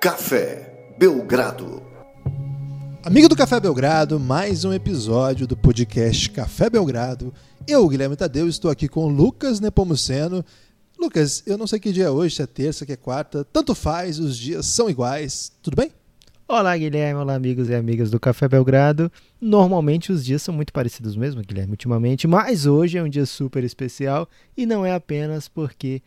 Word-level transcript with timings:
Café 0.00 0.94
Belgrado. 0.96 1.82
Amigo 3.02 3.28
do 3.28 3.34
Café 3.34 3.58
Belgrado, 3.58 4.20
mais 4.20 4.64
um 4.64 4.72
episódio 4.72 5.44
do 5.44 5.56
podcast 5.56 6.30
Café 6.30 6.70
Belgrado. 6.70 7.34
Eu, 7.66 7.88
Guilherme 7.88 8.14
Tadeu, 8.14 8.48
estou 8.48 8.70
aqui 8.70 8.86
com 8.86 9.06
o 9.06 9.08
Lucas 9.08 9.58
Nepomuceno. 9.58 10.44
Lucas, 10.96 11.42
eu 11.44 11.58
não 11.58 11.66
sei 11.66 11.80
que 11.80 11.90
dia 11.90 12.04
é 12.04 12.10
hoje, 12.10 12.36
se 12.36 12.42
é 12.42 12.46
terça, 12.46 12.84
se 12.86 12.92
é 12.92 12.96
quarta, 12.96 13.44
tanto 13.52 13.74
faz, 13.74 14.20
os 14.20 14.38
dias 14.38 14.66
são 14.66 14.88
iguais. 14.88 15.50
Tudo 15.60 15.74
bem? 15.74 15.90
Olá, 16.46 16.76
Guilherme. 16.76 17.20
Olá, 17.20 17.34
amigos 17.34 17.68
e 17.68 17.74
amigas 17.74 18.08
do 18.08 18.20
Café 18.20 18.46
Belgrado. 18.46 19.10
Normalmente 19.40 20.12
os 20.12 20.24
dias 20.24 20.42
são 20.42 20.54
muito 20.54 20.72
parecidos 20.72 21.16
mesmo, 21.16 21.42
Guilherme, 21.42 21.72
ultimamente, 21.72 22.28
mas 22.28 22.66
hoje 22.66 22.98
é 22.98 23.02
um 23.02 23.08
dia 23.08 23.26
super 23.26 23.64
especial 23.64 24.28
e 24.56 24.64
não 24.64 24.86
é 24.86 24.94
apenas 24.94 25.48
porque 25.48 26.00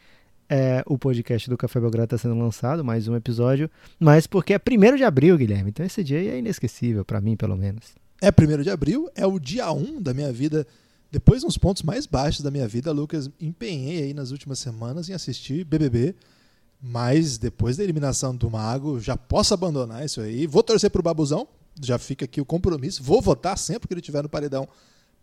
é, 0.52 0.84
o 0.86 0.98
podcast 0.98 1.50
do 1.50 1.56
Café 1.56 1.80
Belgrado 1.80 2.14
está 2.14 2.18
sendo 2.18 2.38
lançado, 2.38 2.84
mais 2.84 3.08
um 3.08 3.16
episódio, 3.16 3.72
mas 3.98 4.28
porque 4.28 4.54
é 4.54 4.60
1 4.60 4.98
de 4.98 5.04
abril, 5.06 5.38
Guilherme. 5.38 5.70
Então 5.70 5.86
esse 5.86 6.04
dia 6.04 6.20
é 6.20 6.40
inesquecível, 6.40 7.06
para 7.06 7.22
mim, 7.22 7.38
pelo 7.38 7.56
menos. 7.56 7.94
É 8.22 8.28
1 8.28 8.62
de 8.62 8.70
abril, 8.70 9.10
é 9.16 9.26
o 9.26 9.40
dia 9.40 9.72
1 9.72 10.02
da 10.02 10.14
minha 10.14 10.30
vida. 10.30 10.68
Depois, 11.10 11.42
nos 11.44 11.58
pontos 11.58 11.84
mais 11.84 12.06
baixos 12.06 12.42
da 12.42 12.52
minha 12.52 12.68
vida, 12.68 12.92
Lucas, 12.92 13.30
empenhei 13.40 14.04
aí 14.04 14.14
nas 14.14 14.32
últimas 14.32 14.60
semanas 14.60 15.08
em 15.08 15.14
assistir 15.14 15.64
BBB. 15.64 16.14
Mas 16.82 17.38
depois 17.38 17.78
da 17.78 17.84
eliminação 17.84 18.36
do 18.36 18.50
Mago, 18.50 19.00
já 19.00 19.16
posso 19.16 19.54
abandonar 19.54 20.04
isso 20.04 20.20
aí. 20.20 20.48
Vou 20.48 20.64
torcer 20.64 20.90
pro 20.90 21.02
Babuzão, 21.02 21.48
já 21.82 21.98
fica 21.98 22.26
aqui 22.26 22.42
o 22.42 22.46
compromisso. 22.46 23.02
Vou 23.02 23.22
votar 23.22 23.58
sempre 23.58 23.88
que 23.88 23.94
ele 23.94 24.02
estiver 24.02 24.22
no 24.22 24.28
paredão 24.28 24.68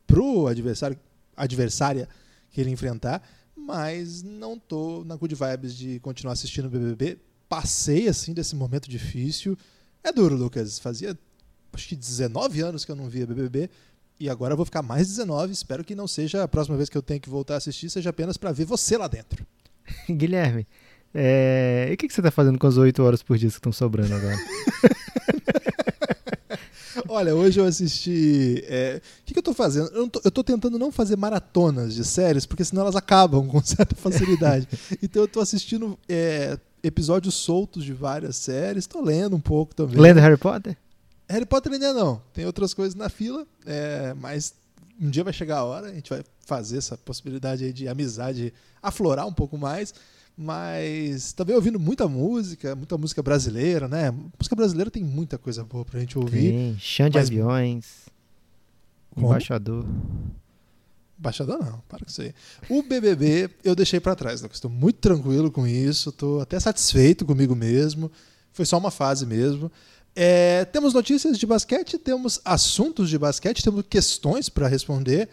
pro 0.07 0.47
adversário, 0.47 0.99
adversária 1.37 2.09
que 2.51 2.63
ele 2.63 2.71
enfrentar. 2.71 3.23
Mas 3.69 4.23
não 4.23 4.59
tô 4.59 5.05
na 5.05 5.15
good 5.15 5.35
vibes 5.35 5.77
de 5.77 6.01
continuar 6.01 6.33
assistindo 6.33 6.65
o 6.65 6.71
BBB. 6.71 7.19
Passei 7.51 8.09
assim 8.09 8.33
desse 8.33 8.57
momento 8.57 8.89
difícil. 8.89 9.59
É 10.03 10.11
duro, 10.11 10.35
Lucas. 10.35 10.79
Fazia 10.79 11.15
acho 11.71 11.87
que 11.87 11.95
19 11.95 12.63
anos 12.63 12.87
que 12.87 12.91
eu 12.91 12.97
não 12.97 13.11
via 13.11 13.27
BBB. 13.27 13.69
E 14.19 14.31
agora 14.31 14.55
eu 14.55 14.57
vou 14.57 14.65
ficar 14.65 14.81
mais 14.81 15.09
19. 15.09 15.53
Espero 15.53 15.85
que 15.85 15.95
não 15.95 16.09
seja 16.09 16.45
a 16.45 16.49
próxima 16.49 16.79
vez 16.79 16.89
que 16.89 16.97
eu 16.97 17.03
tenho 17.03 17.21
que 17.21 17.29
voltar 17.29 17.55
a 17.55 17.57
assistir, 17.59 17.91
seja 17.91 18.09
apenas 18.09 18.39
para 18.39 18.53
ver 18.53 18.65
você 18.65 18.97
lá 18.97 19.07
dentro. 19.07 19.47
Guilherme, 20.09 20.67
é... 21.13 21.89
E 21.91 21.93
o 21.93 21.97
que, 21.99 22.09
que 22.09 22.15
você 22.15 22.21
está 22.21 22.31
fazendo 22.31 22.59
com 22.59 22.67
as 22.67 22.79
8 22.79 23.03
horas 23.03 23.23
por 23.23 23.37
dia 23.37 23.51
que 23.51 23.55
estão 23.55 23.71
sobrando 23.71 24.15
agora? 24.15 24.37
Olha, 27.09 27.35
hoje 27.35 27.61
eu 27.61 27.65
assisti. 27.65 28.65
É... 28.67 29.01
O 29.21 29.25
que, 29.25 29.33
que 29.33 29.39
eu 29.39 29.41
estou 29.41 29.55
fazendo? 29.55 29.89
Eu, 29.89 30.09
tô, 30.09 30.21
eu 30.25 30.31
tô 30.31 30.45
tentando 30.45 30.79
não 30.79 30.91
fazer 30.93 31.17
maratonas 31.17 31.95
de 31.95 32.05
séries, 32.05 32.47
porque 32.47 32.65
senão 32.65 32.83
elas 32.83 32.97
acabam 32.97 33.47
com 33.47 33.63
certa 33.63 33.95
facilidade. 33.95 34.69
então 35.03 35.23
eu 35.23 35.27
estou 35.27 35.43
assistindo 35.43 35.99
é, 36.09 36.59
episódios 36.83 37.35
soltos 37.35 37.85
de 37.85 37.93
várias 37.93 38.37
séries, 38.37 38.85
estou 38.85 39.03
lendo 39.03 39.37
um 39.37 39.41
pouco 39.41 39.75
também. 39.75 39.99
Lendo 39.99 40.21
Harry 40.21 40.37
Potter? 40.37 40.77
Harry 41.29 41.47
Potter 41.47 41.73
ainda 41.73 41.93
não. 41.93 42.23
Tem 42.33 42.47
outras 42.47 42.73
coisas 42.73 42.95
na 42.95 43.09
fila, 43.09 43.47
é, 43.67 44.15
mas 44.15 44.55
um 45.01 45.11
dia 45.11 45.23
vai 45.23 45.33
chegar 45.33 45.59
a 45.59 45.65
hora, 45.65 45.89
a 45.89 45.95
gente 45.95 46.11
vai 46.11 46.23
fazer 46.41 46.79
essa 46.79 46.97
possibilidade 46.97 47.65
aí 47.65 47.73
de 47.73 47.87
amizade 47.87 48.53
aflorar 48.83 49.27
um 49.27 49.33
pouco 49.33 49.59
mais 49.59 49.95
mas 50.41 51.33
também 51.33 51.57
ouvindo 51.57 51.81
muita 51.81 52.07
música, 52.07 52.77
muita 52.77 52.97
música 52.97 53.21
brasileira, 53.21 53.89
né? 53.89 54.13
Música 54.39 54.55
brasileira 54.55 54.89
tem 54.89 55.03
muita 55.03 55.37
coisa 55.37 55.65
boa 55.65 55.85
pra 55.85 55.99
gente 55.99 56.17
ouvir. 56.17 56.53
Tem, 56.53 56.79
chão 56.79 57.09
de 57.09 57.19
mas... 57.19 57.27
aviões, 57.27 57.87
Como? 59.13 59.27
embaixador. 59.27 59.85
Embaixador 61.19 61.59
não, 61.59 61.83
para 61.89 62.05
com 62.05 62.11
isso 62.11 62.23
aí. 62.23 62.33
O 62.69 62.85
BBB 62.85 63.51
eu 63.65 63.75
deixei 63.75 63.99
para 63.99 64.15
trás, 64.15 64.41
Lucas. 64.41 64.59
Estou 64.59 64.71
muito 64.71 65.01
tranquilo 65.01 65.51
com 65.51 65.67
isso, 65.67 66.11
estou 66.11 66.41
até 66.41 66.61
satisfeito 66.61 67.27
comigo 67.27 67.57
mesmo. 67.57 68.09
Foi 68.53 68.65
só 68.65 68.79
uma 68.79 68.93
fase 68.93 69.27
mesmo. 69.27 69.73
É, 70.15 70.65
temos 70.67 70.95
notícias 70.95 71.37
de 71.37 71.47
basquete, 71.47 71.99
temos 71.99 72.41
assuntos 72.45 73.11
de 73.11 73.19
basquete, 73.19 73.65
temos 73.65 73.85
questões 73.91 74.49
para 74.49 74.69
responder. 74.69 75.29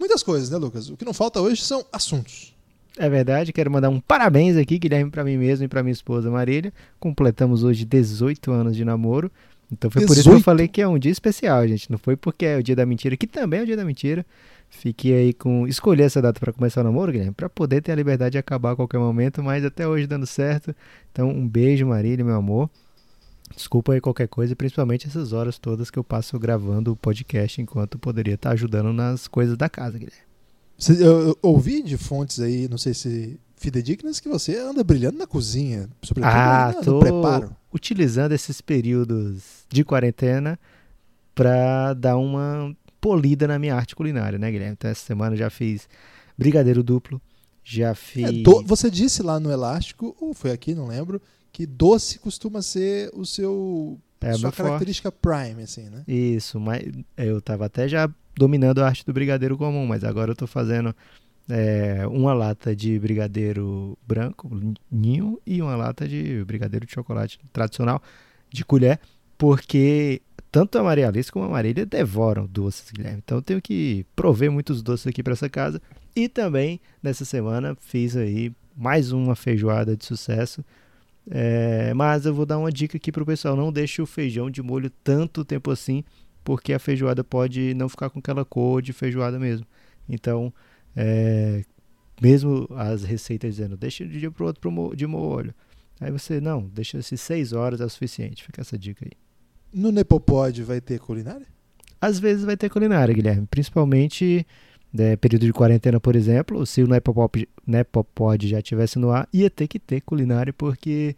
Muitas 0.00 0.24
coisas, 0.24 0.50
né, 0.50 0.56
Lucas? 0.56 0.90
O 0.90 0.96
que 0.96 1.04
não 1.04 1.14
falta 1.14 1.40
hoje 1.40 1.62
são 1.62 1.86
assuntos. 1.92 2.57
É 2.98 3.08
verdade, 3.08 3.52
quero 3.52 3.70
mandar 3.70 3.90
um 3.90 4.00
parabéns 4.00 4.56
aqui, 4.56 4.76
Guilherme, 4.76 5.08
para 5.08 5.22
mim 5.22 5.36
mesmo 5.36 5.64
e 5.64 5.68
para 5.68 5.84
minha 5.84 5.92
esposa 5.92 6.28
Marília. 6.28 6.72
Completamos 6.98 7.62
hoje 7.62 7.84
18 7.84 8.50
anos 8.50 8.76
de 8.76 8.84
namoro. 8.84 9.30
Então 9.70 9.88
foi 9.88 10.00
18? 10.00 10.08
por 10.08 10.20
isso 10.20 10.28
que 10.28 10.34
eu 10.34 10.40
falei 10.40 10.66
que 10.66 10.82
é 10.82 10.88
um 10.88 10.98
dia 10.98 11.12
especial, 11.12 11.66
gente. 11.68 11.88
Não 11.90 11.96
foi 11.98 12.16
porque 12.16 12.44
é 12.44 12.56
o 12.56 12.62
dia 12.62 12.74
da 12.74 12.84
mentira, 12.84 13.16
que 13.16 13.26
também 13.26 13.60
é 13.60 13.62
o 13.62 13.66
dia 13.66 13.76
da 13.76 13.84
mentira. 13.84 14.26
Fiquei 14.68 15.14
aí 15.14 15.32
com 15.32 15.66
escolher 15.68 16.04
essa 16.04 16.20
data 16.20 16.40
para 16.40 16.52
começar 16.52 16.80
o 16.80 16.84
namoro, 16.84 17.12
Guilherme, 17.12 17.32
para 17.32 17.48
poder 17.48 17.80
ter 17.82 17.92
a 17.92 17.94
liberdade 17.94 18.32
de 18.32 18.38
acabar 18.38 18.72
a 18.72 18.76
qualquer 18.76 18.98
momento, 18.98 19.42
mas 19.44 19.64
até 19.64 19.86
hoje 19.86 20.06
dando 20.06 20.26
certo. 20.26 20.74
Então, 21.12 21.28
um 21.28 21.46
beijo, 21.46 21.86
Marília, 21.86 22.24
meu 22.24 22.34
amor. 22.34 22.68
Desculpa 23.54 23.92
aí 23.92 24.00
qualquer 24.00 24.28
coisa, 24.28 24.54
principalmente 24.56 25.06
essas 25.06 25.32
horas 25.32 25.56
todas 25.56 25.90
que 25.90 25.98
eu 25.98 26.04
passo 26.04 26.38
gravando 26.38 26.92
o 26.92 26.96
podcast 26.96 27.60
enquanto 27.62 27.98
poderia 27.98 28.34
estar 28.34 28.50
ajudando 28.50 28.92
nas 28.92 29.26
coisas 29.28 29.56
da 29.56 29.68
casa, 29.68 29.98
Guilherme. 29.98 30.27
Eu, 30.88 31.28
eu 31.28 31.38
ouvi 31.42 31.82
de 31.82 31.96
fontes 31.96 32.38
aí, 32.40 32.68
não 32.68 32.78
sei 32.78 32.94
se 32.94 33.40
fidedignas, 33.56 34.20
que 34.20 34.28
você 34.28 34.56
anda 34.56 34.84
brilhando 34.84 35.18
na 35.18 35.26
cozinha, 35.26 35.88
sobretudo 36.02 36.32
ah, 36.32 36.72
no, 36.76 36.82
tô 36.84 37.00
preparo. 37.00 37.56
utilizando 37.72 38.32
esses 38.32 38.60
períodos 38.60 39.64
de 39.68 39.84
quarentena 39.84 40.58
para 41.34 41.92
dar 41.94 42.16
uma 42.16 42.74
polida 43.00 43.46
na 43.48 43.58
minha 43.58 43.74
arte 43.74 43.96
culinária, 43.96 44.38
né, 44.38 44.50
Guilherme? 44.50 44.74
Então 44.74 44.90
essa 44.90 45.04
semana 45.04 45.36
já 45.36 45.50
fiz 45.50 45.88
brigadeiro 46.36 46.82
duplo, 46.82 47.20
já 47.64 47.94
fiz... 47.94 48.24
É, 48.24 48.32
do, 48.32 48.62
você 48.64 48.90
disse 48.90 49.22
lá 49.22 49.40
no 49.40 49.50
Elástico, 49.50 50.16
ou 50.20 50.32
foi 50.32 50.52
aqui, 50.52 50.74
não 50.74 50.86
lembro, 50.86 51.20
que 51.52 51.66
doce 51.66 52.18
costuma 52.18 52.62
ser 52.62 53.10
o 53.12 53.26
seu... 53.26 53.98
É 54.20 54.34
sua 54.34 54.50
característica 54.50 55.12
forte. 55.12 55.46
prime, 55.46 55.62
assim, 55.62 55.88
né? 55.90 56.02
Isso, 56.06 56.58
mas 56.58 56.82
eu 57.16 57.40
tava 57.40 57.66
até 57.66 57.88
já 57.88 58.10
dominando 58.38 58.78
a 58.78 58.86
arte 58.86 59.04
do 59.04 59.12
brigadeiro 59.12 59.58
comum, 59.58 59.86
mas 59.86 60.04
agora 60.04 60.30
eu 60.30 60.32
estou 60.32 60.48
fazendo 60.48 60.94
é, 61.48 62.06
uma 62.06 62.32
lata 62.32 62.74
de 62.74 62.98
brigadeiro 62.98 63.98
branco, 64.06 64.48
ninho, 64.90 65.40
e 65.46 65.60
uma 65.60 65.74
lata 65.76 66.06
de 66.06 66.44
brigadeiro 66.44 66.86
de 66.86 66.92
chocolate 66.92 67.38
tradicional 67.52 68.02
de 68.50 68.64
colher, 68.64 69.00
porque 69.36 70.22
tanto 70.50 70.78
a 70.78 70.82
Maria 70.82 71.08
Alice 71.08 71.30
como 71.30 71.44
a 71.44 71.48
Marília 71.48 71.84
devoram 71.84 72.46
doces, 72.46 72.90
Guilherme. 72.90 73.22
Então 73.24 73.38
eu 73.38 73.42
tenho 73.42 73.60
que 73.60 74.06
prover 74.16 74.50
muitos 74.50 74.82
doces 74.82 75.06
aqui 75.06 75.22
para 75.22 75.32
essa 75.32 75.48
casa. 75.48 75.80
E 76.16 76.28
também, 76.28 76.80
nessa 77.02 77.24
semana, 77.24 77.76
fiz 77.80 78.16
aí 78.16 78.52
mais 78.76 79.12
uma 79.12 79.34
feijoada 79.34 79.96
de 79.96 80.04
sucesso. 80.04 80.64
É, 81.30 81.92
mas 81.94 82.24
eu 82.24 82.32
vou 82.32 82.46
dar 82.46 82.58
uma 82.58 82.72
dica 82.72 82.96
aqui 82.96 83.12
para 83.12 83.22
o 83.22 83.26
pessoal: 83.26 83.54
não 83.54 83.70
deixe 83.70 84.00
o 84.00 84.06
feijão 84.06 84.50
de 84.50 84.62
molho 84.62 84.90
tanto 85.04 85.44
tempo 85.44 85.70
assim, 85.70 86.02
porque 86.48 86.72
a 86.72 86.78
feijoada 86.78 87.22
pode 87.22 87.74
não 87.74 87.90
ficar 87.90 88.08
com 88.08 88.20
aquela 88.20 88.42
cor 88.42 88.80
de 88.80 88.94
feijoada 88.94 89.38
mesmo. 89.38 89.66
Então, 90.08 90.50
é, 90.96 91.62
mesmo 92.22 92.66
as 92.74 93.04
receitas 93.04 93.56
dizendo, 93.56 93.76
deixa 93.76 94.02
de 94.06 94.16
um 94.16 94.18
dia 94.18 94.30
para 94.30 94.42
o 94.42 94.46
outro 94.46 94.96
de 94.96 95.06
molho. 95.06 95.54
Aí 96.00 96.10
você, 96.10 96.40
não, 96.40 96.62
deixa 96.62 97.02
se 97.02 97.18
seis 97.18 97.52
horas 97.52 97.82
é 97.82 97.84
o 97.84 97.90
suficiente. 97.90 98.42
Fica 98.44 98.62
essa 98.62 98.78
dica 98.78 99.04
aí. 99.04 99.12
No 99.70 99.92
Nepopod 99.92 100.62
vai 100.62 100.80
ter 100.80 100.98
culinária? 100.98 101.46
Às 102.00 102.18
vezes 102.18 102.46
vai 102.46 102.56
ter 102.56 102.70
culinária, 102.70 103.12
Guilherme. 103.12 103.46
Principalmente 103.46 104.46
né, 104.90 105.16
período 105.16 105.44
de 105.44 105.52
quarentena, 105.52 106.00
por 106.00 106.16
exemplo. 106.16 106.64
Se 106.64 106.82
o 106.82 106.88
Nepopod, 106.88 107.46
Nepopod 107.66 108.48
já 108.48 108.56
estivesse 108.56 108.98
no 108.98 109.10
ar, 109.10 109.28
ia 109.34 109.50
ter 109.50 109.68
que 109.68 109.78
ter 109.78 110.00
culinária, 110.00 110.54
porque 110.54 111.14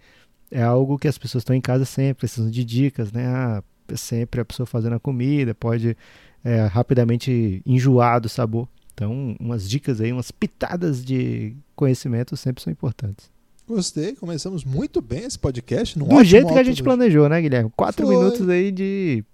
é 0.51 0.61
algo 0.61 0.99
que 0.99 1.07
as 1.07 1.19
pessoas 1.19 1.43
estão 1.43 1.55
em 1.55 1.61
casa 1.61 1.85
sempre, 1.85 2.19
precisam 2.19 2.51
de 2.51 2.65
dicas, 2.65 3.13
né? 3.13 3.29
Ah, 3.29 3.63
sempre 3.97 4.41
a 4.41 4.45
pessoa 4.45 4.67
fazendo 4.67 4.95
a 4.97 5.01
comida, 5.01 5.55
pode 5.55 5.97
é, 6.45 6.67
rapidamente 6.67 7.63
enjoar 7.65 8.21
do 8.21 8.29
sabor. 8.29 8.69
Então, 8.95 9.37
umas 9.41 9.69
dicas 9.69 10.01
aí, 10.01 10.13
umas 10.13 10.31
pitadas 10.31 11.05
de 11.05 11.57
conhecimento 11.75 12.37
sempre 12.37 12.63
são 12.63 12.71
importantes. 12.71 13.31
Gostei, 13.67 14.15
começamos 14.15 14.65
muito 14.65 15.01
bem 15.01 15.25
esse 15.25 15.39
podcast. 15.39 15.99
Do 15.99 16.25
jeito 16.25 16.53
que 16.53 16.59
a 16.59 16.65
gente 16.65 16.83
planejou, 16.83 17.29
né, 17.29 17.41
Guilherme? 17.41 17.71
Quatro 17.77 18.05
Foi. 18.05 18.17
minutos 18.17 18.49
aí 18.49 18.73
de 18.73 19.25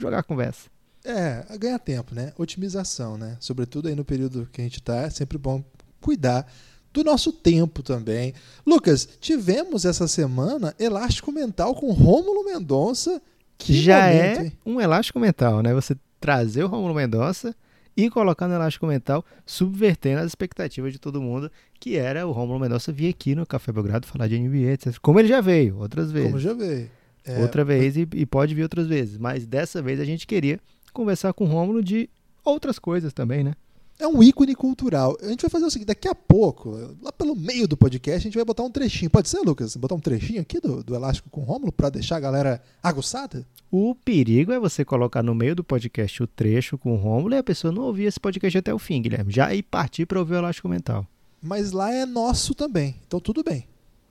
jogar 0.00 0.22
conversa. 0.22 0.70
É, 1.04 1.44
ganhar 1.58 1.78
tempo, 1.78 2.14
né? 2.14 2.32
Otimização, 2.38 3.18
né? 3.18 3.36
Sobretudo 3.38 3.88
aí 3.88 3.94
no 3.94 4.04
período 4.04 4.48
que 4.52 4.60
a 4.60 4.64
gente 4.64 4.78
está, 4.78 5.02
é 5.02 5.10
sempre 5.10 5.36
bom 5.36 5.62
cuidar 6.00 6.50
do 6.92 7.02
nosso 7.02 7.32
tempo 7.32 7.82
também. 7.82 8.34
Lucas, 8.66 9.08
tivemos 9.20 9.84
essa 9.84 10.06
semana 10.06 10.74
Elástico 10.78 11.32
Mental 11.32 11.74
com 11.74 11.92
Rômulo 11.92 12.44
Mendonça 12.44 13.20
que 13.64 13.74
já 13.74 14.06
momento, 14.06 14.40
é 14.40 14.44
hein? 14.44 14.52
um 14.64 14.80
elástico 14.80 15.18
mental, 15.20 15.62
né? 15.62 15.72
Você 15.74 15.96
trazer 16.20 16.64
o 16.64 16.68
Romulo 16.68 16.94
Mendonça 16.94 17.54
e 17.96 18.08
colocar 18.08 18.48
no 18.48 18.54
elástico 18.54 18.86
mental, 18.86 19.24
subvertendo 19.44 20.20
as 20.20 20.26
expectativas 20.28 20.92
de 20.92 20.98
todo 20.98 21.20
mundo, 21.20 21.50
que 21.78 21.96
era 21.96 22.26
o 22.26 22.32
Romulo 22.32 22.58
Mendonça 22.58 22.92
vir 22.92 23.08
aqui 23.08 23.34
no 23.34 23.46
Café 23.46 23.72
Belgrado 23.72 24.06
falar 24.06 24.28
de 24.28 24.38
NBA, 24.38 24.72
etc. 24.72 24.96
Como 25.00 25.18
ele 25.18 25.28
já 25.28 25.40
veio 25.40 25.78
outras 25.78 26.10
vezes. 26.10 26.28
Como 26.28 26.40
já 26.40 26.54
veio. 26.54 26.90
É, 27.24 27.40
Outra 27.40 27.64
vez 27.64 27.96
e, 27.96 28.08
e, 28.14 28.26
pode 28.26 28.54
vir 28.54 28.64
outras 28.64 28.86
vezes. 28.86 29.16
Mas 29.16 29.46
dessa 29.46 29.80
vez 29.80 30.00
a 30.00 30.04
gente 30.04 30.26
queria 30.26 30.58
conversar 30.92 31.32
com 31.32 31.44
o 31.44 31.46
Romulo 31.46 31.82
de 31.82 32.10
outras 32.44 32.78
coisas 32.78 33.12
também, 33.12 33.44
né? 33.44 33.54
É 34.02 34.08
um 34.08 34.22
ícone 34.22 34.54
cultural. 34.54 35.16
A 35.22 35.28
gente 35.28 35.42
vai 35.42 35.50
fazer 35.50 35.64
o 35.64 35.70
seguinte: 35.70 35.88
daqui 35.88 36.08
a 36.08 36.14
pouco, 36.14 36.96
lá 37.00 37.12
pelo 37.12 37.34
meio 37.34 37.68
do 37.68 37.76
podcast, 37.76 38.18
a 38.18 38.28
gente 38.28 38.34
vai 38.34 38.44
botar 38.44 38.62
um 38.62 38.70
trechinho. 38.70 39.10
Pode 39.10 39.28
ser, 39.28 39.40
Lucas? 39.40 39.76
Botar 39.76 39.94
um 39.94 40.00
trechinho 40.00 40.40
aqui 40.40 40.60
do, 40.60 40.82
do 40.82 40.94
Elástico 40.94 41.30
com 41.30 41.42
Rômulo 41.42 41.72
para 41.72 41.90
deixar 41.90 42.16
a 42.16 42.20
galera 42.20 42.62
aguçada? 42.82 43.46
O 43.70 43.94
perigo 43.94 44.52
é 44.52 44.58
você 44.58 44.84
colocar 44.84 45.22
no 45.22 45.34
meio 45.34 45.56
do 45.56 45.64
podcast 45.64 46.22
o 46.22 46.26
trecho 46.26 46.76
com 46.76 46.92
o 46.92 46.96
Rômulo 46.96 47.34
e 47.34 47.38
a 47.38 47.42
pessoa 47.42 47.72
não 47.72 47.84
ouvir 47.84 48.04
esse 48.04 48.20
podcast 48.20 48.58
até 48.58 48.74
o 48.74 48.78
fim, 48.78 49.00
Guilherme. 49.00 49.32
Já 49.32 49.54
ir 49.54 49.62
partir 49.62 50.04
para 50.04 50.18
ouvir 50.18 50.34
o 50.34 50.38
Elástico 50.38 50.68
Mental. 50.68 51.06
Mas 51.40 51.72
lá 51.72 51.92
é 51.92 52.04
nosso 52.04 52.54
também, 52.54 52.96
então 53.06 53.18
tudo 53.18 53.42
bem. 53.42 53.66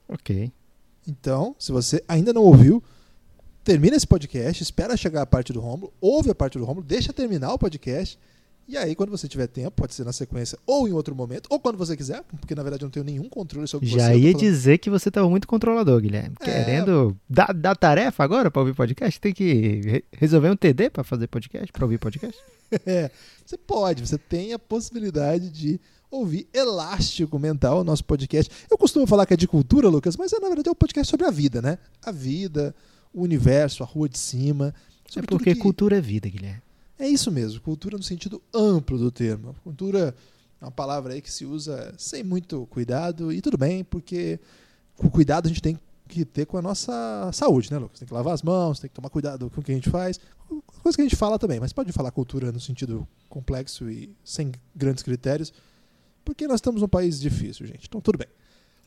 Ok. 0.09 0.51
Então, 1.07 1.55
se 1.59 1.71
você 1.71 2.03
ainda 2.07 2.33
não 2.33 2.41
ouviu, 2.41 2.83
termina 3.63 3.95
esse 3.95 4.07
podcast, 4.07 4.61
espera 4.61 4.97
chegar 4.97 5.21
a 5.21 5.25
parte 5.25 5.53
do 5.53 5.59
Rômulo, 5.59 5.93
ouve 6.01 6.29
a 6.29 6.35
parte 6.35 6.57
do 6.57 6.65
Rômulo, 6.65 6.85
deixa 6.85 7.13
terminar 7.13 7.53
o 7.53 7.59
podcast. 7.59 8.17
E 8.67 8.77
aí, 8.77 8.95
quando 8.95 9.09
você 9.09 9.27
tiver 9.27 9.47
tempo, 9.47 9.71
pode 9.71 9.93
ser 9.93 10.05
na 10.05 10.13
sequência 10.13 10.57
ou 10.65 10.87
em 10.87 10.93
outro 10.93 11.13
momento, 11.13 11.47
ou 11.49 11.59
quando 11.59 11.77
você 11.77 11.97
quiser, 11.97 12.23
porque 12.39 12.55
na 12.55 12.63
verdade 12.63 12.83
eu 12.83 12.85
não 12.85 12.91
tenho 12.91 13.03
nenhum 13.03 13.27
controle 13.27 13.67
sobre 13.67 13.89
você. 13.89 13.97
Já 13.97 14.13
eu 14.15 14.21
tô 14.21 14.27
ia 14.27 14.33
dizer 14.33 14.77
que 14.77 14.89
você 14.89 15.09
estava 15.09 15.29
muito 15.29 15.45
controlador, 15.47 15.99
Guilherme. 15.99 16.35
É. 16.39 16.45
Querendo 16.45 17.17
dar, 17.29 17.53
dar 17.53 17.75
tarefa 17.75 18.23
agora 18.23 18.49
para 18.49 18.61
ouvir 18.61 18.73
podcast? 18.73 19.19
Tem 19.19 19.33
que 19.33 19.81
re- 19.83 20.03
resolver 20.13 20.49
um 20.49 20.55
TD 20.55 20.89
para 20.89 21.03
fazer 21.03 21.27
podcast, 21.27 21.71
para 21.71 21.83
ouvir 21.85 21.97
podcast? 21.97 22.37
É, 22.85 23.11
você 23.45 23.57
pode, 23.57 24.07
você 24.07 24.17
tem 24.17 24.53
a 24.53 24.59
possibilidade 24.59 25.49
de 25.49 25.77
ouvir 26.09 26.47
Elástico 26.53 27.37
Mental, 27.37 27.81
o 27.81 27.83
nosso 27.83 28.05
podcast. 28.05 28.49
Eu 28.69 28.77
costumo 28.77 29.05
falar 29.05 29.25
que 29.25 29.33
é 29.33 29.37
de 29.37 29.45
cultura, 29.45 29.89
Lucas, 29.89 30.15
mas 30.15 30.31
é, 30.31 30.39
na 30.39 30.47
verdade 30.47 30.69
é 30.69 30.71
um 30.71 30.75
podcast 30.75 31.11
sobre 31.11 31.25
a 31.25 31.29
vida, 31.31 31.61
né? 31.61 31.77
A 32.01 32.13
vida, 32.13 32.73
o 33.13 33.23
universo, 33.23 33.83
a 33.83 33.85
rua 33.85 34.07
de 34.07 34.17
cima. 34.17 34.73
É 35.13 35.21
porque 35.21 35.53
que- 35.53 35.59
cultura 35.59 35.97
é 35.97 36.01
vida, 36.01 36.29
Guilherme. 36.29 36.61
É 37.01 37.07
isso 37.07 37.31
mesmo, 37.31 37.59
cultura 37.61 37.97
no 37.97 38.03
sentido 38.03 38.39
amplo 38.53 38.95
do 38.95 39.11
termo. 39.11 39.55
Cultura 39.63 40.15
é 40.61 40.65
uma 40.65 40.69
palavra 40.71 41.13
aí 41.13 41.21
que 41.21 41.31
se 41.31 41.47
usa 41.47 41.91
sem 41.97 42.23
muito 42.23 42.67
cuidado, 42.67 43.33
e 43.33 43.41
tudo 43.41 43.57
bem, 43.57 43.83
porque 43.83 44.39
com 44.95 45.09
cuidado 45.09 45.47
a 45.47 45.49
gente 45.49 45.63
tem 45.63 45.79
que 46.07 46.23
ter 46.23 46.45
com 46.45 46.59
a 46.59 46.61
nossa 46.61 47.31
saúde, 47.33 47.71
né, 47.71 47.79
Lucas? 47.79 47.97
Tem 47.97 48.07
que 48.07 48.13
lavar 48.13 48.35
as 48.35 48.43
mãos, 48.43 48.79
tem 48.79 48.87
que 48.87 48.93
tomar 48.93 49.09
cuidado 49.09 49.49
com 49.49 49.61
o 49.61 49.63
que 49.63 49.71
a 49.71 49.75
gente 49.75 49.89
faz. 49.89 50.19
Coisa 50.83 50.95
que 50.95 51.01
a 51.01 51.05
gente 51.05 51.15
fala 51.15 51.39
também, 51.39 51.59
mas 51.59 51.73
pode 51.73 51.91
falar 51.91 52.11
cultura 52.11 52.51
no 52.51 52.59
sentido 52.59 53.07
complexo 53.27 53.89
e 53.89 54.15
sem 54.23 54.51
grandes 54.75 55.01
critérios, 55.01 55.51
porque 56.23 56.47
nós 56.47 56.57
estamos 56.57 56.83
num 56.83 56.87
país 56.87 57.19
difícil, 57.19 57.65
gente. 57.65 57.87
Então 57.87 57.99
tudo 57.99 58.19
bem. 58.19 58.27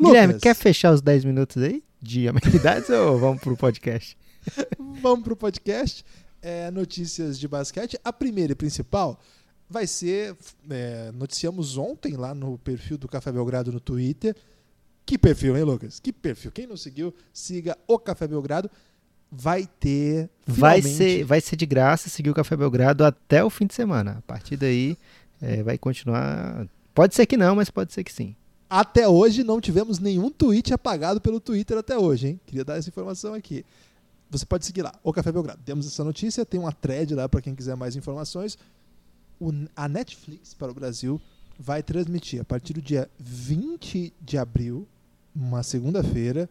Guilherme, 0.01 0.35
Lucas, 0.35 0.43
quer 0.43 0.55
fechar 0.55 0.95
os 0.95 1.03
10 1.03 1.25
minutos 1.25 1.61
aí 1.61 1.83
de 2.01 2.29
amenidades 2.29 2.89
ou 2.95 3.19
vamos 3.19 3.43
pro 3.43 3.57
podcast? 3.57 4.17
Vamos 5.03 5.25
pro 5.25 5.35
podcast. 5.35 6.05
É, 6.47 6.71
notícias 6.71 7.39
de 7.39 7.49
basquete. 7.49 7.99
A 8.05 8.13
primeira 8.13 8.53
e 8.53 8.55
principal 8.55 9.19
vai 9.69 9.87
ser. 9.87 10.37
é, 10.69 11.11
noticiamos 11.13 11.79
ontem 11.79 12.17
lá 12.17 12.35
no 12.35 12.59
perfil 12.59 12.99
do 12.99 13.09
Café 13.09 13.33
Belgrado 13.33 13.73
no 13.73 13.81
Twitter. 13.81 14.37
Que 15.07 15.17
perfil, 15.19 15.57
hein, 15.57 15.65
Lucas? 15.65 15.99
Que 16.01 16.13
perfil. 16.13 16.53
Quem 16.53 16.67
não 16.67 16.77
seguiu, 16.77 17.15
siga 17.33 17.77
o 17.87 17.99
Café 17.99 18.27
Belgrado. 18.29 18.71
Vai 19.33 19.67
ter. 19.81 20.29
Vai 20.47 20.83
finalmente- 20.83 20.97
ser, 20.97 21.25
vai 21.25 21.41
ser 21.41 21.57
de 21.57 21.67
graça 21.67 22.11
seguir 22.11 22.29
o 22.31 22.35
Café 22.35 22.57
Belgrado 22.57 23.05
até 23.05 23.43
o 23.43 23.49
fim 23.51 23.67
de 23.67 23.75
semana. 23.75 24.17
A 24.19 24.23
partir 24.23 24.57
daí 24.57 24.99
é, 25.41 25.63
vai 25.63 25.79
continuar. 25.79 26.67
Pode 26.95 27.15
ser 27.15 27.25
que 27.27 27.37
não, 27.37 27.57
mas 27.57 27.71
pode 27.71 27.93
ser 27.93 28.05
que 28.05 28.13
sim. 28.13 28.37
Até 28.69 29.09
hoje 29.09 29.43
não 29.45 29.61
tivemos 29.61 29.99
nenhum 29.99 30.31
tweet 30.31 30.73
apagado 30.75 31.21
pelo 31.21 31.41
Twitter 31.41 31.77
até 31.79 31.97
hoje, 31.99 32.29
hein? 32.29 32.41
Queria 32.47 32.65
dar 32.65 32.77
essa 32.77 32.89
informação 32.89 33.33
aqui. 33.35 33.65
Você 34.31 34.45
pode 34.47 34.65
seguir 34.67 34.83
lá, 34.83 34.93
o 35.03 35.13
Café 35.13 35.31
Belgrado. 35.31 35.61
Temos 35.65 35.87
essa 35.87 36.03
notícia, 36.03 36.45
tem 36.45 36.59
uma 36.59 36.73
thread 36.73 37.15
lá 37.15 37.29
para 37.29 37.41
quem 37.41 37.55
quiser 37.55 37.77
mais 37.77 37.95
informações. 37.97 38.59
O- 39.41 39.53
a 39.77 39.89
Netflix 39.89 40.55
para 40.55 40.71
o 40.71 40.75
Brasil 40.75 41.21
vai 41.59 41.83
transmitir 41.83 42.41
a 42.41 42.45
partir 42.45 42.73
do 42.73 42.83
dia 42.83 43.09
20 43.19 44.13
de 44.21 44.37
abril, 44.39 44.87
uma 45.35 45.63
segunda-feira, 45.63 46.49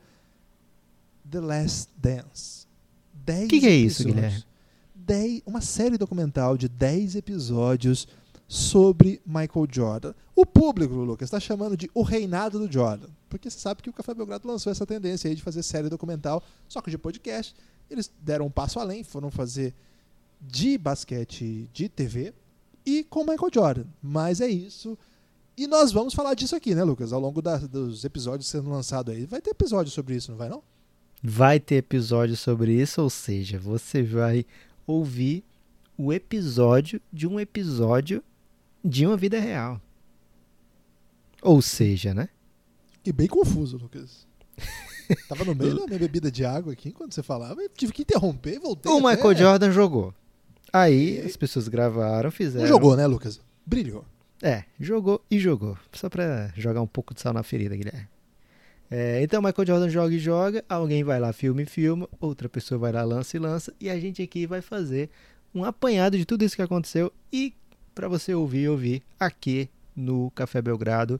The 1.29 1.39
Last 1.41 1.89
Dance. 1.97 2.65
10 3.13 3.49
Que 3.49 3.59
que 3.59 3.67
é 3.67 3.75
isso. 3.75 4.03
Guilherme? 4.05 4.43
10 4.95 5.41
uma 5.45 5.61
série 5.61 5.97
documental 5.97 6.57
de 6.57 6.69
10 6.69 7.15
episódios 7.15 8.07
sobre 8.53 9.19
Michael 9.25 9.67
Jordan. 9.67 10.13
O 10.35 10.45
público, 10.45 10.93
Lucas, 10.93 11.25
está 11.25 11.39
chamando 11.39 11.75
de 11.75 11.89
O 11.91 12.03
Reinado 12.03 12.59
do 12.59 12.71
Jordan. 12.71 13.07
Porque 13.27 13.49
você 13.49 13.57
sabe 13.57 13.81
que 13.81 13.89
o 13.89 13.93
Café 13.93 14.13
Belgrado 14.13 14.47
lançou 14.47 14.71
essa 14.71 14.85
tendência 14.85 15.27
aí 15.27 15.35
de 15.35 15.41
fazer 15.41 15.63
série 15.63 15.89
documental, 15.89 16.43
só 16.69 16.79
que 16.79 16.91
de 16.91 16.97
podcast. 16.99 17.55
Eles 17.89 18.11
deram 18.21 18.45
um 18.45 18.51
passo 18.51 18.79
além, 18.79 19.03
foram 19.03 19.31
fazer 19.31 19.73
de 20.39 20.77
basquete 20.77 21.67
de 21.73 21.89
TV 21.89 22.31
e 22.85 23.03
com 23.03 23.21
Michael 23.21 23.49
Jordan. 23.51 23.85
Mas 24.03 24.39
é 24.39 24.47
isso. 24.47 24.95
E 25.57 25.65
nós 25.65 25.91
vamos 25.91 26.13
falar 26.13 26.35
disso 26.35 26.55
aqui, 26.55 26.75
né, 26.75 26.83
Lucas? 26.83 27.11
Ao 27.11 27.19
longo 27.19 27.41
da- 27.41 27.57
dos 27.57 28.05
episódios 28.05 28.47
sendo 28.47 28.69
lançados 28.69 29.15
aí. 29.15 29.25
Vai 29.25 29.41
ter 29.41 29.49
episódio 29.49 29.91
sobre 29.91 30.15
isso, 30.15 30.29
não 30.29 30.37
vai 30.37 30.49
não? 30.49 30.61
Vai 31.23 31.59
ter 31.59 31.75
episódio 31.77 32.37
sobre 32.37 32.71
isso, 32.79 33.01
ou 33.01 33.09
seja, 33.09 33.57
você 33.57 34.03
vai 34.03 34.45
ouvir 34.85 35.43
o 35.97 36.13
episódio 36.13 37.01
de 37.11 37.25
um 37.25 37.39
episódio 37.39 38.23
de 38.83 39.05
uma 39.05 39.17
vida 39.17 39.39
real. 39.39 39.79
Ou 41.41 41.61
seja, 41.61 42.13
né? 42.13 42.29
Fiquei 42.93 43.13
bem 43.13 43.27
confuso, 43.27 43.77
Lucas. 43.77 44.25
Tava 45.27 45.43
no 45.43 45.53
meio 45.53 45.75
da 45.75 45.85
minha 45.85 45.99
bebida 45.99 46.31
de 46.31 46.45
água 46.45 46.73
aqui 46.73 46.89
enquanto 46.89 47.13
você 47.13 47.21
falava. 47.23 47.61
Eu 47.61 47.69
tive 47.69 47.91
que 47.91 48.03
interromper, 48.03 48.59
voltei. 48.59 48.91
O 48.91 48.97
até- 49.05 49.15
Michael 49.15 49.35
Jordan 49.35 49.71
jogou. 49.71 50.13
Aí 50.71 51.17
E- 51.17 51.19
as 51.21 51.35
pessoas 51.35 51.67
gravaram, 51.67 52.31
fizeram. 52.31 52.67
Jogou, 52.67 52.95
né, 52.95 53.05
Lucas? 53.05 53.41
Brilhou. 53.65 54.05
É, 54.41 54.63
jogou 54.79 55.23
e 55.29 55.39
jogou. 55.39 55.77
Só 55.91 56.09
pra 56.09 56.51
jogar 56.55 56.81
um 56.81 56.87
pouco 56.87 57.13
de 57.13 57.21
sal 57.21 57.33
na 57.33 57.43
ferida, 57.43 57.75
Guilherme. 57.75 58.07
É, 58.91 59.23
então, 59.23 59.41
Michael 59.41 59.65
Jordan 59.67 59.89
joga 59.89 60.13
e 60.13 60.19
joga, 60.19 60.63
alguém 60.69 61.03
vai 61.03 61.19
lá, 61.19 61.33
filma 61.33 61.61
e 61.61 61.65
filma, 61.65 62.07
outra 62.19 62.47
pessoa 62.47 62.77
vai 62.77 62.91
lá, 62.91 63.03
lança 63.03 63.35
e 63.35 63.39
lança, 63.39 63.73
e 63.79 63.89
a 63.89 63.99
gente 63.99 64.21
aqui 64.21 64.45
vai 64.45 64.61
fazer 64.61 65.09
um 65.55 65.63
apanhado 65.63 66.17
de 66.17 66.25
tudo 66.25 66.43
isso 66.45 66.55
que 66.55 66.61
aconteceu 66.61 67.11
e 67.31 67.53
pra 67.93 68.07
você 68.07 68.33
ouvir 68.33 68.61
e 68.63 68.69
ouvir 68.69 69.03
aqui 69.19 69.69
no 69.95 70.31
Café 70.31 70.61
Belgrado. 70.61 71.19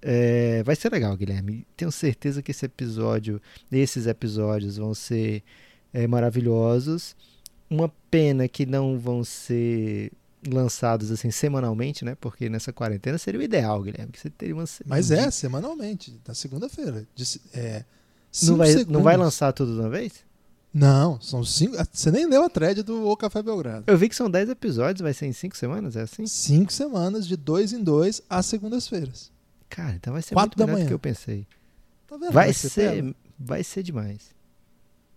É, 0.00 0.62
vai 0.64 0.74
ser 0.74 0.90
legal, 0.90 1.16
Guilherme. 1.16 1.66
Tenho 1.76 1.92
certeza 1.92 2.42
que 2.42 2.50
esse 2.50 2.66
episódio, 2.66 3.40
esses 3.70 4.06
episódios 4.06 4.76
vão 4.76 4.94
ser 4.94 5.42
é, 5.92 6.06
maravilhosos. 6.06 7.14
Uma 7.70 7.88
pena 8.10 8.48
que 8.48 8.66
não 8.66 8.98
vão 8.98 9.22
ser 9.22 10.10
lançados 10.46 11.12
assim 11.12 11.30
semanalmente, 11.30 12.04
né? 12.04 12.16
Porque 12.20 12.48
nessa 12.48 12.72
quarentena 12.72 13.16
seria 13.16 13.38
o 13.38 13.42
ideal, 13.44 13.80
Guilherme. 13.80 14.10
Que 14.12 14.18
você 14.18 14.28
teria 14.30 14.54
uma 14.56 14.64
Mas 14.86 15.10
um 15.10 15.14
é, 15.14 15.18
dia- 15.22 15.30
semanalmente, 15.30 16.20
na 16.26 16.34
segunda-feira. 16.34 17.06
É, 17.54 17.84
Não 18.42 18.56
vai, 18.56 18.72
não 18.72 18.78
segundos. 18.78 19.02
vai 19.02 19.16
lançar 19.16 19.52
tudo 19.52 19.72
de 19.74 19.80
uma 19.80 19.88
vez? 19.88 20.12
Não, 20.74 21.20
são 21.20 21.44
cinco. 21.44 21.76
Você 21.92 22.10
nem 22.10 22.26
leu 22.26 22.42
a 22.44 22.48
thread 22.48 22.82
do 22.82 23.06
O 23.06 23.16
Café 23.16 23.42
Belgrado. 23.42 23.84
Eu 23.86 23.98
vi 23.98 24.08
que 24.08 24.16
são 24.16 24.30
10 24.30 24.48
episódios, 24.50 25.02
vai 25.02 25.12
ser 25.12 25.26
em 25.26 25.32
5 25.32 25.56
semanas, 25.56 25.96
é 25.96 26.02
assim? 26.02 26.26
Cinco 26.26 26.72
semanas, 26.72 27.26
de 27.26 27.36
dois 27.36 27.72
em 27.72 27.82
dois, 27.84 28.22
às 28.28 28.46
segundas-feiras. 28.46 29.30
Cara, 29.68 29.94
então 29.94 30.12
vai 30.14 30.22
ser 30.22 30.34
Quatro 30.34 30.48
muito 30.50 30.58
da 30.58 30.64
melhor 30.66 30.76
do 30.76 30.78
manhã. 30.78 30.88
que 30.88 30.94
eu 30.94 30.98
pensei. 30.98 31.46
Tá 32.06 32.16
vendo? 32.16 32.32
Vai 32.32 32.52
você 32.52 32.70
pega? 32.70 33.02
ser, 33.06 33.14
vai 33.38 33.62
ser 33.64 33.82
demais. 33.82 34.30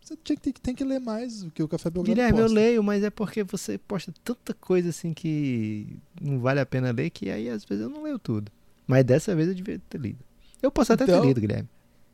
Você 0.03 0.15
tinha 0.23 0.35
que, 0.35 0.41
tem, 0.43 0.53
tem 0.53 0.75
que 0.75 0.83
ler 0.83 0.99
mais 0.99 1.41
do 1.43 1.49
que 1.51 1.63
o 1.63 1.67
Café 1.67 1.89
Belgrado 1.89 2.13
Guilherme, 2.13 2.37
eu 2.39 2.45
posta. 2.45 2.59
leio, 2.59 2.83
mas 2.83 3.03
é 3.03 3.09
porque 3.09 3.43
você 3.43 3.77
posta 3.77 4.13
tanta 4.23 4.53
coisa 4.53 4.89
assim 4.89 5.13
que 5.13 5.97
não 6.21 6.39
vale 6.39 6.59
a 6.59 6.65
pena 6.65 6.91
ler, 6.91 7.09
que 7.09 7.29
aí 7.29 7.49
às 7.49 7.63
vezes 7.65 7.83
eu 7.83 7.89
não 7.89 8.03
leio 8.03 8.19
tudo. 8.19 8.51
Mas 8.85 9.03
dessa 9.03 9.35
vez 9.35 9.47
eu 9.47 9.55
devia 9.55 9.81
ter 9.89 9.99
lido. 9.99 10.19
Eu 10.61 10.69
posso 10.69 10.93
até 10.93 11.05
Então- 11.05 11.21
ter 11.21 11.27
lido, 11.27 11.41
Guilherme. 11.41 11.67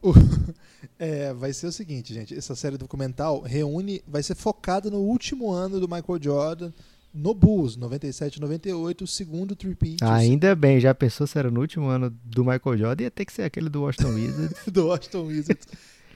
É, 0.98 1.34
vai 1.34 1.52
ser 1.52 1.66
o 1.66 1.72
seguinte, 1.72 2.14
gente. 2.14 2.36
Essa 2.36 2.56
série 2.56 2.78
documental 2.78 3.42
reúne, 3.42 4.04
vai 4.08 4.22
ser 4.22 4.36
focada 4.36 4.90
no 4.90 5.00
último 5.00 5.52
ano 5.52 5.80
do 5.80 5.88
Michael 5.88 6.22
Jordan 6.22 6.72
no 7.14 7.34
Bulls, 7.34 7.76
97 7.76 8.40
98, 8.40 9.04
o 9.04 9.08
segundo 9.08 9.56
three-peat 9.56 9.98
Ainda 10.02 10.56
bem, 10.56 10.80
já 10.80 10.94
pensou 10.94 11.28
se 11.28 11.38
era 11.38 11.52
no 11.52 11.60
último 11.60 11.88
ano 11.88 12.10
do 12.24 12.46
Michael 12.46 12.78
Jordan, 12.78 13.04
ia 13.04 13.12
ter 13.12 13.26
que 13.26 13.34
ser 13.34 13.44
aquele 13.44 13.68
do 13.68 13.82
Washington 13.82 14.14
Wizards. 14.14 14.66
do 14.72 14.88
Washington 14.88 15.24
Wizards. 15.24 15.68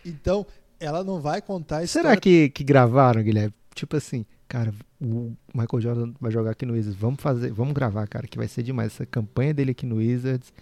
Então, 0.05 0.45
ela 0.79 1.03
não 1.03 1.19
vai 1.19 1.41
contar 1.41 1.79
a. 1.79 1.87
Será 1.87 2.15
que, 2.15 2.49
que 2.49 2.63
gravaram, 2.63 3.23
Guilherme? 3.23 3.53
Tipo 3.73 3.97
assim, 3.97 4.25
cara, 4.47 4.73
o 5.01 5.33
Michael 5.53 5.81
Jordan 5.81 6.13
vai 6.21 6.31
jogar 6.31 6.51
aqui 6.51 6.65
no 6.65 6.73
Wizards. 6.73 6.97
Vamos 6.97 7.21
fazer, 7.21 7.51
vamos 7.51 7.73
gravar, 7.73 8.07
cara, 8.07 8.27
que 8.27 8.37
vai 8.37 8.47
ser 8.47 8.63
demais. 8.63 8.93
Essa 8.93 9.05
campanha 9.05 9.53
dele 9.53 9.71
aqui 9.71 9.85
no 9.85 9.95
Wizards 9.95 10.53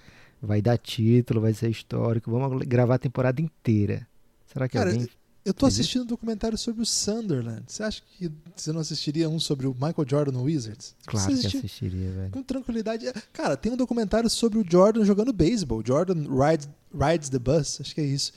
vai 0.45 0.61
dar 0.61 0.77
título, 0.77 1.41
vai 1.41 1.53
ser 1.53 1.69
histórico. 1.69 2.29
Vamos 2.29 2.63
gravar 2.65 2.95
a 2.95 2.99
temporada 2.99 3.41
inteira. 3.41 4.07
Será 4.51 4.67
que 4.67 4.77
Cara, 4.77 4.91
alguém. 4.91 5.07
Eu 5.45 5.53
tô 5.53 5.65
assistindo 5.65 6.03
um 6.03 6.05
documentário 6.05 6.57
sobre 6.57 6.81
o 6.81 6.85
Sunderland. 6.85 7.63
Você 7.67 7.83
acha 7.83 8.01
que 8.17 8.31
você 8.55 8.71
não 8.71 8.79
assistiria 8.79 9.27
um 9.27 9.39
sobre 9.39 9.67
o 9.67 9.73
Michael 9.73 10.05
Jordan 10.07 10.31
no 10.31 10.43
Wizards? 10.43 10.95
Claro 11.05 11.27
que 11.27 11.33
assistir 11.33 11.57
assistiria, 11.57 12.11
velho. 12.11 12.31
Com 12.31 12.41
tranquilidade. 12.41 13.05
Cara, 13.33 13.57
tem 13.57 13.71
um 13.71 13.75
documentário 13.75 14.29
sobre 14.29 14.57
o 14.57 14.65
Jordan 14.69 15.03
jogando 15.03 15.33
beisebol. 15.33 15.83
Jordan 15.85 16.23
rides, 16.29 16.69
rides 16.93 17.29
the 17.29 17.39
Bus, 17.39 17.81
acho 17.81 17.93
que 17.93 17.99
é 17.99 18.05
isso. 18.05 18.31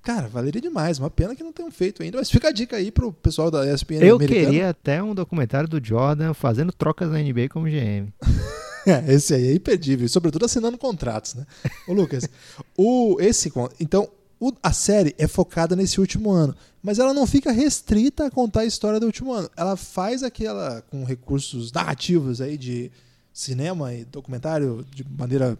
Cara, 0.00 0.28
valeria 0.28 0.60
demais. 0.60 0.98
Uma 0.98 1.10
pena 1.10 1.34
que 1.34 1.42
não 1.42 1.52
tenham 1.52 1.70
feito 1.72 2.02
ainda. 2.02 2.18
Mas 2.18 2.30
fica 2.30 2.48
a 2.48 2.52
dica 2.52 2.76
aí 2.76 2.92
pro 2.92 3.12
pessoal 3.12 3.50
da 3.50 3.66
ESPN 3.72 4.04
Eu 4.04 4.16
americana. 4.16 4.46
queria 4.46 4.70
até 4.70 5.02
um 5.02 5.14
documentário 5.14 5.68
do 5.68 5.84
Jordan 5.84 6.34
fazendo 6.34 6.72
trocas 6.72 7.10
na 7.10 7.18
NBA 7.18 7.48
como 7.48 7.66
GM. 7.66 8.12
É, 8.86 9.12
esse 9.12 9.34
aí 9.34 9.48
é 9.48 9.54
imperdível, 9.54 10.08
sobretudo 10.08 10.44
assinando 10.44 10.76
contratos, 10.76 11.34
né? 11.34 11.46
Ô, 11.86 11.92
Lucas, 11.92 12.28
o, 12.76 13.16
esse, 13.20 13.52
então, 13.78 14.08
o, 14.40 14.52
a 14.62 14.72
série 14.72 15.14
é 15.18 15.28
focada 15.28 15.76
nesse 15.76 16.00
último 16.00 16.30
ano, 16.30 16.54
mas 16.82 16.98
ela 16.98 17.14
não 17.14 17.26
fica 17.26 17.52
restrita 17.52 18.26
a 18.26 18.30
contar 18.30 18.62
a 18.62 18.66
história 18.66 18.98
do 18.98 19.06
último 19.06 19.32
ano. 19.32 19.48
Ela 19.56 19.76
faz 19.76 20.22
aquela 20.22 20.82
com 20.90 21.04
recursos 21.04 21.70
narrativos 21.70 22.40
aí 22.40 22.58
de 22.58 22.90
cinema 23.32 23.94
e 23.94 24.04
documentário 24.04 24.84
de 24.90 25.04
maneira 25.08 25.56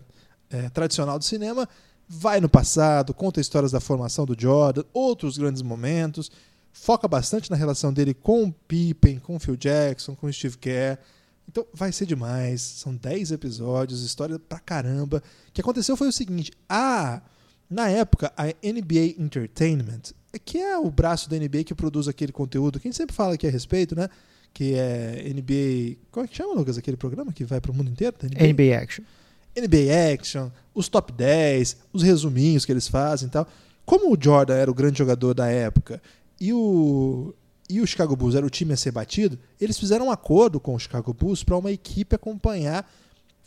é, 0.50 0.68
tradicional 0.68 1.18
do 1.18 1.24
cinema, 1.24 1.68
vai 2.08 2.40
no 2.40 2.48
passado, 2.48 3.14
conta 3.14 3.40
histórias 3.40 3.72
da 3.72 3.80
formação 3.80 4.26
do 4.26 4.36
Jordan, 4.38 4.82
outros 4.92 5.38
grandes 5.38 5.62
momentos, 5.62 6.30
foca 6.72 7.06
bastante 7.06 7.50
na 7.50 7.56
relação 7.56 7.92
dele 7.92 8.12
com 8.12 8.44
o 8.44 8.52
Pippen, 8.52 9.18
com 9.18 9.36
o 9.36 9.38
Phil 9.38 9.56
Jackson, 9.56 10.14
com 10.14 10.26
o 10.26 10.32
Steve 10.32 10.58
Kerr. 10.58 10.98
Então 11.48 11.66
vai 11.74 11.92
ser 11.92 12.06
demais. 12.06 12.60
São 12.60 12.94
10 12.94 13.32
episódios, 13.32 14.02
história 14.02 14.38
pra 14.38 14.58
caramba. 14.58 15.22
O 15.48 15.52
que 15.52 15.60
aconteceu 15.60 15.96
foi 15.96 16.08
o 16.08 16.12
seguinte: 16.12 16.52
a 16.68 17.22
na 17.72 17.88
época, 17.88 18.30
a 18.36 18.46
NBA 18.46 19.14
Entertainment, 19.18 20.12
que 20.44 20.58
é 20.58 20.76
o 20.76 20.90
braço 20.90 21.30
da 21.30 21.38
NBA 21.38 21.64
que 21.64 21.74
produz 21.74 22.06
aquele 22.06 22.30
conteúdo 22.30 22.78
que 22.78 22.86
a 22.86 22.90
gente 22.90 22.98
sempre 22.98 23.16
fala 23.16 23.34
aqui 23.34 23.46
a 23.46 23.50
respeito, 23.50 23.96
né? 23.96 24.08
Que 24.52 24.74
é 24.74 25.32
NBA. 25.32 25.96
Como 26.10 26.24
é 26.24 26.28
que 26.28 26.36
chama, 26.36 26.52
Lucas, 26.52 26.76
aquele 26.76 26.98
programa 26.98 27.32
que 27.32 27.44
vai 27.44 27.62
pro 27.62 27.72
mundo 27.72 27.90
inteiro? 27.90 28.14
NBA? 28.22 28.52
NBA 28.52 28.78
Action. 28.78 29.04
NBA 29.56 30.12
Action, 30.14 30.50
os 30.74 30.88
top 30.88 31.12
10, 31.12 31.76
os 31.92 32.02
resuminhos 32.02 32.66
que 32.66 32.72
eles 32.72 32.88
fazem 32.88 33.28
e 33.28 33.30
tal. 33.30 33.48
Como 33.86 34.14
o 34.14 34.18
Jordan 34.20 34.54
era 34.54 34.70
o 34.70 34.74
grande 34.74 34.98
jogador 34.98 35.32
da 35.32 35.46
época 35.46 36.00
e 36.38 36.52
o, 36.52 37.34
e 37.72 37.80
o 37.80 37.86
Chicago 37.86 38.14
Bulls 38.14 38.34
era 38.34 38.44
o 38.44 38.50
time 38.50 38.74
a 38.74 38.76
ser 38.76 38.90
batido, 38.90 39.38
eles 39.60 39.78
fizeram 39.78 40.06
um 40.06 40.10
acordo 40.10 40.60
com 40.60 40.74
o 40.74 40.78
Chicago 40.78 41.14
Bulls 41.14 41.42
para 41.42 41.56
uma 41.56 41.72
equipe 41.72 42.14
acompanhar 42.14 42.90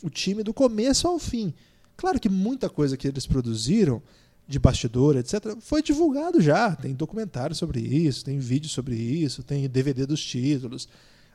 o 0.02 0.10
time 0.10 0.42
do 0.42 0.52
começo 0.52 1.06
ao 1.06 1.18
fim. 1.18 1.54
Claro 1.96 2.18
que 2.18 2.28
muita 2.28 2.68
coisa 2.68 2.96
que 2.96 3.06
eles 3.06 3.26
produziram 3.26 4.02
de 4.48 4.58
bastidor, 4.58 5.16
etc., 5.16 5.56
foi 5.60 5.82
divulgado 5.82 6.40
já. 6.40 6.74
Tem 6.74 6.92
documentário 6.92 7.54
sobre 7.54 7.80
isso, 7.80 8.24
tem 8.24 8.38
vídeo 8.38 8.68
sobre 8.68 8.96
isso, 8.96 9.42
tem 9.42 9.68
DVD 9.68 10.06
dos 10.06 10.24
títulos. 10.24 10.88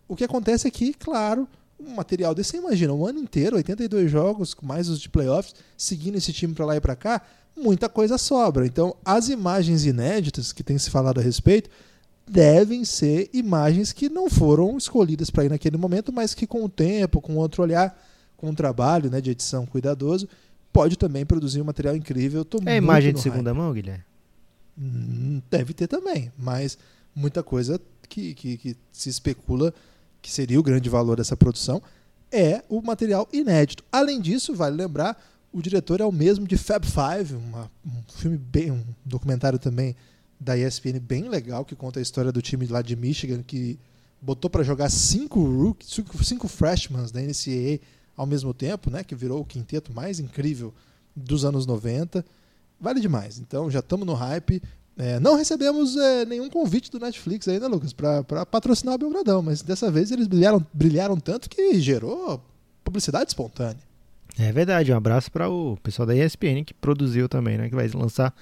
O 0.07 0.15
que 0.15 0.23
acontece 0.23 0.67
é 0.67 0.71
que, 0.71 0.93
claro, 0.93 1.47
um 1.79 1.95
material 1.95 2.35
desse, 2.35 2.51
você 2.51 2.57
imagina, 2.57 2.93
um 2.93 3.05
ano 3.05 3.19
inteiro, 3.19 3.55
82 3.55 4.11
jogos, 4.11 4.55
mais 4.61 4.89
os 4.89 4.99
de 4.99 5.09
playoffs, 5.09 5.55
seguindo 5.77 6.17
esse 6.17 6.31
time 6.33 6.53
para 6.53 6.65
lá 6.65 6.75
e 6.75 6.81
para 6.81 6.95
cá, 6.95 7.21
muita 7.55 7.89
coisa 7.89 8.17
sobra. 8.17 8.65
Então, 8.65 8.95
as 9.03 9.29
imagens 9.29 9.85
inéditas 9.85 10.51
que 10.51 10.63
tem 10.63 10.77
se 10.77 10.89
falado 10.89 11.19
a 11.19 11.23
respeito 11.23 11.69
devem 12.31 12.85
ser 12.85 13.29
imagens 13.33 13.91
que 13.91 14.07
não 14.07 14.29
foram 14.29 14.77
escolhidas 14.77 15.29
para 15.29 15.43
ir 15.43 15.49
naquele 15.49 15.75
momento, 15.75 16.13
mas 16.13 16.33
que 16.33 16.47
com 16.47 16.63
o 16.63 16.69
tempo, 16.69 17.19
com 17.19 17.35
outro 17.35 17.61
olhar, 17.61 17.93
com 18.37 18.49
um 18.49 18.55
trabalho 18.55 19.09
né, 19.11 19.19
de 19.19 19.31
edição 19.31 19.65
cuidadoso, 19.65 20.29
pode 20.71 20.97
também 20.97 21.25
produzir 21.25 21.61
um 21.61 21.65
material 21.65 21.93
incrível. 21.93 22.47
É 22.65 22.77
imagem 22.77 23.13
de 23.13 23.19
segunda 23.19 23.51
hype. 23.51 23.57
mão, 23.57 23.73
Guilherme? 23.73 24.05
Hum, 24.79 25.41
deve 25.51 25.73
ter 25.73 25.87
também, 25.87 26.31
mas 26.39 26.77
muita 27.13 27.43
coisa 27.43 27.81
que, 28.07 28.33
que, 28.33 28.57
que 28.57 28.77
se 28.93 29.09
especula 29.09 29.73
que 30.21 30.31
seria 30.31 30.59
o 30.59 30.63
grande 30.63 30.89
valor 30.89 31.17
dessa 31.17 31.35
produção, 31.35 31.81
é 32.31 32.63
o 32.69 32.81
material 32.81 33.27
inédito. 33.33 33.83
Além 33.91 34.21
disso, 34.21 34.55
vale 34.55 34.77
lembrar, 34.77 35.21
o 35.51 35.61
diretor 35.61 35.99
é 35.99 36.05
o 36.05 36.11
mesmo 36.13 36.47
de 36.47 36.55
Fab 36.55 36.85
Five, 36.85 37.35
uma, 37.35 37.69
um 37.85 38.03
filme 38.13 38.37
bem, 38.37 38.71
um 38.71 38.83
documentário 39.03 39.59
também 39.59 39.97
da 40.41 40.57
ESPN 40.57 40.99
bem 40.99 41.29
legal 41.29 41.63
que 41.63 41.75
conta 41.75 41.99
a 41.99 42.01
história 42.01 42.31
do 42.31 42.41
time 42.41 42.65
lá 42.65 42.81
de 42.81 42.95
Michigan 42.95 43.43
que 43.43 43.79
botou 44.19 44.49
para 44.49 44.63
jogar 44.63 44.89
cinco 44.89 45.39
rookies, 45.39 46.03
cinco, 46.23 46.47
freshmen 46.47 47.05
da 47.13 47.21
NCAA 47.21 47.79
ao 48.17 48.25
mesmo 48.25 48.51
tempo, 48.51 48.89
né, 48.89 49.03
que 49.03 49.13
virou 49.13 49.39
o 49.39 49.45
quinteto 49.45 49.93
mais 49.93 50.19
incrível 50.19 50.73
dos 51.15 51.45
anos 51.45 51.67
90. 51.67 52.25
Vale 52.79 52.99
demais. 52.99 53.37
Então 53.37 53.69
já 53.69 53.79
estamos 53.79 54.05
no 54.05 54.15
hype. 54.15 54.61
É, 54.97 55.19
não 55.19 55.35
recebemos 55.35 55.95
é, 55.95 56.25
nenhum 56.25 56.49
convite 56.49 56.89
do 56.89 56.99
Netflix 56.99 57.47
ainda, 57.47 57.67
Lucas, 57.67 57.93
para 57.93 58.43
patrocinar 58.45 58.95
o 58.95 58.97
Belgradão, 58.97 59.43
mas 59.43 59.61
dessa 59.61 59.91
vez 59.91 60.11
eles 60.11 60.27
brilharam, 60.27 60.65
brilharam 60.73 61.19
tanto 61.19 61.47
que 61.47 61.79
gerou 61.79 62.43
publicidade 62.83 63.29
espontânea. 63.29 63.81
É 64.39 64.51
verdade, 64.51 64.91
um 64.91 64.97
abraço 64.97 65.31
para 65.31 65.47
o 65.49 65.77
pessoal 65.83 66.07
da 66.07 66.15
ESPN 66.15 66.63
que 66.65 66.73
produziu 66.73 67.29
também, 67.29 67.59
né? 67.59 67.69
Que 67.69 67.75
vai 67.75 67.87
lançar 67.89 68.33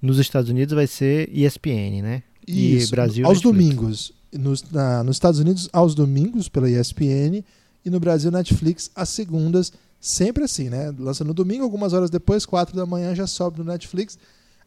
nos 0.00 0.18
Estados 0.18 0.50
Unidos 0.50 0.74
vai 0.74 0.86
ser 0.86 1.28
ESPN, 1.32 2.02
né? 2.02 2.22
Isso, 2.46 2.88
e 2.88 2.90
Brasil 2.90 3.26
aos 3.26 3.42
Netflix. 3.42 3.42
domingos. 3.42 4.12
Nos, 4.32 4.62
na, 4.70 5.02
nos 5.02 5.16
Estados 5.16 5.40
Unidos, 5.40 5.68
aos 5.72 5.94
domingos 5.94 6.48
pela 6.48 6.70
ESPN 6.70 7.44
e 7.84 7.90
no 7.90 7.98
Brasil, 7.98 8.30
Netflix, 8.30 8.90
às 8.94 9.08
segundas, 9.08 9.72
sempre 10.00 10.44
assim, 10.44 10.68
né? 10.68 10.94
Lança 10.98 11.24
no 11.24 11.34
domingo, 11.34 11.64
algumas 11.64 11.92
horas 11.92 12.10
depois, 12.10 12.46
quatro 12.46 12.76
da 12.76 12.86
manhã, 12.86 13.14
já 13.14 13.26
sobe 13.26 13.58
no 13.58 13.64
Netflix. 13.64 14.18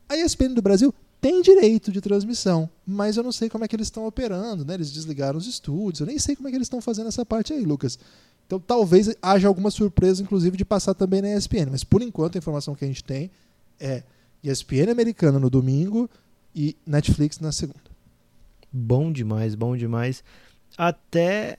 A 0.10 0.18
ESPN 0.18 0.54
do 0.54 0.62
Brasil 0.62 0.94
tem 1.22 1.42
direito 1.42 1.92
de 1.92 2.02
transmissão, 2.02 2.70
mas 2.86 3.16
eu 3.16 3.24
não 3.24 3.32
sei 3.32 3.50
como 3.50 3.64
é 3.64 3.68
que 3.68 3.76
eles 3.76 3.88
estão 3.88 4.06
operando, 4.06 4.66
né? 4.66 4.74
Eles 4.74 4.92
desligaram 4.92 5.38
os 5.38 5.48
estúdios, 5.48 6.02
eu 6.02 6.06
nem 6.06 6.20
sei 6.20 6.36
como 6.36 6.50
é 6.50 6.52
que 6.52 6.58
eles 6.58 6.66
estão 6.66 6.82
fazendo 6.82 7.08
essa 7.08 7.26
parte 7.26 7.54
aí, 7.54 7.64
Lucas. 7.64 7.98
Então 8.46 8.60
talvez 8.60 9.10
haja 9.22 9.48
alguma 9.48 9.72
surpresa, 9.72 10.22
inclusive, 10.22 10.58
de 10.58 10.66
passar 10.66 10.94
também 10.94 11.22
na 11.22 11.34
ESPN, 11.34 11.70
mas 11.72 11.84
por 11.84 12.02
enquanto 12.02 12.36
a 12.36 12.40
informação 12.40 12.76
que 12.76 12.84
a 12.84 12.88
gente 12.88 13.04
tem 13.04 13.32
é 13.80 14.04
ESPN 14.44 14.92
americana 14.92 15.40
no 15.40 15.50
domingo 15.50 16.10
e 16.56 16.76
Netflix 16.86 17.40
na 17.40 17.52
segunda. 17.52 17.80
Bom 18.72 19.12
demais, 19.12 19.56
bom 19.56 19.78
demais. 19.78 20.24
Até 20.78 21.58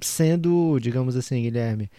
sendo, 0.00 0.78
digamos 0.80 1.16
assim, 1.16 1.42
Guilherme, 1.42 1.90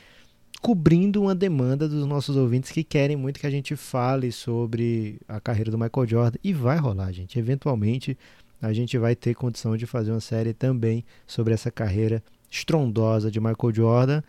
cobrindo 0.61 1.21
uma 1.21 1.35
demanda 1.35 1.87
dos 1.87 2.05
nossos 2.05 2.35
ouvintes 2.35 2.71
que 2.71 2.83
querem 2.83 3.15
muito 3.15 3.39
que 3.39 3.47
a 3.47 3.51
gente 3.51 3.75
fale 3.75 4.31
sobre 4.31 5.19
a 5.27 5.39
carreira 5.39 5.71
do 5.71 5.77
Michael 5.77 6.07
Jordan. 6.07 6.37
E 6.43 6.53
vai 6.53 6.77
rolar, 6.77 7.11
gente. 7.11 7.37
Eventualmente 7.37 8.17
a 8.61 8.73
gente 8.73 8.97
vai 8.97 9.15
ter 9.15 9.35
condição 9.35 9.77
de 9.77 9.85
fazer 9.85 10.11
uma 10.11 10.19
série 10.19 10.53
também 10.53 11.05
sobre 11.27 11.53
essa 11.53 11.69
carreira 11.69 12.23
estrondosa 12.49 13.29
de 13.29 13.39
Michael 13.39 13.73
Jordan. 13.73 14.23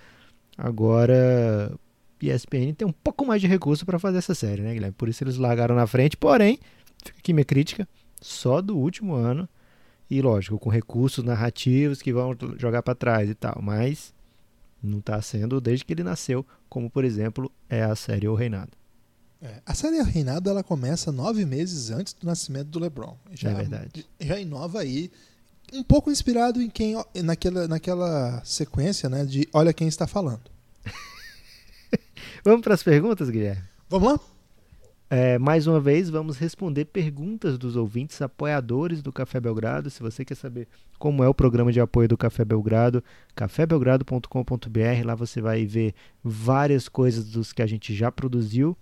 Agora, 0.57 1.73
ESPN 2.23 2.75
tem 2.77 2.87
um 2.87 2.93
pouco 2.93 3.25
mais 3.25 3.41
de 3.41 3.47
recurso 3.47 3.87
para 3.87 3.99
fazer 3.99 4.19
essa 4.19 4.35
série, 4.35 4.63
né, 4.63 4.75
Guilherme? 4.75 4.95
Por 4.97 5.09
isso 5.09 5.23
eles 5.25 5.37
largaram 5.37 5.75
na 5.75 5.87
frente. 5.87 6.17
Porém, 6.17 6.59
fica 7.05 7.19
aqui 7.19 7.33
minha 7.33 7.45
crítica, 7.45 7.89
só 8.21 8.61
do 8.61 8.77
último 8.77 9.15
ano. 9.15 9.49
E 10.11 10.23
lógico, 10.23 10.59
com 10.59 10.71
recursos 10.71 11.23
narrativos 11.23 12.01
que 12.01 12.13
vão 12.13 12.37
jogar 12.57 12.83
para 12.83 12.95
trás 12.95 13.29
e 13.29 13.35
tal. 13.35 13.61
Mas 13.63 14.15
não 14.83 14.99
está 14.99 15.21
sendo 15.21 15.61
desde 15.61 15.85
que 15.85 15.93
ele 15.93 16.03
nasceu, 16.03 16.47
como 16.69 16.89
por 16.89 17.05
exemplo 17.05 17.51
é 17.69 17.83
a 17.83 17.95
série 17.95 18.29
O 18.29 18.35
Reinado. 18.35 18.73
É, 19.41 19.61
a 19.65 19.75
série 19.75 20.01
O 20.01 20.05
Reinado 20.05 20.49
ela 20.49 20.63
começa 20.63 21.13
nove 21.13 21.45
meses 21.45 21.91
antes 21.91 22.13
do 22.15 22.27
nascimento 22.27 22.69
do 22.69 22.79
LeBron. 22.79 23.17
Já, 23.35 23.51
é 23.51 23.55
verdade. 23.55 24.07
Já 24.21 24.39
inova 24.39 24.81
aí, 24.81 25.11
um 25.73 25.83
pouco 25.83 26.11
inspirado 26.11 26.63
em 26.63 26.71
quem 26.71 26.95
naquela, 27.23 27.69
naquela 27.69 28.43
sequência, 28.45 29.09
né, 29.09 29.25
de 29.25 29.49
Olha 29.53 29.73
quem 29.73 29.89
está 29.89 30.07
falando. 30.07 30.43
Vamos 32.49 32.63
para 32.63 32.73
as 32.73 32.83
perguntas, 32.83 33.29
Guilherme? 33.29 33.63
Vamos 33.91 34.11
lá? 34.11 34.21
É, 35.11 35.39
mais 35.39 35.67
uma 35.67 35.79
vez, 35.79 36.09
vamos 36.09 36.39
responder 36.39 36.87
perguntas 36.87 37.59
dos 37.59 37.77
ouvintes 37.77 38.23
apoiadores 38.23 39.03
do 39.03 39.13
Café 39.13 39.39
Belgrado. 39.39 39.91
Se 39.91 40.01
você 40.01 40.25
quer 40.25 40.35
saber 40.35 40.67
como 40.99 41.23
é 41.23 41.29
o 41.29 41.35
programa 41.35 41.71
de 41.71 41.79
apoio 41.79 42.09
do 42.09 42.17
Café 42.17 42.47
Belgrado, 42.47 43.05
cafébelgrado.com.br. 43.37 45.05
Lá 45.05 45.15
você 45.15 45.43
vai 45.43 45.67
ver 45.67 45.95
várias 46.25 46.89
coisas 46.89 47.31
dos 47.31 47.53
que 47.53 47.61
a 47.61 47.67
gente 47.67 47.95
já 47.95 48.11
produziu 48.11 48.75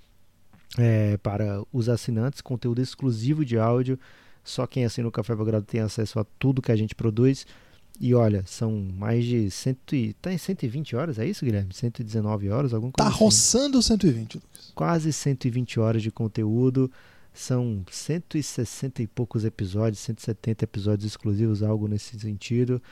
é, 0.79 1.17
para 1.17 1.61
os 1.73 1.89
assinantes, 1.89 2.41
conteúdo 2.41 2.81
exclusivo 2.81 3.45
de 3.45 3.59
áudio. 3.59 3.99
Só 4.45 4.65
quem 4.65 4.85
assina 4.85 5.09
o 5.09 5.13
Café 5.13 5.35
Belgrado 5.35 5.67
tem 5.67 5.81
acesso 5.81 6.21
a 6.21 6.27
tudo 6.39 6.63
que 6.63 6.71
a 6.71 6.77
gente 6.77 6.95
produz. 6.95 7.45
E 7.99 8.15
olha, 8.15 8.43
são 8.47 8.89
mais 8.95 9.25
de 9.25 9.51
cento 9.51 9.95
e, 9.95 10.13
tá 10.15 10.33
em 10.33 10.39
120 10.39 10.95
horas, 10.95 11.19
é 11.19 11.27
isso, 11.27 11.45
Guilherme? 11.45 11.73
119 11.73 12.51
horas, 12.51 12.71
coisa 12.73 12.93
Tá 12.97 13.09
assim. 13.09 13.19
roçando 13.19 13.83
120, 13.83 14.35
Lucas. 14.35 14.73
Quase 14.75 15.13
120 15.13 15.81
horas 15.81 16.03
de 16.03 16.11
conteúdo. 16.11 16.91
São 17.33 17.85
160 17.91 19.03
e 19.03 19.07
poucos 19.07 19.45
episódios, 19.45 19.99
170 20.01 20.65
episódios 20.65 21.07
exclusivos, 21.07 21.63
algo 21.63 21.87
nesse 21.89 22.19
sentido. 22.19 22.83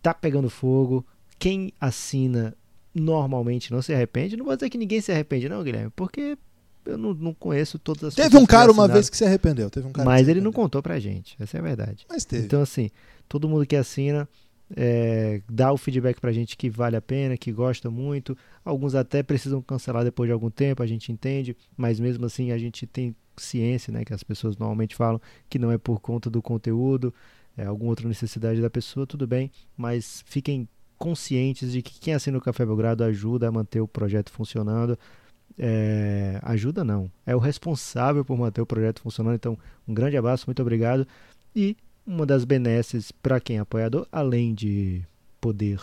Tá 0.00 0.12
pegando 0.14 0.48
fogo. 0.50 1.04
Quem 1.38 1.72
assina 1.80 2.56
normalmente 2.94 3.72
não 3.72 3.82
se 3.82 3.92
arrepende. 3.92 4.36
Não 4.36 4.44
vou 4.44 4.54
dizer 4.56 4.70
que 4.70 4.78
ninguém 4.78 5.00
se 5.00 5.10
arrepende, 5.12 5.48
não, 5.48 5.62
Guilherme, 5.64 5.90
porque 5.96 6.36
eu 6.84 6.98
não, 6.98 7.14
não 7.14 7.34
conheço 7.34 7.78
todas 7.78 8.04
as 8.04 8.14
Teve 8.14 8.36
um 8.36 8.46
cara 8.46 8.70
uma 8.70 8.88
vez 8.88 9.08
que 9.08 9.16
se 9.16 9.24
arrependeu. 9.24 9.70
Teve 9.70 9.86
um 9.86 9.92
cara 9.92 10.08
mas 10.08 10.28
ele 10.28 10.40
não 10.40 10.52
contou 10.52 10.82
pra 10.82 10.98
gente. 10.98 11.36
Essa 11.40 11.58
é 11.58 11.60
a 11.60 11.62
verdade. 11.62 12.06
Mas 12.08 12.24
teve. 12.24 12.44
Então, 12.44 12.60
assim, 12.60 12.90
todo 13.28 13.48
mundo 13.48 13.66
que 13.66 13.76
assina 13.76 14.28
é, 14.76 15.42
dá 15.50 15.72
o 15.72 15.76
feedback 15.76 16.20
pra 16.20 16.32
gente 16.32 16.56
que 16.56 16.70
vale 16.70 16.96
a 16.96 17.02
pena, 17.02 17.36
que 17.36 17.52
gosta 17.52 17.90
muito. 17.90 18.36
Alguns 18.64 18.94
até 18.94 19.22
precisam 19.22 19.60
cancelar 19.60 20.04
depois 20.04 20.28
de 20.28 20.32
algum 20.32 20.50
tempo, 20.50 20.82
a 20.82 20.86
gente 20.86 21.12
entende, 21.12 21.56
mas 21.76 22.00
mesmo 22.00 22.24
assim 22.26 22.52
a 22.52 22.58
gente 22.58 22.86
tem 22.86 23.14
ciência, 23.36 23.92
né, 23.92 24.04
que 24.04 24.12
as 24.12 24.22
pessoas 24.22 24.56
normalmente 24.56 24.94
falam 24.94 25.20
que 25.48 25.58
não 25.58 25.70
é 25.70 25.78
por 25.78 26.00
conta 26.00 26.28
do 26.28 26.42
conteúdo, 26.42 27.14
é 27.56 27.64
alguma 27.64 27.90
outra 27.90 28.06
necessidade 28.06 28.60
da 28.60 28.68
pessoa, 28.68 29.06
tudo 29.06 29.26
bem, 29.26 29.50
mas 29.76 30.22
fiquem 30.26 30.68
conscientes 30.98 31.72
de 31.72 31.82
que 31.82 31.98
quem 31.98 32.14
assina 32.14 32.38
o 32.38 32.40
Café 32.40 32.64
Belgrado 32.64 33.02
ajuda 33.02 33.48
a 33.48 33.52
manter 33.52 33.80
o 33.80 33.88
projeto 33.88 34.30
funcionando. 34.30 34.98
É, 35.58 36.38
ajuda 36.42 36.82
não, 36.82 37.10
é 37.26 37.36
o 37.36 37.38
responsável 37.38 38.24
por 38.24 38.38
manter 38.38 38.60
o 38.60 38.66
projeto 38.66 39.00
funcionando. 39.00 39.34
Então, 39.34 39.58
um 39.86 39.94
grande 39.94 40.16
abraço, 40.16 40.46
muito 40.46 40.62
obrigado. 40.62 41.06
E 41.54 41.76
uma 42.06 42.26
das 42.26 42.44
benesses 42.44 43.12
para 43.12 43.40
quem 43.40 43.58
é 43.58 43.60
apoiador, 43.60 44.06
além 44.10 44.54
de 44.54 45.02
poder 45.40 45.80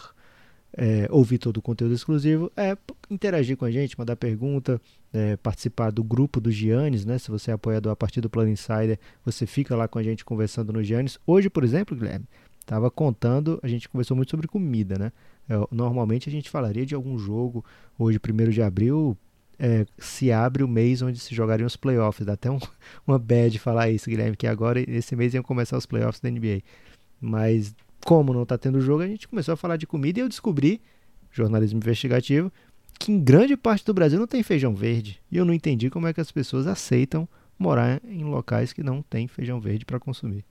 é, 0.74 1.08
ouvir 1.10 1.38
todo 1.38 1.58
o 1.58 1.62
conteúdo 1.62 1.94
exclusivo, 1.94 2.52
é 2.56 2.78
interagir 3.10 3.58
com 3.58 3.66
a 3.66 3.72
gente, 3.72 3.98
mandar 3.98 4.16
pergunta, 4.16 4.82
é, 5.12 5.38
participar 5.38 5.92
do 5.92 6.04
grupo 6.04 6.40
do 6.40 6.52
Giannis, 6.52 7.06
né? 7.06 7.18
Se 7.18 7.30
você 7.30 7.52
é 7.52 7.54
apoiador 7.54 7.92
a 7.92 7.96
partir 7.96 8.22
do 8.22 8.30
Plano 8.30 8.50
Insider, 8.50 9.00
você 9.26 9.46
fica 9.46 9.76
lá 9.76 9.88
com 9.88 10.00
a 10.00 10.04
gente 10.04 10.24
conversando 10.24 10.72
no 10.72 10.84
Giannis. 10.84 11.18
Hoje, 11.26 11.50
por 11.50 11.64
exemplo, 11.64 11.96
Guilherme, 11.96 12.26
estava 12.60 12.92
contando, 12.92 13.60
a 13.64 13.68
gente 13.68 13.90
conversou 13.90 14.16
muito 14.16 14.30
sobre 14.30 14.48
comida, 14.48 14.98
né? 14.98 15.12
É, 15.50 15.56
normalmente 15.72 16.30
a 16.30 16.32
gente 16.32 16.50
falaria 16.50 16.86
de 16.86 16.94
algum 16.94 17.18
jogo, 17.18 17.66
hoje, 17.98 18.20
1 18.20 18.50
de 18.52 18.62
abril, 18.62 19.18
é, 19.60 19.86
se 19.98 20.32
abre 20.32 20.64
o 20.64 20.68
mês 20.68 21.02
onde 21.02 21.20
se 21.20 21.36
jogariam 21.36 21.68
os 21.68 21.76
playoffs. 21.76 22.26
Dá 22.26 22.34
até 22.34 22.50
um, 22.50 22.60
uma 23.06 23.20
bad 23.20 23.60
falar 23.60 23.90
isso, 23.90 24.10
Guilherme, 24.10 24.38
que 24.38 24.48
agora, 24.48 24.80
esse 24.80 25.16
mês, 25.16 25.34
iam 25.34 25.44
começar 25.44 25.78
os 25.78 25.86
playoffs 25.86 26.22
da 26.22 26.32
NBA. 26.32 26.62
Mas 27.20 27.76
como 28.06 28.34
não 28.34 28.44
está 28.44 28.58
tendo 28.58 28.80
jogo, 28.80 29.04
a 29.04 29.08
gente 29.08 29.28
começou 29.28 29.54
a 29.54 29.58
falar 29.58 29.76
de 29.76 29.86
comida 29.86 30.20
e 30.20 30.24
eu 30.24 30.30
descobri, 30.30 30.82
jornalismo 31.32 31.78
investigativo, 31.78 32.52
que 32.98 33.12
em 33.12 33.20
grande 33.20 33.58
parte 33.58 33.86
do 33.86 33.94
Brasil 33.94 34.18
não 34.18 34.28
tem 34.28 34.42
feijão 34.42 34.74
verde. 34.74 35.22
E 35.30 35.38
eu 35.38 35.46
não 35.46 35.54
entendi 35.54 35.90
como 35.90 36.08
é 36.08 36.14
que 36.14 36.22
as 36.22 36.32
pessoas 36.32 36.66
aceitam 36.66 37.28
morar 37.58 38.02
em 38.06 38.24
locais 38.24 38.72
que 38.72 38.82
não 38.82 39.02
tem 39.02 39.28
feijão 39.28 39.60
verde 39.60 39.86
para 39.86 40.00
consumir. 40.00 40.46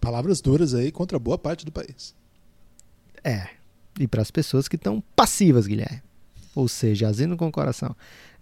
Palavras 0.00 0.40
duras 0.40 0.74
aí 0.74 0.90
contra 0.90 1.18
boa 1.18 1.38
parte 1.38 1.64
do 1.64 1.70
país. 1.70 2.14
É. 3.22 3.48
E 3.98 4.08
para 4.08 4.22
as 4.22 4.30
pessoas 4.30 4.66
que 4.66 4.76
estão 4.76 5.02
passivas, 5.14 5.66
Guilherme. 5.66 6.02
Ou 6.54 6.68
seja, 6.68 7.08
azindo 7.08 7.36
com 7.36 7.48
o 7.48 7.52
coração. 7.52 7.94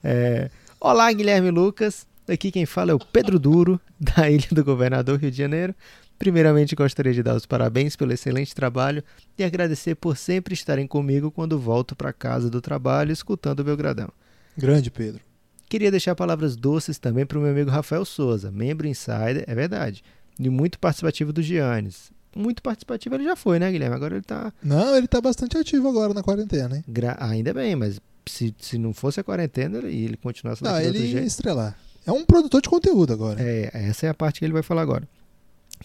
É... 0.02 0.50
Olá, 0.80 1.12
Guilherme 1.12 1.50
Lucas. 1.50 2.06
Aqui 2.28 2.50
quem 2.50 2.66
fala 2.66 2.90
é 2.90 2.94
o 2.94 2.98
Pedro 2.98 3.38
Duro, 3.38 3.80
da 3.98 4.30
Ilha 4.30 4.48
do 4.50 4.64
Governador, 4.64 5.18
Rio 5.18 5.30
de 5.30 5.36
Janeiro. 5.36 5.74
Primeiramente, 6.18 6.74
gostaria 6.74 7.14
de 7.14 7.22
dar 7.22 7.36
os 7.36 7.46
parabéns 7.46 7.94
pelo 7.94 8.12
excelente 8.12 8.54
trabalho 8.54 9.04
e 9.38 9.44
agradecer 9.44 9.94
por 9.94 10.16
sempre 10.16 10.52
estarem 10.52 10.86
comigo 10.86 11.30
quando 11.30 11.58
volto 11.58 11.94
para 11.94 12.12
casa 12.12 12.50
do 12.50 12.60
trabalho 12.60 13.12
escutando 13.12 13.60
o 13.60 13.64
Belgradão. 13.64 14.08
Grande, 14.56 14.90
Pedro. 14.90 15.20
Queria 15.68 15.90
deixar 15.90 16.16
palavras 16.16 16.56
doces 16.56 16.98
também 16.98 17.24
para 17.24 17.38
o 17.38 17.42
meu 17.42 17.50
amigo 17.50 17.70
Rafael 17.70 18.04
Souza, 18.04 18.50
membro 18.50 18.88
insider, 18.88 19.44
é 19.46 19.54
verdade, 19.54 20.02
e 20.40 20.48
muito 20.48 20.78
participativo 20.78 21.32
do 21.32 21.42
Giannis. 21.42 22.10
Muito 22.36 22.62
participativo 22.62 23.14
ele 23.14 23.24
já 23.24 23.36
foi, 23.36 23.58
né, 23.58 23.70
Guilherme? 23.70 23.96
Agora 23.96 24.14
ele 24.14 24.24
tá. 24.24 24.52
Não, 24.62 24.96
ele 24.96 25.06
tá 25.06 25.20
bastante 25.20 25.56
ativo 25.56 25.88
agora 25.88 26.12
na 26.14 26.22
quarentena, 26.22 26.76
hein? 26.76 26.84
Gra... 26.86 27.16
Ainda 27.20 27.54
bem, 27.54 27.74
mas 27.74 28.00
se, 28.26 28.54
se 28.58 28.78
não 28.78 28.92
fosse 28.92 29.20
a 29.20 29.24
quarentena 29.24 29.80
e 29.88 30.04
ele 30.04 30.16
continuasse 30.16 30.62
Não, 30.62 30.80
ele 30.80 30.98
ia 30.98 31.20
estrelar. 31.20 31.76
É 32.06 32.12
um 32.12 32.24
produtor 32.24 32.62
de 32.62 32.68
conteúdo 32.68 33.12
agora. 33.12 33.40
É, 33.42 33.70
essa 33.72 34.06
é 34.06 34.08
a 34.08 34.14
parte 34.14 34.38
que 34.38 34.44
ele 34.44 34.52
vai 34.52 34.62
falar 34.62 34.82
agora 34.82 35.06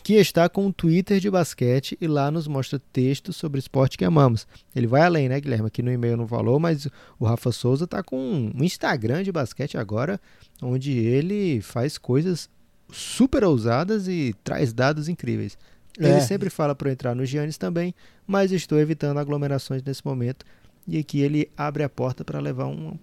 que 0.01 0.13
está 0.15 0.49
com 0.49 0.65
um 0.65 0.71
Twitter 0.71 1.19
de 1.19 1.29
basquete 1.29 1.97
e 1.99 2.07
lá 2.07 2.31
nos 2.31 2.47
mostra 2.47 2.81
textos 2.91 3.35
sobre 3.35 3.59
esporte 3.59 3.97
que 3.97 4.05
amamos. 4.05 4.47
Ele 4.75 4.87
vai 4.87 5.01
além, 5.01 5.29
né, 5.29 5.39
Guilherme? 5.39 5.67
Aqui 5.67 5.81
no 5.83 5.91
e-mail 5.91 6.17
não 6.17 6.27
falou, 6.27 6.59
mas 6.59 6.87
o 7.19 7.25
Rafa 7.25 7.51
Souza 7.51 7.85
está 7.85 8.01
com 8.01 8.51
um 8.55 8.63
Instagram 8.63 9.23
de 9.23 9.31
basquete 9.31 9.77
agora, 9.77 10.19
onde 10.61 10.91
ele 10.91 11.61
faz 11.61 11.97
coisas 11.97 12.49
super 12.91 13.43
ousadas 13.43 14.07
e 14.07 14.35
traz 14.43 14.73
dados 14.73 15.07
incríveis. 15.07 15.57
É. 15.99 16.09
Ele 16.09 16.21
sempre 16.21 16.49
fala 16.49 16.73
para 16.73 16.91
entrar 16.91 17.15
no 17.15 17.25
Giannis 17.25 17.57
também, 17.57 17.93
mas 18.25 18.51
estou 18.51 18.79
evitando 18.79 19.19
aglomerações 19.19 19.83
nesse 19.83 20.05
momento. 20.05 20.45
E 20.87 20.97
aqui 20.97 21.21
ele 21.21 21.49
abre 21.55 21.83
a 21.83 21.89
porta 21.89 22.23
para 22.25 22.39
levar 22.39 22.65
um 22.67 22.97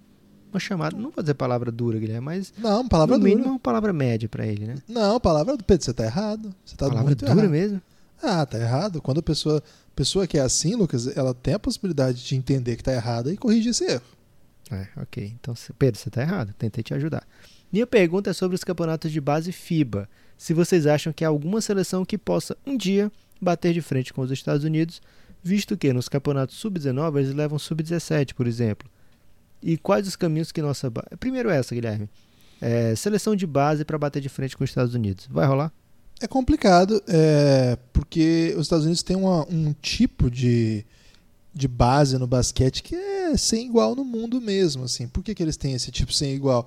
uma 0.52 0.58
chamada, 0.58 0.96
não 0.96 1.10
vou 1.10 1.22
dizer 1.22 1.34
palavra 1.34 1.70
dura, 1.70 1.96
Guilherme, 1.98 2.24
mas 2.24 2.52
não, 2.58 2.86
palavra 2.88 3.16
no 3.16 3.20
dura. 3.20 3.30
mínimo 3.34 3.52
uma 3.52 3.58
palavra 3.58 3.92
média 3.92 4.28
para 4.28 4.44
ele, 4.44 4.66
né? 4.66 4.74
Não, 4.88 5.20
palavra 5.20 5.56
do 5.56 5.62
Pedro, 5.62 5.84
você 5.84 5.94
tá 5.94 6.04
errado. 6.04 6.52
Você 6.64 6.74
tá 6.76 6.88
palavra 6.88 7.14
dura 7.14 7.30
errado. 7.30 7.48
mesmo? 7.48 7.80
Ah, 8.22 8.44
tá 8.44 8.58
errado. 8.58 9.00
Quando 9.00 9.18
a 9.18 9.22
pessoa, 9.22 9.62
pessoa 9.94 10.26
que 10.26 10.36
é 10.36 10.40
assim, 10.40 10.74
Lucas, 10.74 11.16
ela 11.16 11.32
tem 11.32 11.54
a 11.54 11.58
possibilidade 11.58 12.24
de 12.24 12.34
entender 12.34 12.76
que 12.76 12.82
tá 12.82 12.92
errada 12.92 13.32
e 13.32 13.36
corrigir 13.36 13.70
esse 13.70 13.84
erro. 13.84 14.02
É, 14.70 14.88
ok. 14.96 15.34
Então, 15.40 15.54
Pedro, 15.78 16.00
você 16.00 16.10
tá 16.10 16.20
errado. 16.20 16.52
Tentei 16.58 16.82
te 16.82 16.92
ajudar. 16.94 17.26
Minha 17.72 17.86
pergunta 17.86 18.30
é 18.30 18.32
sobre 18.32 18.54
os 18.54 18.64
campeonatos 18.64 19.10
de 19.10 19.20
base 19.20 19.52
FIBA. 19.52 20.08
Se 20.40 20.54
vocês 20.54 20.86
acham 20.86 21.12
que 21.12 21.22
há 21.22 21.28
alguma 21.28 21.60
seleção 21.60 22.02
que 22.02 22.16
possa 22.16 22.56
um 22.66 22.74
dia 22.74 23.12
bater 23.38 23.74
de 23.74 23.82
frente 23.82 24.10
com 24.10 24.22
os 24.22 24.30
Estados 24.30 24.64
Unidos, 24.64 25.02
visto 25.42 25.76
que 25.76 25.92
nos 25.92 26.08
campeonatos 26.08 26.56
sub-19 26.56 27.18
eles 27.18 27.34
levam 27.34 27.58
sub-17, 27.58 28.32
por 28.32 28.46
exemplo. 28.46 28.88
E 29.62 29.76
quais 29.76 30.08
os 30.08 30.16
caminhos 30.16 30.50
que 30.50 30.62
nossa. 30.62 30.90
Primeiro 31.18 31.50
essa, 31.50 31.74
Guilherme. 31.74 32.08
É, 32.58 32.96
seleção 32.96 33.36
de 33.36 33.46
base 33.46 33.84
para 33.84 33.98
bater 33.98 34.22
de 34.22 34.30
frente 34.30 34.56
com 34.56 34.64
os 34.64 34.70
Estados 34.70 34.94
Unidos. 34.94 35.28
Vai 35.30 35.46
rolar? 35.46 35.70
É 36.18 36.26
complicado, 36.26 37.02
é, 37.06 37.76
porque 37.92 38.54
os 38.56 38.62
Estados 38.62 38.86
Unidos 38.86 39.02
têm 39.02 39.16
uma, 39.16 39.46
um 39.46 39.74
tipo 39.74 40.30
de, 40.30 40.86
de 41.52 41.68
base 41.68 42.16
no 42.16 42.26
basquete 42.26 42.82
que 42.82 42.94
é 42.94 43.36
sem 43.36 43.66
igual 43.66 43.94
no 43.94 44.06
mundo 44.06 44.40
mesmo. 44.40 44.84
Assim. 44.84 45.06
Por 45.06 45.22
que, 45.22 45.34
que 45.34 45.42
eles 45.42 45.58
têm 45.58 45.74
esse 45.74 45.90
tipo 45.90 46.14
sem 46.14 46.32
igual? 46.32 46.66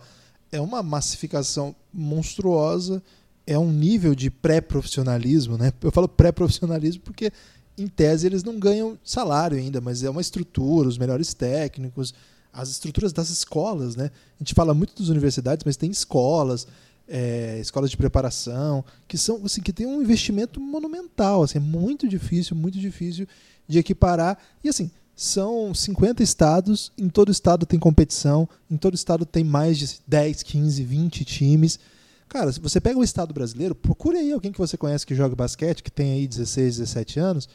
É 0.51 0.61
uma 0.61 0.83
massificação 0.83 1.75
monstruosa, 1.91 3.01
é 3.45 3.57
um 3.57 3.71
nível 3.71 4.15
de 4.15 4.29
pré-profissionalismo. 4.29 5.57
Né? 5.57 5.71
Eu 5.81 5.91
falo 5.91 6.07
pré-profissionalismo 6.07 7.01
porque, 7.03 7.31
em 7.77 7.87
tese, 7.87 8.27
eles 8.27 8.43
não 8.43 8.59
ganham 8.59 8.97
salário 9.03 9.57
ainda, 9.57 9.81
mas 9.81 10.03
é 10.03 10.09
uma 10.09 10.21
estrutura, 10.21 10.87
os 10.87 10.97
melhores 10.97 11.33
técnicos 11.33 12.13
as 12.53 12.69
estruturas 12.69 13.11
das 13.11 13.29
escolas, 13.29 13.95
né? 13.95 14.11
A 14.39 14.43
gente 14.43 14.53
fala 14.53 14.75
muito 14.75 14.93
das 15.01 15.09
universidades, 15.09 15.63
mas 15.65 15.75
tem 15.75 15.89
escolas, 15.89 16.67
é, 17.07 17.57
escolas 17.59 17.89
de 17.89 17.97
preparação, 17.97 18.85
que 19.07 19.17
são 19.17 19.41
assim, 19.43 19.61
que 19.61 19.73
tem 19.73 19.87
um 19.87 20.01
investimento 20.01 20.61
monumental, 20.61 21.41
assim, 21.41 21.57
é 21.57 21.61
muito 21.61 22.07
difícil, 22.07 22.55
muito 22.55 22.77
difícil 22.77 23.27
de 23.67 23.79
equiparar. 23.79 24.37
E 24.63 24.69
assim, 24.69 24.91
são 25.15 25.73
50 25.73 26.21
estados, 26.21 26.91
em 26.95 27.09
todo 27.09 27.31
estado 27.31 27.65
tem 27.65 27.79
competição, 27.79 28.47
em 28.69 28.77
todo 28.77 28.93
estado 28.93 29.25
tem 29.25 29.43
mais 29.43 29.79
de 29.79 29.99
10, 30.07 30.43
15, 30.43 30.83
20 30.83 31.25
times. 31.25 31.79
Cara, 32.33 32.51
se 32.51 32.59
você 32.59 32.81
pega 32.81 32.97
o 32.97 33.03
estado 33.03 33.31
brasileiro, 33.31 33.75
procure 33.75 34.17
aí 34.17 34.31
alguém 34.31 34.51
que 34.51 34.57
você 34.57 34.75
conhece 34.75 35.05
que 35.05 35.13
joga 35.13 35.35
basquete, 35.35 35.83
que 35.83 35.91
tem 35.91 36.13
aí 36.13 36.27
16, 36.27 36.77
17 36.77 37.19
anos, 37.19 37.47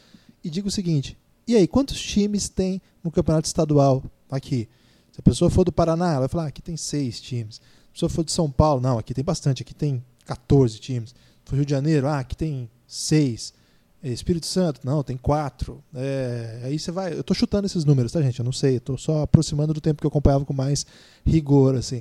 e 0.44 0.48
diga 0.48 0.68
o 0.68 0.70
seguinte: 0.70 1.18
e 1.48 1.56
aí, 1.56 1.66
quantos 1.66 2.00
times 2.00 2.48
tem 2.48 2.80
no 3.02 3.10
campeonato 3.10 3.48
estadual 3.48 4.04
aqui? 4.30 4.68
Se 5.10 5.18
a 5.18 5.22
pessoa 5.22 5.50
for 5.50 5.64
do 5.64 5.72
Paraná, 5.72 6.10
ela 6.10 6.20
vai 6.20 6.28
falar, 6.28 6.44
ah, 6.44 6.46
aqui 6.46 6.62
tem 6.62 6.76
seis 6.76 7.20
times. 7.20 7.56
Se 7.56 7.62
a 7.88 7.92
pessoa 7.92 8.08
for 8.08 8.24
de 8.24 8.30
São 8.30 8.48
Paulo, 8.48 8.80
não, 8.80 8.98
aqui 8.98 9.12
tem 9.12 9.24
bastante, 9.24 9.62
aqui 9.62 9.74
tem 9.74 10.00
14 10.24 10.78
times. 10.78 11.10
Se 11.10 11.16
for 11.44 11.56
Rio 11.56 11.66
de 11.66 11.72
Janeiro, 11.72 12.06
ah, 12.06 12.20
aqui 12.20 12.36
tem 12.36 12.70
seis. 12.86 13.52
É, 14.00 14.10
Espírito 14.10 14.46
Santo, 14.46 14.82
não, 14.84 15.02
tem 15.02 15.16
quatro. 15.16 15.82
É, 15.92 16.60
aí 16.62 16.78
você 16.78 16.92
vai. 16.92 17.14
Eu 17.14 17.22
estou 17.22 17.34
chutando 17.34 17.66
esses 17.66 17.84
números, 17.84 18.12
tá, 18.12 18.22
gente? 18.22 18.38
Eu 18.38 18.44
não 18.44 18.52
sei, 18.52 18.76
estou 18.76 18.96
só 18.96 19.22
aproximando 19.22 19.74
do 19.74 19.80
tempo 19.80 20.00
que 20.00 20.06
eu 20.06 20.08
acompanhava 20.08 20.44
com 20.44 20.52
mais 20.52 20.86
rigor, 21.26 21.74
assim. 21.74 22.00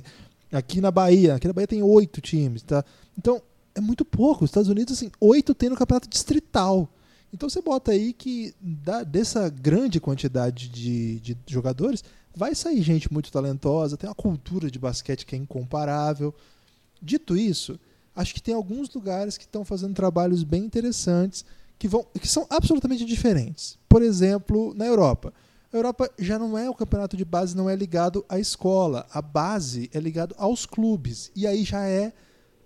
Aqui 0.50 0.80
na 0.80 0.90
Bahia, 0.90 1.34
aqui 1.34 1.46
na 1.46 1.52
Bahia 1.52 1.66
tem 1.66 1.82
oito 1.82 2.20
times, 2.20 2.62
tá? 2.62 2.84
Então, 3.16 3.42
é 3.74 3.80
muito 3.80 4.04
pouco. 4.04 4.44
Os 4.44 4.50
Estados 4.50 4.68
Unidos, 4.68 4.94
assim, 4.94 5.10
oito 5.20 5.54
tem 5.54 5.68
no 5.68 5.76
campeonato 5.76 6.08
distrital. 6.08 6.88
Então 7.32 7.48
você 7.48 7.60
bota 7.60 7.92
aí 7.92 8.12
que 8.12 8.54
da, 8.60 9.02
dessa 9.02 9.48
grande 9.48 10.00
quantidade 10.00 10.68
de, 10.68 11.20
de 11.20 11.36
jogadores, 11.46 12.02
vai 12.34 12.54
sair 12.54 12.80
gente 12.82 13.12
muito 13.12 13.30
talentosa, 13.30 13.96
tem 13.96 14.08
uma 14.08 14.14
cultura 14.14 14.70
de 14.70 14.78
basquete 14.78 15.26
que 15.26 15.34
é 15.34 15.38
incomparável. 15.38 16.34
Dito 17.00 17.36
isso, 17.36 17.78
acho 18.14 18.34
que 18.34 18.42
tem 18.42 18.54
alguns 18.54 18.92
lugares 18.94 19.36
que 19.36 19.44
estão 19.44 19.64
fazendo 19.64 19.94
trabalhos 19.94 20.42
bem 20.42 20.64
interessantes 20.64 21.44
que, 21.78 21.86
vão, 21.86 22.06
que 22.18 22.26
são 22.26 22.46
absolutamente 22.48 23.04
diferentes. 23.04 23.78
Por 23.88 24.02
exemplo, 24.02 24.74
na 24.74 24.86
Europa. 24.86 25.32
A 25.72 25.76
Europa 25.76 26.10
já 26.18 26.38
não 26.38 26.56
é 26.56 26.68
o 26.68 26.74
campeonato 26.74 27.16
de 27.16 27.24
base, 27.24 27.56
não 27.56 27.68
é 27.68 27.76
ligado 27.76 28.24
à 28.28 28.38
escola. 28.38 29.06
A 29.12 29.20
base 29.20 29.90
é 29.92 30.00
ligado 30.00 30.34
aos 30.38 30.64
clubes. 30.64 31.30
E 31.36 31.46
aí 31.46 31.64
já 31.64 31.86
é, 31.86 32.12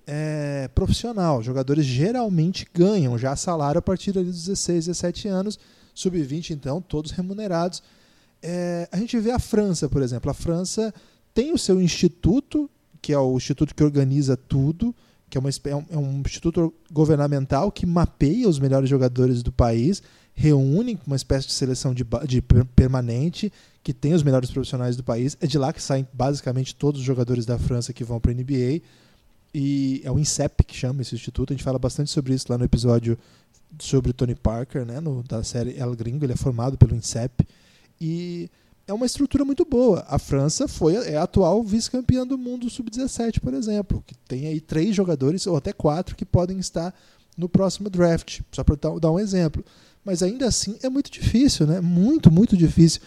é 0.06 0.68
profissional. 0.74 1.38
Os 1.38 1.44
jogadores 1.44 1.84
geralmente 1.84 2.66
ganham 2.72 3.18
já 3.18 3.34
salário 3.34 3.78
a 3.78 3.82
partir 3.82 4.12
dos 4.12 4.24
16, 4.24 4.86
17 4.86 5.28
anos. 5.28 5.58
Sub-20, 5.94 6.50
então, 6.50 6.80
todos 6.80 7.10
remunerados 7.10 7.82
é, 8.42 8.88
a 8.90 8.96
gente 8.96 9.18
vê 9.20 9.30
a 9.30 9.38
França, 9.38 9.88
por 9.88 10.02
exemplo. 10.02 10.30
A 10.30 10.34
França 10.34 10.92
tem 11.32 11.52
o 11.52 11.58
seu 11.58 11.80
instituto, 11.80 12.68
que 13.00 13.12
é 13.12 13.18
o 13.18 13.36
instituto 13.36 13.74
que 13.74 13.84
organiza 13.84 14.36
tudo, 14.36 14.94
que 15.30 15.38
é, 15.38 15.40
uma, 15.40 15.48
é, 15.48 15.76
um, 15.76 15.86
é 15.90 15.96
um 15.96 16.20
instituto 16.26 16.74
governamental 16.90 17.70
que 17.70 17.86
mapeia 17.86 18.48
os 18.48 18.58
melhores 18.58 18.90
jogadores 18.90 19.42
do 19.42 19.52
país, 19.52 20.02
reúne 20.34 20.98
uma 21.06 21.16
espécie 21.16 21.46
de 21.46 21.52
seleção 21.52 21.92
de, 21.94 22.04
de 22.26 22.42
permanente, 22.74 23.52
que 23.82 23.92
tem 23.92 24.14
os 24.14 24.22
melhores 24.22 24.50
profissionais 24.50 24.96
do 24.96 25.02
país. 25.02 25.36
É 25.40 25.46
de 25.46 25.58
lá 25.58 25.72
que 25.72 25.82
saem 25.82 26.06
basicamente 26.12 26.74
todos 26.74 27.00
os 27.00 27.06
jogadores 27.06 27.44
da 27.44 27.58
França 27.58 27.92
que 27.92 28.04
vão 28.04 28.20
para 28.20 28.30
a 28.30 28.34
NBA. 28.34 28.80
E 29.54 30.00
é 30.04 30.10
o 30.10 30.18
INSEP 30.18 30.64
que 30.64 30.74
chama 30.74 31.02
esse 31.02 31.14
instituto. 31.14 31.52
A 31.52 31.56
gente 31.56 31.64
fala 31.64 31.78
bastante 31.78 32.10
sobre 32.10 32.32
isso 32.32 32.46
lá 32.48 32.56
no 32.56 32.64
episódio 32.64 33.18
sobre 33.78 34.10
o 34.10 34.14
Tony 34.14 34.34
Parker, 34.34 34.84
né, 34.84 35.00
no, 35.00 35.22
da 35.22 35.42
série 35.42 35.78
El 35.78 35.94
Gringo, 35.94 36.24
ele 36.24 36.32
é 36.32 36.36
formado 36.36 36.76
pelo 36.76 36.94
INSEP 36.94 37.46
e 38.00 38.50
é 38.86 38.92
uma 38.92 39.06
estrutura 39.06 39.44
muito 39.44 39.64
boa. 39.64 40.04
A 40.08 40.18
França 40.18 40.66
foi 40.68 40.94
é 40.94 41.16
a 41.16 41.22
atual 41.22 41.62
vice-campeã 41.62 42.26
do 42.26 42.36
mundo 42.36 42.68
sub-17, 42.68 43.40
por 43.40 43.54
exemplo, 43.54 44.02
que 44.06 44.14
tem 44.14 44.46
aí 44.46 44.60
três 44.60 44.94
jogadores 44.94 45.46
ou 45.46 45.56
até 45.56 45.72
quatro 45.72 46.16
que 46.16 46.24
podem 46.24 46.58
estar 46.58 46.94
no 47.36 47.48
próximo 47.48 47.88
draft, 47.88 48.40
só 48.50 48.62
para 48.62 48.76
dar 49.00 49.10
um 49.10 49.18
exemplo. 49.18 49.64
Mas 50.04 50.22
ainda 50.22 50.46
assim 50.46 50.78
é 50.82 50.88
muito 50.88 51.10
difícil, 51.10 51.66
né? 51.66 51.80
Muito, 51.80 52.30
muito 52.30 52.56
difícil. 52.56 53.00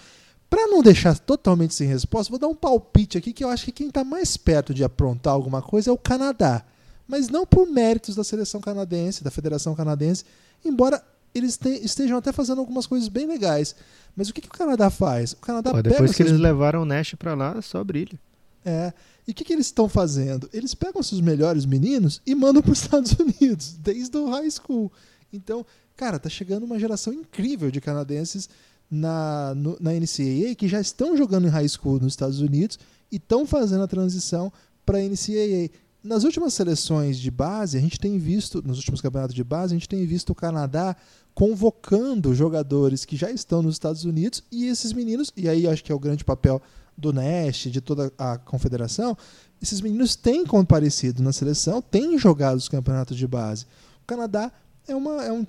Para 0.50 0.68
não 0.68 0.82
deixar 0.82 1.18
totalmente 1.18 1.74
sem 1.74 1.88
resposta, 1.88 2.30
vou 2.30 2.40
dar 2.40 2.48
um 2.48 2.56
palpite 2.56 3.18
aqui 3.18 3.34
que 3.34 3.44
eu 3.44 3.50
acho 3.50 3.66
que 3.66 3.72
quem 3.72 3.88
está 3.88 4.04
mais 4.04 4.38
perto 4.38 4.74
de 4.74 4.84
aprontar 4.84 5.34
alguma 5.34 5.62
coisa 5.62 5.90
é 5.90 5.94
o 5.94 5.98
Canadá. 5.98 6.64
Mas 7.08 7.30
não 7.30 7.46
por 7.46 7.68
méritos 7.68 8.16
da 8.16 8.24
seleção 8.24 8.62
canadense, 8.62 9.24
da 9.24 9.30
Federação 9.30 9.76
Canadense, 9.76 10.24
embora 10.64 11.04
eles 11.34 11.58
te, 11.58 11.70
estejam 11.84 12.18
até 12.18 12.32
fazendo 12.32 12.60
algumas 12.60 12.88
coisas 12.88 13.10
bem 13.10 13.28
legais. 13.28 13.76
Mas 14.16 14.30
o 14.30 14.34
que, 14.34 14.42
que 14.42 14.48
o 14.48 14.52
Canadá 14.52 14.90
faz? 14.90 15.34
O 15.34 15.38
Canadá 15.38 15.72
Pô, 15.72 15.82
depois 15.82 16.16
que 16.16 16.24
eles 16.24 16.40
levaram 16.40 16.84
o 16.84 16.86
Nash 16.86 17.14
para 17.16 17.36
lá, 17.36 17.62
só 17.62 17.84
brilha. 17.84 18.18
É. 18.64 18.94
E 19.28 19.32
o 19.32 19.34
que, 19.34 19.44
que 19.44 19.54
eles 19.54 19.68
estão 19.68 19.90
fazendo? 19.90 20.50
Eles 20.54 20.74
pegam 20.74 21.04
seus 21.04 21.22
melhores 21.22 21.66
meninos 21.66 22.22
e 22.26 22.34
mandam 22.34 22.62
para 22.62 22.72
os 22.72 22.82
Estados 22.82 23.12
Unidos, 23.14 23.74
desde 23.84 24.16
o 24.18 24.30
high 24.30 24.50
school. 24.50 24.92
Então, 25.32 25.66
cara, 25.96 26.20
tá 26.20 26.30
chegando 26.30 26.64
uma 26.64 26.80
geração 26.80 27.14
incrível 27.14 27.72
de 27.72 27.82
canadenses 27.82 28.50
na, 28.90 29.54
no, 29.56 29.78
na 29.80 29.92
NCAA 29.92 30.56
que 30.58 30.68
já 30.68 30.80
estão 30.80 31.18
jogando 31.18 31.48
em 31.48 31.50
high 31.50 31.68
school 31.68 32.00
nos 32.00 32.14
Estados 32.14 32.40
Unidos 32.40 32.78
e 33.12 33.16
estão 33.18 33.46
fazendo 33.46 33.84
a 33.84 33.88
transição 33.88 34.52
para 34.86 34.98
a 34.98 35.02
NCAA. 35.02 35.70
Nas 36.04 36.24
últimas 36.24 36.54
seleções 36.54 37.18
de 37.18 37.32
base, 37.32 37.78
a 37.78 37.82
gente 37.82 38.00
tem 38.00 38.20
visto, 38.20 38.62
nos 38.66 38.78
últimos 38.78 39.02
campeonatos 39.02 39.36
de 39.36 39.44
base, 39.44 39.74
a 39.74 39.78
gente 39.78 39.90
tem 39.90 40.06
visto 40.06 40.30
o 40.30 40.36
Canadá 40.36 40.96
convocando 41.34 42.36
jogadores 42.36 43.04
que 43.04 43.18
já 43.18 43.32
estão 43.32 43.62
nos 43.62 43.76
Estados 43.76 44.06
Unidos 44.06 44.44
e 44.52 44.68
esses 44.68 44.94
meninos, 44.94 45.32
e 45.36 45.50
aí 45.50 45.68
acho 45.68 45.84
que 45.84 45.92
é 45.92 45.96
o 45.96 46.00
grande 46.00 46.24
papel 46.24 46.62
do 46.98 47.12
Nest, 47.12 47.70
de 47.70 47.82
toda 47.82 48.12
a 48.18 48.38
confederação, 48.38 49.18
esses 49.62 49.82
meninos 49.82 50.16
têm 50.16 50.46
comparecido 50.46 51.24
na 51.24 51.34
seleção, 51.34 51.82
têm 51.82 52.18
jogado 52.18 52.58
os 52.58 52.70
campeonatos 52.70 53.18
de 53.18 53.28
base. 53.28 53.66
O 54.04 54.06
Canadá 54.06 54.52
é, 54.88 54.96
uma, 54.96 55.24
é 55.24 55.32
um 55.32 55.46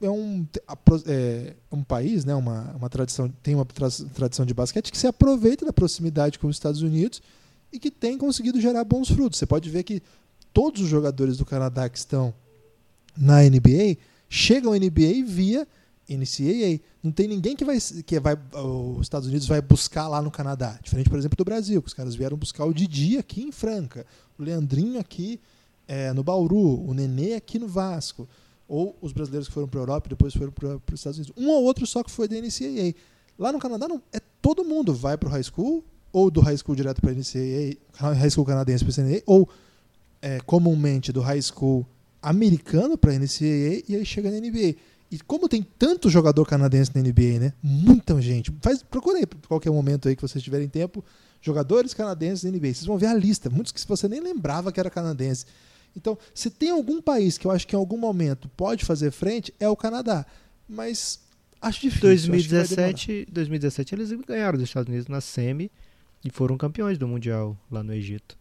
é 0.00 0.10
um, 0.10 0.46
é 1.06 1.54
um 1.70 1.84
país, 1.84 2.24
né, 2.24 2.34
uma, 2.34 2.72
uma 2.72 2.88
tradição, 2.88 3.28
tem 3.42 3.54
uma 3.54 3.64
tradição 3.64 4.44
de 4.44 4.54
basquete 4.54 4.90
que 4.90 4.98
se 4.98 5.06
aproveita 5.06 5.64
da 5.64 5.72
proximidade 5.72 6.38
com 6.38 6.48
os 6.48 6.56
Estados 6.56 6.82
Unidos 6.82 7.22
e 7.72 7.78
que 7.78 7.90
tem 7.90 8.18
conseguido 8.18 8.60
gerar 8.60 8.84
bons 8.84 9.08
frutos. 9.08 9.38
Você 9.38 9.46
pode 9.46 9.70
ver 9.70 9.82
que 9.82 10.02
todos 10.52 10.82
os 10.82 10.88
jogadores 10.88 11.36
do 11.38 11.44
Canadá 11.44 11.88
que 11.88 11.98
estão 11.98 12.34
na 13.16 13.42
NBA 13.42 13.96
chegam 14.28 14.72
à 14.72 14.78
NBA 14.78 15.24
via 15.26 15.66
NCAA. 16.08 16.80
Não 17.02 17.12
tem 17.12 17.28
ninguém 17.28 17.56
que 17.56 17.64
vai 17.64 17.78
que 18.04 18.20
vai 18.20 18.36
os 18.54 19.02
Estados 19.02 19.28
Unidos 19.28 19.46
vai 19.46 19.60
buscar 19.60 20.08
lá 20.08 20.20
no 20.20 20.30
Canadá, 20.30 20.78
diferente 20.82 21.08
por 21.08 21.18
exemplo 21.18 21.36
do 21.36 21.44
Brasil, 21.44 21.80
que 21.80 21.88
os 21.88 21.94
caras 21.94 22.14
vieram 22.14 22.36
buscar 22.36 22.64
o 22.64 22.74
Didi 22.74 23.16
aqui 23.16 23.42
em 23.42 23.52
Franca, 23.52 24.06
o 24.38 24.42
Leandrinho 24.42 24.98
aqui 24.98 25.40
é, 25.86 26.12
no 26.12 26.22
Bauru, 26.22 26.88
o 26.88 26.94
Nenê 26.94 27.34
aqui 27.34 27.58
no 27.58 27.68
Vasco, 27.68 28.28
ou 28.72 28.96
os 29.02 29.12
brasileiros 29.12 29.48
que 29.48 29.52
foram 29.52 29.68
para 29.68 29.80
a 29.80 29.82
Europa 29.82 30.06
e 30.06 30.08
depois 30.08 30.32
foram 30.32 30.50
para 30.50 30.76
os 30.76 30.94
Estados 30.94 31.18
Unidos. 31.18 31.34
Um 31.36 31.50
ou 31.50 31.62
outro 31.62 31.86
só 31.86 32.02
que 32.02 32.10
foi 32.10 32.26
da 32.26 32.36
NCAA. 32.36 32.94
Lá 33.38 33.52
no 33.52 33.58
Canadá 33.58 33.86
não, 33.86 34.00
é 34.10 34.18
todo 34.40 34.64
mundo 34.64 34.94
vai 34.94 35.18
para 35.18 35.28
o 35.28 35.30
high 35.30 35.42
school 35.42 35.84
ou 36.10 36.30
do 36.30 36.40
high 36.40 36.56
school 36.56 36.74
direto 36.74 36.98
para 37.02 37.10
a 37.10 37.14
NCAA, 37.14 37.76
high 38.14 38.30
school 38.30 38.46
canadense 38.46 38.82
para 38.82 39.02
a 39.02 39.06
NCAA, 39.06 39.22
ou 39.26 39.46
é, 40.22 40.40
comumente 40.40 41.12
do 41.12 41.20
high 41.20 41.42
school 41.42 41.86
americano 42.22 42.96
para 42.96 43.12
a 43.12 43.18
NCAA 43.18 43.82
e 43.86 43.96
aí 43.96 44.06
chega 44.06 44.30
na 44.30 44.38
NBA. 44.38 44.74
E 45.10 45.18
como 45.26 45.50
tem 45.50 45.62
tanto 45.62 46.08
jogador 46.08 46.46
canadense 46.46 46.92
na 46.94 47.02
NBA, 47.02 47.40
né? 47.40 47.52
Muita 47.62 48.18
gente. 48.22 48.50
Faz, 48.62 48.82
procura 48.82 49.18
aí, 49.18 49.26
qualquer 49.46 49.70
momento 49.70 50.08
aí 50.08 50.16
que 50.16 50.22
vocês 50.22 50.42
tiverem 50.42 50.66
tempo, 50.66 51.04
jogadores 51.42 51.92
canadenses 51.92 52.44
na 52.44 52.50
NBA. 52.50 52.72
Vocês 52.72 52.86
vão 52.86 52.96
ver 52.96 53.08
a 53.08 53.14
lista, 53.14 53.50
muitos 53.50 53.70
que 53.70 53.86
você 53.86 54.08
nem 54.08 54.20
lembrava 54.20 54.72
que 54.72 54.80
era 54.80 54.88
canadense. 54.88 55.44
Então, 55.96 56.16
se 56.34 56.50
tem 56.50 56.70
algum 56.70 57.00
país 57.00 57.36
que 57.36 57.46
eu 57.46 57.50
acho 57.50 57.66
que 57.66 57.76
em 57.76 57.78
algum 57.78 57.98
momento 57.98 58.48
pode 58.50 58.84
fazer 58.84 59.10
frente, 59.10 59.52
é 59.60 59.68
o 59.68 59.76
Canadá. 59.76 60.24
Mas 60.68 61.20
acho 61.60 61.80
difícil. 61.80 62.08
2017, 62.08 63.22
acho 63.22 63.32
2017 63.32 63.94
eles 63.94 64.12
ganharam 64.26 64.58
dos 64.58 64.68
Estados 64.68 64.88
Unidos 64.88 65.08
na 65.08 65.20
semi 65.20 65.70
e 66.24 66.30
foram 66.30 66.56
campeões 66.56 66.98
do 66.98 67.06
mundial 67.06 67.56
lá 67.70 67.82
no 67.82 67.92
Egito. 67.92 68.36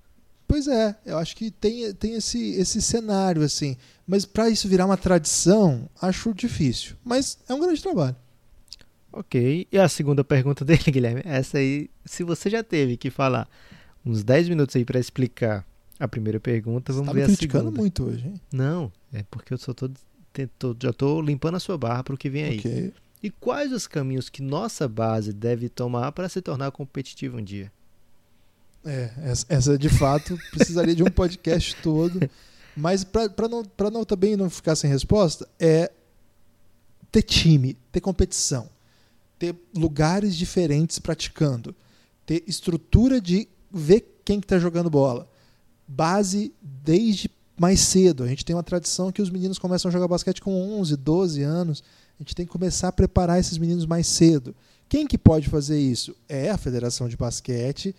Pois 0.47 0.67
é, 0.67 0.95
eu 1.05 1.17
acho 1.17 1.35
que 1.35 1.49
tem, 1.49 1.93
tem 1.93 2.15
esse, 2.15 2.51
esse 2.55 2.81
cenário 2.81 3.41
assim. 3.41 3.77
Mas 4.05 4.25
para 4.25 4.49
isso 4.49 4.67
virar 4.67 4.85
uma 4.85 4.97
tradição, 4.97 5.89
acho 6.01 6.33
difícil. 6.33 6.95
Mas 7.05 7.37
é 7.47 7.53
um 7.53 7.59
grande 7.59 7.81
trabalho. 7.81 8.15
Ok. 9.13 9.67
E 9.71 9.77
a 9.77 9.87
segunda 9.87 10.23
pergunta 10.23 10.63
dele, 10.65 10.83
Guilherme? 10.87 11.21
Essa 11.23 11.57
aí, 11.57 11.89
se 12.05 12.23
você 12.23 12.49
já 12.49 12.63
teve 12.63 12.97
que 12.97 13.09
falar 13.09 13.47
uns 14.05 14.23
10 14.23 14.49
minutos 14.49 14.75
aí 14.75 14.83
para 14.83 14.99
explicar 14.99 15.65
a 16.01 16.07
primeira 16.07 16.39
pergunta, 16.39 16.91
vamos 16.91 17.09
tá 17.09 17.13
ver 17.13 17.23
a 17.23 17.25
criticando 17.27 17.65
segunda. 17.65 17.79
muito 17.79 18.03
hoje, 18.03 18.25
hein? 18.25 18.41
Não, 18.51 18.91
é 19.13 19.23
porque 19.29 19.53
eu 19.53 19.57
só 19.59 19.71
tô, 19.71 19.87
tô 20.57 20.75
já 20.81 20.91
tô 20.91 21.21
limpando 21.21 21.57
a 21.57 21.59
sua 21.59 21.77
barra 21.77 22.03
para 22.03 22.15
o 22.15 22.17
que 22.17 22.27
vem 22.27 22.43
aí. 22.43 22.59
Okay. 22.59 22.93
E 23.21 23.29
quais 23.29 23.71
os 23.71 23.85
caminhos 23.85 24.27
que 24.27 24.41
nossa 24.41 24.87
base 24.87 25.31
deve 25.31 25.69
tomar 25.69 26.11
para 26.11 26.27
se 26.27 26.41
tornar 26.41 26.71
competitiva 26.71 27.37
um 27.37 27.43
dia? 27.43 27.71
É, 28.83 29.11
essa 29.47 29.77
de 29.77 29.89
fato 29.89 30.35
precisaria 30.49 30.95
de 30.95 31.03
um 31.03 31.11
podcast 31.11 31.75
todo. 31.83 32.19
Mas 32.75 33.03
para 33.03 33.47
não, 33.47 33.63
não 33.91 34.03
também 34.03 34.35
não 34.35 34.49
ficar 34.49 34.75
sem 34.75 34.89
resposta, 34.89 35.47
é 35.59 35.91
ter 37.11 37.21
time, 37.21 37.77
ter 37.91 38.01
competição, 38.01 38.67
ter 39.37 39.53
lugares 39.75 40.35
diferentes 40.35 40.97
praticando, 40.97 41.75
ter 42.25 42.43
estrutura 42.47 43.21
de 43.21 43.47
ver 43.69 44.21
quem 44.23 44.37
está 44.37 44.41
que 44.41 44.47
tá 44.47 44.59
jogando 44.59 44.89
bola. 44.89 45.29
Base 45.91 46.53
desde 46.61 47.29
mais 47.59 47.79
cedo. 47.81 48.23
A 48.23 48.27
gente 48.27 48.45
tem 48.45 48.55
uma 48.55 48.63
tradição 48.63 49.11
que 49.11 49.21
os 49.21 49.29
meninos 49.29 49.59
começam 49.59 49.89
a 49.89 49.91
jogar 49.91 50.07
basquete 50.07 50.41
com 50.41 50.51
11, 50.79 50.95
12 50.95 51.43
anos. 51.43 51.83
A 52.19 52.23
gente 52.23 52.35
tem 52.35 52.45
que 52.45 52.51
começar 52.51 52.87
a 52.87 52.91
preparar 52.91 53.39
esses 53.39 53.57
meninos 53.57 53.85
mais 53.85 54.07
cedo. 54.07 54.55
Quem 54.87 55.05
que 55.05 55.17
pode 55.17 55.47
fazer 55.47 55.79
isso? 55.79 56.15
É 56.27 56.49
a 56.49 56.57
Federação 56.57 57.07
de 57.07 57.15
Basquete, 57.15 57.95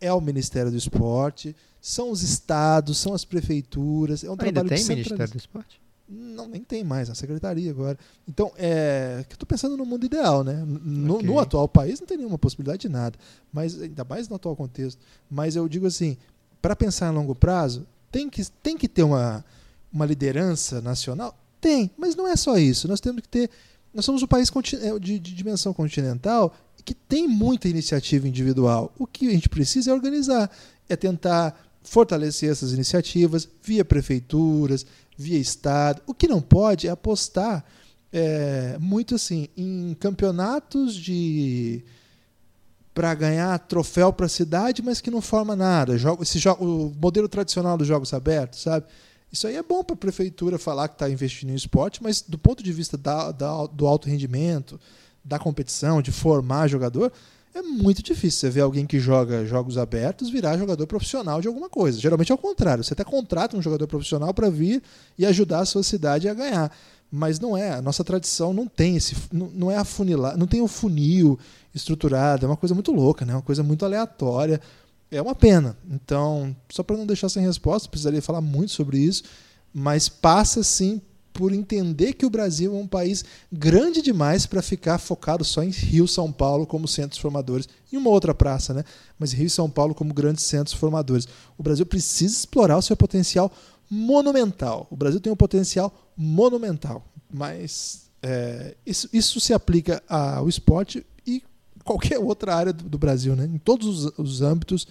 é 0.00 0.12
o 0.12 0.20
Ministério 0.20 0.70
do 0.70 0.76
Esporte, 0.76 1.56
são 1.80 2.10
os 2.10 2.22
estados, 2.22 2.98
são 2.98 3.14
as 3.14 3.24
prefeituras. 3.24 4.22
É 4.22 4.28
um 4.28 4.32
Ainda 4.32 4.44
trabalho 4.44 4.68
tem 4.68 4.84
Ministério 4.84 5.28
do 5.28 5.38
Esporte? 5.38 5.80
Não, 6.08 6.46
nem 6.46 6.62
tem 6.62 6.84
mais, 6.84 7.10
a 7.10 7.14
secretaria 7.14 7.70
agora. 7.70 7.98
Então, 8.28 8.52
é 8.56 9.24
eu 9.28 9.32
estou 9.32 9.46
pensando 9.46 9.76
no 9.76 9.84
mundo 9.84 10.06
ideal, 10.06 10.44
né? 10.44 10.62
No, 10.64 11.16
okay. 11.16 11.26
no, 11.26 11.38
atual 11.40 11.66
país 11.66 11.98
não 11.98 12.06
tem 12.06 12.16
nenhuma 12.16 12.38
possibilidade 12.38 12.82
de 12.82 12.88
nada, 12.88 13.18
mas 13.52 13.80
ainda 13.80 14.04
mais 14.04 14.28
no 14.28 14.36
atual 14.36 14.54
contexto. 14.54 15.00
Mas 15.28 15.56
eu 15.56 15.68
digo 15.68 15.86
assim, 15.86 16.16
para 16.60 16.76
pensar 16.76 17.08
a 17.08 17.10
longo 17.10 17.34
prazo, 17.34 17.86
tem 18.10 18.28
que, 18.28 18.44
tem 18.62 18.76
que 18.76 18.88
ter 18.88 19.02
uma, 19.02 19.44
uma 19.92 20.06
liderança 20.06 20.80
nacional? 20.80 21.36
Tem, 21.60 21.90
mas 21.96 22.14
não 22.14 22.26
é 22.26 22.36
só 22.36 22.56
isso. 22.58 22.88
Nós 22.88 23.00
temos 23.00 23.22
que 23.22 23.28
ter. 23.28 23.50
Nós 23.92 24.04
somos 24.04 24.22
um 24.22 24.26
país 24.26 24.50
de, 25.00 25.18
de 25.18 25.34
dimensão 25.34 25.72
continental 25.72 26.54
que 26.84 26.94
tem 26.94 27.26
muita 27.26 27.68
iniciativa 27.68 28.28
individual. 28.28 28.94
O 28.96 29.06
que 29.06 29.26
a 29.26 29.32
gente 29.32 29.48
precisa 29.48 29.90
é 29.90 29.94
organizar, 29.94 30.48
é 30.88 30.94
tentar 30.94 31.58
fortalecer 31.82 32.50
essas 32.50 32.72
iniciativas 32.72 33.48
via 33.62 33.84
prefeituras, 33.84 34.86
via 35.18 35.38
Estado. 35.38 36.00
O 36.06 36.14
que 36.14 36.28
não 36.28 36.40
pode 36.40 36.86
é 36.86 36.90
apostar 36.90 37.64
é, 38.12 38.76
muito 38.80 39.16
assim 39.16 39.48
em 39.56 39.96
campeonatos 39.98 40.94
de 40.94 41.82
para 42.96 43.12
ganhar 43.14 43.58
troféu 43.58 44.10
para 44.10 44.24
a 44.24 44.28
cidade, 44.28 44.80
mas 44.80 45.02
que 45.02 45.10
não 45.10 45.20
forma 45.20 45.54
nada. 45.54 45.98
Jogo, 45.98 46.22
esse 46.22 46.38
jogo, 46.38 46.64
o 46.64 46.94
modelo 46.98 47.28
tradicional 47.28 47.76
dos 47.76 47.86
jogos 47.86 48.14
abertos, 48.14 48.62
sabe? 48.62 48.86
Isso 49.30 49.46
aí 49.46 49.54
é 49.54 49.62
bom 49.62 49.84
para 49.84 49.92
a 49.92 49.98
prefeitura 49.98 50.58
falar 50.58 50.88
que 50.88 50.94
está 50.94 51.10
investindo 51.10 51.50
em 51.50 51.54
esporte, 51.54 52.02
mas 52.02 52.22
do 52.22 52.38
ponto 52.38 52.62
de 52.62 52.72
vista 52.72 52.96
da, 52.96 53.32
da, 53.32 53.66
do 53.66 53.86
alto 53.86 54.08
rendimento, 54.08 54.80
da 55.22 55.38
competição, 55.38 56.00
de 56.00 56.10
formar 56.10 56.68
jogador, 56.68 57.12
é 57.54 57.60
muito 57.60 58.02
difícil 58.02 58.40
você 58.40 58.50
ver 58.50 58.62
alguém 58.62 58.86
que 58.86 58.98
joga 58.98 59.44
jogos 59.44 59.76
abertos 59.76 60.30
virar 60.30 60.56
jogador 60.56 60.86
profissional 60.86 61.42
de 61.42 61.48
alguma 61.48 61.68
coisa. 61.68 62.00
Geralmente 62.00 62.32
é 62.32 62.34
o 62.34 62.38
contrário. 62.38 62.82
Você 62.82 62.94
até 62.94 63.04
contrata 63.04 63.58
um 63.58 63.62
jogador 63.62 63.86
profissional 63.86 64.32
para 64.32 64.48
vir 64.48 64.82
e 65.18 65.26
ajudar 65.26 65.60
a 65.60 65.64
sua 65.66 65.82
cidade 65.82 66.30
a 66.30 66.34
ganhar. 66.34 66.74
Mas 67.10 67.38
não 67.38 67.56
é. 67.56 67.72
A 67.72 67.82
nossa 67.82 68.02
tradição 68.04 68.52
não 68.52 68.66
tem 68.66 68.96
esse. 68.96 69.16
Não, 69.32 69.48
não 69.48 69.70
é 69.70 69.76
afunilar, 69.76 70.36
não 70.36 70.46
tem 70.46 70.60
o 70.60 70.64
um 70.64 70.68
funil 70.68 71.38
estruturado. 71.74 72.44
É 72.44 72.48
uma 72.48 72.56
coisa 72.56 72.74
muito 72.74 72.92
louca, 72.92 73.24
né? 73.24 73.34
uma 73.34 73.42
coisa 73.42 73.62
muito 73.62 73.84
aleatória. 73.84 74.60
É 75.10 75.22
uma 75.22 75.34
pena. 75.34 75.76
Então, 75.88 76.54
só 76.68 76.82
para 76.82 76.96
não 76.96 77.06
deixar 77.06 77.28
sem 77.28 77.44
resposta, 77.44 77.88
precisaria 77.88 78.20
falar 78.20 78.40
muito 78.40 78.72
sobre 78.72 78.98
isso. 78.98 79.22
Mas 79.72 80.08
passa 80.08 80.62
sim 80.62 81.00
por 81.36 81.52
entender 81.52 82.14
que 82.14 82.24
o 82.24 82.30
Brasil 82.30 82.74
é 82.74 82.78
um 82.78 82.86
país 82.86 83.22
grande 83.52 84.00
demais 84.00 84.46
para 84.46 84.62
ficar 84.62 84.96
focado 84.96 85.44
só 85.44 85.62
em 85.62 85.68
Rio 85.68 86.08
São 86.08 86.32
Paulo 86.32 86.66
como 86.66 86.88
centros 86.88 87.20
formadores 87.20 87.68
e 87.92 87.96
uma 87.96 88.08
outra 88.08 88.34
praça, 88.34 88.72
né? 88.72 88.82
Mas 89.18 89.32
Rio 89.32 89.46
e 89.46 89.50
São 89.50 89.68
Paulo 89.68 89.94
como 89.94 90.14
grandes 90.14 90.44
centros 90.44 90.74
formadores. 90.74 91.28
O 91.58 91.62
Brasil 91.62 91.84
precisa 91.84 92.32
explorar 92.32 92.78
o 92.78 92.82
seu 92.82 92.96
potencial 92.96 93.52
monumental. 93.90 94.86
O 94.90 94.96
Brasil 94.96 95.20
tem 95.20 95.32
um 95.32 95.36
potencial 95.36 96.12
monumental. 96.16 97.04
mas 97.32 98.06
é, 98.22 98.76
isso, 98.84 99.08
isso 99.12 99.40
se 99.40 99.52
aplica 99.52 100.02
ao 100.08 100.48
esporte 100.48 101.06
e 101.26 101.42
qualquer 101.84 102.18
outra 102.18 102.54
área 102.54 102.72
do, 102.72 102.88
do 102.88 102.98
Brasil, 102.98 103.36
né? 103.36 103.44
Em 103.44 103.58
todos 103.58 104.04
os, 104.04 104.18
os 104.18 104.42
âmbitos, 104.42 104.84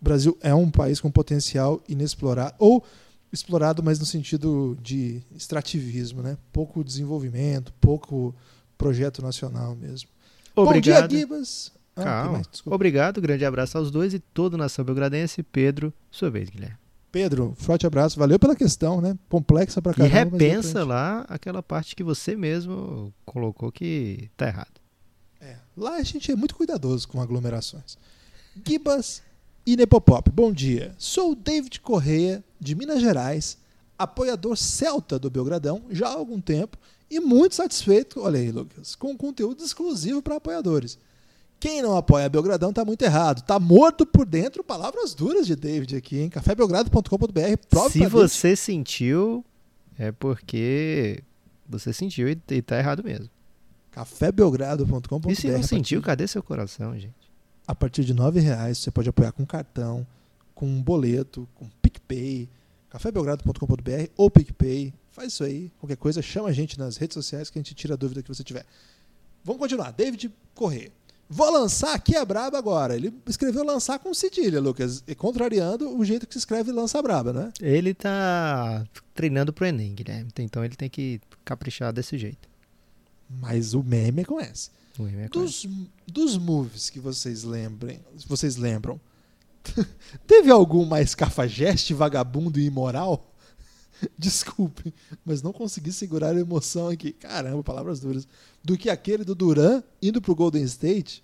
o 0.00 0.04
Brasil 0.04 0.38
é 0.40 0.54
um 0.54 0.70
país 0.70 1.00
com 1.00 1.10
potencial 1.10 1.82
inexplorado 1.88 2.54
ou 2.58 2.84
explorado, 3.32 3.82
mas 3.82 3.98
no 3.98 4.06
sentido 4.06 4.78
de 4.80 5.22
extrativismo, 5.34 6.22
né? 6.22 6.38
Pouco 6.52 6.84
desenvolvimento, 6.84 7.72
pouco 7.80 8.34
projeto 8.76 9.22
nacional 9.22 9.74
mesmo. 9.74 10.08
Obrigado. 10.54 11.02
Bom 11.02 11.08
dia, 11.08 11.18
Gibas. 11.20 11.72
Ah. 11.96 12.40
Obrigado, 12.66 13.20
grande 13.20 13.44
abraço 13.44 13.76
aos 13.76 13.90
dois 13.90 14.14
e 14.14 14.20
toda 14.20 14.56
a 14.56 14.58
nação 14.58 14.84
belgradense. 14.84 15.42
Pedro, 15.42 15.92
sua 16.10 16.30
vez, 16.30 16.48
Guilherme. 16.48 16.87
Pedro, 17.18 17.52
forte 17.58 17.84
abraço. 17.84 18.16
Valeu 18.16 18.38
pela 18.38 18.54
questão, 18.54 19.00
né? 19.00 19.18
Complexa 19.28 19.82
pra 19.82 19.90
E 19.90 19.94
caramba. 19.96 20.14
mas 20.14 20.40
repensa 20.40 20.68
importante. 20.68 20.88
lá 20.88 21.26
aquela 21.28 21.60
parte 21.60 21.96
que 21.96 22.04
você 22.04 22.36
mesmo 22.36 23.12
colocou 23.26 23.72
que 23.72 24.30
tá 24.36 24.46
errado. 24.46 24.80
É, 25.40 25.56
lá 25.76 25.96
a 25.96 26.02
gente 26.04 26.30
é 26.30 26.36
muito 26.36 26.54
cuidadoso 26.54 27.08
com 27.08 27.20
aglomerações. 27.20 27.98
Gibas 28.64 29.20
e 29.66 29.76
Nepopop, 29.76 30.30
bom 30.30 30.52
dia. 30.52 30.94
Sou 30.96 31.32
o 31.32 31.34
David 31.34 31.80
Correia, 31.80 32.44
de 32.60 32.76
Minas 32.76 33.00
Gerais, 33.00 33.58
apoiador 33.98 34.56
celta 34.56 35.18
do 35.18 35.28
Belgradão 35.28 35.82
já 35.90 36.06
há 36.06 36.12
algum 36.14 36.40
tempo 36.40 36.78
e 37.10 37.18
muito 37.18 37.56
satisfeito, 37.56 38.20
olha 38.20 38.38
aí, 38.38 38.52
Lucas, 38.52 38.94
com 38.94 39.16
conteúdo 39.16 39.64
exclusivo 39.64 40.22
para 40.22 40.36
apoiadores. 40.36 40.96
Quem 41.60 41.82
não 41.82 41.96
apoia 41.96 42.28
Belgradão 42.28 42.72
tá 42.72 42.84
muito 42.84 43.02
errado. 43.02 43.42
Tá 43.42 43.58
morto 43.58 44.06
por 44.06 44.24
dentro, 44.24 44.62
palavras 44.62 45.14
duras 45.14 45.46
de 45.46 45.56
David 45.56 45.96
aqui, 45.96 46.18
hein? 46.18 46.30
cafébelgrado.com.br. 46.30 47.90
Se 47.90 48.06
você 48.06 48.54
sentiu, 48.54 49.44
é 49.98 50.12
porque 50.12 51.22
você 51.68 51.92
sentiu 51.92 52.28
e, 52.28 52.40
e 52.50 52.62
tá 52.62 52.78
errado 52.78 53.02
mesmo. 53.02 53.28
cafébelgrado.com.br. 53.90 55.30
E 55.30 55.34
se 55.36 55.48
não 55.48 55.62
sentiu, 55.62 56.00
cadê 56.00 56.26
seu 56.28 56.42
coração, 56.42 56.96
gente? 56.98 57.28
a 57.68 57.74
partir 57.74 58.02
de 58.02 58.14
R$ 58.14 58.40
reais 58.40 58.78
você 58.78 58.90
pode 58.90 59.10
apoiar 59.10 59.30
com 59.30 59.44
cartão, 59.44 60.06
com 60.54 60.66
um 60.66 60.82
boleto, 60.82 61.46
com 61.54 61.68
PicPay, 61.82 62.48
cafébelgrado.com.br 62.88 64.10
ou 64.16 64.30
PicPay. 64.30 64.94
Faz 65.10 65.34
isso 65.34 65.44
aí. 65.44 65.70
Qualquer 65.78 65.98
coisa, 65.98 66.22
chama 66.22 66.48
a 66.48 66.52
gente 66.52 66.78
nas 66.78 66.96
redes 66.96 67.12
sociais 67.12 67.50
que 67.50 67.58
a 67.58 67.60
gente 67.62 67.74
tira 67.74 67.92
a 67.92 67.96
dúvida 67.96 68.22
que 68.22 68.28
você 68.28 68.42
tiver. 68.42 68.64
Vamos 69.44 69.60
continuar. 69.60 69.92
David 69.92 70.32
Corrêa. 70.54 70.90
Vou 71.30 71.50
lançar 71.50 71.94
aqui 71.94 72.16
a 72.16 72.24
braba 72.24 72.56
agora. 72.56 72.96
Ele 72.96 73.12
escreveu 73.26 73.62
lançar 73.62 73.98
com 73.98 74.14
cedilha, 74.14 74.60
Lucas, 74.60 75.02
e 75.06 75.14
contrariando 75.14 75.94
o 75.96 76.04
jeito 76.04 76.26
que 76.26 76.32
se 76.32 76.38
escreve 76.38 76.72
lança 76.72 77.02
braba, 77.02 77.32
né? 77.32 77.52
Ele 77.60 77.92
tá 77.92 78.86
treinando 79.14 79.52
pro 79.52 79.66
Enem, 79.66 79.94
Guilherme. 79.94 80.30
Então 80.38 80.64
ele 80.64 80.74
tem 80.74 80.88
que 80.88 81.20
caprichar 81.44 81.92
desse 81.92 82.16
jeito. 82.16 82.48
Mas 83.28 83.74
o 83.74 83.82
meme 83.82 84.22
é 84.22 84.24
com 84.24 84.40
essa. 84.40 84.70
O 84.98 85.06
Enem 85.06 85.24
é 85.24 85.28
Dos, 85.28 85.66
dos 86.06 86.38
moves 86.38 86.88
que 86.88 86.98
vocês 86.98 87.44
lembrem, 87.44 88.00
vocês 88.26 88.56
lembram, 88.56 88.98
teve 90.26 90.50
algum 90.50 90.86
mais 90.86 91.14
cafajeste, 91.14 91.92
vagabundo 91.92 92.58
e 92.58 92.64
imoral? 92.64 93.27
Desculpe, 94.18 94.94
mas 95.24 95.42
não 95.42 95.52
consegui 95.52 95.92
segurar 95.92 96.34
a 96.34 96.40
emoção 96.40 96.88
aqui. 96.88 97.12
Caramba, 97.12 97.62
palavras 97.62 98.00
duras. 98.00 98.26
Do 98.62 98.76
que 98.76 98.90
aquele 98.90 99.24
do 99.24 99.34
Duran 99.34 99.82
indo 100.00 100.20
pro 100.20 100.34
Golden 100.34 100.62
State, 100.64 101.22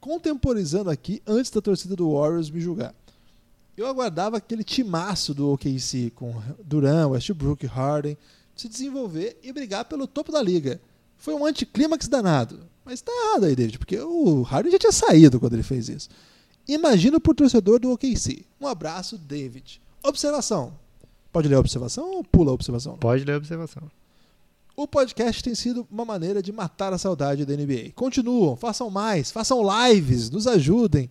contemporizando 0.00 0.90
aqui 0.90 1.22
antes 1.26 1.50
da 1.50 1.60
torcida 1.60 1.96
do 1.96 2.12
Warriors 2.12 2.50
me 2.50 2.60
julgar. 2.60 2.94
Eu 3.76 3.86
aguardava 3.86 4.36
aquele 4.36 4.62
timaço 4.62 5.32
do 5.32 5.50
OKC 5.50 6.12
com 6.14 6.34
Duran, 6.64 7.08
Westbrook, 7.08 7.66
Harden 7.66 8.16
se 8.54 8.68
desenvolver 8.68 9.38
e 9.42 9.52
brigar 9.52 9.84
pelo 9.86 10.06
topo 10.06 10.30
da 10.30 10.42
liga. 10.42 10.80
Foi 11.16 11.34
um 11.34 11.46
anticlímax 11.46 12.06
danado. 12.06 12.60
Mas 12.84 13.00
tá 13.00 13.12
errado 13.12 13.44
aí, 13.44 13.54
David, 13.54 13.78
porque 13.78 13.98
o 13.98 14.42
Harden 14.42 14.72
já 14.72 14.78
tinha 14.78 14.92
saído 14.92 15.38
quando 15.38 15.54
ele 15.54 15.62
fez 15.62 15.88
isso. 15.88 16.08
Imagina 16.66 17.20
pro 17.20 17.34
torcedor 17.34 17.78
do 17.78 17.90
OKC. 17.92 18.44
Um 18.60 18.66
abraço, 18.66 19.16
David. 19.16 19.80
Observação. 20.02 20.74
Pode 21.32 21.48
ler 21.48 21.54
a 21.54 21.60
observação 21.60 22.16
ou 22.16 22.22
pula 22.22 22.50
a 22.50 22.54
observação? 22.54 22.96
Pode 22.98 23.24
ler 23.24 23.32
a 23.32 23.36
observação. 23.38 23.90
O 24.76 24.86
podcast 24.86 25.42
tem 25.42 25.54
sido 25.54 25.86
uma 25.90 26.04
maneira 26.04 26.42
de 26.42 26.52
matar 26.52 26.92
a 26.92 26.98
saudade 26.98 27.44
da 27.46 27.54
NBA. 27.54 27.92
Continuam, 27.94 28.56
façam 28.56 28.90
mais, 28.90 29.30
façam 29.30 29.62
lives, 29.62 30.30
nos 30.30 30.46
ajudem. 30.46 31.10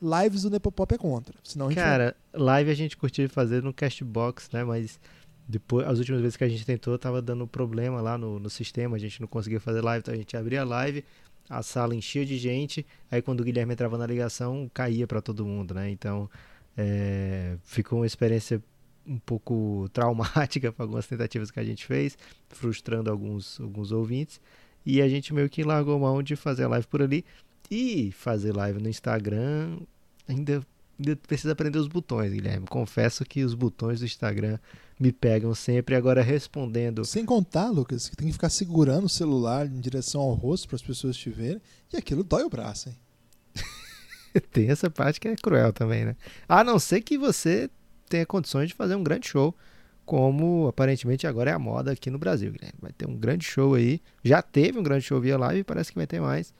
Lives 0.00 0.42
do 0.42 0.50
Nepopop 0.50 0.94
é 0.94 0.98
contra. 0.98 1.34
Senão 1.44 1.68
Cara, 1.74 2.16
live 2.32 2.70
a 2.70 2.74
gente 2.74 2.96
curtiu 2.96 3.28
fazer 3.28 3.62
no 3.62 3.72
Castbox, 3.72 4.48
né? 4.52 4.64
Mas 4.64 4.98
depois, 5.46 5.86
as 5.86 5.98
últimas 5.98 6.20
vezes 6.20 6.36
que 6.36 6.44
a 6.44 6.48
gente 6.48 6.64
tentou, 6.64 6.96
tava 6.98 7.20
dando 7.20 7.46
problema 7.46 8.00
lá 8.00 8.16
no, 8.16 8.38
no 8.38 8.48
sistema, 8.48 8.96
a 8.96 8.98
gente 8.98 9.20
não 9.20 9.28
conseguia 9.28 9.60
fazer 9.60 9.82
live, 9.82 10.00
então 10.00 10.14
a 10.14 10.16
gente 10.16 10.36
abria 10.36 10.62
a 10.62 10.64
live, 10.64 11.04
a 11.48 11.62
sala 11.62 11.94
enchia 11.94 12.24
de 12.24 12.38
gente, 12.38 12.86
aí 13.10 13.20
quando 13.20 13.40
o 13.40 13.44
Guilherme 13.44 13.72
entrava 13.72 13.98
na 13.98 14.06
ligação, 14.06 14.70
caía 14.72 15.06
para 15.06 15.20
todo 15.20 15.44
mundo, 15.44 15.74
né? 15.74 15.90
Então, 15.90 16.30
é, 16.76 17.56
ficou 17.64 17.98
uma 17.98 18.06
experiência 18.06 18.62
um 19.10 19.18
pouco 19.18 19.88
traumática 19.92 20.72
para 20.72 20.84
algumas 20.84 21.06
tentativas 21.06 21.50
que 21.50 21.58
a 21.58 21.64
gente 21.64 21.84
fez, 21.84 22.16
frustrando 22.48 23.10
alguns, 23.10 23.60
alguns 23.60 23.90
ouvintes, 23.90 24.40
e 24.86 25.02
a 25.02 25.08
gente 25.08 25.34
meio 25.34 25.50
que 25.50 25.62
largou 25.64 25.98
mão 25.98 26.22
de 26.22 26.36
fazer 26.36 26.64
a 26.64 26.68
live 26.68 26.86
por 26.86 27.02
ali, 27.02 27.24
e 27.70 28.10
fazer 28.12 28.54
live 28.56 28.80
no 28.80 28.88
Instagram 28.88 29.78
ainda 30.26 30.62
ainda 31.00 31.16
precisa 31.16 31.52
aprender 31.52 31.78
os 31.78 31.88
botões, 31.88 32.32
Guilherme. 32.32 32.66
Confesso 32.66 33.24
que 33.24 33.42
os 33.42 33.54
botões 33.54 34.00
do 34.00 34.04
Instagram 34.04 34.58
me 34.98 35.10
pegam 35.10 35.54
sempre. 35.54 35.94
Agora, 35.94 36.22
respondendo. 36.22 37.04
Sem 37.04 37.24
contar, 37.24 37.70
Lucas, 37.70 38.08
que 38.08 38.16
tem 38.16 38.26
que 38.26 38.34
ficar 38.34 38.50
segurando 38.50 39.04
o 39.04 39.08
celular 39.08 39.66
em 39.66 39.80
direção 39.80 40.20
ao 40.20 40.34
rosto 40.34 40.68
para 40.68 40.76
as 40.76 40.82
pessoas 40.82 41.16
te 41.16 41.30
verem. 41.30 41.60
E 41.92 41.96
aquilo 41.96 42.22
dói 42.22 42.42
o 42.42 42.50
braço, 42.50 42.90
hein? 42.90 42.96
Tem 44.52 44.70
essa 44.70 44.90
parte 44.90 45.18
que 45.18 45.26
é 45.26 45.34
cruel 45.34 45.72
também, 45.72 46.04
né? 46.04 46.16
A 46.48 46.62
não 46.62 46.78
ser 46.78 47.00
que 47.00 47.18
você 47.18 47.70
tenha 48.10 48.26
condições 48.26 48.68
de 48.68 48.74
fazer 48.74 48.94
um 48.96 49.02
grande 49.02 49.28
show, 49.28 49.56
como 50.04 50.66
aparentemente 50.66 51.26
agora 51.26 51.50
é 51.50 51.54
a 51.54 51.58
moda 51.58 51.92
aqui 51.92 52.10
no 52.10 52.18
Brasil, 52.18 52.52
Guilherme. 52.52 52.78
Vai 52.82 52.92
ter 52.92 53.08
um 53.08 53.16
grande 53.16 53.44
show 53.44 53.74
aí. 53.74 54.02
Já 54.22 54.42
teve 54.42 54.78
um 54.78 54.82
grande 54.82 55.04
show 55.04 55.20
via 55.20 55.38
live 55.38 55.60
e 55.60 55.64
parece 55.64 55.90
que 55.90 55.96
vai 55.96 56.06
ter 56.06 56.20
mais. 56.20 56.52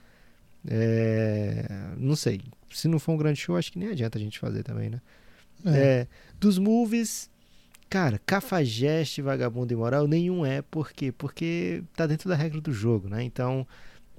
É, 0.67 1.65
Não 1.97 2.15
sei. 2.15 2.41
Se 2.71 2.87
não 2.87 2.97
for 2.97 3.11
um 3.11 3.17
grande 3.17 3.39
show, 3.39 3.57
acho 3.57 3.71
que 3.71 3.77
nem 3.77 3.89
adianta 3.89 4.17
a 4.17 4.21
gente 4.21 4.39
fazer 4.39 4.63
também, 4.63 4.89
né? 4.89 5.01
É, 5.65 6.07
dos 6.39 6.57
movies, 6.57 7.29
cara, 7.89 8.19
cafajeste, 8.25 9.21
vagabundo 9.21 9.73
e 9.73 9.75
moral, 9.75 10.07
nenhum 10.07 10.45
é. 10.45 10.61
Por 10.61 10.91
quê? 10.91 11.11
Porque 11.11 11.83
tá 11.95 12.07
dentro 12.07 12.29
da 12.29 12.35
regra 12.35 12.61
do 12.61 12.71
jogo, 12.71 13.09
né? 13.09 13.21
Então, 13.21 13.67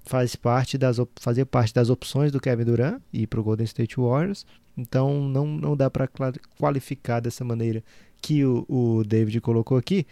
faz 0.05 0.37
parte 0.37 0.77
das, 0.77 0.99
fazia 1.17 1.47
parte 1.47 1.73
das 1.73 1.91
opções 1.91 2.31
do 2.31 2.41
Kevin 2.41 2.65
Durant 2.65 3.01
ir 3.13 3.27
pro 3.27 3.43
Golden 3.43 3.65
State 3.65 3.97
Warriors. 3.97 4.47
Então, 4.77 5.21
não, 5.29 5.47
não 5.47 5.77
dá 5.77 5.91
para 5.91 6.09
qualificar 6.59 7.21
dessa 7.21 7.45
maneira 7.45 7.83
que 8.21 8.45
o, 8.45 8.65
o 8.69 9.05
David 9.05 9.41
colocou 9.41 9.77
aqui. 9.77 10.07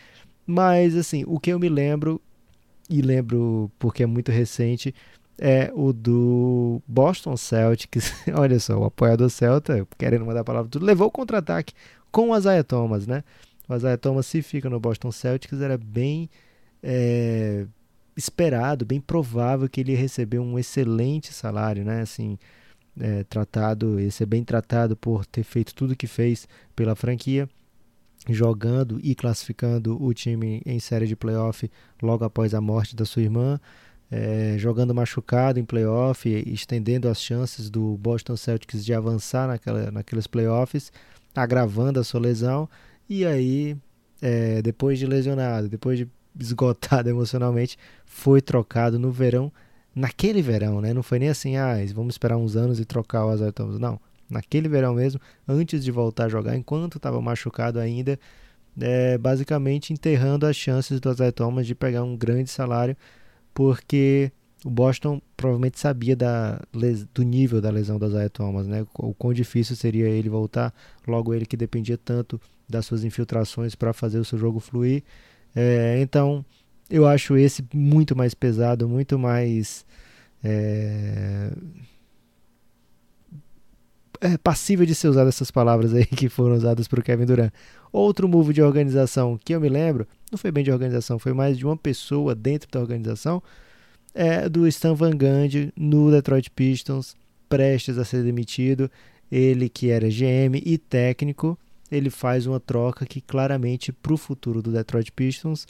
Mas, 0.47 0.97
assim, 0.97 1.25
o 1.27 1.39
que 1.39 1.51
eu 1.51 1.59
me 1.59 1.69
lembro, 1.69 2.21
e 2.89 3.01
lembro 3.01 3.71
porque 3.79 4.03
é 4.03 4.07
muito 4.07 4.31
recente, 4.31 4.95
é 5.39 5.73
o 5.75 5.93
do 5.93 6.83
Boston 6.87 7.37
Celtics. 7.37 8.13
Olha 8.37 8.61
só, 8.61 8.79
o 8.79 8.85
apoiador 8.85 9.31
Celta, 9.31 9.87
querendo 9.97 10.27
mandar 10.27 10.41
a 10.41 10.45
palavra 10.45 10.71
tudo, 10.71 10.85
levou 10.85 11.09
o 11.09 11.11
contra-ataque 11.11 11.73
com 12.11 12.31
o 12.31 12.37
Isaiah 12.37 12.65
Thomas, 12.65 13.07
né? 13.07 13.25
O 13.69 13.75
Isaiah 13.75 13.97
Thomas, 13.97 14.27
se 14.27 14.43
fica 14.43 14.69
no 14.69 14.79
Boston 14.79 15.11
Celtics, 15.11 15.61
era 15.61 15.79
bem 15.79 16.29
é, 16.83 17.65
esperado, 18.17 18.85
bem 18.85 19.01
provável 19.01 19.69
que 19.69 19.81
ele 19.81 19.93
ia 19.93 19.99
receber 19.99 20.39
um 20.39 20.59
excelente 20.59 21.33
salário, 21.33 21.85
né? 21.85 22.03
Assim, 22.03 22.39
é, 22.99 23.25
tratado, 23.25 24.01
ia 24.01 24.11
ser 24.11 24.27
bem 24.27 24.45
tratado 24.45 24.97
por 24.97 25.27
ter 25.27 25.43
feito 25.43 25.75
tudo 25.75 25.97
que 25.97 26.07
fez 26.07 26.49
pela 26.75 26.95
franquia, 26.95 27.49
jogando 28.29 29.01
e 29.03 29.15
classificando 29.15 30.03
o 30.03 30.13
time 30.13 30.63
em 30.65 30.79
série 30.79 31.07
de 31.07 31.17
playoff 31.17 31.71
logo 32.03 32.25
após 32.25 32.55
a 32.55 32.61
morte 32.61 32.95
da 32.95 33.05
sua 33.05 33.23
irmã 33.23 33.61
é, 34.11 34.57
jogando 34.59 34.95
machucado 34.95 35.61
em 35.61 35.65
playoff, 35.65 36.29
estendendo 36.29 37.09
as 37.09 37.21
chances 37.21 37.71
do 37.71 37.97
Boston 37.97 38.37
Celtics 38.37 38.85
de 38.85 38.93
avançar 38.93 39.47
naquela, 39.47 39.91
naqueles 39.91 40.27
playoffs, 40.27 40.93
agravando 41.35 42.01
a 42.01 42.05
sua 42.05 42.21
lesão. 42.21 42.69
E 43.09 43.25
aí, 43.25 43.77
é, 44.21 44.61
depois 44.63 44.99
de 44.99 45.07
lesionado, 45.07 45.69
depois 45.69 45.99
de 45.99 46.09
esgotado 46.39 47.09
emocionalmente, 47.09 47.79
foi 48.05 48.41
trocado 48.41 48.99
no 48.99 49.13
verão, 49.13 49.53
naquele 49.95 50.43
verão, 50.43 50.81
né? 50.81 50.93
Não 50.95 51.03
foi 51.03 51.19
nem 51.19 51.29
assim, 51.29 51.57
ah, 51.57 51.75
vamos 51.95 52.15
esperar 52.15 52.37
uns 52.37 52.57
anos 52.57 52.81
e 52.81 52.85
trocar 52.85 53.27
o 53.27 53.35
Isaiah 53.35 53.53
Thomas. 53.53 53.79
Não, 53.79 54.01
naquele 54.29 54.69
verão 54.69 54.95
mesmo, 54.95 55.21
antes 55.47 55.83
de 55.85 55.91
voltar 55.91 56.27
a 56.27 56.29
jogar, 56.29 56.57
enquanto 56.57 56.97
estava 56.97 57.21
machucado 57.21 57.79
ainda, 57.79 58.19
é, 58.81 59.19
basicamente 59.19 59.93
enterrando 59.93 60.47
as 60.47 60.57
chances 60.57 61.01
do 61.01 61.11
Isaiah 61.11 61.33
Thomas 61.33 61.67
de 61.67 61.75
pegar 61.75 62.03
um 62.05 62.17
grande 62.17 62.51
salário 62.51 62.97
porque 63.53 64.33
o 64.65 64.71
Boston 64.71 65.21
provavelmente 65.37 65.81
sabia 65.81 66.15
da, 66.15 66.61
do 67.13 67.23
nível 67.23 67.61
da 67.61 67.71
lesão 67.71 67.99
do 67.99 68.07
Isaiah 68.07 68.29
Thomas, 68.29 68.67
né? 68.67 68.87
O 68.95 69.15
quão 69.15 69.33
difícil 69.33 69.75
seria 69.75 70.09
ele 70.09 70.29
voltar, 70.29 70.73
logo 71.07 71.35
ele 71.35 71.47
que 71.47 71.57
dependia 71.57 71.99
tanto 71.99 72.41
das 72.69 72.87
suas 72.87 73.05
infiltrações 73.05 73.75
para 73.75 73.93
fazer 73.93 74.19
o 74.19 74.25
seu 74.25 74.39
jogo 74.39 74.61
fluir. 74.61 75.03
É, 75.55 76.01
então 76.01 76.45
eu 76.91 77.07
acho 77.07 77.37
esse 77.37 77.65
muito 77.73 78.17
mais 78.17 78.35
pesado, 78.35 78.89
muito 78.89 79.19
mais 79.19 79.87
é, 80.43 81.53
é 84.21 84.37
passível 84.37 84.85
de 84.85 84.95
ser 84.95 85.09
usado 85.09 85.29
essas 85.29 85.51
palavras 85.51 85.95
aí 85.95 86.05
que 86.07 86.29
foram 86.29 86.57
usadas 86.57 86.89
para 86.89 87.01
o 87.01 87.03
Kevin 87.03 87.25
Durant. 87.25 87.53
Outro 87.93 88.29
move 88.29 88.53
de 88.53 88.63
organização 88.63 89.39
que 89.43 89.55
eu 89.55 89.61
me 89.61 89.69
lembro, 89.69 90.07
não 90.31 90.39
foi 90.39 90.51
bem 90.51 90.63
de 90.63 90.71
organização, 90.71 91.19
foi 91.19 91.33
mais 91.33 91.57
de 91.57 91.65
uma 91.65 91.77
pessoa 91.77 92.35
dentro 92.35 92.69
da 92.71 92.81
organização, 92.81 93.43
é 94.15 94.49
do 94.49 94.67
Stan 94.67 94.95
Van 94.95 95.13
Gundy 95.13 95.73
no 95.77 96.11
Detroit 96.11 96.51
Pistons, 96.51 97.17
prestes 97.49 97.99
a 97.99 98.05
ser 98.05 98.25
demitido. 98.25 98.91
Ele 99.31 99.69
que 99.69 99.91
era 99.91 100.09
GM 100.09 100.61
e 100.65 100.77
técnico, 100.77 101.57
ele 101.91 102.11
faz 102.11 102.47
uma 102.47 102.59
troca 102.59 103.07
que 103.07 103.21
claramente 103.21 103.93
para 103.93 104.13
o 104.13 104.17
futuro 104.17 104.61
do 104.61 104.73
Detroit 104.73 105.13
Pistons 105.13 105.67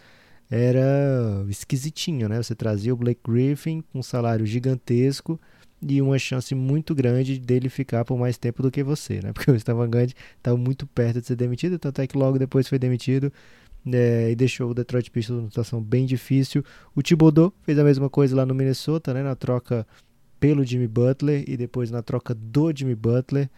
era 0.51 1.45
esquisitinho, 1.49 2.29
né? 2.29 2.43
Você 2.43 2.55
trazia 2.55 2.93
o 2.93 2.97
Blake 2.97 3.21
Griffin 3.25 3.83
com 3.93 4.01
um 4.01 4.03
salário 4.03 4.45
gigantesco 4.45 5.41
e 5.81 6.03
uma 6.03 6.19
chance 6.19 6.55
muito 6.55 6.95
grande 6.95 7.39
dele 7.39 7.69
ficar 7.69 8.05
por 8.05 8.19
mais 8.19 8.37
tempo 8.37 8.63
do 8.63 8.71
que 8.71 8.83
você, 8.83 9.21
né? 9.23 9.33
Porque 9.35 9.51
o 9.51 9.55
Stan 9.55 9.75
Van 9.75 9.89
Gundy 9.89 10.15
estava 10.37 10.57
muito 10.57 10.87
perto 10.87 11.21
de 11.21 11.27
ser 11.27 11.37
demitido, 11.37 11.79
tanto 11.79 12.01
é 12.03 12.07
que 12.07 12.19
logo 12.19 12.39
depois 12.39 12.69
foi 12.69 12.79
demitido 12.79 13.33
é, 13.87 14.31
e 14.31 14.37
deixou 14.37 14.71
o 14.71 14.75
Detroit 14.75 15.11
Pistons 15.11 15.37
numa 15.37 15.49
situação 15.49 15.81
bem 15.81 16.05
difícil. 16.05 16.65
O 16.95 17.03
Thibodeau 17.03 17.53
fez 17.63 17.79
a 17.79 17.85
mesma 17.85 18.11
coisa 18.11 18.37
lá 18.37 18.45
no 18.45 18.55
Minnesota, 18.55 19.15
né? 19.15 19.23
Na 19.23 19.37
troca 19.37 19.87
pelo 20.39 20.65
Jimmy 20.65 20.89
Butler 20.89 21.45
e 21.47 21.57
depois 21.57 21.91
na 21.91 22.03
troca 22.03 22.35
do 22.35 22.73
Jimmy 22.75 22.95
Butler. 22.95 23.49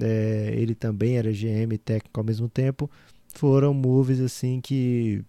É, 0.00 0.54
ele 0.56 0.74
também 0.74 1.16
era 1.18 1.30
GM 1.32 1.72
e 1.74 1.78
técnico 1.78 2.18
ao 2.18 2.24
mesmo 2.24 2.48
tempo. 2.48 2.90
Foram 3.34 3.74
moves 3.74 4.20
assim 4.20 4.60
que 4.60 5.24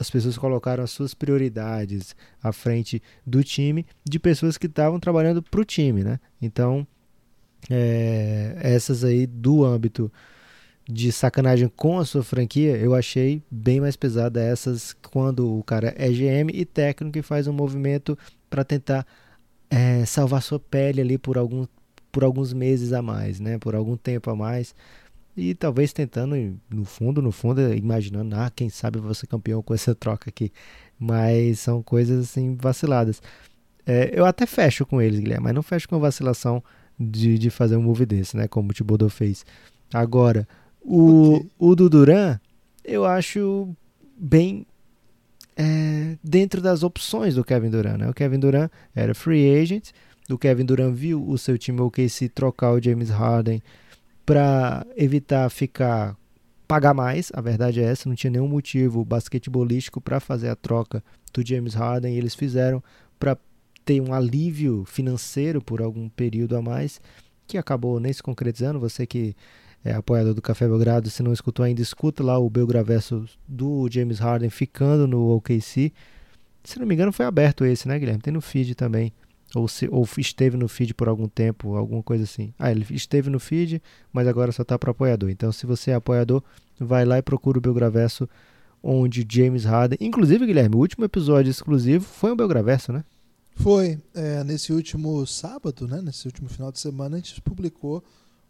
as 0.00 0.08
pessoas 0.08 0.38
colocaram 0.38 0.82
as 0.82 0.90
suas 0.90 1.12
prioridades 1.12 2.16
à 2.42 2.52
frente 2.52 3.02
do 3.26 3.44
time, 3.44 3.84
de 4.02 4.18
pessoas 4.18 4.56
que 4.56 4.66
estavam 4.66 4.98
trabalhando 4.98 5.42
para 5.42 5.60
o 5.60 5.64
time, 5.64 6.02
né? 6.02 6.18
Então, 6.40 6.86
é, 7.68 8.56
essas 8.62 9.04
aí 9.04 9.26
do 9.26 9.62
âmbito 9.62 10.10
de 10.88 11.12
sacanagem 11.12 11.70
com 11.76 11.98
a 11.98 12.06
sua 12.06 12.22
franquia, 12.22 12.78
eu 12.78 12.94
achei 12.94 13.42
bem 13.50 13.78
mais 13.78 13.94
pesada 13.94 14.42
essas 14.42 14.94
quando 15.12 15.58
o 15.58 15.62
cara 15.62 15.94
é 15.98 16.08
GM 16.08 16.50
e 16.50 16.64
técnico 16.64 17.18
e 17.18 17.22
faz 17.22 17.46
um 17.46 17.52
movimento 17.52 18.16
para 18.48 18.64
tentar 18.64 19.06
é, 19.68 20.06
salvar 20.06 20.42
sua 20.42 20.58
pele 20.58 21.02
ali 21.02 21.18
por, 21.18 21.36
algum, 21.36 21.66
por 22.10 22.24
alguns 22.24 22.54
meses 22.54 22.94
a 22.94 23.02
mais, 23.02 23.38
né? 23.38 23.58
Por 23.58 23.74
algum 23.74 23.98
tempo 23.98 24.30
a 24.30 24.34
mais 24.34 24.74
e 25.36 25.54
talvez 25.54 25.92
tentando, 25.92 26.36
no 26.68 26.84
fundo, 26.84 27.22
no 27.22 27.32
fundo, 27.32 27.60
imaginando, 27.74 28.34
ah, 28.36 28.50
quem 28.54 28.68
sabe 28.68 28.98
eu 28.98 29.02
vou 29.02 29.14
ser 29.14 29.26
campeão 29.26 29.62
com 29.62 29.74
essa 29.74 29.94
troca 29.96 30.28
aqui. 30.28 30.52
Mas 30.98 31.60
são 31.60 31.82
coisas 31.82 32.24
assim 32.26 32.56
vaciladas. 32.56 33.22
É, 33.86 34.10
eu 34.12 34.24
até 34.24 34.46
fecho 34.46 34.84
com 34.84 35.00
eles, 35.00 35.20
Guilherme, 35.20 35.44
mas 35.44 35.54
não 35.54 35.62
fecho 35.62 35.88
com 35.88 35.96
a 35.96 36.00
vacilação 36.00 36.62
de, 36.98 37.38
de 37.38 37.48
fazer 37.48 37.76
um 37.76 37.82
move 37.82 38.04
desse, 38.04 38.36
né? 38.36 38.46
Como 38.46 38.70
o 38.70 38.74
Thibodeau 38.74 39.08
fez. 39.08 39.44
Agora, 39.92 40.46
o, 40.82 41.36
okay. 41.36 41.50
o 41.58 41.74
do 41.74 41.88
Duran, 41.88 42.38
eu 42.84 43.04
acho 43.04 43.74
bem 44.16 44.66
é, 45.56 46.16
dentro 46.22 46.60
das 46.60 46.82
opções 46.82 47.34
do 47.34 47.44
Kevin 47.44 47.70
Durant. 47.70 47.98
Né? 47.98 48.08
O 48.08 48.14
Kevin 48.14 48.38
Durant 48.38 48.70
era 48.94 49.14
free 49.14 49.58
agent, 49.58 49.90
o 50.30 50.38
Kevin 50.38 50.64
Durant 50.64 50.94
viu 50.94 51.26
o 51.26 51.36
seu 51.36 51.58
time 51.58 51.80
OKC 51.80 52.28
trocar 52.28 52.72
o 52.72 52.82
James 52.82 53.10
Harden 53.10 53.62
para 54.30 54.86
evitar 54.96 55.50
ficar 55.50 56.16
pagar 56.68 56.94
mais, 56.94 57.32
a 57.34 57.40
verdade 57.40 57.80
é 57.80 57.82
essa, 57.82 58.08
não 58.08 58.14
tinha 58.14 58.30
nenhum 58.30 58.46
motivo 58.46 59.04
basquetebolístico 59.04 60.00
para 60.00 60.20
fazer 60.20 60.48
a 60.50 60.54
troca 60.54 61.02
do 61.34 61.44
James 61.44 61.74
Harden, 61.74 62.14
e 62.14 62.16
eles 62.16 62.36
fizeram 62.36 62.80
para 63.18 63.36
ter 63.84 64.00
um 64.00 64.14
alívio 64.14 64.84
financeiro 64.84 65.60
por 65.60 65.82
algum 65.82 66.08
período 66.08 66.56
a 66.56 66.62
mais, 66.62 67.00
que 67.44 67.58
acabou 67.58 67.98
nem 67.98 68.12
se 68.12 68.22
concretizando. 68.22 68.78
Você 68.78 69.04
que 69.04 69.34
é 69.84 69.94
apoiador 69.94 70.32
do 70.32 70.40
Café 70.40 70.68
Belgrado, 70.68 71.10
se 71.10 71.24
não 71.24 71.32
escutou 71.32 71.64
ainda, 71.64 71.82
escuta 71.82 72.22
lá 72.22 72.38
o 72.38 72.48
Belgraverso 72.48 73.26
do 73.48 73.88
James 73.90 74.20
Harden 74.20 74.48
ficando 74.48 75.08
no 75.08 75.34
OKC. 75.34 75.92
Se 76.62 76.78
não 76.78 76.86
me 76.86 76.94
engano, 76.94 77.10
foi 77.10 77.26
aberto 77.26 77.64
esse, 77.64 77.88
né, 77.88 77.98
Guilherme? 77.98 78.22
Tem 78.22 78.32
no 78.32 78.40
feed 78.40 78.76
também 78.76 79.12
ou, 79.54 79.66
se, 79.66 79.88
ou 79.90 80.06
esteve 80.18 80.56
no 80.56 80.68
feed 80.68 80.94
por 80.94 81.08
algum 81.08 81.28
tempo, 81.28 81.76
alguma 81.76 82.02
coisa 82.02 82.24
assim. 82.24 82.54
Ah, 82.58 82.70
ele 82.70 82.86
esteve 82.90 83.30
no 83.30 83.40
feed, 83.40 83.82
mas 84.12 84.28
agora 84.28 84.52
só 84.52 84.62
está 84.62 84.78
para 84.78 84.90
apoiador. 84.90 85.30
Então, 85.30 85.50
se 85.50 85.66
você 85.66 85.90
é 85.90 85.94
apoiador, 85.94 86.42
vai 86.78 87.04
lá 87.04 87.18
e 87.18 87.22
procura 87.22 87.58
o 87.58 87.60
Belgraverso, 87.60 88.28
onde 88.82 89.26
James 89.28 89.64
Harden. 89.64 89.98
Inclusive, 90.00 90.46
Guilherme, 90.46 90.76
o 90.76 90.78
último 90.78 91.04
episódio 91.04 91.50
exclusivo 91.50 92.04
foi 92.04 92.32
um 92.32 92.36
Belgraverso, 92.36 92.92
né? 92.92 93.04
Foi. 93.56 93.98
É, 94.14 94.42
nesse 94.44 94.72
último 94.72 95.26
sábado, 95.26 95.86
né, 95.86 96.00
nesse 96.00 96.26
último 96.26 96.48
final 96.48 96.72
de 96.72 96.78
semana, 96.78 97.16
a 97.16 97.18
gente 97.18 97.40
publicou 97.42 98.02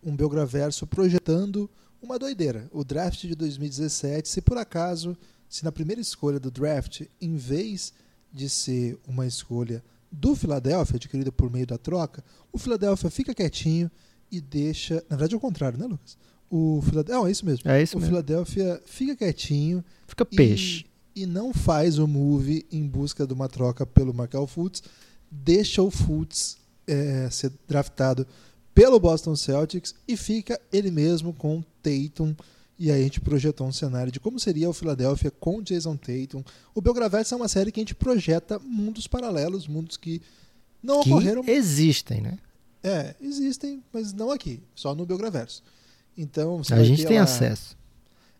um 0.03 0.15
Belgraverso 0.15 0.87
projetando 0.87 1.69
uma 2.03 2.19
doideira. 2.19 2.69
O 2.73 2.85
draft 2.85 3.23
de 3.23 3.35
2017, 3.35 4.29
se 4.29 4.41
por 4.41 4.57
acaso, 4.57 5.17
se 5.49 5.65
na 5.65 5.73
primeira 5.73 6.01
escolha 6.01 6.39
do 6.39 6.51
draft, 6.51 7.03
em 7.21 7.37
vez 7.37 7.93
de 8.33 8.49
ser 8.49 8.99
uma 9.07 9.27
escolha 9.27 9.83
do 10.11 10.35
Philadelphia, 10.35 10.97
adquirida 10.97 11.31
por 11.31 11.51
meio 11.51 11.67
da 11.67 11.79
troca, 11.79 12.25
o 12.53 12.59
Philadelphia 12.59 13.11
fica 13.11 13.35
quietinho 13.35 13.91
e 14.31 14.41
deixa. 14.41 15.05
Na 15.09 15.17
verdade, 15.17 15.35
é 15.35 15.37
o 15.37 15.41
contrário, 15.41 15.79
né, 15.79 15.87
Lucas? 15.87 16.17
O 16.49 16.83
Philadelphia. 16.83 17.29
é 17.29 17.31
isso 17.31 17.47
mesmo. 17.47 17.71
É 17.71 17.83
isso 17.83 17.97
o 17.97 18.01
mesmo. 18.01 18.11
Philadelphia 18.11 18.83
fica 18.85 19.17
quietinho. 19.17 19.85
Fica 20.07 20.25
peixe. 20.25 20.87
E, 21.15 21.23
e 21.23 21.27
não 21.27 21.53
faz 21.53 21.99
o 21.99 22.07
move 22.07 22.67
em 22.73 22.87
busca 22.87 23.27
de 23.27 23.33
uma 23.33 23.49
troca 23.49 23.87
pelo 23.87 24.13
Markel 24.13 24.47
Fultz. 24.47 24.83
Deixa 25.31 25.81
o 25.81 25.91
Fultz 25.91 26.59
é, 26.87 27.29
ser 27.31 27.53
draftado 27.69 28.27
pelo 28.75 28.99
Boston 28.99 29.37
Celtics 29.37 29.95
e 30.09 30.17
fica 30.17 30.61
ele 30.73 30.91
mesmo 30.91 31.33
com 31.33 31.63
Tatum 31.83 32.35
e 32.81 32.91
aí 32.91 33.03
a 33.03 33.05
gente 33.05 33.21
projetou 33.21 33.67
um 33.67 33.73
cenário 33.73 34.11
de 34.11 34.19
como 34.19 34.41
seria 34.41 34.71
o 34.71 34.73
Philadelphia 34.73 35.31
com 35.31 35.61
Jason 35.61 35.99
Tatum. 35.99 36.43
O 36.75 36.81
Belgravetes 36.81 37.31
é 37.31 37.37
uma 37.37 37.47
série 37.47 37.71
que 37.71 37.79
a 37.79 37.83
gente 37.83 37.95
projeta 37.95 38.59
mundos 38.59 39.07
paralelos, 39.07 39.69
mundos 39.69 39.99
que 39.99 40.23
não 40.83 41.03
que 41.03 41.11
ocorreram. 41.11 41.45
Existem, 41.47 42.23
né? 42.23 42.39
É, 42.83 43.15
existem, 43.21 43.85
mas 43.93 44.15
não 44.15 44.31
aqui, 44.31 44.63
só 44.75 44.95
no 44.95 45.05
Belgraverso. 45.05 45.63
Então, 46.17 46.63
a 46.71 46.83
gente 46.83 47.05
tem 47.05 47.19
lá... 47.19 47.25
acesso. 47.25 47.77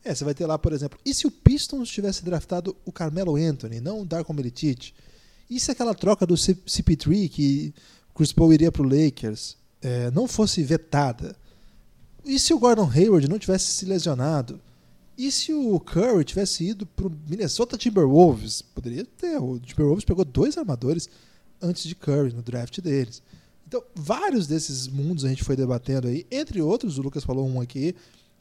É, 0.03 0.15
você 0.15 0.25
vai 0.25 0.33
ter 0.33 0.47
lá, 0.47 0.59
por 0.59 0.73
exemplo, 0.73 0.99
e 1.05 1.13
se 1.13 1.27
o 1.27 1.31
Pistons 1.31 1.91
tivesse 1.91 2.25
draftado 2.25 2.75
o 2.87 2.91
Carmelo 2.91 3.37
Anthony, 3.37 3.79
não 3.79 4.01
o 4.01 4.07
Darko 4.07 4.33
Milicic? 4.33 4.95
E 5.51 5.61
se 5.61 5.71
aquela 5.71 5.95
troca 5.95 6.27
do 6.27 6.35
CP3 6.35 7.29
que 7.29 7.75
Chris 8.15 8.33
Paul 8.33 8.55
iria 8.55 8.73
para 8.73 8.81
o 8.81 8.89
Lakers 8.89 9.59
é, 9.83 10.11
não 10.13 10.27
fosse 10.27 10.63
vetada? 10.63 11.37
E 12.25 12.39
se 12.39 12.53
o 12.53 12.59
Gordon 12.59 12.91
Hayward 12.91 13.29
não 13.29 13.39
tivesse 13.39 13.67
se 13.67 13.85
lesionado? 13.85 14.61
E 15.17 15.31
se 15.31 15.53
o 15.53 15.79
Curry 15.79 16.25
tivesse 16.25 16.65
ido 16.65 16.87
para 16.87 17.07
o 17.07 17.13
Minnesota 17.29 17.77
Timberwolves? 17.77 18.63
Poderia 18.63 19.05
ter. 19.05 19.37
O 19.39 19.59
Timberwolves 19.59 20.05
pegou 20.05 20.25
dois 20.25 20.57
armadores 20.57 21.09
antes 21.61 21.85
de 21.85 21.95
Curry 21.95 22.33
no 22.33 22.43
draft 22.43 22.81
deles. 22.81 23.23
Então, 23.67 23.83
vários 23.95 24.47
desses 24.47 24.89
mundos 24.89 25.25
a 25.25 25.29
gente 25.29 25.45
foi 25.45 25.55
debatendo 25.55 26.09
aí. 26.09 26.27
Entre 26.31 26.61
outros, 26.61 26.99
o 26.99 27.03
Lucas 27.03 27.23
falou 27.23 27.47
um 27.47 27.61
aqui. 27.61 27.95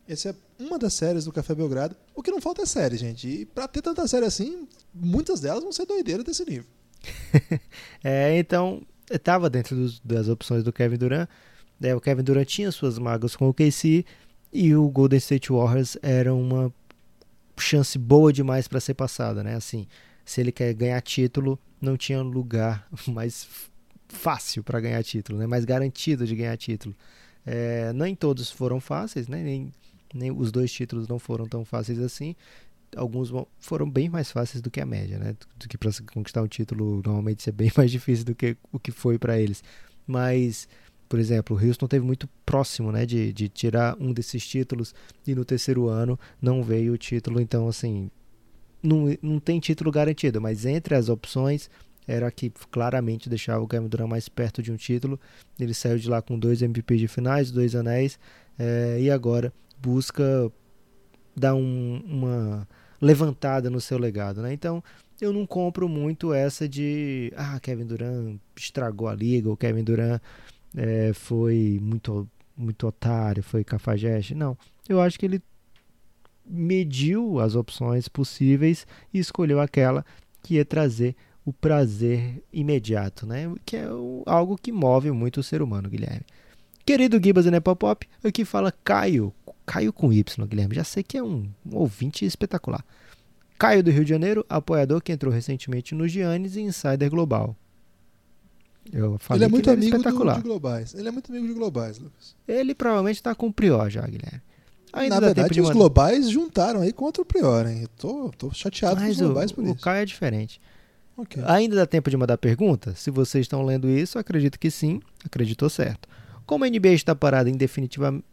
Essa 0.08 0.30
é 0.30 0.36
uma 0.58 0.80
das 0.80 0.94
séries 0.94 1.26
do 1.26 1.32
Café 1.32 1.54
Belgrado. 1.54 1.96
O 2.16 2.24
que 2.24 2.32
não 2.32 2.42
falta 2.42 2.64
é 2.64 2.66
série, 2.66 2.98
gente. 2.98 3.28
E 3.28 3.46
para 3.46 3.68
ter 3.68 3.82
tanta 3.82 4.08
série 4.08 4.26
assim, 4.26 4.68
muitas 4.94 5.40
delas 5.40 5.62
vão 5.62 5.72
ser 5.72 5.86
doideiras 5.86 6.26
desse 6.26 6.44
nível. 6.44 6.66
é, 8.04 8.40
então, 8.40 8.82
estava 9.12 9.50
dentro 9.50 9.76
dos, 9.76 10.00
das 10.00 10.28
opções 10.28 10.64
do 10.64 10.74
Kevin 10.74 10.98
Durant. 10.98 11.30
Né? 11.80 11.96
O 11.96 12.02
Kevin 12.02 12.24
Durant 12.24 12.48
tinha 12.48 12.72
suas 12.72 13.00
mágoas 13.00 13.36
com 13.36 13.48
o 13.48 13.54
KC 13.54 14.06
e 14.52 14.76
o 14.76 14.90
Golden 14.90 15.18
State 15.18 15.52
Warriors 15.52 15.98
era 16.02 16.34
uma 16.34 16.74
chance 17.58 17.98
boa 17.98 18.32
demais 18.34 18.68
para 18.68 18.80
ser 18.80 18.94
passada, 18.94 19.44
né? 19.44 19.56
Assim, 19.56 19.88
se 20.26 20.42
ele 20.42 20.52
quer 20.52 20.74
ganhar 20.74 21.02
título, 21.02 21.60
não 21.82 21.98
tinha 21.98 22.22
lugar 22.22 22.88
mais 23.08 23.48
fácil 24.08 24.64
para 24.64 24.80
ganhar 24.80 25.04
título, 25.04 25.38
né? 25.38 25.48
Mais 25.48 25.66
garantido 25.66 26.26
de 26.26 26.36
ganhar 26.36 26.58
título. 26.58 26.96
É, 27.46 27.94
nem 27.94 28.16
todos 28.16 28.52
foram 28.52 28.80
fáceis, 28.80 29.28
né? 29.28 29.42
Nem, 29.42 29.72
nem 30.14 30.32
os 30.32 30.52
dois 30.52 30.72
títulos 30.72 31.08
não 31.08 31.20
foram 31.20 31.46
tão 31.46 31.64
fáceis 31.64 32.00
assim. 32.00 32.36
Alguns 32.96 33.32
foram 33.60 33.90
bem 33.90 34.10
mais 34.10 34.32
fáceis 34.32 34.62
do 34.62 34.72
que 34.72 34.82
a 34.82 34.86
média, 34.86 35.20
né? 35.20 35.36
Do 35.58 35.68
que 35.68 35.78
para 35.78 35.92
conquistar 36.12 36.42
um 36.42 36.48
título 36.48 37.02
normalmente 37.06 37.48
é 37.48 37.52
bem 37.52 37.72
mais 37.78 37.92
difícil 37.92 38.26
do 38.26 38.36
que 38.36 38.58
o 38.72 38.80
que 38.80 38.92
foi 38.92 39.20
para 39.20 39.40
eles. 39.40 39.64
Mas 40.08 40.68
por 41.10 41.20
exemplo, 41.20 41.58
o 41.58 41.68
Houston 41.68 41.88
teve 41.88 42.06
muito 42.06 42.30
próximo 42.46 42.92
né, 42.92 43.04
de, 43.04 43.34
de 43.34 43.50
tirar 43.50 43.98
um 44.00 44.14
desses 44.14 44.48
títulos 44.48 44.94
e 45.26 45.34
no 45.34 45.44
terceiro 45.44 45.90
ano 45.90 46.18
não 46.40 46.62
veio 46.62 46.94
o 46.94 46.98
título. 46.98 47.42
Então, 47.42 47.68
assim, 47.68 48.12
não, 48.82 49.06
não 49.20 49.40
tem 49.40 49.60
título 49.60 49.92
garantido, 49.92 50.40
mas 50.40 50.66
entre 50.66 50.94
as 50.94 51.10
opções 51.10 51.68
era 52.08 52.30
que 52.32 52.52
claramente 52.72 53.28
deixava 53.28 53.64
o 53.64 53.68
Kevin 53.68 53.88
Durant 53.88 54.08
mais 54.08 54.30
perto 54.30 54.62
de 54.62 54.72
um 54.72 54.76
título. 54.76 55.20
Ele 55.60 55.74
saiu 55.74 55.98
de 55.98 56.08
lá 56.08 56.22
com 56.22 56.38
dois 56.38 56.62
MVP 56.62 56.98
de 56.98 57.08
finais, 57.08 57.52
dois 57.52 57.76
anéis, 57.76 58.20
é, 58.58 59.00
e 59.02 59.10
agora 59.10 59.52
busca 59.82 60.52
dar 61.36 61.56
um, 61.56 62.04
uma 62.06 62.68
levantada 63.02 63.70
no 63.70 63.82
seu 63.82 63.98
legado. 63.98 64.42
Né? 64.42 64.54
Então, 64.54 64.84
eu 65.22 65.34
não 65.34 65.46
compro 65.46 65.90
muito 65.90 66.34
essa 66.34 66.68
de 66.68 67.34
ah, 67.36 67.60
Kevin 67.60 67.86
Durant 67.86 68.40
estragou 68.56 69.08
a 69.08 69.16
liga, 69.16 69.50
ou 69.50 69.58
Kevin 69.58 69.84
Durant 69.84 70.22
é, 70.76 71.12
foi 71.14 71.80
muito, 71.82 72.28
muito 72.56 72.88
otário, 72.88 73.44
foi 73.44 73.64
cafajeste. 73.64 74.36
Não, 74.36 74.58
eu 74.88 75.02
acho 75.02 75.20
que 75.20 75.26
ele 75.26 75.42
mediu 76.46 77.40
as 77.40 77.56
opções 77.56 78.08
possíveis 78.08 78.88
e 79.14 79.20
escolheu 79.20 79.60
aquela 79.60 80.06
que 80.42 80.56
ia 80.56 80.66
trazer 80.66 81.16
o 81.46 81.54
prazer 81.54 82.44
imediato, 82.52 83.26
né? 83.26 83.52
Que 83.66 83.78
é 83.78 83.88
algo 84.26 84.58
que 84.58 84.72
move 84.72 85.12
muito 85.12 85.40
o 85.40 85.44
ser 85.44 85.62
humano, 85.62 85.90
Guilherme. 85.90 86.26
Querido 86.86 87.20
Gibas 87.24 87.46
e 87.46 87.52
Nepopop, 87.52 88.08
aqui 88.24 88.44
fala 88.44 88.74
Caio. 88.84 89.34
Caio 89.66 89.94
com 89.94 90.12
Y, 90.12 90.48
Guilherme. 90.48 90.76
Já 90.76 90.84
sei 90.84 91.04
que 91.04 91.18
é 91.18 91.24
um, 91.24 91.48
um 91.66 91.78
ouvinte 91.78 92.26
espetacular. 92.26 92.84
Caio 93.60 93.84
do 93.84 93.92
Rio 93.92 94.04
de 94.04 94.10
Janeiro, 94.10 94.46
apoiador 94.50 95.02
que 95.02 95.12
entrou 95.12 95.32
recentemente 95.32 95.94
no 95.94 96.08
Giannis 96.08 96.56
e 96.56 96.62
Insider 96.62 97.10
Global. 97.10 97.56
Falei 99.20 99.40
ele 99.40 99.46
é 99.46 99.48
muito 99.48 99.70
ele 99.70 99.88
amigo 99.88 99.98
do, 99.98 100.34
de 100.36 100.42
globais. 100.42 100.94
Ele 100.96 101.08
é 101.08 101.12
muito 101.12 101.32
amigo 101.32 101.48
de 101.48 101.54
globais, 101.54 102.00
Lucas. 102.00 102.36
Ele 102.48 102.74
provavelmente 102.74 103.18
está 103.18 103.36
com 103.36 103.48
o 103.48 103.54
Prior 103.54 103.90
já, 103.90 104.02
Guilherme. 104.02 104.42
Ainda 104.92 105.16
Na 105.16 105.28
verdade, 105.28 105.52
os 105.62 105.68
mandar... 105.68 105.74
globais 105.74 106.30
juntaram 106.30 106.82
aí 106.82 106.92
contra 106.92 107.22
o 107.22 107.26
Prior, 107.26 107.68
hein? 107.68 107.84
Eu 107.84 107.88
tô, 107.90 108.32
tô 108.38 108.52
chateado 108.52 108.96
Mas 108.96 109.06
com 109.06 109.12
os 109.12 109.18
globais 109.20 109.52
o, 109.52 109.56
por 109.56 109.64
isso. 109.64 109.74
O 109.74 109.78
Caio 109.78 110.02
é 110.02 110.06
diferente. 110.06 110.60
Okay. 111.16 111.44
Ainda 111.46 111.76
dá 111.76 111.86
tempo 111.86 112.10
de 112.10 112.18
mandar 112.18 112.38
pergunta? 112.38 112.96
Se 112.96 113.12
vocês 113.12 113.44
estão 113.44 113.64
lendo 113.64 113.88
isso, 113.90 114.18
acredito 114.18 114.58
que 114.58 114.72
sim, 114.72 115.02
acreditou 115.24 115.70
certo. 115.70 116.08
Como 116.46 116.64
a 116.64 116.68
NBA 116.68 116.94
está 116.94 117.14
parada 117.14 117.48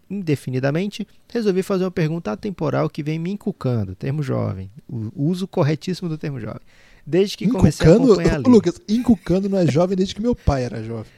indefinidamente, 0.09 1.07
resolvi 1.29 1.63
fazer 1.63 1.85
uma 1.85 1.91
pergunta 1.91 2.33
atemporal 2.33 2.89
que 2.89 3.03
vem 3.03 3.19
me 3.19 3.31
inculcando, 3.31 3.95
termo 3.95 4.23
jovem, 4.23 4.71
o 4.89 5.11
uso 5.17 5.47
corretíssimo 5.47 6.09
do 6.09 6.17
termo 6.17 6.41
jovem. 6.41 6.63
Desde 7.07 7.37
que 7.37 7.49
comecei 7.49 7.87
a 7.87 7.95
acompanhar 7.95 8.41
a 8.45 8.49
Lucas, 8.49 8.81
inculcando 8.89 9.49
não 9.49 9.59
é 9.59 9.67
jovem 9.67 9.97
desde 9.97 10.15
que 10.15 10.21
meu 10.21 10.35
pai 10.35 10.65
era 10.65 10.83
jovem. 10.83 11.13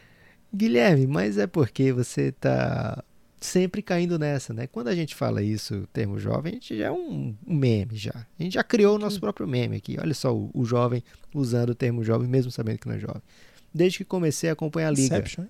Guilherme, 0.55 1.07
mas 1.07 1.39
é 1.39 1.47
porque 1.47 1.93
você 1.93 2.29
está 2.29 3.03
sempre 3.41 3.83
caindo 3.83 4.19
nessa, 4.19 4.53
né? 4.53 4.67
Quando 4.67 4.89
a 4.89 4.95
gente 4.95 5.15
fala 5.15 5.43
isso, 5.43 5.87
termo 5.93 6.19
jovem, 6.19 6.53
a 6.53 6.55
gente 6.55 6.77
já 6.77 6.87
é 6.87 6.91
um, 6.91 7.35
meme 7.47 7.97
já. 7.97 8.27
A 8.39 8.43
gente 8.43 8.55
já 8.55 8.65
criou 8.65 8.97
o 8.97 8.99
nosso 8.99 9.21
próprio 9.21 9.47
meme 9.47 9.77
aqui. 9.77 9.97
Olha 9.99 10.15
só 10.15 10.35
o, 10.35 10.51
o, 10.53 10.65
jovem 10.65 11.03
usando 11.35 11.71
o 11.71 11.75
termo 11.75 12.03
jovem, 12.03 12.29
mesmo 12.29 12.51
sabendo 12.51 12.79
que 12.79 12.89
não 12.89 12.95
é 12.95 12.99
jovem. 12.99 13.23
Desde 13.73 13.99
que 13.99 14.05
comecei 14.05 14.51
a 14.51 14.55
acompanhar 14.55 14.89
a 14.89 14.91
liga. 14.91 15.17
Inception. 15.17 15.47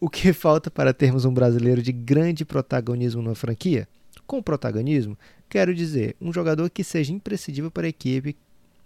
O 0.00 0.08
que 0.08 0.32
falta 0.32 0.70
para 0.70 0.92
termos 0.92 1.24
um 1.24 1.32
brasileiro 1.32 1.82
de 1.82 1.92
grande 1.92 2.44
protagonismo 2.44 3.22
na 3.22 3.34
franquia? 3.34 3.88
Com 4.26 4.42
protagonismo, 4.42 5.18
quero 5.48 5.74
dizer, 5.74 6.16
um 6.20 6.32
jogador 6.32 6.68
que 6.70 6.84
seja 6.84 7.12
imprescindível 7.12 7.70
para 7.70 7.86
a 7.86 7.88
equipe, 7.88 8.36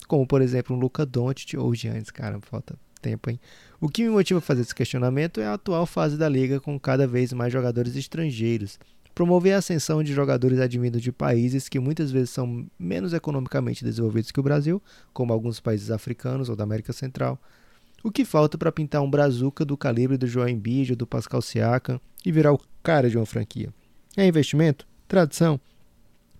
como 0.08 0.26
por 0.26 0.42
exemplo 0.42 0.74
um 0.74 0.78
Luca 0.78 1.06
Doncic 1.06 1.54
ou 1.56 1.72
Giannis, 1.74 2.10
cara, 2.10 2.40
falta 2.40 2.76
tempo, 3.00 3.30
hein? 3.30 3.38
O 3.80 3.88
que 3.88 4.02
me 4.02 4.10
motiva 4.10 4.38
a 4.38 4.42
fazer 4.42 4.62
esse 4.62 4.74
questionamento 4.74 5.40
é 5.40 5.46
a 5.46 5.54
atual 5.54 5.86
fase 5.86 6.16
da 6.16 6.28
liga 6.28 6.58
com 6.58 6.80
cada 6.80 7.06
vez 7.06 7.32
mais 7.32 7.52
jogadores 7.52 7.94
estrangeiros. 7.94 8.78
Promover 9.14 9.54
a 9.54 9.58
ascensão 9.58 10.02
de 10.02 10.12
jogadores 10.12 10.58
advindos 10.58 11.02
de 11.02 11.12
países 11.12 11.68
que 11.68 11.78
muitas 11.78 12.10
vezes 12.10 12.30
são 12.30 12.66
menos 12.78 13.12
economicamente 13.12 13.84
desenvolvidos 13.84 14.30
que 14.30 14.40
o 14.40 14.42
Brasil, 14.42 14.82
como 15.12 15.32
alguns 15.32 15.60
países 15.60 15.90
africanos 15.90 16.48
ou 16.48 16.56
da 16.56 16.64
América 16.64 16.92
Central, 16.92 17.40
o 18.02 18.12
que 18.12 18.24
falta 18.24 18.56
para 18.56 18.70
pintar 18.70 19.02
um 19.02 19.10
brazuca 19.10 19.64
do 19.64 19.76
calibre 19.76 20.16
do 20.16 20.26
João 20.26 20.48
Embiid 20.48 20.92
ou 20.92 20.96
do 20.96 21.06
Pascal 21.06 21.42
Siakam 21.42 22.00
e 22.24 22.30
virar 22.30 22.52
o 22.52 22.60
cara 22.82 23.10
de 23.10 23.16
uma 23.16 23.26
franquia? 23.26 23.72
É 24.16 24.26
investimento? 24.26 24.86
Tradição? 25.08 25.60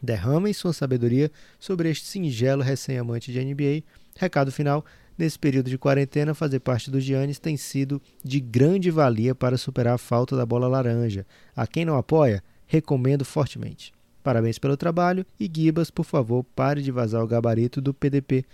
Derramem 0.02 0.52
sua 0.52 0.72
sabedoria 0.72 1.30
sobre 1.58 1.90
este 1.90 2.06
singelo 2.06 2.62
recém-amante 2.62 3.32
de 3.32 3.44
NBA. 3.44 3.82
Recado 4.16 4.52
final: 4.52 4.84
nesse 5.16 5.38
período 5.38 5.68
de 5.68 5.78
quarentena, 5.78 6.34
fazer 6.34 6.60
parte 6.60 6.90
do 6.90 7.00
Giannis 7.00 7.38
tem 7.38 7.56
sido 7.56 8.00
de 8.22 8.40
grande 8.40 8.90
valia 8.90 9.34
para 9.34 9.58
superar 9.58 9.94
a 9.94 9.98
falta 9.98 10.36
da 10.36 10.46
bola 10.46 10.68
laranja. 10.68 11.26
A 11.56 11.66
quem 11.66 11.84
não 11.84 11.96
apoia, 11.96 12.42
recomendo 12.66 13.24
fortemente. 13.24 13.92
Parabéns 14.22 14.58
pelo 14.58 14.76
trabalho 14.76 15.24
e 15.40 15.50
Gibas, 15.52 15.90
por 15.90 16.04
favor, 16.04 16.44
pare 16.54 16.82
de 16.82 16.92
vazar 16.92 17.22
o 17.22 17.26
gabarito 17.26 17.80
do 17.80 17.94
PDP 17.94 18.44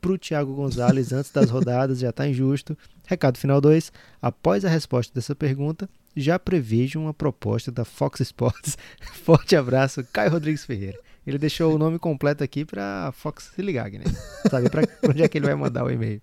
para 0.00 0.12
o 0.12 0.18
Thiago 0.18 0.54
Gonzalez 0.54 1.12
antes 1.12 1.30
das 1.30 1.50
rodadas, 1.50 1.98
já 1.98 2.10
está 2.10 2.26
injusto. 2.26 2.76
Recado 3.06 3.38
final 3.38 3.60
2. 3.60 3.92
Após 4.20 4.64
a 4.64 4.68
resposta 4.68 5.12
dessa 5.14 5.34
pergunta, 5.34 5.88
já 6.16 6.38
prevejo 6.38 7.00
uma 7.00 7.14
proposta 7.14 7.70
da 7.70 7.84
Fox 7.84 8.20
Sports. 8.20 8.76
Forte 9.24 9.56
abraço, 9.56 10.04
Caio 10.12 10.30
Rodrigues 10.30 10.64
Ferreira. 10.64 10.98
Ele 11.26 11.38
deixou 11.38 11.74
o 11.74 11.78
nome 11.78 11.98
completo 11.98 12.42
aqui 12.42 12.64
para 12.64 13.08
a 13.08 13.12
Fox 13.12 13.50
se 13.54 13.62
ligar, 13.62 13.90
né? 13.90 14.04
Sabe 14.50 14.70
para 14.70 14.82
onde 15.08 15.22
é 15.22 15.28
que 15.28 15.38
ele 15.38 15.46
vai 15.46 15.54
mandar 15.54 15.84
o 15.84 15.90
e-mail. 15.90 16.20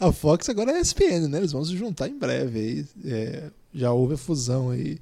A 0.00 0.10
Fox 0.10 0.48
agora 0.48 0.72
é 0.72 0.80
ESPN, 0.80 1.28
né? 1.28 1.38
Eles 1.38 1.52
vão 1.52 1.64
se 1.64 1.76
juntar 1.76 2.08
em 2.08 2.18
breve. 2.18 2.58
Aí. 2.58 2.86
É, 3.04 3.50
já 3.72 3.92
houve 3.92 4.14
a 4.14 4.18
fusão 4.18 4.70
aí 4.70 4.98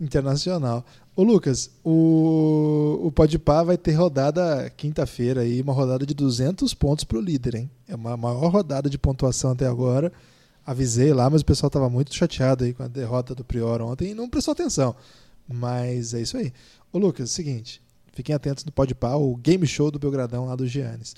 internacional. 0.00 0.84
Ô 1.14 1.22
Lucas, 1.22 1.70
o, 1.84 3.00
o 3.02 3.12
Podpah 3.12 3.64
vai 3.64 3.76
ter 3.76 3.92
rodada 3.92 4.70
quinta-feira 4.76 5.40
aí, 5.40 5.60
uma 5.60 5.72
rodada 5.72 6.06
de 6.06 6.14
200 6.14 6.72
pontos 6.74 7.04
para 7.04 7.18
o 7.18 7.20
líder, 7.20 7.56
hein? 7.56 7.70
É 7.88 7.96
uma 7.96 8.16
maior 8.16 8.48
rodada 8.48 8.88
de 8.88 8.96
pontuação 8.96 9.50
até 9.50 9.66
agora. 9.66 10.12
Avisei 10.70 11.12
lá, 11.12 11.30
mas 11.30 11.40
o 11.40 11.44
pessoal 11.44 11.68
estava 11.68 11.88
muito 11.88 12.14
chateado 12.14 12.64
aí 12.64 12.74
com 12.74 12.82
a 12.82 12.88
derrota 12.88 13.34
do 13.34 13.44
Prior 13.44 13.80
ontem 13.80 14.10
e 14.10 14.14
não 14.14 14.28
prestou 14.28 14.52
atenção. 14.52 14.94
Mas 15.48 16.12
é 16.12 16.20
isso 16.20 16.36
aí. 16.36 16.52
Ô 16.92 16.98
Lucas, 16.98 17.30
seguinte, 17.30 17.80
fiquem 18.12 18.34
atentos 18.34 18.64
no 18.64 18.72
Podpah, 18.72 19.16
o 19.16 19.34
game 19.36 19.66
show 19.66 19.90
do 19.90 19.98
Belgradão 19.98 20.46
lá 20.46 20.54
do 20.54 20.66
Giannis 20.66 21.14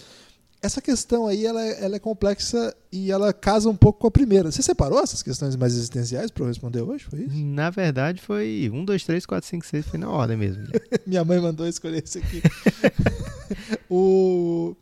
essa 0.63 0.81
questão 0.81 1.27
aí 1.27 1.47
ela, 1.47 1.65
é, 1.65 1.85
ela, 1.85 1.97
é 1.97 1.99
complexa 1.99 2.75
e 2.93 3.11
ela 3.11 3.33
casa 3.33 3.69
um 3.69 3.77
pouco 3.77 4.01
com 4.01 4.07
a 4.07 4.11
primeira. 4.11 4.53
Você 4.53 4.63
separou 4.63 5.01
essas 5.01 5.23
questões 5.23 5.57
mais 5.57 5.73
existenciais 5.73 6.31
para 6.31 6.43
eu 6.43 6.49
responder 6.49 6.83
hoje? 6.83 7.05
Foi 7.05 7.21
isso? 7.21 7.35
Na 7.35 7.71
verdade, 7.71 8.21
foi 8.21 8.71
1, 8.73 8.85
2, 8.85 9.05
3, 9.05 9.27
4, 9.27 9.49
5, 9.49 9.67
6, 9.67 9.87
foi 9.87 9.99
na 9.99 10.11
ordem 10.11 10.37
mesmo. 10.37 10.65
Minha 11.07 11.25
mãe 11.25 11.41
mandou 11.41 11.67
escolher 11.67 12.03
esse 12.05 12.19
aqui. 12.19 12.43
o... 13.89 14.77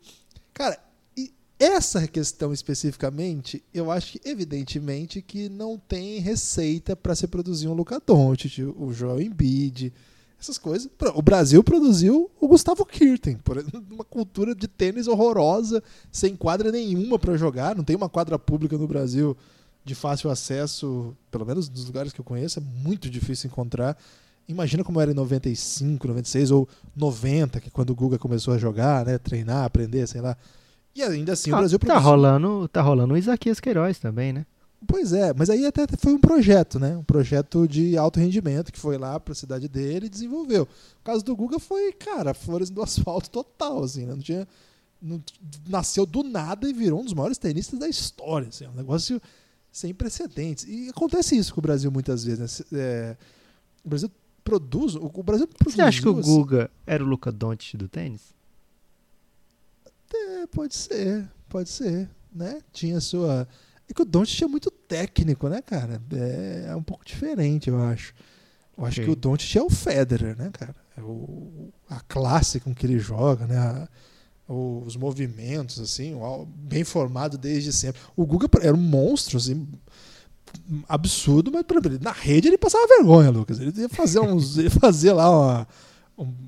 Essa 1.59 2.07
questão 2.07 2.53
especificamente, 2.53 3.61
eu 3.73 3.91
acho 3.91 4.13
que, 4.13 4.29
evidentemente, 4.29 5.21
que 5.21 5.49
não 5.49 5.77
tem 5.77 6.19
receita 6.19 6.95
para 6.95 7.13
se 7.13 7.27
produzir 7.27 7.67
um 7.67 7.73
Luca 7.73 8.01
Doncic, 8.05 8.59
o 8.77 8.93
Joel 8.93 9.21
Embiid 9.21 9.91
essas 10.39 10.57
coisas. 10.57 10.89
O 11.13 11.21
Brasil 11.21 11.61
produziu 11.63 12.31
o 12.39 12.47
Gustavo 12.47 12.85
Kirten, 12.85 13.37
por 13.37 13.57
uma 13.91 14.05
cultura 14.05 14.55
de 14.55 14.67
tênis 14.67 15.07
horrorosa, 15.07 15.83
sem 16.11 16.35
quadra 16.35 16.71
nenhuma 16.71 17.19
para 17.19 17.35
jogar, 17.35 17.75
não 17.75 17.83
tem 17.83 17.95
uma 17.95 18.07
quadra 18.07 18.39
pública 18.39 18.77
no 18.77 18.87
Brasil 18.87 19.35
de 19.83 19.95
fácil 19.95 20.29
acesso, 20.29 21.15
pelo 21.29 21.45
menos 21.45 21.69
nos 21.69 21.85
lugares 21.85 22.13
que 22.13 22.21
eu 22.21 22.25
conheço, 22.25 22.59
é 22.59 22.63
muito 22.83 23.09
difícil 23.09 23.49
encontrar. 23.49 23.97
Imagina 24.47 24.83
como 24.83 24.99
era 24.99 25.11
em 25.11 25.15
95, 25.15 26.07
96 26.07 26.51
ou 26.51 26.67
90, 26.95 27.59
que 27.59 27.69
quando 27.69 27.91
o 27.91 27.95
Guga 27.95 28.17
começou 28.17 28.53
a 28.53 28.57
jogar, 28.57 29.05
né, 29.05 29.17
treinar, 29.17 29.65
aprender, 29.65 30.07
sei 30.07 30.21
lá. 30.21 30.37
E 30.99 31.03
ainda 31.03 31.31
assim 31.31 31.49
ah, 31.51 31.55
o 31.55 31.57
Brasil 31.59 31.79
tá 31.79 31.85
produziu. 31.85 32.09
rolando, 32.09 32.67
tá 32.67 32.81
rolando 32.81 33.13
o 33.13 33.17
Isaquias 33.17 33.61
Queiroz 33.61 33.99
também, 33.99 34.33
né? 34.33 34.45
Pois 34.85 35.13
é, 35.13 35.33
mas 35.33 35.49
aí 35.49 35.65
até 35.65 35.85
foi 35.97 36.13
um 36.13 36.19
projeto, 36.19 36.77
né? 36.77 36.97
Um 36.97 37.03
projeto 37.03 37.65
de 37.67 37.97
alto 37.97 38.19
rendimento 38.19 38.71
que 38.71 38.79
foi 38.79 38.97
lá 38.97 39.17
para 39.17 39.31
a 39.31 39.35
cidade 39.35 39.69
dele 39.69 40.07
e 40.07 40.09
desenvolveu. 40.09 40.63
O 40.63 41.03
caso 41.03 41.23
do 41.23 41.35
Guga 41.35 41.57
foi, 41.57 41.93
cara, 41.93 42.33
flores 42.33 42.69
do 42.69 42.81
asfalto 42.81 43.29
total, 43.29 43.83
assim, 43.83 44.05
né? 44.05 44.13
Não 44.13 44.21
tinha. 44.21 44.47
Não, 45.01 45.23
nasceu 45.69 46.05
do 46.05 46.21
nada 46.21 46.69
e 46.69 46.73
virou 46.73 46.99
um 46.99 47.05
dos 47.05 47.13
maiores 47.13 47.37
tenistas 47.37 47.79
da 47.79 47.87
história. 47.87 48.49
Assim, 48.49 48.65
é 48.65 48.69
um 48.69 48.73
negócio 48.73 49.21
sem 49.71 49.93
precedentes. 49.93 50.65
E 50.67 50.89
acontece 50.89 51.37
isso 51.37 51.53
com 51.53 51.61
o 51.61 51.63
Brasil 51.63 51.89
muitas 51.89 52.25
vezes. 52.25 52.61
Né? 52.69 52.79
É, 52.81 53.17
o 53.85 53.89
Brasil 53.89 54.11
produz. 54.43 54.95
O 54.95 55.23
Brasil 55.23 55.47
Você 55.63 55.81
acha 55.81 56.01
que 56.01 56.09
o 56.09 56.19
assim, 56.19 56.29
Guga 56.29 56.69
era 56.85 57.01
o 57.01 57.07
Luca 57.07 57.31
Doncic 57.31 57.77
do 57.77 57.87
tênis? 57.87 58.33
É, 60.41 60.47
pode 60.47 60.75
ser, 60.75 61.29
pode 61.47 61.69
ser, 61.69 62.09
né? 62.33 62.59
Tinha 62.71 62.99
sua 62.99 63.47
é 63.89 63.93
que 63.93 64.01
o 64.03 64.05
Doncic 64.05 64.43
é 64.43 64.47
muito 64.47 64.69
técnico, 64.69 65.49
né, 65.49 65.61
cara? 65.63 65.99
É, 66.13 66.67
é 66.69 66.75
um 66.75 66.83
pouco 66.83 67.03
diferente, 67.03 67.69
eu 67.69 67.81
acho. 67.81 68.13
Eu 68.77 68.85
acho 68.85 69.01
okay. 69.01 69.05
que 69.05 69.11
o 69.11 69.15
Doncic 69.15 69.55
é 69.55 69.63
o 69.63 69.69
Federer, 69.69 70.37
né, 70.37 70.51
cara? 70.53 70.75
É 70.95 71.01
o, 71.01 71.73
a 71.89 71.99
classe 72.01 72.59
com 72.59 72.73
que 72.73 72.85
ele 72.85 72.99
joga, 72.99 73.47
né? 73.47 73.57
A, 73.57 73.89
os 74.51 74.95
movimentos, 74.95 75.79
assim, 75.79 76.15
bem 76.55 76.83
formado 76.83 77.37
desde 77.37 77.71
sempre. 77.73 78.01
O 78.15 78.25
Guga 78.25 78.47
era 78.61 78.75
um 78.75 78.81
monstro, 78.81 79.37
assim, 79.37 79.67
absurdo, 80.87 81.51
mas 81.51 81.63
na 81.99 82.11
rede 82.11 82.47
ele 82.47 82.57
passava 82.57 82.87
vergonha, 82.87 83.29
Lucas. 83.29 83.59
Ele 83.59 83.71
ia 83.75 83.89
fazer 83.89 84.19
uns, 84.21 84.57
ia 84.57 84.71
fazer 84.71 85.13
lá 85.13 85.29
uma, 85.29 85.67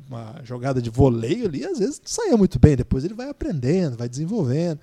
uma 0.10 0.42
jogada 0.44 0.82
de 0.82 0.90
voleio 0.90 1.46
ali, 1.46 1.66
às 1.66 1.80
vezes 1.80 2.02
saía 2.06 2.38
muito 2.38 2.60
bem. 2.60 2.76
Depois 2.76 3.04
ele 3.04 3.14
vai 3.14 3.30
aprendendo, 3.30 3.98
vai 3.98 4.10
desenvolvendo. 4.10 4.80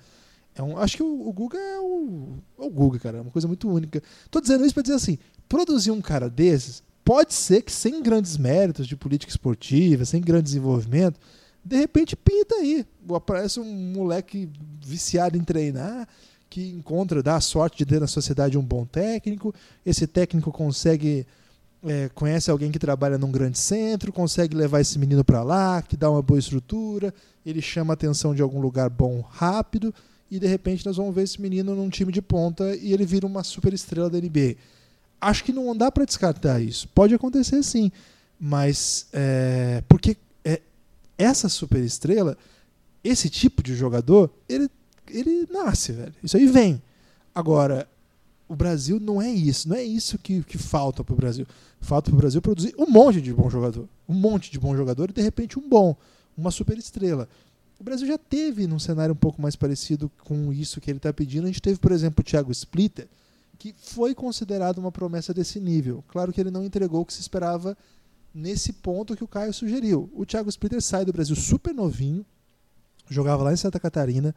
É 0.55 0.63
um, 0.63 0.77
acho 0.77 0.97
que 0.97 1.03
o, 1.03 1.27
o 1.27 1.31
Guga 1.31 1.57
é 1.57 1.79
o, 1.79 2.37
é 2.59 2.63
o 2.63 2.69
Guga, 2.69 2.99
cara. 2.99 3.17
É 3.19 3.21
uma 3.21 3.31
coisa 3.31 3.47
muito 3.47 3.69
única. 3.69 4.01
Tô 4.29 4.41
dizendo 4.41 4.65
isso 4.65 4.73
para 4.73 4.83
dizer 4.83 4.95
assim: 4.95 5.17
produzir 5.47 5.91
um 5.91 6.01
cara 6.01 6.29
desses 6.29 6.83
pode 7.09 7.33
ser 7.33 7.63
que 7.63 7.71
sem 7.71 8.03
grandes 8.03 8.37
méritos 8.37 8.85
de 8.87 8.95
política 8.95 9.31
esportiva, 9.31 10.05
sem 10.05 10.21
grande 10.21 10.43
desenvolvimento, 10.43 11.19
De 11.65 11.75
repente 11.75 12.15
pinta 12.15 12.55
aí. 12.55 12.85
Aparece 13.13 13.59
um 13.59 13.65
moleque 13.93 14.47
viciado 14.85 15.35
em 15.35 15.43
treinar, 15.43 16.07
que 16.49 16.69
encontra, 16.69 17.23
dá 17.23 17.35
a 17.35 17.41
sorte 17.41 17.79
de 17.79 17.85
ter 17.85 17.99
na 17.99 18.05
sociedade 18.05 18.57
um 18.57 18.63
bom 18.63 18.85
técnico. 18.85 19.53
Esse 19.85 20.05
técnico 20.05 20.51
consegue. 20.51 21.25
É, 21.85 22.09
conhece 22.09 22.51
alguém 22.51 22.71
que 22.71 22.79
trabalha 22.79 23.17
num 23.17 23.31
grande 23.31 23.57
centro, 23.57 24.11
consegue 24.11 24.55
levar 24.55 24.81
esse 24.81 24.99
menino 24.99 25.23
para 25.23 25.43
lá, 25.43 25.81
que 25.81 25.95
dá 25.95 26.11
uma 26.11 26.21
boa 26.21 26.39
estrutura, 26.39 27.13
ele 27.45 27.61
chama 27.61 27.93
a 27.93 27.95
atenção 27.95 28.35
de 28.35 28.41
algum 28.41 28.59
lugar 28.59 28.89
bom 28.89 29.21
rápido, 29.21 29.93
e 30.29 30.39
de 30.39 30.45
repente 30.45 30.85
nós 30.85 30.97
vamos 30.97 31.15
ver 31.15 31.23
esse 31.23 31.41
menino 31.41 31.73
num 31.73 31.89
time 31.89 32.11
de 32.11 32.21
ponta 32.21 32.75
e 32.75 32.91
ele 32.93 33.05
vira 33.05 33.25
uma 33.25 33.43
super 33.43 33.73
estrela 33.73 34.09
da 34.09 34.19
NBA. 34.19 34.55
Acho 35.21 35.43
que 35.43 35.53
não 35.53 35.75
dá 35.75 35.89
para 35.91 36.05
descartar 36.05 36.61
isso. 36.61 36.87
Pode 36.89 37.13
acontecer 37.13 37.63
sim, 37.63 37.91
mas 38.39 39.07
é, 39.13 39.81
porque 39.87 40.17
é, 40.43 40.61
essa 41.17 41.47
super 41.47 41.81
estrela, 41.81 42.37
esse 43.03 43.29
tipo 43.29 43.63
de 43.63 43.73
jogador, 43.73 44.29
ele 44.47 44.69
ele 45.11 45.47
nasce, 45.51 45.91
velho. 45.91 46.13
Isso 46.23 46.37
aí 46.37 46.45
vem. 46.45 46.81
Agora, 47.33 47.87
o 48.49 48.55
Brasil 48.55 48.99
não 48.99 49.21
é 49.21 49.29
isso. 49.29 49.69
Não 49.69 49.75
é 49.75 49.83
isso 49.83 50.17
que, 50.17 50.43
que 50.43 50.57
falta 50.57 51.03
pro 51.03 51.15
Brasil. 51.15 51.45
Falta 51.79 52.09
pro 52.09 52.19
Brasil 52.19 52.41
produzir 52.41 52.73
um 52.77 52.89
monte 52.89 53.21
de 53.21 53.31
bom 53.31 53.47
jogador. 53.47 53.87
Um 54.07 54.15
monte 54.15 54.51
de 54.51 54.59
bom 54.59 54.75
jogador 54.75 55.11
e, 55.11 55.13
de 55.13 55.21
repente, 55.21 55.59
um 55.59 55.69
bom. 55.69 55.95
Uma 56.35 56.49
super 56.49 56.75
estrela. 56.77 57.29
O 57.79 57.83
Brasil 57.83 58.07
já 58.07 58.17
teve 58.17 58.65
num 58.65 58.79
cenário 58.79 59.13
um 59.13 59.17
pouco 59.17 59.39
mais 59.39 59.55
parecido 59.55 60.11
com 60.25 60.51
isso 60.51 60.81
que 60.81 60.89
ele 60.89 60.97
está 60.97 61.13
pedindo. 61.13 61.43
A 61.43 61.47
gente 61.47 61.61
teve, 61.61 61.79
por 61.79 61.91
exemplo, 61.91 62.21
o 62.21 62.23
Thiago 62.23 62.51
Splitter, 62.51 63.07
que 63.59 63.73
foi 63.77 64.15
considerado 64.15 64.79
uma 64.79 64.91
promessa 64.91 65.31
desse 65.31 65.59
nível. 65.59 66.03
Claro 66.07 66.33
que 66.33 66.41
ele 66.41 66.49
não 66.51 66.65
entregou 66.65 67.01
o 67.01 67.05
que 67.05 67.13
se 67.13 67.21
esperava 67.21 67.77
nesse 68.33 68.73
ponto 68.73 69.15
que 69.15 69.23
o 69.23 69.27
Caio 69.27 69.53
sugeriu. 69.53 70.09
O 70.13 70.25
Thiago 70.25 70.49
Splitter 70.49 70.81
sai 70.81 71.05
do 71.05 71.13
Brasil 71.13 71.35
super 71.35 71.73
novinho, 71.73 72.25
jogava 73.09 73.43
lá 73.43 73.53
em 73.53 73.57
Santa 73.57 73.79
Catarina, 73.79 74.35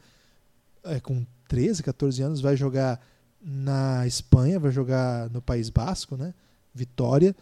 é, 0.84 1.00
com 1.00 1.24
13, 1.48 1.82
14 1.82 2.22
anos, 2.22 2.40
vai 2.40 2.56
jogar 2.56 3.00
na 3.45 4.07
Espanha, 4.07 4.59
vai 4.59 4.70
jogar 4.70 5.28
no 5.30 5.43
País 5.43 5.68
Basco, 5.68 6.16
né? 6.16 6.32
Vitória. 6.74 7.34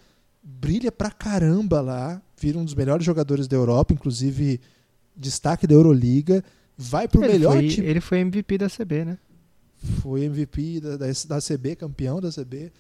Brilha 0.43 0.91
pra 0.91 1.11
caramba 1.11 1.81
lá, 1.81 2.21
vira 2.41 2.59
um 2.59 2.65
dos 2.65 2.75
melhores 2.75 3.05
jogadores 3.05 3.47
da 3.47 3.57
Europa, 3.57 3.93
inclusive 3.93 4.61
destaque 5.15 5.67
da 5.67 5.75
Euroliga. 5.75 6.43
Vai 6.77 7.07
pro 7.07 7.23
ele 7.23 7.35
melhor 7.35 7.55
foi, 7.55 7.69
time. 7.69 7.87
Ele 7.87 8.01
foi 8.01 8.19
MVP 8.21 8.57
da 8.57 8.69
CB, 8.71 9.05
né? 9.05 9.19
Foi 10.01 10.25
MVP 10.25 10.81
da, 10.81 10.97
da, 10.97 11.07
da 11.07 11.41
CB, 11.41 11.77
campeão 11.77 12.21
da 12.21 12.31
CB, 12.31 12.73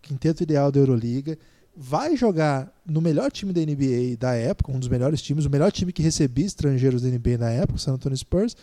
quinteto 0.00 0.44
ideal 0.44 0.70
da 0.70 0.78
Euroliga. 0.78 1.36
Vai 1.76 2.16
jogar 2.16 2.72
no 2.86 3.00
melhor 3.00 3.30
time 3.30 3.52
da 3.52 3.60
NBA 3.60 4.16
da 4.18 4.34
época, 4.34 4.72
um 4.72 4.78
dos 4.78 4.88
melhores 4.88 5.20
times, 5.20 5.44
o 5.44 5.50
melhor 5.50 5.72
time 5.72 5.92
que 5.92 6.02
recebia 6.02 6.46
estrangeiros 6.46 7.02
da 7.02 7.08
NBA 7.08 7.38
na 7.38 7.50
época, 7.50 7.76
o 7.76 7.78
San 7.78 7.94
Antonio 7.94 8.16
Spurs 8.16 8.56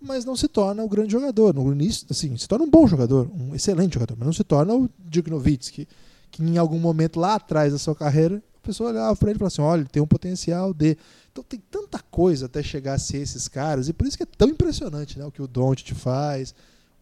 mas 0.00 0.24
não 0.24 0.34
se 0.34 0.48
torna 0.48 0.82
o 0.82 0.88
grande 0.88 1.12
jogador. 1.12 1.54
No 1.54 1.72
início, 1.72 2.06
assim, 2.10 2.36
se 2.36 2.48
torna 2.48 2.64
um 2.64 2.70
bom 2.70 2.86
jogador, 2.86 3.30
um 3.34 3.54
excelente 3.54 3.94
jogador, 3.94 4.16
mas 4.16 4.26
não 4.26 4.32
se 4.32 4.44
torna 4.44 4.74
o 4.74 4.88
Dirk 4.98 5.30
que 6.30 6.42
em 6.42 6.56
algum 6.56 6.78
momento 6.78 7.18
lá 7.18 7.34
atrás 7.34 7.72
da 7.72 7.78
sua 7.78 7.94
carreira, 7.94 8.42
a 8.62 8.66
pessoa 8.66 8.90
olhava 8.90 9.16
para 9.16 9.30
ele 9.30 9.36
e 9.36 9.38
falava 9.38 9.52
assim: 9.52 9.62
olha, 9.62 9.80
ele 9.80 9.88
tem 9.88 10.02
um 10.02 10.06
potencial 10.06 10.72
de. 10.72 10.96
Então 11.32 11.44
tem 11.44 11.60
tanta 11.70 11.98
coisa 11.98 12.46
até 12.46 12.62
chegar 12.62 12.94
a 12.94 12.98
ser 12.98 13.18
esses 13.18 13.48
caras, 13.48 13.88
e 13.88 13.92
por 13.92 14.06
isso 14.06 14.16
que 14.16 14.22
é 14.22 14.26
tão 14.26 14.48
impressionante 14.48 15.18
né, 15.18 15.24
o 15.24 15.30
que 15.30 15.42
o 15.42 15.46
Doncic 15.46 15.94
faz, 15.94 16.54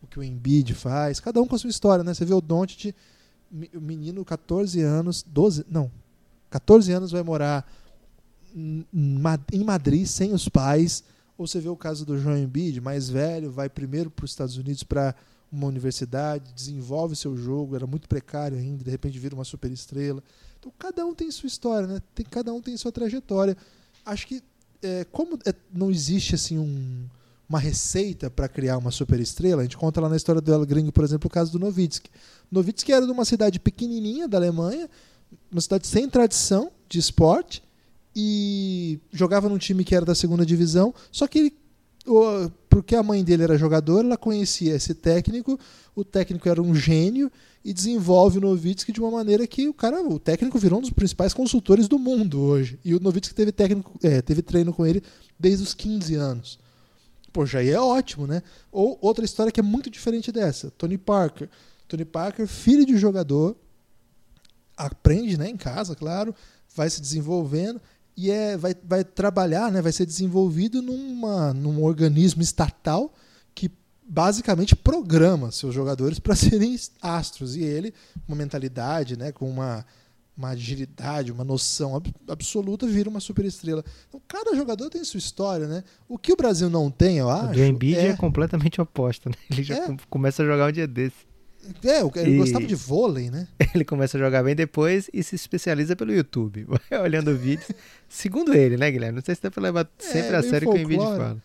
o 0.02 0.06
que 0.06 0.18
o 0.18 0.22
Embiid 0.22 0.74
faz, 0.74 1.20
cada 1.20 1.40
um 1.40 1.46
com 1.46 1.54
a 1.54 1.58
sua 1.58 1.70
história. 1.70 2.04
Né? 2.04 2.14
Você 2.14 2.24
vê 2.24 2.34
o 2.34 2.40
Doncic, 2.40 2.94
o 3.74 3.80
menino, 3.80 4.24
14 4.24 4.80
anos, 4.82 5.24
12, 5.26 5.66
não, 5.70 5.90
14 6.50 6.92
anos 6.92 7.10
vai 7.10 7.22
morar 7.22 7.70
em 8.54 9.64
Madrid 9.64 10.06
sem 10.06 10.32
os 10.32 10.48
pais 10.48 11.04
ou 11.38 11.46
você 11.46 11.60
vê 11.60 11.68
o 11.68 11.76
caso 11.76 12.04
do 12.04 12.18
João 12.18 12.36
Embiid, 12.36 12.80
mais 12.80 13.08
velho, 13.08 13.48
vai 13.48 13.68
primeiro 13.68 14.10
para 14.10 14.24
os 14.24 14.32
Estados 14.32 14.56
Unidos 14.56 14.82
para 14.82 15.14
uma 15.50 15.68
universidade, 15.68 16.52
desenvolve 16.52 17.14
seu 17.14 17.36
jogo, 17.36 17.76
era 17.76 17.86
muito 17.86 18.08
precário 18.08 18.58
ainda, 18.58 18.82
de 18.82 18.90
repente 18.90 19.18
vira 19.20 19.36
uma 19.36 19.44
super 19.44 19.70
estrela. 19.70 20.22
Então 20.58 20.72
cada 20.76 21.06
um 21.06 21.14
tem 21.14 21.30
sua 21.30 21.46
história, 21.46 21.86
né? 21.86 22.02
Tem, 22.12 22.26
cada 22.26 22.52
um 22.52 22.60
tem 22.60 22.76
sua 22.76 22.90
trajetória. 22.90 23.56
Acho 24.04 24.26
que 24.26 24.42
é, 24.82 25.04
como 25.04 25.38
é, 25.46 25.54
não 25.72 25.92
existe 25.92 26.34
assim 26.34 26.58
um, 26.58 27.06
uma 27.48 27.60
receita 27.60 28.28
para 28.28 28.48
criar 28.48 28.76
uma 28.76 28.90
super 28.90 29.20
estrela, 29.20 29.62
a 29.62 29.64
gente 29.64 29.76
conta 29.76 30.00
lá 30.00 30.08
na 30.08 30.16
história 30.16 30.40
do 30.40 30.52
El 30.52 30.66
Gringo, 30.66 30.90
por 30.90 31.04
exemplo, 31.04 31.28
o 31.28 31.30
caso 31.30 31.52
do 31.52 31.60
Novitsky. 31.60 32.10
Novitsky 32.50 32.92
era 32.92 33.06
de 33.06 33.12
uma 33.12 33.24
cidade 33.24 33.60
pequenininha 33.60 34.26
da 34.26 34.38
Alemanha, 34.38 34.90
uma 35.52 35.60
cidade 35.60 35.86
sem 35.86 36.08
tradição 36.10 36.72
de 36.88 36.98
esporte, 36.98 37.62
e 38.20 38.98
jogava 39.12 39.48
num 39.48 39.58
time 39.58 39.84
que 39.84 39.94
era 39.94 40.04
da 40.04 40.12
segunda 40.12 40.44
divisão, 40.44 40.92
só 41.12 41.28
que 41.28 41.38
ele, 41.38 41.52
porque 42.68 42.96
a 42.96 43.02
mãe 43.02 43.22
dele 43.22 43.44
era 43.44 43.56
jogadora, 43.56 44.04
ela 44.04 44.16
conhecia 44.16 44.74
esse 44.74 44.92
técnico, 44.92 45.56
o 45.94 46.04
técnico 46.04 46.48
era 46.48 46.60
um 46.60 46.74
gênio 46.74 47.30
e 47.64 47.72
desenvolve 47.72 48.38
o 48.38 48.40
Novitsky 48.40 48.90
de 48.90 48.98
uma 48.98 49.12
maneira 49.12 49.46
que 49.46 49.68
o 49.68 49.72
cara, 49.72 50.02
o 50.02 50.18
técnico 50.18 50.58
virou 50.58 50.80
um 50.80 50.82
dos 50.82 50.90
principais 50.90 51.32
consultores 51.32 51.86
do 51.86 51.96
mundo 51.96 52.40
hoje. 52.40 52.76
E 52.84 52.92
o 52.92 52.98
Novitsky 52.98 53.36
teve 53.36 53.52
técnico, 53.52 53.96
é, 54.02 54.20
teve 54.20 54.42
treino 54.42 54.72
com 54.72 54.84
ele 54.84 55.00
desde 55.38 55.62
os 55.62 55.72
15 55.72 56.16
anos. 56.16 56.58
Pô, 57.32 57.46
já 57.46 57.62
é 57.62 57.78
ótimo, 57.78 58.26
né? 58.26 58.42
Ou 58.72 58.98
outra 59.00 59.24
história 59.24 59.52
que 59.52 59.60
é 59.60 59.62
muito 59.62 59.88
diferente 59.88 60.32
dessa, 60.32 60.72
Tony 60.72 60.98
Parker. 60.98 61.48
Tony 61.86 62.04
Parker, 62.04 62.48
filho 62.48 62.84
de 62.84 62.96
jogador, 62.96 63.56
aprende, 64.76 65.38
né, 65.38 65.48
em 65.48 65.56
casa, 65.56 65.94
claro, 65.94 66.34
vai 66.74 66.90
se 66.90 67.00
desenvolvendo 67.00 67.80
e 68.20 68.32
é, 68.32 68.56
vai, 68.56 68.74
vai 68.82 69.04
trabalhar, 69.04 69.70
né, 69.70 69.80
vai 69.80 69.92
ser 69.92 70.04
desenvolvido 70.04 70.82
numa, 70.82 71.54
num 71.54 71.84
organismo 71.84 72.42
estatal 72.42 73.14
que 73.54 73.70
basicamente 74.02 74.74
programa 74.74 75.52
seus 75.52 75.72
jogadores 75.72 76.18
para 76.18 76.34
serem 76.36 76.76
astros. 77.00 77.54
E 77.54 77.62
ele, 77.62 77.94
uma 78.26 78.36
mentalidade, 78.36 79.16
né, 79.16 79.30
com 79.30 79.48
uma, 79.48 79.86
uma 80.36 80.48
agilidade, 80.48 81.30
uma 81.30 81.44
noção 81.44 81.94
ab 81.94 82.12
absoluta, 82.26 82.88
vira 82.88 83.08
uma 83.08 83.20
superestrela. 83.20 83.84
Então, 84.08 84.20
cada 84.26 84.52
jogador 84.56 84.90
tem 84.90 85.04
sua 85.04 85.18
história, 85.18 85.68
né? 85.68 85.84
O 86.08 86.18
que 86.18 86.32
o 86.32 86.36
Brasil 86.36 86.68
não 86.68 86.90
tem, 86.90 87.18
eu 87.18 87.30
acho. 87.30 87.52
O 87.52 87.54
do 87.54 87.64
Embiid 87.64 88.00
é... 88.00 88.08
é 88.08 88.16
completamente 88.16 88.80
oposto, 88.80 89.28
né? 89.28 89.36
Ele 89.48 89.62
já 89.62 89.76
é. 89.76 89.96
começa 90.10 90.42
a 90.42 90.46
jogar 90.46 90.70
um 90.70 90.72
dia 90.72 90.88
desse. 90.88 91.27
É, 91.84 92.20
ele 92.20 92.36
e... 92.36 92.38
gostava 92.38 92.66
de 92.66 92.74
vôlei, 92.74 93.30
né? 93.30 93.46
Ele 93.74 93.84
começa 93.84 94.16
a 94.16 94.20
jogar 94.20 94.42
bem 94.42 94.56
depois 94.56 95.10
e 95.12 95.22
se 95.22 95.34
especializa 95.34 95.94
pelo 95.94 96.12
YouTube. 96.12 96.64
Vai 96.90 97.00
olhando 97.00 97.36
vídeos. 97.36 97.70
Segundo 98.08 98.54
ele, 98.54 98.76
né, 98.78 98.90
Guilherme? 98.90 99.16
Não 99.16 99.24
sei 99.24 99.34
se 99.34 99.42
dá 99.42 99.50
pra 99.50 99.62
levar 99.62 99.86
é, 99.98 100.02
sempre 100.02 100.36
a 100.36 100.42
sério 100.42 100.70
o 100.70 100.72
que 100.72 100.84
o 100.84 100.88
vídeo 100.88 101.04
fala. 101.04 101.36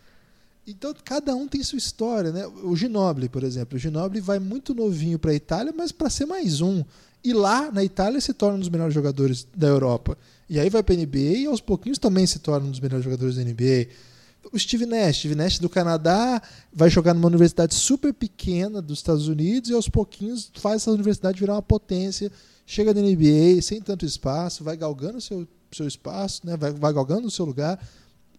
Então, 0.65 0.95
cada 1.03 1.35
um 1.35 1.45
tem 1.45 1.61
sua 1.61 1.77
história, 1.77 2.31
né? 2.31 2.47
O 2.63 2.73
Ginobili, 2.75 3.27
por 3.27 3.43
exemplo. 3.43 3.75
O 3.75 3.79
Ginobili 3.79 4.21
vai 4.21 4.39
muito 4.39 4.73
novinho 4.73 5.19
para 5.19 5.31
a 5.31 5.35
Itália, 5.35 5.73
mas 5.75 5.91
para 5.91 6.09
ser 6.09 6.25
mais 6.25 6.61
um. 6.61 6.85
E 7.21 7.33
lá, 7.33 7.69
na 7.69 7.83
Itália, 7.83 8.21
se 8.21 8.33
torna 8.33 8.55
um 8.55 8.59
dos 8.59 8.69
melhores 8.69 8.93
jogadores 8.93 9.45
da 9.55 9.67
Europa. 9.67 10.17
E 10.49 10.59
aí 10.59 10.69
vai 10.69 10.81
para 10.81 10.95
a 10.95 10.97
NBA 10.97 11.17
e 11.17 11.45
aos 11.45 11.59
pouquinhos 11.59 11.97
também 11.97 12.25
se 12.25 12.39
torna 12.39 12.67
um 12.67 12.71
dos 12.71 12.79
melhores 12.79 13.03
jogadores 13.03 13.35
da 13.35 13.43
NBA 13.43 13.87
o 14.51 14.59
Steve 14.59 14.85
Nash. 14.85 15.17
Steve 15.17 15.35
Nash 15.35 15.59
do 15.59 15.69
Canadá 15.69 16.41
vai 16.71 16.89
jogar 16.89 17.13
numa 17.13 17.27
universidade 17.27 17.73
super 17.73 18.13
pequena 18.13 18.81
dos 18.81 18.99
Estados 18.99 19.27
Unidos 19.27 19.69
e 19.69 19.73
aos 19.73 19.87
pouquinhos 19.87 20.51
faz 20.55 20.81
essa 20.81 20.91
universidade 20.91 21.39
virar 21.39 21.53
uma 21.53 21.61
potência. 21.61 22.31
Chega 22.65 22.93
na 22.93 23.01
NBA 23.01 23.61
sem 23.61 23.81
tanto 23.81 24.05
espaço, 24.05 24.63
vai 24.63 24.77
galgando 24.77 25.17
o 25.17 25.21
seu, 25.21 25.47
seu 25.71 25.87
espaço, 25.87 26.45
né? 26.45 26.55
vai, 26.57 26.71
vai 26.71 26.93
galgando 26.93 27.27
o 27.27 27.31
seu 27.31 27.45
lugar. 27.45 27.79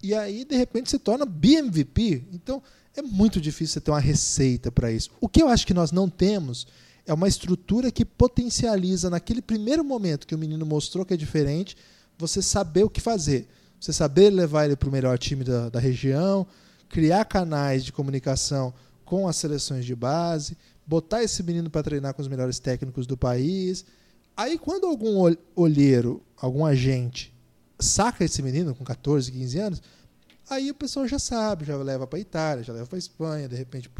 E 0.02 0.14
aí, 0.14 0.44
de 0.44 0.56
repente, 0.56 0.90
se 0.90 0.98
torna 0.98 1.24
BMVP. 1.24 2.24
Então, 2.32 2.62
é 2.96 3.02
muito 3.02 3.40
difícil 3.40 3.74
você 3.74 3.80
ter 3.80 3.90
uma 3.90 4.00
receita 4.00 4.70
para 4.70 4.92
isso. 4.92 5.10
O 5.20 5.28
que 5.28 5.42
eu 5.42 5.48
acho 5.48 5.66
que 5.66 5.74
nós 5.74 5.90
não 5.90 6.08
temos 6.08 6.66
é 7.06 7.12
uma 7.12 7.28
estrutura 7.28 7.90
que 7.90 8.04
potencializa, 8.04 9.10
naquele 9.10 9.42
primeiro 9.42 9.84
momento 9.84 10.26
que 10.26 10.34
o 10.34 10.38
menino 10.38 10.64
mostrou 10.64 11.04
que 11.04 11.14
é 11.14 11.16
diferente, 11.16 11.76
você 12.18 12.40
saber 12.40 12.84
o 12.84 12.90
que 12.90 13.00
fazer. 13.00 13.48
Você 13.84 13.92
saber 13.92 14.30
levar 14.30 14.64
ele 14.64 14.76
para 14.76 14.88
o 14.88 14.92
melhor 14.92 15.18
time 15.18 15.44
da, 15.44 15.68
da 15.68 15.78
região, 15.78 16.46
criar 16.88 17.22
canais 17.26 17.84
de 17.84 17.92
comunicação 17.92 18.72
com 19.04 19.28
as 19.28 19.36
seleções 19.36 19.84
de 19.84 19.94
base, 19.94 20.56
botar 20.86 21.22
esse 21.22 21.42
menino 21.42 21.68
para 21.68 21.82
treinar 21.82 22.14
com 22.14 22.22
os 22.22 22.28
melhores 22.28 22.58
técnicos 22.58 23.06
do 23.06 23.14
país. 23.14 23.84
Aí, 24.34 24.56
quando 24.56 24.86
algum 24.86 25.30
olheiro, 25.54 26.22
algum 26.34 26.64
agente, 26.64 27.30
saca 27.78 28.24
esse 28.24 28.40
menino 28.40 28.74
com 28.74 28.84
14, 28.84 29.30
15 29.30 29.58
anos, 29.58 29.82
aí 30.48 30.70
o 30.70 30.74
pessoal 30.74 31.06
já 31.06 31.18
sabe, 31.18 31.66
já 31.66 31.76
leva 31.76 32.06
para 32.06 32.18
Itália, 32.18 32.64
já 32.64 32.72
leva 32.72 32.86
para 32.86 32.98
Espanha, 32.98 33.50
de 33.50 33.56
repente 33.56 33.90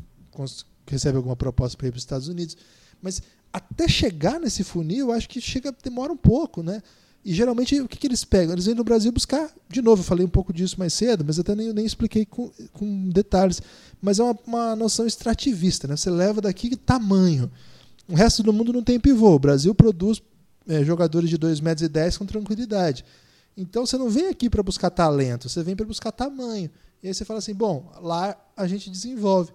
recebe 0.86 1.18
alguma 1.18 1.36
proposta 1.36 1.76
para 1.76 1.88
ir 1.88 1.90
para 1.90 1.98
os 1.98 2.02
Estados 2.02 2.28
Unidos. 2.28 2.56
Mas 3.02 3.20
até 3.52 3.86
chegar 3.86 4.40
nesse 4.40 4.64
funil, 4.64 5.12
acho 5.12 5.28
que 5.28 5.42
chega 5.42 5.70
demora 5.70 6.10
um 6.10 6.16
pouco, 6.16 6.62
né? 6.62 6.80
E 7.24 7.32
geralmente 7.32 7.80
o 7.80 7.88
que, 7.88 7.96
que, 7.96 8.06
eles 8.06 8.24
pegam? 8.24 8.52
Eles 8.52 8.66
vêm 8.66 8.74
no 8.74 8.84
Brasil 8.84 9.10
buscar, 9.10 9.50
de 9.68 9.80
novo, 9.80 10.02
eu 10.02 10.04
falei 10.04 10.26
um 10.26 10.28
pouco 10.28 10.52
disso 10.52 10.78
mais 10.78 10.92
cedo, 10.92 11.24
mas 11.24 11.38
até 11.38 11.54
nem, 11.54 11.72
nem 11.72 11.86
expliquei 11.86 12.26
com, 12.26 12.50
com 12.72 13.08
detalhes. 13.08 13.62
Mas 14.00 14.18
é 14.18 14.22
uma, 14.22 14.38
uma 14.46 14.76
noção 14.76 15.06
extrativista, 15.06 15.88
né? 15.88 15.96
Você 15.96 16.10
leva 16.10 16.42
daqui 16.42 16.76
tamanho. 16.76 17.50
O 18.06 18.14
resto 18.14 18.42
do 18.42 18.52
mundo 18.52 18.72
não 18.72 18.82
tem 18.82 19.00
pivô. 19.00 19.34
O 19.34 19.38
Brasil 19.38 19.74
produz 19.74 20.20
é, 20.68 20.84
jogadores 20.84 21.30
de 21.30 21.38
2,10 21.38 21.62
metros 21.62 21.86
e 21.86 21.88
dez 21.88 22.18
com 22.18 22.26
tranquilidade. 22.26 23.04
Então 23.56 23.86
você 23.86 23.96
não 23.96 24.10
vem 24.10 24.28
aqui 24.28 24.50
para 24.50 24.62
buscar 24.62 24.90
talento, 24.90 25.48
você 25.48 25.62
vem 25.62 25.76
para 25.76 25.86
buscar 25.86 26.10
tamanho. 26.12 26.70
E 27.02 27.08
aí 27.08 27.14
você 27.14 27.24
fala 27.24 27.38
assim: 27.38 27.54
bom, 27.54 27.90
lá 28.02 28.36
a 28.56 28.66
gente 28.66 28.90
desenvolve. 28.90 29.52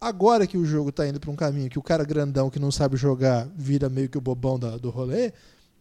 Agora 0.00 0.46
que 0.46 0.58
o 0.58 0.64
jogo 0.64 0.90
está 0.90 1.06
indo 1.08 1.18
para 1.18 1.30
um 1.30 1.36
caminho 1.36 1.70
que 1.70 1.78
o 1.78 1.82
cara 1.82 2.04
grandão 2.04 2.50
que 2.50 2.58
não 2.58 2.70
sabe 2.70 2.96
jogar 2.96 3.48
vira 3.56 3.88
meio 3.88 4.08
que 4.08 4.18
o 4.18 4.20
bobão 4.20 4.58
da, 4.58 4.76
do 4.76 4.90
rolê, 4.90 5.32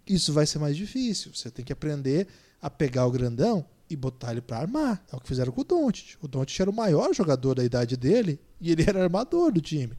isso 0.08 0.34
vai 0.34 0.46
ser 0.46 0.60
mais 0.60 0.76
difícil. 0.76 1.32
Você 1.34 1.50
tem 1.50 1.64
que 1.64 1.74
aprender 1.74 2.28
a 2.62 2.70
pegar 2.70 3.06
o 3.06 3.12
grandão 3.12 3.66
e 3.90 3.96
botar 3.96 4.32
ele 4.32 4.42
para 4.42 4.58
armar. 4.58 5.04
É 5.12 5.16
o 5.16 5.20
que 5.20 5.28
fizeram 5.28 5.52
com 5.52 5.62
o 5.62 5.64
Doncic. 5.64 6.16
O 6.22 6.28
Doncic 6.28 6.60
era 6.60 6.70
o 6.70 6.74
maior 6.74 7.14
jogador 7.14 7.56
da 7.56 7.64
idade 7.64 7.96
dele 7.96 8.40
e 8.60 8.72
ele 8.72 8.84
era 8.88 9.04
armador 9.04 9.52
do 9.52 9.62
time. 9.62 9.96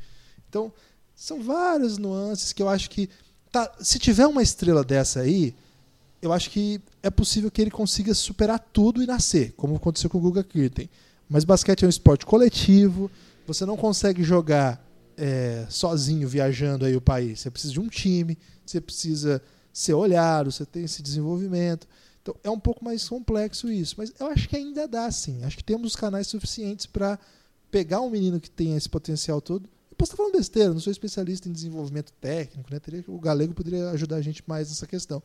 Então, 0.48 0.72
são 1.14 1.42
várias 1.42 1.98
nuances 1.98 2.52
que 2.52 2.62
eu 2.62 2.68
acho 2.68 2.90
que 2.90 3.08
tá, 3.50 3.72
se 3.80 3.98
tiver 3.98 4.26
uma 4.26 4.42
estrela 4.42 4.82
dessa 4.82 5.20
aí, 5.20 5.54
eu 6.20 6.32
acho 6.32 6.50
que 6.50 6.80
é 7.02 7.10
possível 7.10 7.50
que 7.50 7.60
ele 7.60 7.70
consiga 7.70 8.14
superar 8.14 8.58
tudo 8.58 9.02
e 9.02 9.06
nascer, 9.06 9.52
como 9.56 9.76
aconteceu 9.76 10.08
com 10.08 10.18
o 10.18 10.20
Guga 10.20 10.42
Kirten. 10.42 10.88
Mas 11.28 11.44
basquete 11.44 11.84
é 11.84 11.86
um 11.86 11.90
esporte 11.90 12.24
coletivo, 12.24 13.10
você 13.46 13.66
não 13.66 13.76
consegue 13.76 14.22
jogar 14.22 14.82
é, 15.16 15.66
sozinho, 15.68 16.26
viajando 16.26 16.84
aí 16.84 16.96
o 16.96 17.00
país. 17.00 17.40
Você 17.40 17.50
precisa 17.50 17.72
de 17.74 17.80
um 17.80 17.88
time, 17.88 18.38
você 18.64 18.80
precisa 18.80 19.42
ser 19.74 19.94
olhado, 19.94 20.52
você 20.52 20.64
tem 20.64 20.84
esse 20.84 21.02
desenvolvimento. 21.02 21.88
Então 22.22 22.34
é 22.42 22.48
um 22.48 22.58
pouco 22.58 22.82
mais 22.82 23.06
complexo 23.06 23.70
isso, 23.70 23.96
mas 23.98 24.12
eu 24.18 24.28
acho 24.28 24.48
que 24.48 24.56
ainda 24.56 24.86
dá 24.88 25.10
sim. 25.10 25.42
Acho 25.42 25.56
que 25.56 25.64
temos 25.64 25.88
os 25.88 25.96
canais 25.96 26.28
suficientes 26.28 26.86
para 26.86 27.18
pegar 27.70 28.00
um 28.00 28.08
menino 28.08 28.40
que 28.40 28.48
tem 28.48 28.76
esse 28.76 28.88
potencial 28.88 29.40
todo. 29.40 29.68
Eu 29.90 29.96
posso 29.96 30.12
estar 30.12 30.16
falando 30.16 30.36
besteira, 30.36 30.72
não 30.72 30.80
sou 30.80 30.90
especialista 30.90 31.48
em 31.48 31.52
desenvolvimento 31.52 32.12
técnico, 32.20 32.72
né? 32.72 32.78
Teria, 32.78 33.04
o 33.08 33.18
Galego 33.18 33.52
poderia 33.52 33.90
ajudar 33.90 34.16
a 34.16 34.22
gente 34.22 34.42
mais 34.46 34.68
nessa 34.68 34.86
questão. 34.86 35.22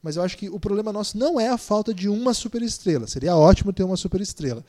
Mas 0.00 0.16
eu 0.16 0.22
acho 0.22 0.38
que 0.38 0.48
o 0.48 0.60
problema 0.60 0.92
nosso 0.92 1.18
não 1.18 1.40
é 1.40 1.48
a 1.48 1.58
falta 1.58 1.92
de 1.92 2.08
uma 2.08 2.32
superestrela. 2.32 3.06
Seria 3.08 3.36
ótimo 3.36 3.72
ter 3.72 3.82
uma 3.82 3.96
superestrela. 3.96 4.64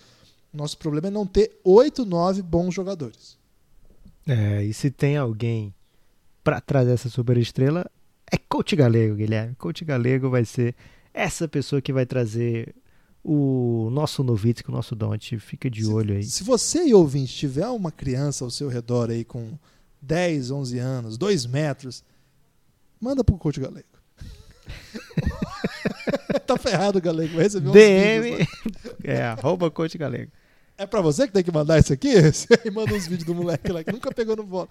Nosso 0.51 0.77
problema 0.77 1.07
é 1.07 1.11
não 1.11 1.25
ter 1.25 1.59
oito, 1.63 2.03
nove 2.03 2.41
bons 2.41 2.73
jogadores. 2.73 3.37
É, 4.27 4.63
e 4.63 4.73
se 4.73 4.89
tem 4.89 5.17
alguém 5.17 5.73
para 6.43 6.59
trazer 6.59 6.91
essa 6.91 7.09
superestrela, 7.09 7.89
é 8.31 8.37
Coach 8.37 8.75
Galego, 8.75 9.15
Guilherme. 9.15 9.55
Coach 9.55 9.85
Galego 9.85 10.29
vai 10.29 10.45
ser 10.45 10.75
essa 11.13 11.47
pessoa 11.47 11.81
que 11.81 11.91
vai 11.91 12.05
trazer 12.05 12.75
o 13.23 13.89
nosso 13.91 14.23
Novitsky, 14.23 14.69
o 14.69 14.73
nosso 14.73 14.95
Dante. 14.95 15.37
Fica 15.39 15.69
de 15.69 15.83
se, 15.83 15.91
olho 15.91 16.15
aí. 16.15 16.23
Se 16.23 16.43
você 16.43 16.85
e 16.85 16.93
ouvinte 16.93 17.33
tiver 17.33 17.67
uma 17.67 17.91
criança 17.91 18.43
ao 18.43 18.51
seu 18.51 18.69
redor 18.69 19.09
aí 19.09 19.23
com 19.23 19.57
10, 20.01 20.51
11 20.51 20.79
anos, 20.79 21.17
2 21.17 21.45
metros, 21.45 22.03
manda 22.99 23.23
pro 23.23 23.37
Coach 23.37 23.59
Galego. 23.59 23.87
tá 26.45 26.57
ferrado, 26.57 27.01
Galego. 27.01 27.35
Vai 27.35 27.43
receber 27.43 27.71
DM. 27.71 28.31
vídeos 28.31 28.47
é, 29.03 29.23
arroba 29.23 29.69
Coach 29.69 29.97
Galego. 29.97 30.31
É 30.77 30.85
pra 30.85 31.01
você 31.01 31.27
que 31.27 31.33
tem 31.33 31.43
que 31.43 31.51
mandar 31.51 31.77
isso 31.77 31.91
aqui? 31.91 32.15
Você 32.31 32.47
manda 32.71 32.93
uns 32.93 33.05
vídeos 33.05 33.25
do 33.25 33.35
moleque 33.35 33.69
lá 33.69 33.83
que 33.83 33.91
nunca 33.91 34.13
pegou 34.13 34.37
no 34.37 34.45
bola. 34.45 34.69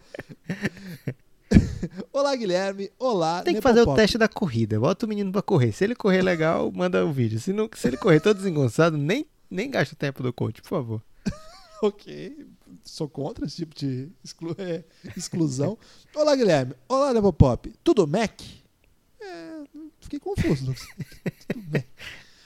Olá, 2.13 2.35
Guilherme. 2.37 2.91
Olá, 2.99 3.43
Tem 3.43 3.55
que 3.55 3.61
fazer 3.61 3.83
o 3.83 3.95
teste 3.95 4.19
da 4.19 4.29
corrida. 4.29 4.79
Bota 4.79 5.07
o 5.07 5.09
menino 5.09 5.31
pra 5.33 5.43
correr. 5.43 5.73
Se 5.73 5.85
ele 5.85 5.95
correr 5.95 6.23
legal, 6.23 6.71
manda 6.73 7.05
o 7.05 7.13
vídeo. 7.13 7.39
Se, 7.41 7.53
não, 7.53 7.69
se 7.75 7.87
ele 7.89 7.97
correr 7.97 8.21
todo 8.21 8.37
desengonçado, 8.37 8.97
nem, 8.97 9.27
nem 9.51 9.71
gasta 9.71 9.95
o 9.95 9.99
tempo 9.99 10.23
do 10.23 10.33
coach, 10.33 10.61
por 10.63 10.69
favor. 10.69 11.03
Ok. 11.81 12.45
Sou 12.83 13.09
contra 13.09 13.47
esse 13.47 13.55
tipo 13.55 13.73
de 13.73 14.09
exclu- 14.25 14.57
é, 14.59 14.83
exclusão. 15.17 15.79
Olá, 16.13 16.35
Guilherme. 16.35 16.75
Olá, 16.89 17.15
Nepopop. 17.15 17.73
Tudo 17.85 18.05
Mac? 18.05 18.33
É, 19.21 19.61
fiquei 20.01 20.19
confuso. 20.19 20.75
Tudo 21.47 21.65
Mac. 21.73 21.85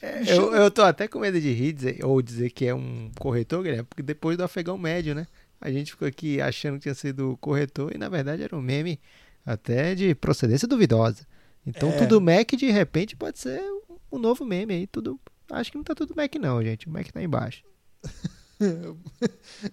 Me 0.03 0.29
Eu, 0.31 0.55
eu 0.55 0.71
tô 0.71 0.83
até 0.83 1.09
com 1.09 1.19
medo 1.19 1.41
de 1.41 1.51
rir 1.51 1.73
dizer- 1.73 2.05
ou 2.05 2.21
dizer 2.21 2.51
que 2.51 2.67
é 2.67 2.75
um 2.75 3.11
corretor, 3.19 3.63
Guilherme, 3.63 3.85
porque 3.89 4.03
depois 4.03 4.37
do 4.37 4.45
afegão 4.45 4.77
médio, 4.77 5.15
né? 5.15 5.27
A 5.63 5.71
gente 5.73 5.93
ficou 5.93 6.07
aqui 6.09 6.41
achando 6.41 6.75
que 6.75 6.81
tinha 6.83 6.95
sido 6.95 7.37
corretor 7.41 7.95
e 7.95 7.99
na 7.99 8.09
verdade 8.09 8.43
era 8.43 8.57
um 8.57 8.61
meme 8.61 8.99
até 9.47 9.95
de 9.95 10.15
procedência 10.15 10.67
duvidosa. 10.69 11.27
Então 11.67 11.89
É. 11.91 11.97
tudo 11.99 12.21
Mac 12.21 12.51
de 12.53 12.71
repente 12.71 13.15
pode 13.17 13.39
ser 13.39 13.63
um 14.11 14.19
novo 14.19 14.45
meme 14.45 14.75
aí. 14.75 14.87
Tudo, 14.87 15.19
acho 15.51 15.71
que 15.71 15.77
não 15.79 15.85
tá 15.85 15.95
tudo 15.95 16.15
Mac 16.17 16.35
não, 16.37 16.63
gente. 16.63 16.89
O 16.89 16.91
Mac 16.91 17.07
tá 17.11 17.23
embaixo. 17.23 17.63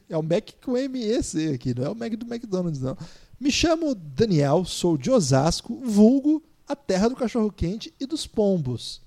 É 0.09 0.17
o 0.17 0.23
Mac 0.23 0.49
com 0.63 0.71
MEC 0.71 1.53
aqui, 1.53 1.75
não 1.75 1.83
é 1.85 1.89
o 1.89 1.95
Mac 1.95 2.11
do 2.15 2.25
McDonald's, 2.25 2.81
não. 2.81 2.97
Me 3.39 3.51
chamo 3.51 3.93
Daniel, 3.93 4.65
sou 4.65 4.97
de 4.97 5.11
Osasco, 5.11 5.75
vulgo 5.85 6.43
a 6.67 6.75
terra 6.75 7.07
do 7.07 7.15
cachorro-quente 7.15 7.93
e 7.99 8.05
dos 8.07 8.25
pombos. 8.25 9.01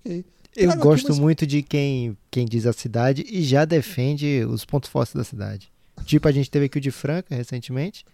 Ok. 0.00 0.24
Eu 0.54 0.68
Trago 0.68 0.82
gosto 0.82 1.12
uma- 1.12 1.20
muito 1.22 1.44
de 1.46 1.62
quem, 1.62 2.16
quem 2.30 2.46
diz 2.46 2.64
a 2.66 2.72
cidade 2.72 3.24
e 3.28 3.42
já 3.42 3.64
defende 3.64 4.44
os 4.48 4.64
pontos 4.64 4.88
fortes 4.88 5.14
da 5.14 5.24
cidade. 5.24 5.71
Tipo, 6.04 6.28
a 6.28 6.32
gente 6.32 6.50
teve 6.50 6.66
aqui 6.66 6.78
o 6.78 6.80
de 6.80 6.90
Franca 6.90 7.34
recentemente 7.34 8.04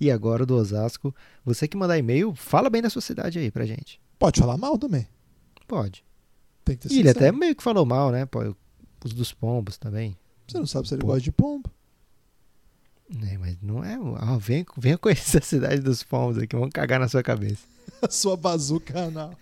e 0.00 0.10
agora 0.10 0.42
o 0.42 0.46
do 0.46 0.56
Osasco. 0.56 1.14
Você 1.44 1.68
que 1.68 1.76
mandar 1.76 1.98
e-mail, 1.98 2.34
fala 2.34 2.70
bem 2.70 2.82
da 2.82 2.90
sua 2.90 3.02
cidade 3.02 3.38
aí 3.38 3.50
pra 3.50 3.66
gente. 3.66 4.00
Pode 4.18 4.40
falar 4.40 4.56
mal 4.56 4.76
também. 4.78 5.06
Pode. 5.66 6.04
Tem 6.64 6.76
que 6.76 6.88
ter 6.88 6.94
E 6.94 7.00
ele 7.00 7.08
até 7.10 7.30
meio 7.32 7.54
que 7.54 7.62
falou 7.62 7.86
mal, 7.86 8.10
né? 8.10 8.26
Pô, 8.26 8.54
os 9.04 9.12
dos 9.12 9.32
pombos 9.32 9.78
também. 9.78 10.16
Você 10.46 10.58
não 10.58 10.66
sabe 10.66 10.88
se 10.88 10.94
ele 10.94 11.00
Pô. 11.02 11.08
gosta 11.08 11.22
de 11.22 11.32
pombo. 11.32 11.70
É, 13.30 13.38
mas 13.38 13.56
não 13.62 13.82
é. 13.84 13.98
Ah, 14.18 14.36
venha, 14.38 14.64
venha 14.76 14.96
conhecer 14.98 15.38
a 15.38 15.42
cidade 15.44 15.80
dos 15.80 16.02
pombos 16.02 16.38
aqui, 16.38 16.54
vamos 16.54 16.70
cagar 16.72 17.00
na 17.00 17.08
sua 17.08 17.22
cabeça. 17.22 17.68
A 18.02 18.08
sua 18.10 18.34
bazuca 18.34 18.98
anal. 18.98 19.34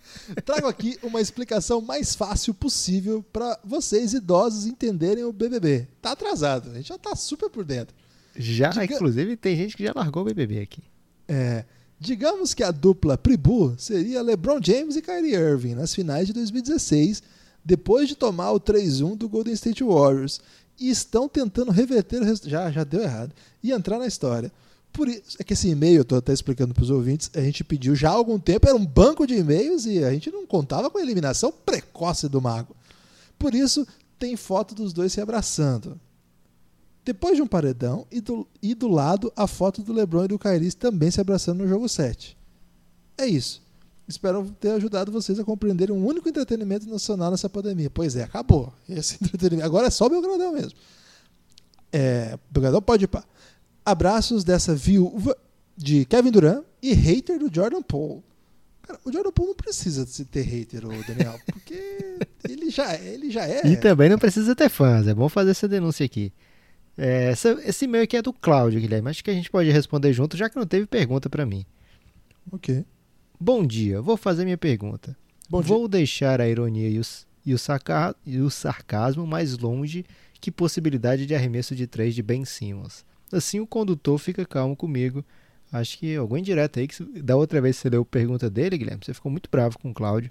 Trago 0.45 0.67
aqui 0.67 0.99
uma 1.05 1.21
explicação 1.21 1.81
mais 1.81 2.17
fácil 2.17 2.53
possível 2.53 3.23
para 3.33 3.57
vocês 3.63 4.15
idosos 4.15 4.67
entenderem 4.67 5.23
o 5.23 5.33
BBB. 5.33 5.87
Tá 6.03 6.11
atrasado, 6.13 6.71
a 6.71 6.75
gente 6.75 6.89
já 6.89 6.99
tá 6.99 7.15
super 7.15 7.49
por 7.51 7.65
dentro. 7.65 7.95
Já, 8.37 8.71
Diga- 8.71 8.95
inclusive, 8.97 9.37
tem 9.37 9.55
gente 9.57 9.77
que 9.77 9.85
já 9.85 9.93
largou 9.95 10.23
o 10.23 10.25
BBB 10.25 10.61
aqui. 10.61 10.83
É, 11.29 11.65
digamos 12.01 12.53
que 12.53 12.65
a 12.65 12.73
dupla 12.73 13.17
Pribu 13.17 13.77
seria 13.79 14.23
LeBron 14.23 14.59
James 14.61 14.97
e 14.97 15.03
Kyrie 15.03 15.35
Irving 15.37 15.75
nas 15.77 15.95
finais 15.95 16.27
de 16.27 16.33
2016, 16.33 17.23
depois 17.65 18.09
de 18.09 18.17
tomar 18.17 18.51
o 18.51 18.59
3-1 18.61 19.17
do 19.17 19.29
Golden 19.29 19.55
State 19.55 19.85
Warriors, 19.85 20.41
e 20.79 20.91
estão 20.91 21.29
tentando 21.29 21.71
reverter 21.71 22.21
o 22.21 22.25
resultado. 22.25 22.51
Já, 22.51 22.71
já 22.71 22.85
deu 22.85 23.03
errado. 23.03 23.33
E 23.63 23.73
entrar 23.73 23.99
na 23.99 24.07
história. 24.07 24.53
Por 24.93 25.09
isso, 25.09 25.37
é 25.39 25.45
que 25.45 25.53
esse 25.53 25.69
e-mail, 25.69 25.97
eu 25.99 26.03
estou 26.03 26.19
até 26.19 26.33
explicando 26.33 26.75
para 26.75 26.83
os 26.83 26.91
ouvintes, 26.91 27.31
a 27.35 27.41
gente 27.41 27.63
pediu 27.63 27.95
já 27.95 28.11
há 28.11 28.15
algum 28.15 28.39
tempo, 28.39 28.67
era 28.67 28.77
um 28.77 28.85
banco 28.85 29.27
de 29.27 29.35
e-mails 29.35 29.87
e 29.87 30.03
a 30.03 30.11
gente 30.13 30.31
não 30.31 30.47
contava 30.47 30.91
com 30.91 30.99
a 30.99 31.03
eliminação 31.03 31.53
precoce 31.53 32.29
do 32.29 32.41
Mago. 32.41 32.75
Por 33.39 33.55
isso, 33.55 33.87
tem 34.19 34.37
foto 34.37 34.75
dos 34.75 34.93
dois 34.93 35.13
se 35.13 35.21
abraçando. 35.21 36.01
Depois 37.05 37.37
de 37.37 37.43
um 37.43 37.47
paredão, 37.47 38.07
e 38.11 38.21
do, 38.21 38.47
e 38.61 38.75
do 38.75 38.89
lado 38.89 39.33
a 39.37 39.47
foto 39.47 39.83
do 39.83 39.93
LeBron 39.93 40.25
e 40.25 40.29
do 40.29 40.39
Kyrie 40.39 40.73
também 40.73 41.11
se 41.11 41.21
abraçando 41.21 41.63
no 41.63 41.69
jogo 41.69 41.89
7. 41.89 42.37
É 43.17 43.27
isso. 43.27 43.63
Espero 44.09 44.51
ter 44.59 44.71
ajudado 44.71 45.13
vocês 45.13 45.39
a 45.39 45.45
compreenderem 45.45 45.95
um 45.95 46.05
único 46.05 46.29
entretenimento 46.29 46.89
nacional 46.89 47.31
nessa 47.31 47.49
pandemia. 47.49 47.91
Pois 47.91 48.17
é, 48.17 48.23
acabou. 48.23 48.73
Esse 48.89 49.17
entretenimento. 49.23 49.67
Agora 49.67 49.87
é 49.89 49.91
só 49.91 50.07
o 50.07 50.11
Belgradão 50.11 50.53
mesmo. 50.53 50.73
É, 51.93 52.39
Belgradão 52.51 52.81
pode 52.83 53.05
ir 53.05 53.09
pá. 53.09 53.23
Abraços 53.85 54.45
dessa 54.45 54.75
viúva 54.75 55.37
de 55.77 56.05
Kevin 56.07 56.31
Durant 56.31 56.65
e 56.83 56.93
hater 56.95 57.39
do 57.39 57.55
Jordan 57.55 57.83
Poole. 57.83 58.23
Cara, 58.83 58.99
o 59.05 59.13
Jordan 59.13 59.31
Poole 59.31 59.49
não 59.51 59.57
precisa 59.57 60.05
de 60.07 60.25
ter 60.25 60.43
hater, 60.43 60.83
Daniel, 61.07 61.39
porque 61.47 62.19
ele 62.49 62.71
já, 62.71 62.95
ele 62.97 63.31
já 63.31 63.47
é. 63.47 63.67
E 63.67 63.77
também 63.77 64.09
não 64.09 64.19
precisa 64.19 64.55
ter 64.57 64.69
fãs, 64.71 65.07
é 65.07 65.15
bom 65.15 65.29
fazer 65.29 65.51
essa 65.51 65.69
denúncia 65.69 66.05
aqui. 66.07 66.33
É, 66.97 67.31
essa- 67.31 67.59
esse 67.65 67.85
e-mail 67.85 68.05
aqui 68.05 68.17
é 68.17 68.23
do 68.23 68.33
Cláudio, 68.33 68.81
Guilherme. 68.81 69.11
Acho 69.11 69.23
que 69.23 69.31
a 69.31 69.35
gente 69.35 69.51
pode 69.51 69.71
responder 69.71 70.13
junto, 70.13 70.37
já 70.37 70.49
que 70.51 70.57
não 70.57 70.67
teve 70.67 70.87
pergunta 70.87 71.29
pra 71.31 71.45
mim. 71.47 71.65
Ok. 72.51 72.85
Bom 73.41 73.65
dia, 73.65 74.01
vou 74.01 74.17
fazer 74.17 74.45
minha 74.45 74.59
pergunta. 74.59 75.17
Bom 75.49 75.61
dia. 75.63 75.69
vou 75.69 75.89
deixar 75.89 76.41
a 76.41 76.49
ironia 76.49 76.89
e, 76.89 76.99
os- 76.99 77.27
e 77.45 77.55
o 77.55 77.59
saca- 77.59 78.15
e 78.27 78.39
o 78.39 78.51
sarcasmo 78.51 79.27
mais 79.27 79.57
longe 79.57 80.05
que 80.41 80.51
possibilidade 80.51 81.25
de 81.25 81.35
arremesso 81.35 81.75
de 81.75 81.87
três 81.87 82.15
de 82.15 82.23
Ben 82.23 82.45
Simmons. 82.45 83.05
Assim 83.33 83.59
o 83.61 83.67
condutor 83.67 84.19
fica 84.19 84.45
calmo 84.45 84.77
comigo. 84.77 85.25
Acho 85.73 85.99
que 85.99 86.17
algum 86.17 86.37
indireto 86.37 86.79
aí, 86.79 86.89
que 86.89 87.03
da 87.23 87.37
outra 87.37 87.61
vez 87.61 87.77
que 87.77 87.83
você 87.83 87.91
leu 87.91 88.03
a 88.03 88.05
pergunta 88.05 88.49
dele, 88.51 88.79
Guilherme, 88.79 89.03
você 89.05 89.13
ficou 89.15 89.31
muito 89.31 89.49
bravo 89.51 89.79
com 89.79 89.91
o 89.91 89.95
Cláudio. 89.95 90.31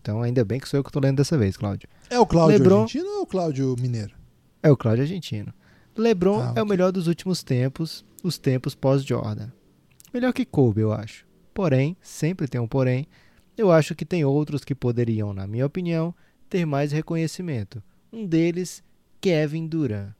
Então 0.00 0.22
ainda 0.22 0.44
bem 0.44 0.58
que 0.60 0.68
sou 0.68 0.78
eu 0.78 0.82
que 0.84 0.88
estou 0.90 1.02
lendo 1.02 1.16
dessa 1.16 1.38
vez, 1.38 1.56
Cláudio. 1.56 1.88
É 2.10 2.18
o 2.18 2.26
Cláudio 2.26 2.58
Lebron- 2.58 2.82
argentino 2.82 3.08
ou 3.08 3.18
é 3.18 3.22
o 3.22 3.26
Cláudio 3.26 3.76
mineiro? 3.80 4.14
É 4.62 4.70
o 4.70 4.76
Cláudio 4.76 5.02
argentino. 5.02 5.52
LeBron 5.96 6.40
Ah, 6.40 6.54
é 6.56 6.62
o 6.62 6.66
melhor 6.66 6.90
dos 6.92 7.06
últimos 7.06 7.42
tempos, 7.42 8.04
os 8.22 8.38
tempos 8.38 8.74
pós-Jordan. 8.74 9.48
Melhor 10.12 10.32
que 10.32 10.44
Kobe, 10.44 10.80
eu 10.80 10.92
acho. 10.92 11.24
Porém, 11.54 11.96
sempre 12.00 12.48
tem 12.48 12.60
um 12.60 12.66
porém, 12.66 13.06
eu 13.56 13.70
acho 13.70 13.94
que 13.94 14.04
tem 14.04 14.24
outros 14.24 14.64
que 14.64 14.74
poderiam, 14.74 15.32
na 15.32 15.46
minha 15.46 15.66
opinião, 15.66 16.14
ter 16.48 16.64
mais 16.64 16.92
reconhecimento. 16.92 17.82
Um 18.12 18.26
deles, 18.26 18.82
Kevin 19.20 19.66
Durant. 19.66 20.12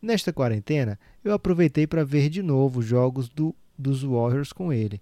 Nesta 0.00 0.32
quarentena, 0.32 0.98
eu 1.24 1.32
aproveitei 1.32 1.86
para 1.86 2.04
ver 2.04 2.28
de 2.28 2.42
novo 2.42 2.82
jogos 2.82 3.28
do, 3.28 3.54
dos 3.76 4.02
Warriors 4.02 4.52
com 4.52 4.72
ele. 4.72 5.00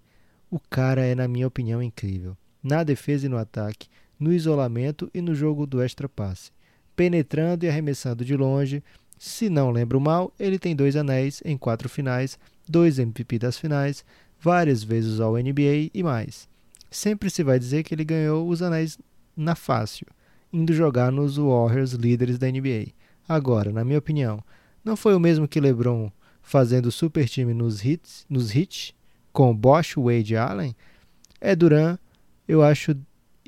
O 0.49 0.59
cara 0.59 1.01
é, 1.01 1.13
na 1.13 1.27
minha 1.27 1.47
opinião, 1.47 1.81
incrível. 1.81 2.37
Na 2.63 2.83
defesa 2.83 3.25
e 3.25 3.29
no 3.29 3.37
ataque, 3.37 3.87
no 4.19 4.33
isolamento 4.33 5.09
e 5.13 5.21
no 5.21 5.35
jogo 5.35 5.67
do 5.67 5.81
extra 5.81 6.09
passe, 6.09 6.51
penetrando 6.95 7.65
e 7.65 7.69
arremessando 7.69 8.25
de 8.25 8.35
longe. 8.35 8.83
Se 9.17 9.49
não 9.49 9.71
lembro 9.71 9.99
mal, 9.99 10.33
ele 10.39 10.57
tem 10.57 10.75
dois 10.75 10.95
anéis 10.95 11.41
em 11.45 11.57
quatro 11.57 11.89
finais, 11.89 12.37
dois 12.67 12.97
MVP 12.99 13.39
das 13.39 13.57
finais, 13.57 14.03
várias 14.39 14.83
vezes 14.83 15.19
ao 15.19 15.33
NBA 15.33 15.89
e 15.93 16.03
mais. 16.03 16.47
Sempre 16.89 17.29
se 17.29 17.43
vai 17.43 17.59
dizer 17.59 17.83
que 17.83 17.93
ele 17.93 18.03
ganhou 18.03 18.47
os 18.47 18.61
anéis 18.61 18.97
na 19.35 19.55
fácil, 19.55 20.07
indo 20.51 20.73
jogar 20.73 21.11
nos 21.11 21.37
Warriors 21.37 21.91
líderes 21.93 22.37
da 22.37 22.49
NBA. 22.49 22.87
Agora, 23.27 23.71
na 23.71 23.83
minha 23.83 23.99
opinião, 23.99 24.43
não 24.83 24.95
foi 24.95 25.13
o 25.13 25.19
mesmo 25.19 25.47
que 25.47 25.59
LeBron 25.59 26.11
fazendo 26.41 26.91
super 26.91 27.27
time 27.27 27.53
nos 27.53 27.83
hits, 27.83 28.25
nos 28.29 28.55
hits 28.55 28.93
com 29.33 29.55
Bosch, 29.55 29.95
Wade 29.97 30.33
e 30.33 30.37
Allen? 30.37 30.75
É 31.41 31.55
Duran, 31.55 31.97
eu 32.47 32.63
acho 32.63 32.95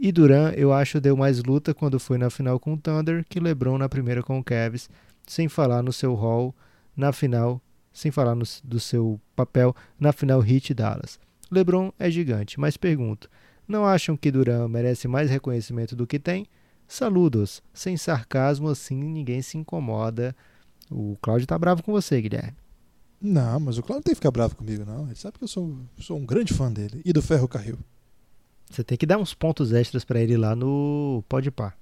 e 0.02 0.14
Duran, 0.14 0.52
eu 0.56 0.72
acho, 0.72 1.02
deu 1.02 1.18
mais 1.18 1.44
luta 1.44 1.74
quando 1.74 2.00
foi 2.00 2.18
na 2.18 2.30
final 2.30 2.58
com 2.58 2.74
o 2.74 2.78
Thunder 2.78 3.26
que 3.28 3.40
LeBron 3.40 3.78
na 3.78 3.90
primeira 3.90 4.24
com 4.24 4.40
o 4.40 4.44
Cavs, 4.44 4.90
sem 5.28 5.50
falar 5.50 5.84
no 5.84 5.92
seu 5.92 6.14
rol 6.14 6.56
na 6.96 7.12
final, 7.12 7.62
sem 8.00 8.12
falar 8.12 8.34
no, 8.34 8.46
do 8.64 8.80
seu 8.80 9.20
papel 9.36 9.76
na 10.00 10.14
final 10.14 10.42
Heat 10.42 10.74
Dallas. 10.74 11.20
LeBron 11.52 11.92
é 12.00 12.10
gigante, 12.10 12.60
mas 12.60 12.78
pergunto, 12.78 13.30
não 13.68 13.86
acham 13.86 14.16
que 14.16 14.32
Duran 14.32 14.70
merece 14.70 15.08
mais 15.08 15.30
reconhecimento 15.30 15.96
do 15.96 16.08
que 16.08 16.18
tem? 16.18 16.48
Saludos, 16.88 17.62
sem 17.74 17.98
sarcasmo 17.98 18.70
assim 18.70 18.96
ninguém 18.96 19.42
se 19.42 19.58
incomoda. 19.58 20.36
O 20.90 21.18
Cláudio 21.22 21.46
tá 21.46 21.58
bravo 21.60 21.84
com 21.84 21.92
você, 21.92 22.22
Guilherme. 22.22 22.56
Não, 23.22 23.60
mas 23.60 23.78
o 23.78 23.84
Cláudio 23.84 24.00
não 24.00 24.04
tem 24.04 24.14
que 24.14 24.20
ficar 24.20 24.32
bravo 24.32 24.56
comigo, 24.56 24.86
não. 24.86 25.06
Ele 25.08 25.16
sabe 25.16 25.38
que 25.38 25.44
eu 25.44 25.48
sou, 25.48 25.78
sou 26.00 26.18
um 26.18 26.26
grande 26.26 26.54
fã 26.54 26.72
dele 26.72 27.02
e 27.04 27.12
do 27.12 27.22
Ferro 27.22 27.50
Carril. 27.50 27.78
Você 28.70 28.82
tem 28.82 28.98
que 28.98 29.06
dar 29.06 29.18
uns 29.18 29.34
pontos 29.34 29.74
extras 29.74 30.06
para 30.06 30.22
ele 30.22 30.38
lá 30.38 30.56
no 30.56 31.22
Pode 31.28 31.52
Par. 31.52 31.78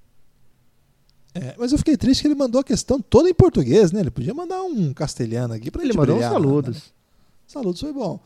É, 1.38 1.55
mas 1.57 1.71
eu 1.71 1.77
fiquei 1.77 1.97
triste 1.97 2.21
que 2.21 2.27
ele 2.27 2.35
mandou 2.35 2.61
a 2.61 2.63
questão 2.63 3.01
toda 3.01 3.29
em 3.29 3.33
português, 3.33 3.91
né? 3.91 4.01
Ele 4.01 4.11
podia 4.11 4.33
mandar 4.33 4.63
um 4.63 4.93
castelhano 4.93 5.53
aqui 5.53 5.71
para 5.71 5.81
ele 5.81 5.91
gente 5.91 5.97
mandou 5.97 6.15
brilhar, 6.15 6.31
uns 6.31 6.33
saludos. 6.33 6.75
Né? 6.75 6.81
Saludos 7.47 7.79
foi 7.79 7.93
bom. 7.93 8.19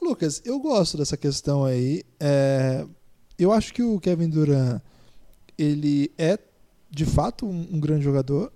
Lucas, 0.00 0.40
eu 0.44 0.60
gosto 0.60 0.96
dessa 0.96 1.16
questão 1.16 1.64
aí. 1.64 2.04
É, 2.20 2.86
eu 3.38 3.52
acho 3.52 3.74
que 3.74 3.82
o 3.82 3.98
Kevin 3.98 4.28
Durant 4.28 4.80
ele 5.56 6.12
é 6.16 6.38
de 6.90 7.04
fato 7.04 7.46
um, 7.46 7.68
um, 7.72 7.80
grande 7.80 8.04
jogador. 8.04 8.52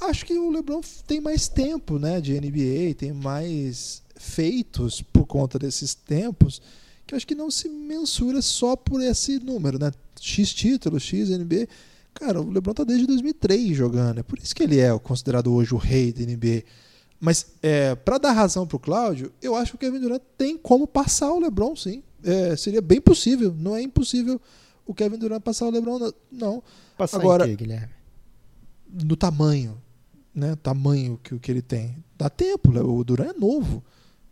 Acho 0.00 0.26
que 0.26 0.36
o 0.36 0.50
LeBron 0.50 0.80
tem 1.06 1.20
mais 1.20 1.48
tempo, 1.48 1.98
né, 1.98 2.20
de 2.20 2.38
NBA, 2.40 2.94
tem 2.96 3.12
mais 3.12 4.02
feitos 4.16 5.00
por 5.00 5.26
conta 5.26 5.58
desses 5.58 5.94
tempos 5.94 6.60
que 7.06 7.14
acho 7.14 7.26
que 7.26 7.34
não 7.34 7.50
se 7.50 7.68
mensura 7.68 8.40
só 8.40 8.74
por 8.74 9.02
esse 9.02 9.38
número, 9.38 9.78
né? 9.78 9.92
X 10.20 10.52
títulos, 10.52 11.02
X 11.02 11.28
NBA. 11.28 11.68
Cara, 12.14 12.40
o 12.40 12.50
LeBron 12.50 12.74
tá 12.74 12.84
desde 12.84 13.06
2003 13.06 13.76
jogando, 13.76 14.20
é 14.20 14.22
por 14.22 14.38
isso 14.38 14.54
que 14.54 14.62
ele 14.62 14.78
é 14.78 14.96
considerado 14.98 15.52
hoje 15.52 15.74
o 15.74 15.78
rei 15.78 16.12
da 16.12 16.20
NBA. 16.24 16.62
Mas 17.18 17.46
é, 17.62 17.94
para 17.94 18.18
dar 18.18 18.32
razão 18.32 18.66
pro 18.66 18.78
Cláudio, 18.78 19.32
eu 19.40 19.54
acho 19.54 19.72
que 19.72 19.76
o 19.76 19.78
Kevin 19.78 20.00
Durant 20.00 20.22
tem 20.36 20.58
como 20.58 20.86
passar 20.86 21.32
o 21.32 21.38
LeBron, 21.38 21.76
sim. 21.76 22.02
É, 22.22 22.56
seria 22.56 22.82
bem 22.82 23.00
possível, 23.00 23.54
não 23.56 23.76
é 23.76 23.82
impossível 23.82 24.40
o 24.84 24.92
Kevin 24.92 25.18
Durant 25.18 25.40
passar 25.40 25.66
o 25.66 25.70
LeBron, 25.70 26.12
não. 26.30 26.62
Passar 26.96 27.18
Agora, 27.18 27.46
em 27.46 27.50
quê, 27.50 27.64
Guilherme? 27.64 27.94
No 29.04 29.16
tamanho, 29.16 29.80
né? 30.34 30.56
Tamanho 30.56 31.18
que, 31.22 31.38
que 31.38 31.50
ele 31.50 31.62
tem. 31.62 31.96
Dá 32.18 32.28
tempo, 32.28 32.70
o 32.70 33.04
Durant 33.04 33.34
é 33.36 33.38
novo. 33.38 33.82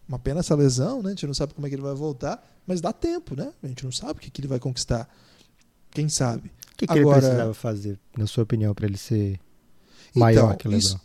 Uma 0.09 0.19
pena 0.19 0.41
essa 0.41 0.55
lesão, 0.57 1.03
né? 1.03 1.09
A 1.09 1.11
gente 1.11 1.27
não 1.27 1.35
sabe 1.35 1.55
como 1.55 1.67
é 1.67 1.71
que 1.71 1.77
ele 1.77 1.83
vai 1.83 1.95
voltar, 1.95 2.45
mas 2.67 2.81
dá 2.81 2.93
tempo, 2.93 3.37
né? 3.37 3.53
A 3.63 3.69
gente 3.69 3.85
não 3.85 3.93
sabe 3.93 4.19
o 4.19 4.23
que, 4.23 4.31
que 4.31 4.41
ele 4.41 4.49
vai 4.49 4.59
conquistar. 4.59 5.09
Quem 5.93 6.09
sabe? 6.09 6.51
O 6.85 6.87
que, 6.87 6.95
que 6.95 6.99
Agora, 6.99 7.19
ele 7.19 7.27
precisava 7.27 7.55
fazer, 7.55 7.99
na 8.17 8.27
sua 8.27 8.45
opinião, 8.45 8.75
para 8.75 8.87
ele 8.87 8.97
ser 8.97 9.39
maior 10.15 10.47
então, 10.47 10.57
que 10.57 10.69
o 10.69 10.71
LeBron? 10.71 10.87
Isso, 10.87 11.01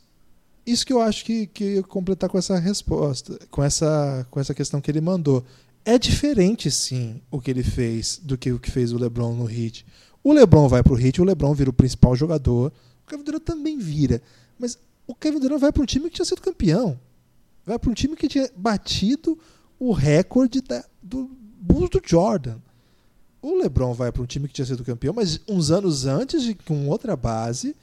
isso 0.66 0.86
que 0.86 0.94
eu 0.94 1.02
acho 1.02 1.26
que, 1.26 1.48
que 1.48 1.84
completar 1.84 2.30
com 2.30 2.38
essa 2.38 2.58
resposta, 2.58 3.38
com 3.52 3.64
essa, 3.64 4.26
com 4.32 4.40
essa 4.40 4.54
questão 4.54 4.80
que 4.80 4.90
ele 4.90 5.02
mandou. 5.02 5.44
É 5.84 6.00
diferente, 6.00 6.72
sim, 6.72 7.22
o 7.30 7.40
que 7.40 7.52
ele 7.52 7.64
fez 7.64 8.20
do 8.24 8.38
que 8.38 8.52
o 8.52 8.60
que 8.60 8.72
fez 8.72 8.92
o 8.92 8.98
LeBron 8.98 9.34
no 9.34 9.50
Heat. 9.50 9.86
O 10.24 10.34
LeBron 10.34 10.68
vai 10.68 10.82
pro 10.82 11.00
Heat, 11.00 11.22
o 11.22 11.26
LeBron 11.26 11.54
vira 11.54 11.70
o 11.70 11.74
principal 11.74 12.16
jogador. 12.16 12.72
O 13.04 13.10
Kevin 13.10 13.24
Durant 13.24 13.44
também 13.44 13.78
vira. 13.78 14.22
Mas 14.58 14.80
o 15.06 15.14
Kevin 15.14 15.40
Durant 15.40 15.60
vai 15.60 15.72
para 15.72 15.84
um 15.84 15.86
time 15.86 16.10
que 16.10 16.16
tinha 16.16 16.26
sido 16.26 16.42
campeão 16.42 17.00
vai 17.66 17.80
para 17.80 17.90
um 17.90 17.94
time 17.94 18.16
que 18.16 18.28
tinha 18.28 18.50
batido 18.56 19.38
o 19.80 19.92
recorde 19.92 20.62
da, 20.62 20.86
do 21.02 21.30
Bulls 21.60 21.90
do 21.90 22.02
Jordan. 22.06 22.58
O 23.46 23.60
LeBron 23.60 23.94
vai 23.94 24.12
para 24.12 24.24
um 24.24 24.26
time 24.26 24.48
que 24.48 24.56
tinha 24.56 24.66
sido 24.66 24.84
campeão, 24.84 25.14
mas 25.14 25.40
uns 25.48 25.70
anos 25.70 26.08
antes, 26.08 26.42
de, 26.42 26.56
com 26.56 26.88
outra 26.88 27.16
base, 27.16 27.76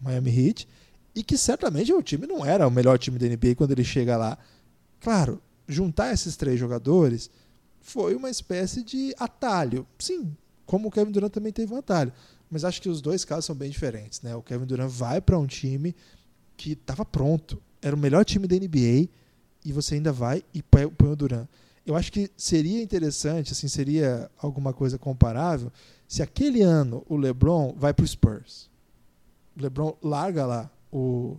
Miami 0.00 0.30
Heat, 0.30 0.68
e 1.12 1.24
que 1.24 1.36
certamente 1.36 1.92
o 1.92 2.00
time 2.00 2.24
não 2.24 2.46
era 2.46 2.68
o 2.68 2.70
melhor 2.70 3.00
time 3.00 3.18
da 3.18 3.26
NBA 3.26 3.56
quando 3.56 3.72
ele 3.72 3.82
chega 3.82 4.16
lá. 4.16 4.38
Claro, 5.00 5.42
juntar 5.66 6.12
esses 6.12 6.36
três 6.36 6.56
jogadores 6.56 7.28
foi 7.80 8.14
uma 8.14 8.30
espécie 8.30 8.84
de 8.84 9.12
atalho. 9.18 9.84
Sim, 9.98 10.36
como 10.64 10.86
o 10.86 10.90
Kevin 10.92 11.10
Durant 11.10 11.32
também 11.32 11.50
teve 11.52 11.74
um 11.74 11.78
atalho. 11.78 12.12
Mas 12.48 12.64
acho 12.64 12.80
que 12.80 12.88
os 12.88 13.00
dois 13.00 13.24
casos 13.24 13.44
são 13.44 13.56
bem 13.56 13.70
diferentes. 13.70 14.22
Né? 14.22 14.36
O 14.36 14.42
Kevin 14.42 14.66
Durant 14.66 14.88
vai 14.88 15.20
para 15.20 15.36
um 15.36 15.48
time 15.48 15.96
que 16.56 16.74
estava 16.74 17.04
pronto. 17.04 17.60
Era 17.82 17.96
o 17.96 17.98
melhor 17.98 18.24
time 18.24 18.46
da 18.46 18.54
NBA 18.54 19.08
e 19.64 19.72
você 19.72 19.96
ainda 19.96 20.12
vai 20.12 20.44
e 20.54 20.62
põe 20.62 20.84
o 20.84 21.16
Duran. 21.16 21.48
Eu 21.88 21.96
acho 21.96 22.12
que 22.12 22.30
seria 22.36 22.82
interessante, 22.82 23.52
assim, 23.52 23.66
seria 23.66 24.30
alguma 24.36 24.74
coisa 24.74 24.98
comparável 24.98 25.72
se 26.06 26.22
aquele 26.22 26.60
ano 26.60 27.02
o 27.08 27.16
LeBron 27.16 27.74
vai 27.78 27.94
para 27.94 28.04
o 28.04 28.06
Spurs. 28.06 28.68
O 29.56 29.62
LeBron 29.62 29.96
larga 30.02 30.44
lá 30.44 30.70
o 30.92 31.38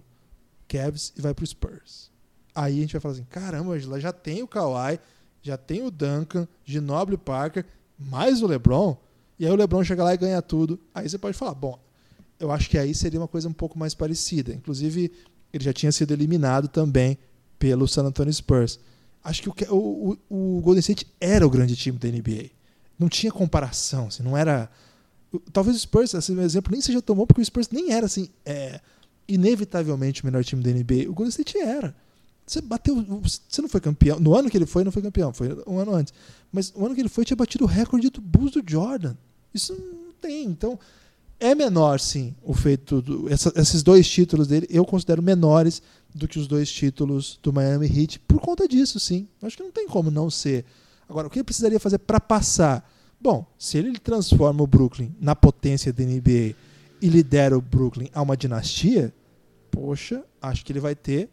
Cavs 0.68 1.14
e 1.16 1.22
vai 1.22 1.36
para 1.36 1.44
o 1.44 1.48
Spurs. 1.48 2.10
Aí 2.56 2.80
a 2.80 2.82
gente 2.82 2.94
vai 2.94 3.00
falar 3.00 3.14
assim: 3.14 3.28
caramba, 3.30 3.74
Angela, 3.74 4.00
já 4.00 4.12
tem 4.12 4.42
o 4.42 4.48
Kawhi, 4.48 5.00
já 5.40 5.56
tem 5.56 5.84
o 5.84 5.92
Duncan, 5.92 6.48
Ginobili 6.66 7.16
Parker, 7.16 7.64
mais 8.00 8.42
o 8.42 8.48
LeBron. 8.48 8.98
E 9.38 9.46
aí 9.46 9.52
o 9.52 9.56
LeBron 9.56 9.84
chega 9.84 10.04
lá 10.04 10.16
e 10.16 10.18
ganha 10.18 10.42
tudo. 10.42 10.80
Aí 10.96 11.08
você 11.08 11.20
pode 11.20 11.38
falar: 11.38 11.54
bom, 11.54 11.80
eu 12.40 12.52
acho 12.52 12.68
que 12.72 12.78
aí 12.80 12.96
seria 12.96 13.20
uma 13.20 13.28
coisa 13.28 13.48
um 13.48 13.54
pouco 13.54 13.78
mais 13.78 13.94
parecida. 13.94 14.52
Inclusive, 14.52 15.12
ele 15.54 15.64
já 15.64 15.74
tinha 15.74 15.92
sido 15.92 16.12
eliminado 16.12 16.68
também 16.68 17.20
pelo 17.60 17.88
San 17.88 18.04
Antonio 18.04 18.34
Spurs. 18.34 18.80
Acho 19.24 19.52
que 19.52 19.66
o, 19.70 20.18
o, 20.30 20.58
o 20.58 20.62
Golden 20.62 20.80
State 20.80 21.08
era 21.20 21.46
o 21.46 21.50
grande 21.50 21.76
time 21.76 21.98
da 21.98 22.08
NBA. 22.08 22.52
Não 22.98 23.10
tinha 23.10 23.32
comparação, 23.32 24.08
assim, 24.08 24.24
não 24.24 24.36
era. 24.38 24.70
Talvez 25.54 25.76
o 25.76 25.80
Spurs, 25.80 26.14
esse 26.14 26.32
exemplo, 26.40 26.72
nem 26.72 26.82
seja 26.82 27.02
bom, 27.06 27.26
porque 27.26 27.42
o 27.42 27.46
Spurs 27.46 27.70
nem 27.70 27.92
era 27.92 28.06
assim, 28.06 28.30
é, 28.46 28.82
inevitavelmente 29.28 30.24
o 30.24 30.26
melhor 30.26 30.44
time 30.44 30.64
da 30.64 30.72
NBA. 30.72 31.10
O 31.10 31.14
Golden 31.14 31.30
State 31.30 31.58
era. 31.58 31.96
Você 32.46 32.62
bateu. 32.62 32.96
Você 33.22 33.62
não 33.62 33.70
foi 33.70 33.80
campeão. 33.80 34.20
No 34.20 34.36
ano 34.36 34.50
que 34.50 34.58
ele 34.58 34.66
foi, 34.66 34.84
não 34.84 34.92
foi 34.92 35.04
campeão, 35.04 35.32
foi 35.32 35.56
um 35.68 35.78
ano 35.78 35.94
antes. 35.94 36.14
Mas 36.52 36.74
o 36.76 36.84
ano 36.86 36.96
que 36.96 37.02
ele 37.02 37.10
foi 37.10 37.24
tinha 37.24 37.38
batido 37.38 37.64
o 37.64 37.68
recorde 37.68 38.10
do 38.10 38.20
Bulls 38.20 38.52
do 38.52 38.64
Jordan. 38.66 39.16
Isso 39.54 39.74
não 39.74 40.14
tem. 40.20 40.46
Então, 40.46 40.80
é 41.40 41.54
menor, 41.54 42.00
sim, 42.00 42.36
o 42.44 42.54
feito. 42.54 43.02
Do, 43.02 43.32
essa, 43.32 43.54
esses 43.56 43.84
dois 43.84 44.10
títulos 44.10 44.48
dele 44.48 44.68
eu 44.70 44.84
considero 44.84 45.22
menores 45.22 45.82
do 46.14 46.28
que 46.28 46.40
os 46.40 46.48
dois 46.48 46.72
títulos 46.72 47.40
do 47.42 47.54
Miami 47.54 47.88
Heat 47.88 48.20
por 48.22 48.40
conta 48.40 48.68
disso, 48.68 49.00
sim. 49.00 49.28
Acho 49.42 49.58
que 49.58 49.64
não 49.64 49.72
tem 49.72 49.88
como 49.88 50.10
não 50.10 50.30
ser. 50.30 50.66
Agora, 51.08 51.28
o 51.28 51.30
que 51.30 51.40
ele 51.40 51.44
precisaria 51.44 51.80
fazer 51.80 52.00
para 52.00 52.20
passar? 52.20 52.90
Bom, 53.20 53.46
se 53.58 53.78
ele 53.78 53.98
transforma 54.00 54.64
o 54.64 54.68
Brooklyn 54.68 55.16
na 55.20 55.36
potência 55.36 55.92
da 55.92 56.04
NBA 56.04 56.56
e 57.02 57.10
lidera 57.10 57.58
o 57.58 57.62
Brooklyn 57.62 58.10
a 58.14 58.22
uma 58.22 58.38
dinastia, 58.38 59.14
poxa, 59.70 60.24
acho 60.42 60.64
que 60.64 60.72
ele 60.72 60.80
vai 60.80 60.96
ter 60.96 61.30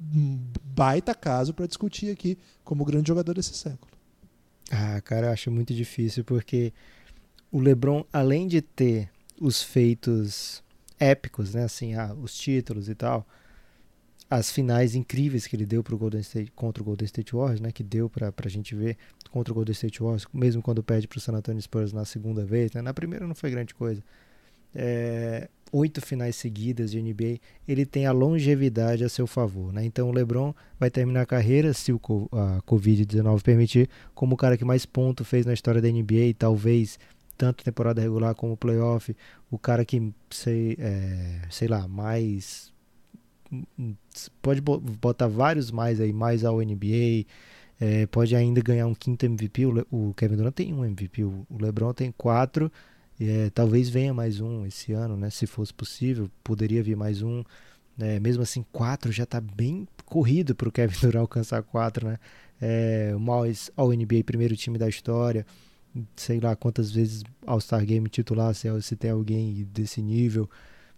um 0.00 0.38
baita 0.64 1.14
caso 1.14 1.52
para 1.52 1.66
discutir 1.66 2.10
aqui 2.10 2.38
como 2.64 2.84
grande 2.84 3.08
jogador 3.08 3.34
desse 3.34 3.54
século. 3.54 3.90
Ah, 4.70 5.00
cara, 5.00 5.26
eu 5.26 5.32
acho 5.32 5.50
muito 5.50 5.74
difícil 5.74 6.24
porque 6.24 6.72
o 7.50 7.58
LeBron, 7.58 8.04
além 8.12 8.46
de 8.46 8.62
ter 8.62 9.10
os 9.40 9.62
feitos 9.62 10.62
épicos, 10.98 11.54
né, 11.54 11.64
assim, 11.64 11.94
ah, 11.94 12.14
os 12.14 12.34
títulos 12.34 12.88
e 12.88 12.94
tal, 12.94 13.26
as 14.30 14.52
finais 14.52 14.94
incríveis 14.94 15.48
que 15.48 15.56
ele 15.56 15.66
deu 15.66 15.82
pro 15.82 15.98
Golden 15.98 16.20
State, 16.20 16.52
contra 16.52 16.80
o 16.80 16.86
Golden 16.86 17.04
State 17.04 17.34
Warriors, 17.34 17.60
né, 17.60 17.72
que 17.72 17.82
deu 17.82 18.08
para 18.08 18.32
a 18.32 18.48
gente 18.48 18.76
ver 18.76 18.96
contra 19.28 19.52
o 19.52 19.54
Golden 19.54 19.72
State 19.72 20.00
Warriors, 20.00 20.24
mesmo 20.32 20.62
quando 20.62 20.84
perde 20.84 21.08
para 21.08 21.18
o 21.18 21.20
San 21.20 21.32
Antonio 21.32 21.60
Spurs 21.60 21.92
na 21.92 22.04
segunda 22.04 22.44
vez, 22.44 22.72
né, 22.72 22.80
na 22.80 22.94
primeira 22.94 23.26
não 23.26 23.34
foi 23.34 23.50
grande 23.50 23.74
coisa. 23.74 24.00
É, 24.72 25.48
oito 25.72 26.00
finais 26.00 26.36
seguidas 26.36 26.92
de 26.92 27.02
NBA, 27.02 27.40
ele 27.66 27.84
tem 27.84 28.06
a 28.06 28.12
longevidade 28.12 29.02
a 29.02 29.08
seu 29.08 29.26
favor. 29.26 29.72
Né? 29.72 29.84
Então 29.84 30.08
o 30.08 30.12
LeBron 30.12 30.54
vai 30.78 30.90
terminar 30.90 31.22
a 31.22 31.26
carreira, 31.26 31.72
se 31.72 31.92
o, 31.92 32.00
a 32.30 32.62
Covid-19 32.62 33.42
permitir, 33.42 33.90
como 34.14 34.34
o 34.34 34.38
cara 34.38 34.56
que 34.56 34.64
mais 34.64 34.86
ponto 34.86 35.24
fez 35.24 35.44
na 35.44 35.52
história 35.52 35.82
da 35.82 35.88
NBA, 35.88 36.34
talvez 36.38 37.00
tanto 37.36 37.64
temporada 37.64 38.00
regular 38.00 38.34
como 38.36 38.56
playoff, 38.56 39.16
o 39.50 39.58
cara 39.58 39.84
que 39.84 40.12
sei, 40.30 40.76
é, 40.78 41.40
sei 41.50 41.66
lá, 41.66 41.88
mais 41.88 42.70
pode 44.40 44.60
botar 44.60 45.26
vários 45.28 45.70
mais 45.70 46.00
aí, 46.00 46.12
mais 46.12 46.44
ao 46.44 46.58
NBA, 46.60 47.26
é, 47.80 48.06
pode 48.06 48.36
ainda 48.36 48.60
ganhar 48.60 48.86
um 48.86 48.94
quinto 48.94 49.24
MVP. 49.24 49.66
O, 49.66 49.86
o, 49.90 50.14
Kevin 50.14 50.36
Durant 50.36 50.54
tem 50.54 50.72
um 50.72 50.84
MVP, 50.84 51.24
o, 51.24 51.46
LeBron 51.58 51.94
tem 51.94 52.12
quatro 52.12 52.70
É, 53.18 53.50
talvez 53.50 53.88
venha 53.88 54.14
mais 54.14 54.40
um 54.40 54.66
esse 54.66 54.92
ano, 54.92 55.16
né? 55.16 55.30
Se 55.30 55.46
fosse 55.46 55.72
possível, 55.72 56.30
poderia 56.44 56.82
vir 56.82 56.96
mais 56.96 57.22
um. 57.22 57.42
É, 57.98 58.18
mesmo 58.20 58.42
assim, 58.42 58.64
quatro 58.72 59.12
já 59.12 59.24
está 59.24 59.40
bem 59.40 59.86
corrido 60.06 60.54
para 60.54 60.68
o 60.68 60.72
Kevin 60.72 60.96
Durant 61.00 61.20
alcançar 61.22 61.62
quatro, 61.62 62.06
né? 62.06 62.18
É, 62.60 63.12
o 63.14 63.20
mais 63.20 63.70
ao 63.76 63.90
NBA 63.90 64.24
primeiro 64.24 64.54
time 64.56 64.78
da 64.78 64.88
história, 64.88 65.46
sei 66.16 66.40
lá 66.40 66.54
quantas 66.54 66.90
vezes 66.90 67.24
All-Star 67.46 67.84
Game 67.84 68.08
titular, 68.08 68.54
se, 68.54 68.68
se 68.82 68.96
tem 68.96 69.10
alguém 69.10 69.66
desse 69.72 70.02
nível. 70.02 70.48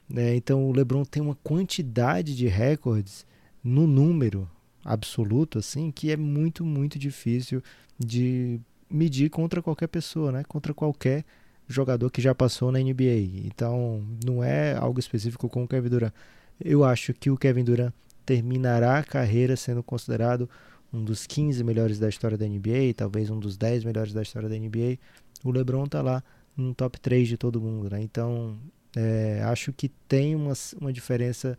Né? 0.08 0.34
Então 0.36 0.68
o 0.68 0.72
LeBron 0.72 1.04
tem 1.04 1.22
uma 1.22 1.36
quantidade 1.36 2.36
de 2.36 2.46
recordes 2.46 3.26
no 3.62 3.86
número 3.86 4.48
absoluto, 4.84 5.58
assim, 5.58 5.90
que 5.90 6.10
é 6.10 6.16
muito, 6.16 6.64
muito 6.64 6.98
difícil 6.98 7.62
de 7.98 8.60
medir 8.90 9.30
contra 9.30 9.62
qualquer 9.62 9.86
pessoa, 9.86 10.32
né? 10.32 10.42
Contra 10.46 10.74
qualquer 10.74 11.24
jogador 11.68 12.10
que 12.10 12.20
já 12.20 12.34
passou 12.34 12.70
na 12.70 12.78
NBA. 12.78 13.46
Então, 13.46 14.02
não 14.24 14.42
é 14.42 14.74
algo 14.74 14.98
específico 14.98 15.48
com 15.48 15.64
o 15.64 15.68
Kevin 15.68 15.88
Durant. 15.88 16.12
Eu 16.60 16.84
acho 16.84 17.14
que 17.14 17.30
o 17.30 17.36
Kevin 17.36 17.64
Durant 17.64 17.92
terminará 18.26 18.98
a 18.98 19.04
carreira 19.04 19.56
sendo 19.56 19.82
considerado 19.82 20.48
um 20.92 21.02
dos 21.02 21.26
15 21.26 21.64
melhores 21.64 21.98
da 21.98 22.08
história 22.08 22.36
da 22.36 22.46
NBA, 22.46 22.92
talvez 22.94 23.30
um 23.30 23.38
dos 23.38 23.56
10 23.56 23.84
melhores 23.84 24.12
da 24.12 24.22
história 24.22 24.48
da 24.48 24.56
NBA. 24.56 24.98
O 25.42 25.50
LeBron 25.50 25.86
tá 25.86 26.02
lá 26.02 26.22
no 26.56 26.74
top 26.74 27.00
3 27.00 27.28
de 27.28 27.36
todo 27.36 27.60
mundo, 27.60 27.90
né? 27.90 28.02
Então, 28.02 28.58
é, 28.96 29.42
acho 29.44 29.72
que 29.72 29.88
tem 30.08 30.34
uma, 30.34 30.52
uma 30.80 30.92
diferença, 30.92 31.58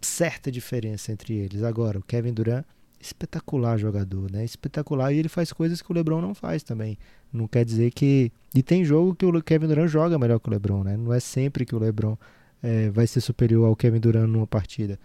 certa 0.00 0.50
diferença 0.50 1.12
entre 1.12 1.34
eles. 1.34 1.62
Agora, 1.62 1.98
o 1.98 2.02
Kevin 2.02 2.32
Durant, 2.32 2.64
espetacular 3.00 3.78
jogador, 3.78 4.30
né? 4.30 4.44
Espetacular 4.44 5.12
e 5.12 5.18
ele 5.18 5.28
faz 5.28 5.52
coisas 5.52 5.80
que 5.80 5.90
o 5.90 5.94
LeBron 5.94 6.20
não 6.20 6.34
faz 6.34 6.62
também. 6.62 6.98
Não 7.32 7.48
quer 7.48 7.64
dizer 7.64 7.90
que. 7.92 8.30
E 8.54 8.62
tem 8.62 8.84
jogo 8.84 9.14
que 9.14 9.24
o 9.24 9.42
Kevin 9.42 9.68
Durant 9.68 9.88
joga 9.88 10.18
melhor 10.18 10.38
que 10.38 10.48
o 10.48 10.50
LeBron, 10.52 10.84
né? 10.84 10.96
Não 10.96 11.12
é 11.12 11.20
sempre 11.20 11.64
que 11.64 11.74
o 11.74 11.78
LeBron 11.78 12.16
é, 12.62 12.90
vai 12.90 13.06
ser 13.06 13.20
superior 13.20 13.66
ao 13.66 13.76
Kevin 13.76 14.00
Durant 14.00 14.28
numa 14.28 14.46
partida, 14.46 14.98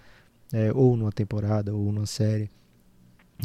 é, 0.52 0.72
ou 0.74 0.98
numa 0.98 1.12
temporada, 1.12 1.74
ou 1.74 1.92
numa 1.92 2.06
série. 2.06 2.50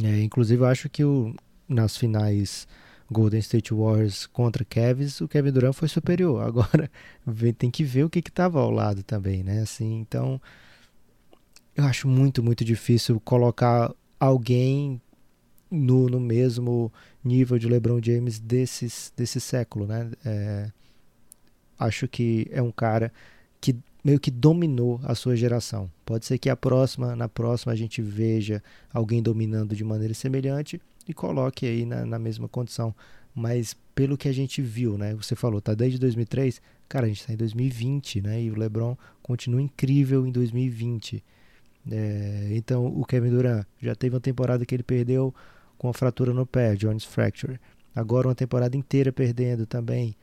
É, 0.03 0.21
inclusive, 0.23 0.63
eu 0.63 0.67
acho 0.67 0.89
que 0.89 1.05
o, 1.05 1.35
nas 1.69 1.97
finais 1.97 2.67
Golden 3.11 3.41
State 3.41 3.75
Warriors 3.75 4.27
contra 4.27 4.65
Cavs, 4.65 5.21
o 5.21 5.29
Kevin 5.29 5.51
Durant 5.51 5.75
foi 5.75 5.89
superior. 5.89 6.43
Agora 6.47 6.91
tem 7.59 7.71
que 7.71 7.83
ver 7.83 8.05
o 8.05 8.11
que 8.11 8.21
estava 8.21 8.61
ao 8.61 8.71
lado 8.71 9.03
também, 9.03 9.43
né? 9.43 9.61
Assim, 9.63 9.99
então, 9.99 10.41
eu 11.77 11.85
acho 11.85 12.07
muito, 12.07 12.43
muito 12.43 12.65
difícil 12.65 13.19
colocar 13.21 13.93
alguém 14.19 15.01
no, 15.71 16.09
no 16.09 16.21
mesmo 16.21 16.93
nível 17.25 17.59
de 17.59 17.69
LeBron 17.69 18.01
James 18.03 18.39
desses, 18.39 19.13
desse 19.17 19.41
século, 19.41 19.87
né? 19.87 20.11
É, 20.25 20.71
acho 21.79 22.07
que 22.07 22.47
é 22.51 22.63
um 22.63 22.71
cara 22.71 23.13
que 23.61 23.77
meio 24.05 24.21
que 24.21 24.31
dominou 24.31 25.01
a 25.05 25.15
sua 25.15 25.37
geração. 25.37 25.91
Pode 26.05 26.27
ser 26.27 26.39
que 26.39 26.49
a 26.49 26.57
próxima, 26.57 27.15
na 27.15 27.29
próxima 27.29 27.73
a 27.73 27.77
gente 27.77 28.01
veja 28.01 28.63
alguém 28.93 29.23
dominando 29.23 29.75
de 29.75 29.85
maneira 29.85 30.15
semelhante 30.15 30.81
coloque 31.13 31.67
aí 31.67 31.85
na, 31.85 32.05
na 32.05 32.19
mesma 32.19 32.49
condição. 32.49 32.95
Mas 33.35 33.77
pelo 33.95 34.17
que 34.17 34.29
a 34.29 34.33
gente 34.33 34.61
viu, 34.61 34.99
né? 34.99 35.15
Você 35.15 35.37
falou, 35.37 35.61
tá 35.61 35.75
desde 35.75 35.99
2003, 35.99 36.61
cara, 36.89 37.07
a 37.07 37.09
gente 37.09 37.21
está 37.21 37.33
em 37.33 37.37
2020, 37.37 38.21
né? 38.23 38.43
E 38.43 38.51
o 38.51 38.59
LeBron 38.59 38.97
continua 39.23 39.63
incrível 39.63 40.27
em 40.27 40.33
2020. 40.33 41.23
É, 41.91 42.49
então 42.53 42.87
o 42.87 43.05
Kevin 43.05 43.31
Durant 43.31 43.67
já 43.81 43.95
teve 43.95 44.15
uma 44.15 44.21
temporada 44.21 44.67
que 44.67 44.75
ele 44.75 44.83
perdeu 44.83 45.35
com 45.79 45.89
a 45.89 45.95
fratura 45.95 46.33
no 46.35 46.45
pé, 46.45 46.75
Jones 46.75 47.05
Fracture. 47.05 47.59
Agora 47.95 48.29
uma 48.29 48.35
temporada 48.35 48.77
inteira 48.77 49.13
perdendo 49.13 49.67
também, 49.67 50.15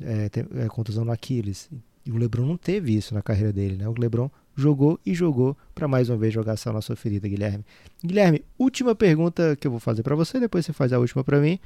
é, 0.00 0.28
tem, 0.28 0.46
é, 0.56 0.68
contusão 0.68 1.04
no 1.04 1.12
Aquiles. 1.12 1.68
E 2.04 2.12
o 2.12 2.16
LeBron 2.16 2.46
não 2.46 2.56
teve 2.56 2.94
isso 2.94 3.14
na 3.14 3.22
carreira 3.22 3.52
dele, 3.52 3.76
né? 3.76 3.88
O 3.88 3.94
LeBron 3.98 4.30
jogou 4.56 4.98
e 5.04 5.14
jogou 5.14 5.56
para 5.74 5.88
mais 5.88 6.08
uma 6.08 6.18
vez 6.18 6.32
jogar 6.32 6.52
essa 6.52 6.72
nossa 6.72 6.94
ferida, 6.96 7.28
Guilherme. 7.28 7.64
Guilherme, 8.04 8.44
última 8.58 8.94
pergunta 8.94 9.56
que 9.56 9.66
eu 9.66 9.70
vou 9.70 9.80
fazer 9.80 10.02
para 10.02 10.14
você, 10.14 10.38
depois 10.38 10.66
você 10.66 10.72
faz 10.72 10.92
a 10.92 10.98
última 10.98 11.24
para 11.24 11.40
mim. 11.40 11.58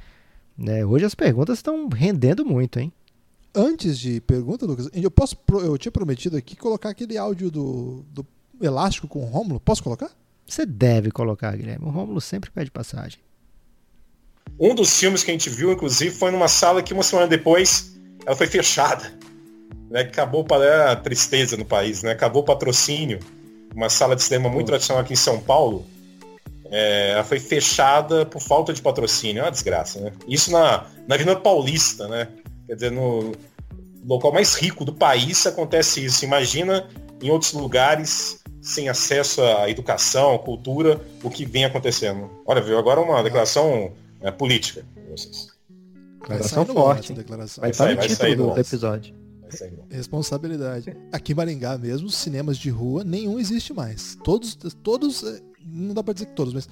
Né? 0.57 0.85
Hoje 0.85 1.05
as 1.05 1.15
perguntas 1.15 1.59
estão 1.59 1.87
rendendo 1.89 2.45
muito, 2.45 2.79
hein? 2.79 2.91
Antes 3.53 3.97
de 3.97 4.19
pergunta, 4.21 4.65
Lucas, 4.65 4.89
eu 4.93 5.09
posso 5.09 5.37
eu 5.63 5.77
tinha 5.77 5.91
prometido 5.91 6.35
aqui 6.35 6.55
colocar 6.55 6.89
aquele 6.89 7.17
áudio 7.17 7.49
do, 7.49 8.05
do 8.11 8.25
elástico 8.61 9.07
com 9.07 9.19
o 9.19 9.25
Rômulo. 9.25 9.59
Posso 9.59 9.81
colocar? 9.81 10.11
Você 10.45 10.65
deve 10.65 11.11
colocar, 11.11 11.55
Guilherme. 11.55 11.85
O 11.85 11.89
Rômulo 11.89 12.19
sempre 12.19 12.51
pede 12.51 12.69
passagem. 12.69 13.19
Um 14.59 14.75
dos 14.75 14.97
filmes 14.97 15.23
que 15.23 15.31
a 15.31 15.33
gente 15.33 15.49
viu, 15.49 15.71
inclusive, 15.71 16.13
foi 16.15 16.31
numa 16.31 16.47
sala 16.47 16.83
que 16.83 16.93
uma 16.93 17.03
semana 17.03 17.27
depois 17.27 17.95
ela 18.25 18.35
foi 18.35 18.47
fechada 18.47 19.11
né, 19.89 20.01
acabou 20.01 20.43
para 20.43 20.91
a 20.91 20.95
tristeza 20.95 21.57
no 21.57 21.65
país, 21.65 22.03
né? 22.03 22.11
Acabou 22.11 22.41
o 22.41 22.45
patrocínio, 22.45 23.19
uma 23.75 23.89
sala 23.89 24.15
de 24.15 24.23
cinema 24.23 24.49
muito 24.49 24.67
tradicional 24.67 25.03
aqui 25.03 25.13
em 25.13 25.17
São 25.17 25.39
Paulo, 25.39 25.85
é, 26.71 27.11
ela 27.11 27.23
foi 27.23 27.39
fechada 27.39 28.25
por 28.25 28.41
falta 28.41 28.73
de 28.73 28.81
patrocínio, 28.81 29.41
é 29.41 29.43
uma 29.43 29.51
desgraça, 29.51 29.99
né? 29.99 30.11
Isso 30.27 30.51
na, 30.51 30.85
na 31.07 31.15
Avenida 31.15 31.39
Paulista, 31.39 32.07
né? 32.07 32.27
Quer 32.67 32.73
dizer, 32.73 32.91
no 32.91 33.33
local 34.05 34.33
mais 34.33 34.55
rico 34.55 34.83
do 34.83 34.93
país 34.93 35.45
acontece 35.45 36.03
isso. 36.03 36.25
Imagina 36.25 36.87
em 37.21 37.29
outros 37.29 37.53
lugares 37.53 38.39
sem 38.61 38.89
acesso 38.89 39.43
à 39.43 39.69
educação, 39.69 40.33
à 40.33 40.39
cultura, 40.39 40.99
o 41.21 41.29
que 41.29 41.45
vem 41.45 41.65
acontecendo. 41.65 42.29
Olha, 42.45 42.61
viu 42.61 42.79
agora 42.79 42.99
uma 42.99 43.21
declaração 43.21 43.93
é, 44.21 44.31
política. 44.31 44.83
Declaração 46.19 46.65
forte. 46.65 47.13
Declaração. 47.13 47.61
Vai 47.61 47.69
estar 47.69 47.95
no 47.95 48.01
título 48.01 48.53
do 48.53 48.59
episódio. 48.59 49.24
Responsabilidade. 49.89 50.95
Aqui 51.11 51.31
em 51.31 51.35
Maringá 51.35 51.77
mesmo, 51.77 52.07
os 52.07 52.15
cinemas 52.15 52.57
de 52.57 52.69
rua, 52.69 53.03
nenhum 53.03 53.39
existe 53.39 53.73
mais. 53.73 54.17
Todos, 54.23 54.55
todos, 54.83 55.23
é, 55.23 55.39
não 55.65 55.93
dá 55.93 56.03
pra 56.03 56.13
dizer 56.13 56.27
que 56.27 56.35
todos, 56.35 56.53
mas 56.53 56.67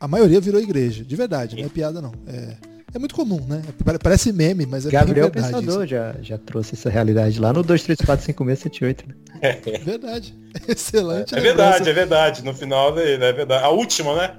a 0.00 0.08
maioria 0.08 0.40
virou 0.40 0.60
igreja. 0.60 1.04
De 1.04 1.16
verdade, 1.16 1.56
não 1.56 1.64
é 1.64 1.68
piada 1.68 2.00
não. 2.00 2.12
É, 2.26 2.56
é 2.94 2.98
muito 2.98 3.14
comum, 3.14 3.40
né? 3.46 3.62
Parece 4.02 4.32
meme, 4.32 4.64
mas 4.64 4.86
é 4.86 4.90
Gabriel 4.90 5.30
verdade, 5.30 5.54
Pensador 5.54 5.86
já, 5.86 6.16
já 6.22 6.38
trouxe 6.38 6.74
essa 6.74 6.88
realidade 6.88 7.38
lá 7.38 7.52
no 7.52 7.62
2345678, 7.64 9.06
né? 9.06 9.14
É 9.66 9.78
verdade. 9.78 10.34
Excelente. 10.66 11.34
É 11.34 11.40
verdade, 11.40 11.88
é 11.88 11.92
verdade. 11.92 12.44
No 12.44 12.54
final 12.54 12.98
é 12.98 13.32
verdade. 13.32 13.64
A 13.64 13.68
última, 13.68 14.16
né? 14.16 14.36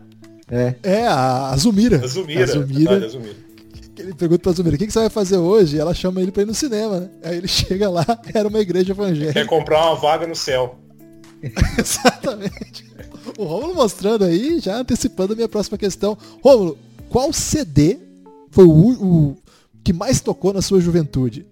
É. 0.52 0.76
É, 0.82 1.08
a 1.08 1.52
Azumira. 1.52 2.04
Azumira. 2.04 2.44
Azumira. 2.44 2.92
Verdade, 2.92 3.06
Azumira 3.06 3.49
ele 4.00 4.14
pergunta 4.14 4.42
pra 4.42 4.52
Zumira, 4.52 4.76
o 4.76 4.80
que, 4.80 4.88
que 4.88 4.94
você 4.94 5.00
vai 5.00 5.10
fazer 5.10 5.38
hoje? 5.38 5.76
E 5.76 5.80
ela 5.80 5.94
chama 5.94 6.22
ele 6.22 6.32
pra 6.32 6.44
ir 6.44 6.46
no 6.46 6.54
cinema, 6.54 7.02
né? 7.02 7.10
Aí 7.24 7.38
ele 7.38 7.48
chega 7.50 7.90
lá, 7.90 8.06
era 8.34 8.48
uma 8.48 8.60
igreja 8.60 8.94
evangélica. 8.94 9.34
Quer 9.34 9.46
comprar 9.46 9.86
uma 9.88 9.96
vaga 9.96 10.26
no 10.26 10.36
céu. 10.36 10.80
Exatamente. 11.78 12.90
O 13.38 13.44
Rômulo 13.44 13.76
mostrando 13.76 14.26
aí, 14.26 14.60
já 14.60 14.78
antecipando 14.78 15.34
a 15.34 15.36
minha 15.36 15.50
próxima 15.50 15.78
questão. 15.78 16.18
Rômulo, 16.42 16.78
qual 17.10 17.32
CD 17.34 18.00
foi 18.52 18.66
o, 18.66 18.72
o 18.72 19.38
que 19.84 19.94
mais 19.94 20.22
tocou 20.22 20.54
na 20.54 20.62
sua 20.62 20.80
juventude? 20.80 21.46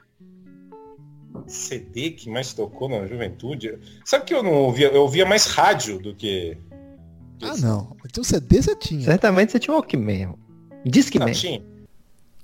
CD 1.47 2.11
que 2.11 2.29
mais 2.29 2.53
tocou 2.53 2.89
na 2.89 3.05
juventude? 3.05 3.77
Sabe 4.03 4.25
que 4.25 4.33
eu 4.33 4.41
não 4.41 4.53
ouvia? 4.53 4.87
Eu 4.87 5.01
ouvia 5.01 5.25
mais 5.25 5.45
rádio 5.45 5.99
do 5.99 6.15
que. 6.15 6.57
Ah, 7.41 7.55
não. 7.57 7.95
Então 8.05 8.23
CD 8.23 8.61
você 8.61 8.75
tinha. 8.75 9.05
Certamente 9.05 9.51
você 9.51 9.59
tinha 9.59 9.73
um 9.73 9.77
Walkman. 9.77 10.33
Discman. 10.85 11.29
Ah, 11.29 11.33
tinha. 11.33 11.76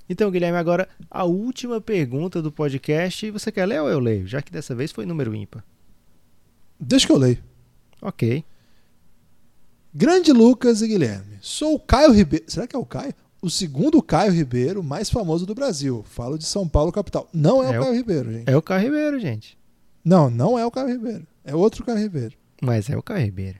Então, 0.08 0.30
Guilherme, 0.30 0.58
agora 0.58 0.88
a 1.10 1.24
última 1.24 1.80
pergunta 1.80 2.42
do 2.42 2.52
podcast. 2.52 3.30
Você 3.30 3.50
quer 3.50 3.66
ler 3.66 3.80
ou 3.80 3.88
eu 3.88 3.98
leio? 3.98 4.26
Já 4.26 4.42
que 4.42 4.52
dessa 4.52 4.74
vez 4.74 4.92
foi 4.92 5.06
número 5.06 5.34
ímpar. 5.34 5.64
Deixa 6.78 7.06
que 7.06 7.12
eu 7.12 7.18
leio. 7.18 7.38
Ok. 8.02 8.44
Grande 9.94 10.32
Lucas 10.32 10.82
e 10.82 10.88
Guilherme. 10.88 11.38
Sou 11.40 11.74
o 11.76 11.80
Caio 11.80 12.12
Ribeiro. 12.12 12.44
Será 12.48 12.66
que 12.66 12.76
é 12.76 12.78
o 12.78 12.84
Caio? 12.84 13.14
O 13.40 13.48
segundo 13.48 14.02
Caio 14.02 14.32
Ribeiro 14.32 14.82
mais 14.82 15.08
famoso 15.08 15.46
do 15.46 15.54
Brasil. 15.54 16.04
Falo 16.08 16.36
de 16.36 16.44
São 16.44 16.68
Paulo, 16.68 16.90
capital. 16.90 17.28
Não 17.32 17.62
é, 17.62 17.74
é 17.74 17.78
o 17.78 17.82
Caio 17.82 17.94
Ribeiro, 17.94 18.32
gente. 18.32 18.50
É 18.50 18.56
o 18.56 18.62
Caio 18.62 18.82
Ribeiro, 18.82 19.20
gente. 19.20 19.58
Não, 20.04 20.28
não 20.28 20.58
é 20.58 20.66
o 20.66 20.70
Caio 20.70 20.88
Ribeiro. 20.88 21.26
É 21.44 21.54
outro 21.54 21.84
Caio 21.84 21.98
Ribeiro. 21.98 22.34
Mas 22.60 22.90
é 22.90 22.96
o 22.96 23.02
Caio 23.02 23.24
Ribeiro. 23.24 23.58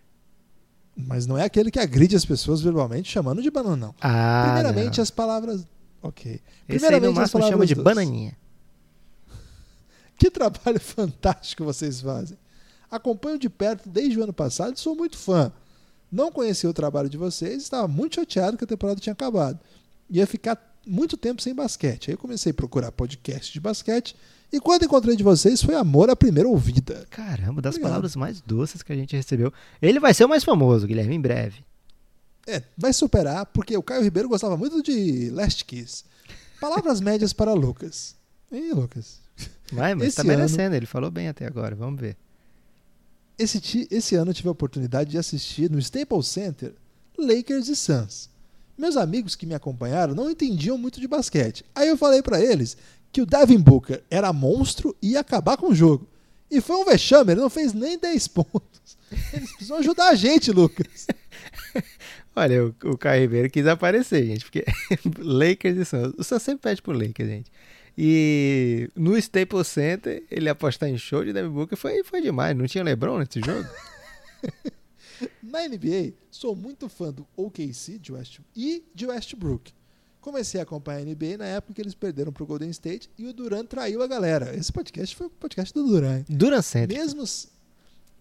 Mas 0.96 1.26
não 1.26 1.36
é 1.36 1.44
aquele 1.44 1.70
que 1.70 1.78
agride 1.78 2.14
as 2.14 2.24
pessoas 2.24 2.60
verbalmente 2.60 3.10
chamando 3.10 3.42
de 3.42 3.50
bananão. 3.50 3.94
Ah, 4.00 4.44
Primeiramente, 4.46 4.98
não. 4.98 5.02
as 5.02 5.10
palavras 5.10 5.66
Ok. 6.04 6.38
Esse 6.68 6.86
aí 6.86 7.00
no 7.00 7.14
máximo 7.14 7.42
chama 7.42 7.66
de 7.66 7.74
bananinha. 7.74 8.36
Que 10.16 10.30
trabalho 10.30 10.78
fantástico 10.78 11.64
vocês 11.64 12.00
fazem. 12.00 12.38
Acompanho 12.88 13.36
de 13.36 13.48
perto 13.48 13.88
desde 13.88 14.16
o 14.20 14.22
ano 14.22 14.32
passado 14.32 14.76
e 14.76 14.78
sou 14.78 14.94
muito 14.94 15.18
fã. 15.18 15.50
Não 16.12 16.30
conhecia 16.30 16.70
o 16.70 16.72
trabalho 16.72 17.08
de 17.08 17.16
vocês 17.16 17.64
estava 17.64 17.88
muito 17.88 18.14
chateado 18.14 18.56
que 18.56 18.62
a 18.62 18.66
temporada 18.66 19.00
tinha 19.00 19.12
acabado. 19.12 19.58
Ia 20.08 20.24
ficar 20.24 20.56
muito 20.86 21.16
tempo 21.16 21.42
sem 21.42 21.52
basquete. 21.52 22.10
Aí 22.10 22.14
eu 22.14 22.18
comecei 22.18 22.52
a 22.52 22.54
procurar 22.54 22.92
podcast 22.92 23.52
de 23.52 23.58
basquete 23.58 24.14
e 24.52 24.60
quando 24.60 24.84
encontrei 24.84 25.16
de 25.16 25.24
vocês 25.24 25.60
foi 25.60 25.74
amor 25.74 26.08
à 26.08 26.14
primeira 26.14 26.48
ouvida. 26.48 27.04
Caramba, 27.10 27.60
das 27.60 27.74
Obrigado. 27.74 27.90
palavras 27.90 28.14
mais 28.14 28.40
doces 28.40 28.82
que 28.82 28.92
a 28.92 28.96
gente 28.96 29.16
recebeu. 29.16 29.52
Ele 29.82 29.98
vai 29.98 30.14
ser 30.14 30.26
o 30.26 30.28
mais 30.28 30.44
famoso, 30.44 30.86
Guilherme, 30.86 31.16
em 31.16 31.20
breve. 31.20 31.64
É, 32.46 32.62
vai 32.76 32.92
superar, 32.92 33.46
porque 33.46 33.76
o 33.76 33.82
Caio 33.82 34.02
Ribeiro 34.02 34.28
gostava 34.28 34.56
muito 34.56 34.82
de 34.82 35.30
Last 35.30 35.64
Kiss. 35.64 36.04
Palavras 36.60 37.00
médias 37.00 37.32
para 37.32 37.52
Lucas. 37.54 38.14
Ih, 38.52 38.72
Lucas. 38.72 39.18
Vai, 39.72 39.94
mas 39.94 40.08
Esse 40.08 40.16
tá 40.16 40.22
ano- 40.22 40.30
merecendo, 40.30 40.76
ele 40.76 40.86
falou 40.86 41.10
bem 41.10 41.28
até 41.28 41.46
agora, 41.46 41.74
vamos 41.74 42.00
ver. 42.00 42.16
Esse, 43.38 43.88
esse 43.90 44.14
ano 44.14 44.30
eu 44.30 44.34
tive 44.34 44.48
a 44.48 44.52
oportunidade 44.52 45.10
de 45.10 45.18
assistir 45.18 45.70
no 45.70 45.78
Staples 45.78 46.28
Center 46.28 46.72
Lakers 47.18 47.68
e 47.68 47.74
Suns. 47.76 48.28
Meus 48.78 48.96
amigos 48.96 49.34
que 49.34 49.46
me 49.46 49.54
acompanharam 49.54 50.14
não 50.14 50.30
entendiam 50.30 50.76
muito 50.78 51.00
de 51.00 51.08
basquete. 51.08 51.64
Aí 51.74 51.88
eu 51.88 51.96
falei 51.96 52.22
pra 52.22 52.40
eles 52.40 52.76
que 53.10 53.20
o 53.22 53.26
Devin 53.26 53.58
Booker 53.60 54.02
era 54.10 54.32
monstro 54.32 54.94
e 55.00 55.12
ia 55.12 55.20
acabar 55.20 55.56
com 55.56 55.68
o 55.68 55.74
jogo. 55.74 56.08
E 56.50 56.60
foi 56.60 56.76
um 56.76 56.84
vexame, 56.84 57.32
ele 57.32 57.40
não 57.40 57.50
fez 57.50 57.72
nem 57.72 57.98
10 57.98 58.28
pontos. 58.28 58.96
Eles 59.32 59.50
precisam 59.50 59.78
ajudar 59.78 60.08
a 60.10 60.14
gente, 60.14 60.50
Lucas. 60.52 61.06
Olha, 62.36 62.66
o, 62.66 62.74
o 62.84 62.98
Caio 62.98 63.22
Ribeiro 63.22 63.50
quis 63.50 63.66
aparecer, 63.66 64.24
gente, 64.26 64.44
porque 64.44 64.64
Lakers 65.18 65.76
e 65.78 65.84
Suns. 65.84 66.14
O 66.18 66.24
Suns 66.24 66.42
sempre 66.42 66.62
pede 66.62 66.82
pro 66.82 66.92
Lakers, 66.92 67.28
gente. 67.28 67.52
E 67.96 68.90
no 68.96 69.16
Staples 69.16 69.68
Center, 69.68 70.24
ele 70.30 70.48
apostar 70.48 70.88
em 70.88 70.98
show 70.98 71.24
de 71.24 71.32
Devin 71.32 71.50
Booker 71.50 71.78
foi, 71.78 72.02
foi 72.02 72.20
demais. 72.20 72.56
Não 72.56 72.66
tinha 72.66 72.82
LeBron 72.82 73.18
nesse 73.18 73.40
jogo? 73.40 73.68
Na 75.42 75.68
NBA, 75.68 76.12
sou 76.30 76.56
muito 76.56 76.88
fã 76.88 77.12
do 77.12 77.26
OKC 77.36 77.98
de 77.98 78.12
West, 78.12 78.40
e 78.54 78.84
de 78.92 79.06
Westbrook. 79.06 79.72
Comecei 80.20 80.58
a 80.58 80.62
acompanhar 80.64 81.00
a 81.00 81.04
NBA 81.04 81.36
na 81.38 81.44
época 81.44 81.74
que 81.74 81.82
eles 81.82 81.94
perderam 81.94 82.32
pro 82.32 82.46
Golden 82.46 82.70
State 82.70 83.10
e 83.16 83.26
o 83.26 83.32
Durant 83.32 83.68
traiu 83.68 84.02
a 84.02 84.06
galera. 84.06 84.56
Esse 84.56 84.72
podcast 84.72 85.14
foi 85.14 85.26
o 85.26 85.30
podcast 85.30 85.72
do 85.72 85.86
Durant. 85.86 86.24
Duran 86.28 86.62
Center. 86.62 86.96
Mesmo, 86.96 87.24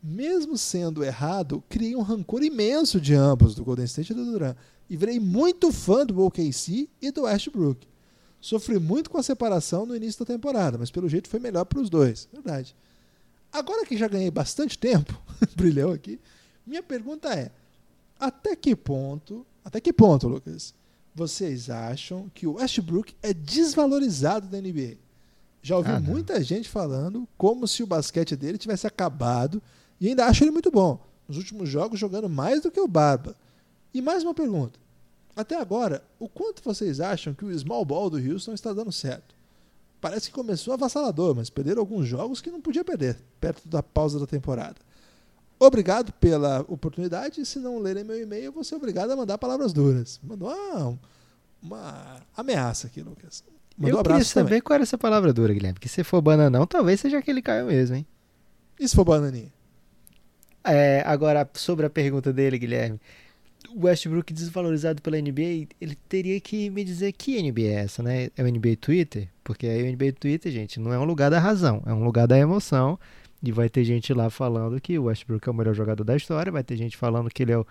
mesmo 0.03 0.57
sendo 0.57 1.03
errado, 1.03 1.63
criei 1.69 1.95
um 1.95 2.01
rancor 2.01 2.43
imenso 2.43 2.99
de 2.99 3.13
ambos, 3.13 3.55
do 3.55 3.63
Golden 3.63 3.85
State 3.85 4.11
e 4.11 4.15
do 4.15 4.25
Durant. 4.25 4.57
E 4.89 4.97
virei 4.97 5.17
muito 5.19 5.71
fã 5.71 6.05
do 6.05 6.21
OKC 6.21 6.89
e 7.01 7.09
do 7.09 7.23
Westbrook. 7.23 7.87
Sofri 8.41 8.77
muito 8.77 9.09
com 9.09 9.17
a 9.17 9.23
separação 9.23 9.85
no 9.85 9.95
início 9.95 10.25
da 10.25 10.33
temporada, 10.33 10.77
mas 10.77 10.91
pelo 10.91 11.07
jeito 11.07 11.29
foi 11.29 11.39
melhor 11.39 11.63
para 11.63 11.79
os 11.79 11.89
dois. 11.89 12.27
Verdade. 12.33 12.75
Agora 13.51 13.85
que 13.85 13.95
já 13.95 14.09
ganhei 14.09 14.29
bastante 14.29 14.77
tempo, 14.77 15.17
brilhou 15.55 15.93
aqui, 15.93 16.19
minha 16.67 16.83
pergunta 16.83 17.33
é: 17.33 17.49
até 18.19 18.55
que 18.57 18.75
ponto, 18.75 19.45
até 19.63 19.79
que 19.79 19.93
ponto, 19.93 20.27
Lucas, 20.27 20.73
vocês 21.15 21.69
acham 21.69 22.29
que 22.33 22.45
o 22.45 22.55
Westbrook 22.55 23.15
é 23.21 23.33
desvalorizado 23.33 24.47
da 24.47 24.59
NBA? 24.59 24.97
Já 25.61 25.77
ouvi 25.77 25.91
Ah, 25.91 25.99
muita 25.99 26.43
gente 26.43 26.67
falando 26.67 27.25
como 27.37 27.65
se 27.69 27.81
o 27.81 27.87
basquete 27.87 28.35
dele 28.35 28.57
tivesse 28.57 28.85
acabado 28.85 29.61
e 30.03 30.09
ainda 30.09 30.25
acho 30.25 30.43
ele 30.43 30.51
muito 30.51 30.69
bom. 30.69 30.99
Nos 31.25 31.37
últimos 31.37 31.69
jogos 31.69 31.97
jogando 31.97 32.27
mais 32.29 32.61
do 32.61 32.69
que 32.69 32.79
o 32.79 32.87
Barba. 32.89 33.37
E 33.93 34.01
mais 34.01 34.21
uma 34.21 34.33
pergunta. 34.33 34.77
Até 35.33 35.55
agora, 35.55 36.03
o 36.19 36.27
quanto 36.27 36.61
vocês 36.61 36.99
acham 36.99 37.33
que 37.33 37.45
o 37.45 37.57
small 37.57 37.85
ball 37.85 38.09
do 38.09 38.17
Houston 38.17 38.53
está 38.53 38.73
dando 38.73 38.91
certo? 38.91 39.33
Parece 40.01 40.27
que 40.27 40.33
começou 40.35 40.73
avassalador, 40.73 41.33
mas 41.33 41.49
perderam 41.49 41.79
alguns 41.79 42.05
jogos 42.05 42.41
que 42.41 42.51
não 42.51 42.59
podia 42.59 42.83
perder, 42.83 43.17
perto 43.39 43.65
da 43.65 43.81
pausa 43.81 44.19
da 44.19 44.27
temporada. 44.27 44.75
Obrigado 45.57 46.11
pela 46.11 46.65
oportunidade. 46.67 47.45
Se 47.45 47.57
não 47.57 47.79
lerem 47.79 48.03
meu 48.03 48.21
e-mail, 48.21 48.43
eu 48.43 48.51
vou 48.51 48.65
ser 48.65 48.75
obrigado 48.75 49.11
a 49.11 49.15
mandar 49.15 49.37
palavras 49.37 49.71
duras. 49.71 50.19
Mandou 50.21 50.49
uma, 50.49 50.99
uma 51.61 52.21
ameaça 52.35 52.87
aqui, 52.87 53.01
Lucas. 53.01 53.41
Mandou 53.77 53.95
Eu 53.95 53.99
um 53.99 54.03
queria 54.03 54.15
abraço 54.17 54.33
também. 54.33 54.49
saber 54.49 54.61
qual 54.61 54.75
era 54.75 54.83
essa 54.83 54.97
palavra 54.97 55.31
dura, 55.31 55.53
Guilherme. 55.53 55.75
Porque 55.75 55.87
se 55.87 56.03
for 56.03 56.21
bananão, 56.21 56.67
talvez 56.67 56.99
seja 56.99 57.19
aquele 57.19 57.41
Caio 57.41 57.67
mesmo, 57.67 57.95
hein? 57.95 58.05
E 58.77 58.85
se 58.85 58.93
for 58.93 59.05
bananinha? 59.05 59.53
É, 60.64 61.03
agora, 61.05 61.47
sobre 61.53 61.86
a 61.86 61.89
pergunta 61.89 62.32
dele, 62.32 62.57
Guilherme. 62.57 62.99
O 63.70 63.86
Westbrook 63.86 64.32
desvalorizado 64.32 65.01
pela 65.01 65.20
NBA, 65.20 65.68
ele 65.82 65.97
teria 66.07 66.39
que 66.39 66.70
me 66.70 66.84
dizer 66.84 67.11
que 67.14 67.41
NBA 67.41 67.61
é 67.61 67.74
essa, 67.74 68.03
né? 68.03 68.30
É 68.38 68.43
o 68.43 68.47
NBA 68.47 68.76
Twitter? 68.80 69.28
Porque 69.43 69.66
aí 69.66 69.82
o 69.84 69.91
NBA 69.91 70.14
Twitter, 70.14 70.51
gente, 70.51 70.80
não 70.80 70.93
é 70.93 70.99
um 70.99 71.05
lugar 71.05 71.32
da 71.32 71.39
razão, 71.39 71.82
é 71.86 71.93
um 71.93 72.03
lugar 72.03 72.28
da 72.28 72.38
emoção. 72.38 72.99
E 73.41 73.51
vai 73.51 73.68
ter 73.68 73.84
gente 73.84 74.14
lá 74.14 74.30
falando 74.30 74.80
que 74.80 74.97
o 74.97 75.05
Westbrook 75.05 75.45
é 75.47 75.51
o 75.51 75.53
melhor 75.53 75.74
jogador 75.74 76.03
da 76.05 76.16
história, 76.16 76.49
vai 76.49 76.64
ter 76.64 76.78
gente 76.78 76.95
falando 76.95 77.30
que 77.30 77.43
ele 77.43 77.51
é 77.51 77.61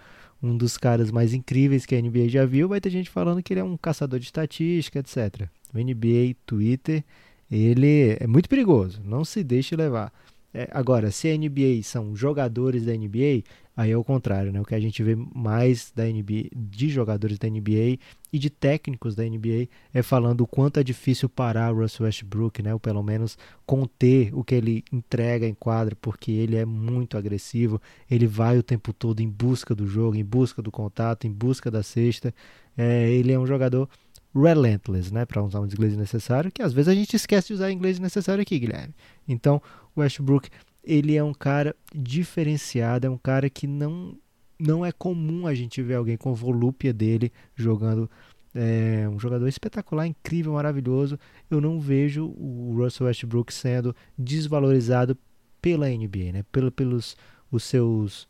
um 0.43 0.55
dos 0.55 0.77
caras 0.77 1.11
mais 1.11 1.33
incríveis 1.33 1.87
que 1.87 1.95
a 1.95 2.03
NBA 2.03 2.29
já 2.29 2.45
viu, 2.45 2.69
vai 2.69 2.79
ter 2.79 2.91
gente 2.91 3.09
falando 3.09 3.43
que 3.43 3.55
ele 3.55 3.61
é 3.61 3.65
um 3.65 3.77
caçador 3.79 4.19
de 4.19 4.27
estatística, 4.27 4.99
etc. 4.99 5.49
O 5.73 5.79
NBA 5.79 6.37
Twitter, 6.45 7.03
ele 7.51 8.19
é 8.21 8.27
muito 8.27 8.51
perigoso, 8.51 9.01
não 9.03 9.25
se 9.25 9.43
deixe 9.43 9.75
levar. 9.75 10.13
É, 10.55 10.69
agora, 10.71 11.11
se 11.11 11.31
a 11.31 11.37
NBA 11.37 11.83
são 11.83 12.15
jogadores 12.15 12.85
da 12.85 12.93
NBA, 12.93 13.43
aí 13.75 13.91
é 13.91 13.97
o 13.97 14.05
contrário, 14.05 14.53
né? 14.53 14.61
O 14.61 14.65
que 14.65 14.75
a 14.75 14.81
gente 14.81 15.03
vê 15.03 15.17
mais 15.17 15.91
da 15.95 16.05
NBA, 16.05 16.51
de 16.55 16.91
jogadores 16.91 17.39
da 17.39 17.49
NBA 17.49 17.99
e 18.31 18.39
de 18.39 18.51
técnicos 18.51 19.15
da 19.15 19.25
NBA 19.25 19.69
é 19.95 20.03
falando 20.03 20.43
o 20.43 20.47
quanto 20.47 20.79
é 20.79 20.85
difícil 20.85 21.29
parar 21.29 21.73
o 21.73 21.81
Russell 21.81 22.05
Westbrook, 22.05 22.63
né? 22.63 22.75
Ou 22.75 22.81
pelo 22.81 23.03
menos 23.03 23.39
conter 23.65 24.31
o 24.35 24.45
que 24.45 24.55
ele 24.55 24.85
entrega 24.93 25.47
em 25.47 25.55
quadra, 25.55 25.97
porque 26.01 26.31
ele 26.31 26.57
é 26.57 26.67
muito 26.67 27.17
agressivo, 27.17 27.81
ele 28.11 28.27
vai 28.27 28.59
o 28.59 28.63
tempo 28.63 28.93
todo 28.93 29.21
em 29.21 29.29
busca 29.29 29.75
do 29.75 29.87
jogo, 29.87 30.17
em 30.17 30.25
busca 30.25 30.61
do 30.61 30.71
contato, 30.71 31.27
em 31.27 31.33
busca 31.33 31.71
da 31.71 31.83
cesta. 31.83 32.35
É, 32.77 33.11
ele 33.11 33.33
é 33.33 33.39
um 33.39 33.47
jogador 33.47 33.89
relentless, 34.35 35.13
né? 35.13 35.25
Para 35.25 35.43
usar 35.43 35.61
um 35.61 35.67
inglês 35.67 35.97
necessário, 35.97 36.51
que 36.51 36.63
às 36.63 36.73
vezes 36.73 36.89
a 36.89 36.95
gente 36.95 37.15
esquece 37.15 37.49
de 37.49 37.55
usar 37.55 37.71
inglês 37.71 37.99
necessário 37.99 38.43
aqui, 38.43 38.59
Guilherme. 38.59 38.95
Então, 39.29 39.61
o 39.95 40.01
Westbrook, 40.01 40.49
ele 40.83 41.17
é 41.17 41.23
um 41.23 41.35
cara 41.35 41.75
diferenciado, 41.95 43.07
é 43.07 43.11
um 43.11 43.19
cara 43.19 43.49
que 43.49 43.67
não 43.67 44.17
não 44.59 44.87
é 44.87 44.93
comum 44.93 45.49
a 45.49 45.55
gente 45.55 45.83
ver 45.83 45.95
alguém 45.95 46.17
com 46.17 46.31
a 46.31 46.35
volúpia 46.35 46.93
dele 46.93 47.33
jogando 47.57 48.09
é, 48.55 49.09
um 49.09 49.19
jogador 49.19 49.49
espetacular, 49.49 50.07
incrível, 50.07 50.53
maravilhoso. 50.53 51.19
Eu 51.51 51.61
não 51.61 51.81
vejo 51.81 52.27
o 52.27 52.75
Russell 52.77 53.07
Westbrook 53.07 53.53
sendo 53.53 53.95
desvalorizado 54.17 55.17
pela 55.61 55.89
NBA, 55.89 56.33
né? 56.33 56.45
Pelo, 56.53 56.71
pelos 56.71 57.17
os 57.51 57.65
seus 57.65 58.29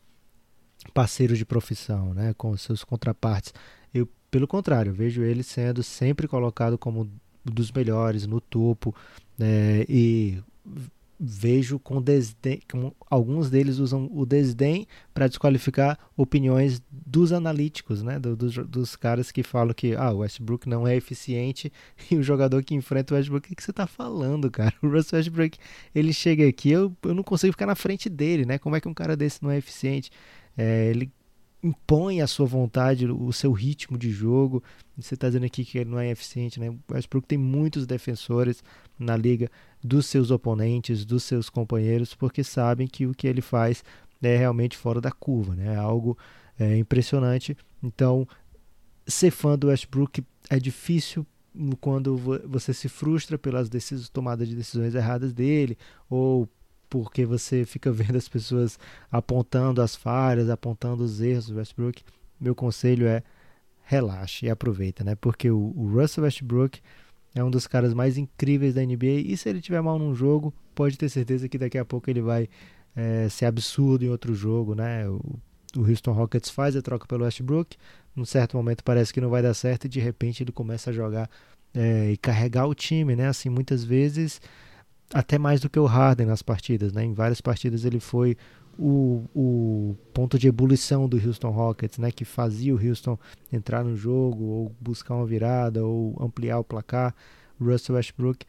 parceiros 0.94 1.38
de 1.38 1.44
profissão, 1.44 2.14
né? 2.14 2.34
Com 2.34 2.50
os 2.50 2.62
seus 2.62 2.84
contrapartes. 2.84 3.52
Eu, 3.92 4.08
pelo 4.32 4.48
contrário, 4.48 4.94
vejo 4.94 5.22
ele 5.22 5.42
sendo 5.42 5.82
sempre 5.82 6.26
colocado 6.26 6.78
como 6.78 7.06
dos 7.44 7.70
melhores, 7.70 8.26
no 8.26 8.40
topo, 8.40 8.94
né? 9.38 9.84
e 9.86 10.38
vejo 11.20 11.78
com 11.78 12.00
desdém, 12.00 12.62
com, 12.70 12.92
alguns 13.10 13.50
deles 13.50 13.76
usam 13.76 14.08
o 14.10 14.24
desdém 14.24 14.86
para 15.12 15.28
desqualificar 15.28 15.98
opiniões 16.16 16.82
dos 16.90 17.30
analíticos, 17.30 18.02
né, 18.02 18.18
do, 18.18 18.34
dos, 18.34 18.56
dos 18.56 18.96
caras 18.96 19.30
que 19.30 19.42
falam 19.42 19.74
que 19.74 19.94
ah, 19.94 20.10
o 20.10 20.18
Westbrook 20.18 20.66
não 20.66 20.88
é 20.88 20.96
eficiente 20.96 21.70
e 22.10 22.16
o 22.16 22.22
jogador 22.22 22.64
que 22.64 22.74
enfrenta 22.74 23.12
o 23.12 23.16
Westbrook, 23.18 23.46
o 23.46 23.48
que, 23.50 23.54
que 23.54 23.62
você 23.62 23.70
está 23.70 23.86
falando, 23.86 24.50
cara? 24.50 24.74
O 24.82 24.88
Russell 24.88 25.18
Westbrook, 25.18 25.58
ele 25.94 26.12
chega 26.12 26.48
aqui, 26.48 26.70
eu, 26.70 26.96
eu 27.02 27.14
não 27.14 27.22
consigo 27.22 27.52
ficar 27.52 27.66
na 27.66 27.74
frente 27.74 28.08
dele, 28.08 28.46
né? 28.46 28.58
Como 28.58 28.74
é 28.74 28.80
que 28.80 28.88
um 28.88 28.94
cara 28.94 29.14
desse 29.14 29.42
não 29.42 29.50
é 29.50 29.58
eficiente? 29.58 30.10
É, 30.56 30.88
ele 30.88 31.12
impõe 31.62 32.20
a 32.20 32.26
sua 32.26 32.46
vontade, 32.46 33.06
o 33.06 33.32
seu 33.32 33.52
ritmo 33.52 33.96
de 33.96 34.10
jogo. 34.10 34.62
Você 34.98 35.14
está 35.14 35.28
dizendo 35.28 35.46
aqui 35.46 35.64
que 35.64 35.78
ele 35.78 35.90
não 35.90 35.98
é 35.98 36.10
eficiente, 36.10 36.58
né? 36.58 36.70
O 36.70 36.78
Westbrook 36.90 37.26
tem 37.26 37.38
muitos 37.38 37.86
defensores 37.86 38.62
na 38.98 39.16
liga 39.16 39.48
dos 39.82 40.06
seus 40.06 40.30
oponentes, 40.30 41.04
dos 41.04 41.22
seus 41.22 41.48
companheiros, 41.48 42.14
porque 42.14 42.42
sabem 42.42 42.86
que 42.88 43.06
o 43.06 43.14
que 43.14 43.28
ele 43.28 43.40
faz 43.40 43.84
é 44.20 44.36
realmente 44.36 44.76
fora 44.76 45.00
da 45.00 45.12
curva, 45.12 45.54
né? 45.54 45.74
É 45.74 45.76
algo 45.76 46.18
é, 46.58 46.76
impressionante. 46.76 47.56
Então, 47.82 48.26
ser 49.06 49.30
fã 49.30 49.56
do 49.56 49.68
Westbrook 49.68 50.24
é 50.50 50.58
difícil 50.58 51.26
quando 51.80 52.16
você 52.46 52.72
se 52.72 52.88
frustra 52.88 53.38
pelas 53.38 53.68
decisões, 53.68 54.08
tomadas 54.08 54.48
de 54.48 54.56
decisões 54.56 54.94
erradas 54.94 55.32
dele, 55.32 55.76
ou 56.08 56.48
porque 56.92 57.24
você 57.24 57.64
fica 57.64 57.90
vendo 57.90 58.16
as 58.16 58.28
pessoas 58.28 58.78
apontando 59.10 59.80
as 59.80 59.96
falhas, 59.96 60.50
apontando 60.50 61.02
os 61.02 61.22
erros 61.22 61.46
do 61.46 61.56
Westbrook. 61.56 62.02
Meu 62.38 62.54
conselho 62.54 63.06
é 63.06 63.22
relaxe 63.82 64.44
e 64.44 64.50
aproveita, 64.50 65.02
né? 65.02 65.14
Porque 65.14 65.50
o, 65.50 65.72
o 65.74 65.90
Russell 65.90 66.24
Westbrook 66.24 66.80
é 67.34 67.42
um 67.42 67.50
dos 67.50 67.66
caras 67.66 67.94
mais 67.94 68.18
incríveis 68.18 68.74
da 68.74 68.82
NBA 68.82 69.22
e 69.24 69.34
se 69.38 69.48
ele 69.48 69.62
tiver 69.62 69.80
mal 69.80 69.98
num 69.98 70.14
jogo, 70.14 70.52
pode 70.74 70.98
ter 70.98 71.08
certeza 71.08 71.48
que 71.48 71.56
daqui 71.56 71.78
a 71.78 71.84
pouco 71.84 72.10
ele 72.10 72.20
vai 72.20 72.46
é, 72.94 73.26
ser 73.30 73.46
absurdo 73.46 74.04
em 74.04 74.10
outro 74.10 74.34
jogo, 74.34 74.74
né? 74.74 75.08
O, 75.08 75.18
o 75.74 75.88
Houston 75.88 76.12
Rockets 76.12 76.50
faz 76.50 76.76
a 76.76 76.82
troca 76.82 77.06
pelo 77.06 77.24
Westbrook, 77.24 77.74
num 78.14 78.26
certo 78.26 78.54
momento 78.54 78.84
parece 78.84 79.14
que 79.14 79.20
não 79.20 79.30
vai 79.30 79.40
dar 79.40 79.54
certo 79.54 79.86
e 79.86 79.88
de 79.88 79.98
repente 79.98 80.42
ele 80.42 80.52
começa 80.52 80.90
a 80.90 80.92
jogar 80.92 81.30
é, 81.72 82.10
e 82.10 82.18
carregar 82.18 82.66
o 82.66 82.74
time, 82.74 83.16
né? 83.16 83.28
Assim, 83.28 83.48
muitas 83.48 83.82
vezes 83.82 84.42
até 85.12 85.38
mais 85.38 85.60
do 85.60 85.68
que 85.68 85.78
o 85.78 85.86
Harden 85.86 86.26
nas 86.26 86.42
partidas, 86.42 86.92
né? 86.92 87.04
Em 87.04 87.12
várias 87.12 87.40
partidas 87.40 87.84
ele 87.84 88.00
foi 88.00 88.36
o, 88.78 89.24
o 89.34 89.96
ponto 90.14 90.38
de 90.38 90.48
ebulição 90.48 91.08
do 91.08 91.16
Houston 91.16 91.50
Rockets, 91.50 91.98
né? 91.98 92.10
Que 92.10 92.24
fazia 92.24 92.74
o 92.74 92.88
Houston 92.88 93.18
entrar 93.52 93.84
no 93.84 93.96
jogo 93.96 94.44
ou 94.44 94.76
buscar 94.80 95.14
uma 95.14 95.26
virada 95.26 95.84
ou 95.84 96.16
ampliar 96.20 96.58
o 96.58 96.64
placar. 96.64 97.14
Russell 97.60 97.94
Westbrook 97.94 98.44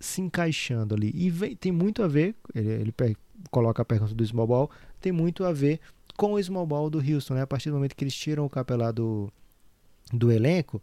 se 0.00 0.20
encaixando 0.20 0.94
ali 0.94 1.12
e 1.14 1.30
vem, 1.30 1.54
tem 1.54 1.72
muito 1.72 2.02
a 2.02 2.08
ver. 2.08 2.34
Ele, 2.54 2.92
ele 2.98 3.16
coloca 3.50 3.82
a 3.82 3.84
pergunta 3.84 4.14
do 4.14 4.26
small 4.26 4.46
ball, 4.46 4.70
tem 5.00 5.12
muito 5.12 5.44
a 5.44 5.52
ver 5.52 5.80
com 6.16 6.32
o 6.32 6.42
small 6.42 6.66
ball 6.66 6.90
do 6.90 6.98
Houston, 6.98 7.34
né? 7.34 7.42
A 7.42 7.46
partir 7.46 7.70
do 7.70 7.76
momento 7.76 7.94
que 7.94 8.04
eles 8.04 8.14
tiram 8.14 8.44
o 8.44 8.50
capelá 8.50 8.90
do, 8.90 9.30
do 10.12 10.32
elenco, 10.32 10.82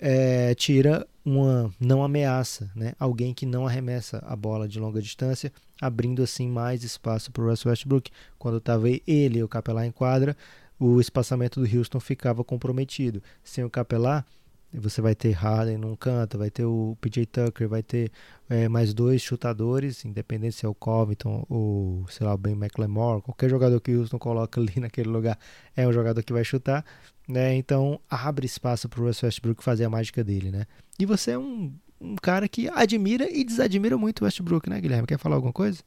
é, 0.00 0.54
tira 0.54 1.06
uma 1.24 1.72
não 1.78 2.02
ameaça, 2.02 2.70
né? 2.74 2.94
Alguém 2.98 3.34
que 3.34 3.44
não 3.44 3.66
arremessa 3.66 4.18
a 4.26 4.34
bola 4.34 4.66
de 4.66 4.80
longa 4.80 5.02
distância, 5.02 5.52
abrindo 5.80 6.22
assim 6.22 6.48
mais 6.48 6.82
espaço 6.82 7.30
para 7.30 7.42
o 7.42 7.48
Russell 7.48 7.70
Westbrook. 7.70 8.10
Quando 8.38 8.56
estava 8.56 8.88
ele 8.88 9.38
e 9.38 9.42
o 9.44 9.48
Capelá 9.48 9.86
em 9.86 9.92
quadra, 9.92 10.36
o 10.78 11.00
espaçamento 11.00 11.60
do 11.60 11.78
Houston 11.78 12.00
ficava 12.00 12.42
comprometido. 12.42 13.22
Sem 13.44 13.62
o 13.62 13.70
Capelá, 13.70 14.24
você 14.72 15.02
vai 15.02 15.14
ter 15.14 15.32
Harden 15.32 15.78
num 15.78 15.96
canto, 15.96 16.38
vai 16.38 16.50
ter 16.50 16.64
o 16.64 16.96
PJ 17.00 17.26
Tucker, 17.26 17.68
vai 17.68 17.82
ter 17.82 18.10
é, 18.48 18.68
mais 18.68 18.94
dois 18.94 19.20
chutadores, 19.20 20.04
independente 20.04 20.56
se 20.56 20.64
é 20.64 20.68
o 20.68 20.74
Covington 20.74 21.44
ou, 21.48 22.06
sei 22.08 22.26
lá, 22.26 22.34
o 22.34 22.38
Ben 22.38 22.52
McLemore, 22.52 23.22
qualquer 23.22 23.50
jogador 23.50 23.80
que 23.80 23.94
o 23.94 24.00
Houston 24.00 24.18
coloca 24.18 24.60
ali 24.60 24.74
naquele 24.80 25.08
lugar 25.08 25.38
é 25.76 25.86
um 25.86 25.92
jogador 25.92 26.22
que 26.22 26.32
vai 26.32 26.44
chutar, 26.44 26.84
né? 27.30 27.54
Então 27.54 28.00
abre 28.08 28.46
espaço 28.46 28.88
para 28.88 29.00
o 29.00 29.06
Russell 29.06 29.26
Westbrook 29.26 29.62
fazer 29.62 29.84
a 29.84 29.90
mágica 29.90 30.22
dele, 30.24 30.50
né? 30.50 30.66
E 30.98 31.06
você 31.06 31.32
é 31.32 31.38
um, 31.38 31.72
um 32.00 32.16
cara 32.16 32.48
que 32.48 32.68
admira 32.68 33.30
e 33.30 33.44
desadmira 33.44 33.96
muito 33.96 34.20
o 34.20 34.24
Westbrook, 34.24 34.68
né, 34.68 34.80
Guilherme? 34.80 35.06
Quer 35.06 35.18
falar 35.18 35.36
alguma 35.36 35.52
coisa? 35.52 35.78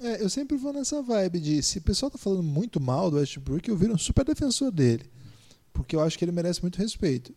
É, 0.00 0.22
eu 0.22 0.28
sempre 0.28 0.56
vou 0.56 0.72
nessa 0.72 1.02
vibe 1.02 1.40
de 1.40 1.62
se 1.62 1.78
o 1.78 1.82
pessoal 1.82 2.10
tá 2.10 2.18
falando 2.18 2.42
muito 2.42 2.80
mal 2.80 3.10
do 3.10 3.16
Westbrook, 3.16 3.68
eu 3.68 3.76
viro 3.76 3.94
um 3.94 3.98
super 3.98 4.24
defensor 4.24 4.70
dele. 4.70 5.04
Porque 5.72 5.96
eu 5.96 6.00
acho 6.00 6.16
que 6.16 6.24
ele 6.24 6.32
merece 6.32 6.62
muito 6.62 6.78
respeito. 6.78 7.34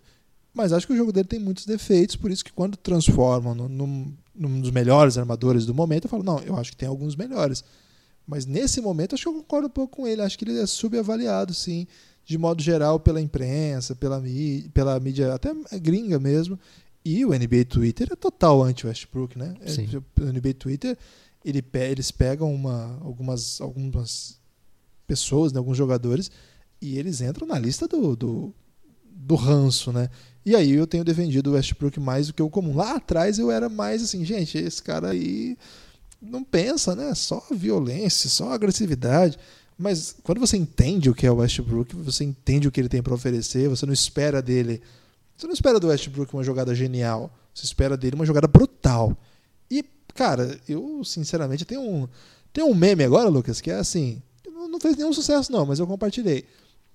Mas 0.54 0.74
acho 0.74 0.86
que 0.86 0.94
o 0.94 0.98
jogo 0.98 1.12
dele 1.12 1.28
tem 1.28 1.40
muitos 1.40 1.66
defeitos, 1.66 2.16
por 2.16 2.30
isso 2.30 2.44
que 2.44 2.52
quando 2.52 2.76
transformam 2.76 3.56
num, 3.56 4.14
num, 4.36 4.62
dos 4.62 4.70
melhores 4.70 5.18
armadores 5.18 5.66
do 5.66 5.74
momento, 5.74 6.06
eu 6.06 6.10
falo, 6.10 6.24
não, 6.24 6.40
eu 6.40 6.58
acho 6.58 6.72
que 6.72 6.78
tem 6.78 6.90
alguns 6.90 7.16
melhores. 7.16 7.64
Mas 8.28 8.46
nesse 8.46 8.82
momento, 8.82 9.16
acho 9.16 9.24
que 9.24 9.30
eu 9.30 9.34
concordo 9.34 9.68
um 9.68 9.72
pouco 9.72 9.98
com 9.98 10.08
ele. 10.08 10.22
Acho 10.22 10.38
que 10.38 10.46
ele 10.46 10.60
é 10.60 10.66
subavaliado, 10.66 11.54
sim, 11.54 11.88
de 12.26 12.38
modo 12.38 12.62
geral, 12.62 13.00
pela 13.00 13.22
imprensa, 13.22 13.96
pela 13.96 14.20
mídia, 14.20 14.70
pela 14.74 15.00
mídia 15.00 15.34
até 15.34 15.54
gringa 15.80 16.20
mesmo. 16.20 16.60
E 17.04 17.26
o 17.26 17.30
NBA 17.30 17.66
Twitter 17.66 18.10
é 18.12 18.16
total 18.16 18.62
anti-Westbrook, 18.62 19.38
né? 19.38 19.56
É, 19.62 19.70
sim. 19.70 19.88
O 20.20 20.26
NBA 20.26 20.54
Twitter, 20.54 20.98
ele, 21.44 21.64
eles 21.74 22.12
pegam 22.12 22.54
uma, 22.54 23.00
algumas, 23.02 23.60
algumas 23.60 24.40
pessoas, 25.08 25.52
né, 25.52 25.58
alguns 25.58 25.78
jogadores, 25.78 26.30
e 26.80 26.98
eles 26.98 27.22
entram 27.22 27.48
na 27.48 27.58
lista 27.58 27.88
do, 27.88 28.16
do, 28.16 28.54
do 29.04 29.36
ranço, 29.36 29.92
né? 29.92 30.10
E 30.46 30.56
aí 30.56 30.72
eu 30.72 30.88
tenho 30.88 31.04
defendido 31.04 31.52
o 31.52 31.54
Westbrook 31.54 32.00
mais 32.00 32.28
do 32.28 32.34
que 32.34 32.42
o 32.42 32.50
comum. 32.50 32.76
Lá 32.76 32.96
atrás 32.96 33.38
eu 33.38 33.52
era 33.52 33.68
mais 33.68 34.02
assim, 34.02 34.24
gente, 34.24 34.58
esse 34.58 34.82
cara 34.82 35.10
aí 35.10 35.58
não 36.22 36.44
pensa, 36.44 36.96
né? 36.96 37.14
Só 37.16 37.44
violência, 37.52 38.30
só 38.30 38.52
agressividade. 38.52 39.38
Mas 39.82 40.16
quando 40.24 40.40
você 40.40 40.58
entende 40.58 41.10
o 41.10 41.16
que 41.16 41.26
é 41.26 41.32
o 41.32 41.38
Westbrook, 41.38 41.96
você 41.96 42.24
entende 42.24 42.68
o 42.68 42.72
que 42.72 42.80
ele 42.80 42.90
tem 42.90 43.02
para 43.02 43.14
oferecer, 43.14 43.68
você 43.68 43.86
não 43.86 43.94
espera 43.94 44.42
dele. 44.42 44.82
Você 45.36 45.48
não 45.48 45.54
espera 45.54 45.80
do 45.80 45.88
Westbrook 45.88 46.34
uma 46.34 46.44
jogada 46.44 46.74
genial. 46.76 47.34
Você 47.54 47.66
espera 47.66 47.98
dele 47.98 48.16
uma 48.16 48.26
jogada 48.26 48.48
brutal. 48.48 49.18
E, 49.70 49.84
cara, 50.14 50.60
eu 50.70 51.04
sinceramente 51.04 51.66
tenho 51.66 51.82
um, 51.82 52.08
tenho 52.54 52.68
um 52.68 52.76
meme 52.76 53.04
agora, 53.04 53.28
Lucas, 53.28 53.60
que 53.60 53.72
é 53.72 53.76
assim. 53.76 54.22
Não 54.46 54.80
fez 54.80 54.96
nenhum 54.96 55.12
sucesso, 55.12 55.52
não, 55.52 55.66
mas 55.66 55.80
eu 55.80 55.88
compartilhei. 55.88 56.46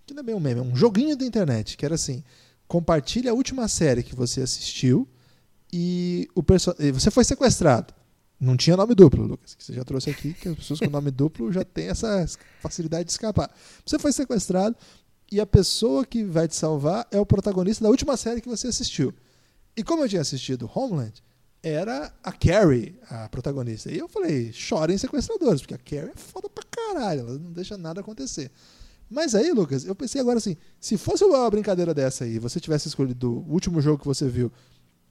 Que 0.06 0.14
não 0.14 0.20
é 0.20 0.22
bem 0.22 0.34
um 0.34 0.40
meme, 0.40 0.60
é 0.60 0.62
um 0.62 0.76
joguinho 0.76 1.16
da 1.16 1.26
internet, 1.26 1.76
que 1.76 1.84
era 1.84 1.96
assim 1.96 2.22
compartilhe 2.68 3.28
a 3.28 3.34
última 3.34 3.68
série 3.68 4.02
que 4.02 4.14
você 4.14 4.42
assistiu 4.42 5.08
e 5.72 6.28
o 6.34 6.42
perso 6.42 6.74
você 6.92 7.10
foi 7.10 7.24
sequestrado. 7.24 7.94
Não 8.38 8.56
tinha 8.56 8.76
nome 8.76 8.94
duplo, 8.94 9.24
Lucas, 9.24 9.54
que 9.54 9.64
você 9.64 9.72
já 9.72 9.82
trouxe 9.82 10.10
aqui, 10.10 10.34
que 10.34 10.48
as 10.48 10.56
pessoas 10.56 10.80
com 10.80 10.90
nome 10.90 11.10
duplo 11.10 11.50
já 11.50 11.64
têm 11.64 11.88
essa 11.88 12.26
facilidade 12.60 13.04
de 13.04 13.10
escapar. 13.12 13.50
Você 13.84 13.98
foi 13.98 14.12
sequestrado 14.12 14.76
e 15.32 15.40
a 15.40 15.46
pessoa 15.46 16.04
que 16.04 16.22
vai 16.22 16.46
te 16.46 16.54
salvar 16.54 17.06
é 17.10 17.18
o 17.18 17.24
protagonista 17.24 17.82
da 17.82 17.90
última 17.90 18.16
série 18.16 18.40
que 18.40 18.48
você 18.48 18.68
assistiu. 18.68 19.14
E 19.76 19.82
como 19.82 20.02
eu 20.02 20.08
tinha 20.08 20.20
assistido 20.20 20.70
Homeland, 20.72 21.22
era 21.62 22.12
a 22.22 22.30
Carrie 22.30 22.98
a 23.08 23.28
protagonista. 23.28 23.90
E 23.90 23.98
eu 23.98 24.08
falei, 24.08 24.52
chorem 24.52 24.98
sequestradores, 24.98 25.60
porque 25.60 25.74
a 25.74 25.78
Carrie 25.78 26.12
é 26.14 26.18
foda 26.18 26.48
pra 26.48 26.64
caralho, 26.64 27.20
ela 27.20 27.38
não 27.38 27.52
deixa 27.52 27.76
nada 27.76 28.00
acontecer. 28.00 28.50
Mas 29.08 29.34
aí, 29.34 29.52
Lucas, 29.52 29.84
eu 29.84 29.94
pensei 29.94 30.20
agora 30.20 30.38
assim: 30.38 30.56
se 30.80 30.96
fosse 30.96 31.24
uma 31.24 31.48
brincadeira 31.50 31.94
dessa 31.94 32.24
aí, 32.24 32.38
você 32.38 32.60
tivesse 32.60 32.88
escolhido 32.88 33.32
o 33.32 33.52
último 33.52 33.80
jogo 33.80 33.98
que 33.98 34.06
você 34.06 34.28
viu 34.28 34.50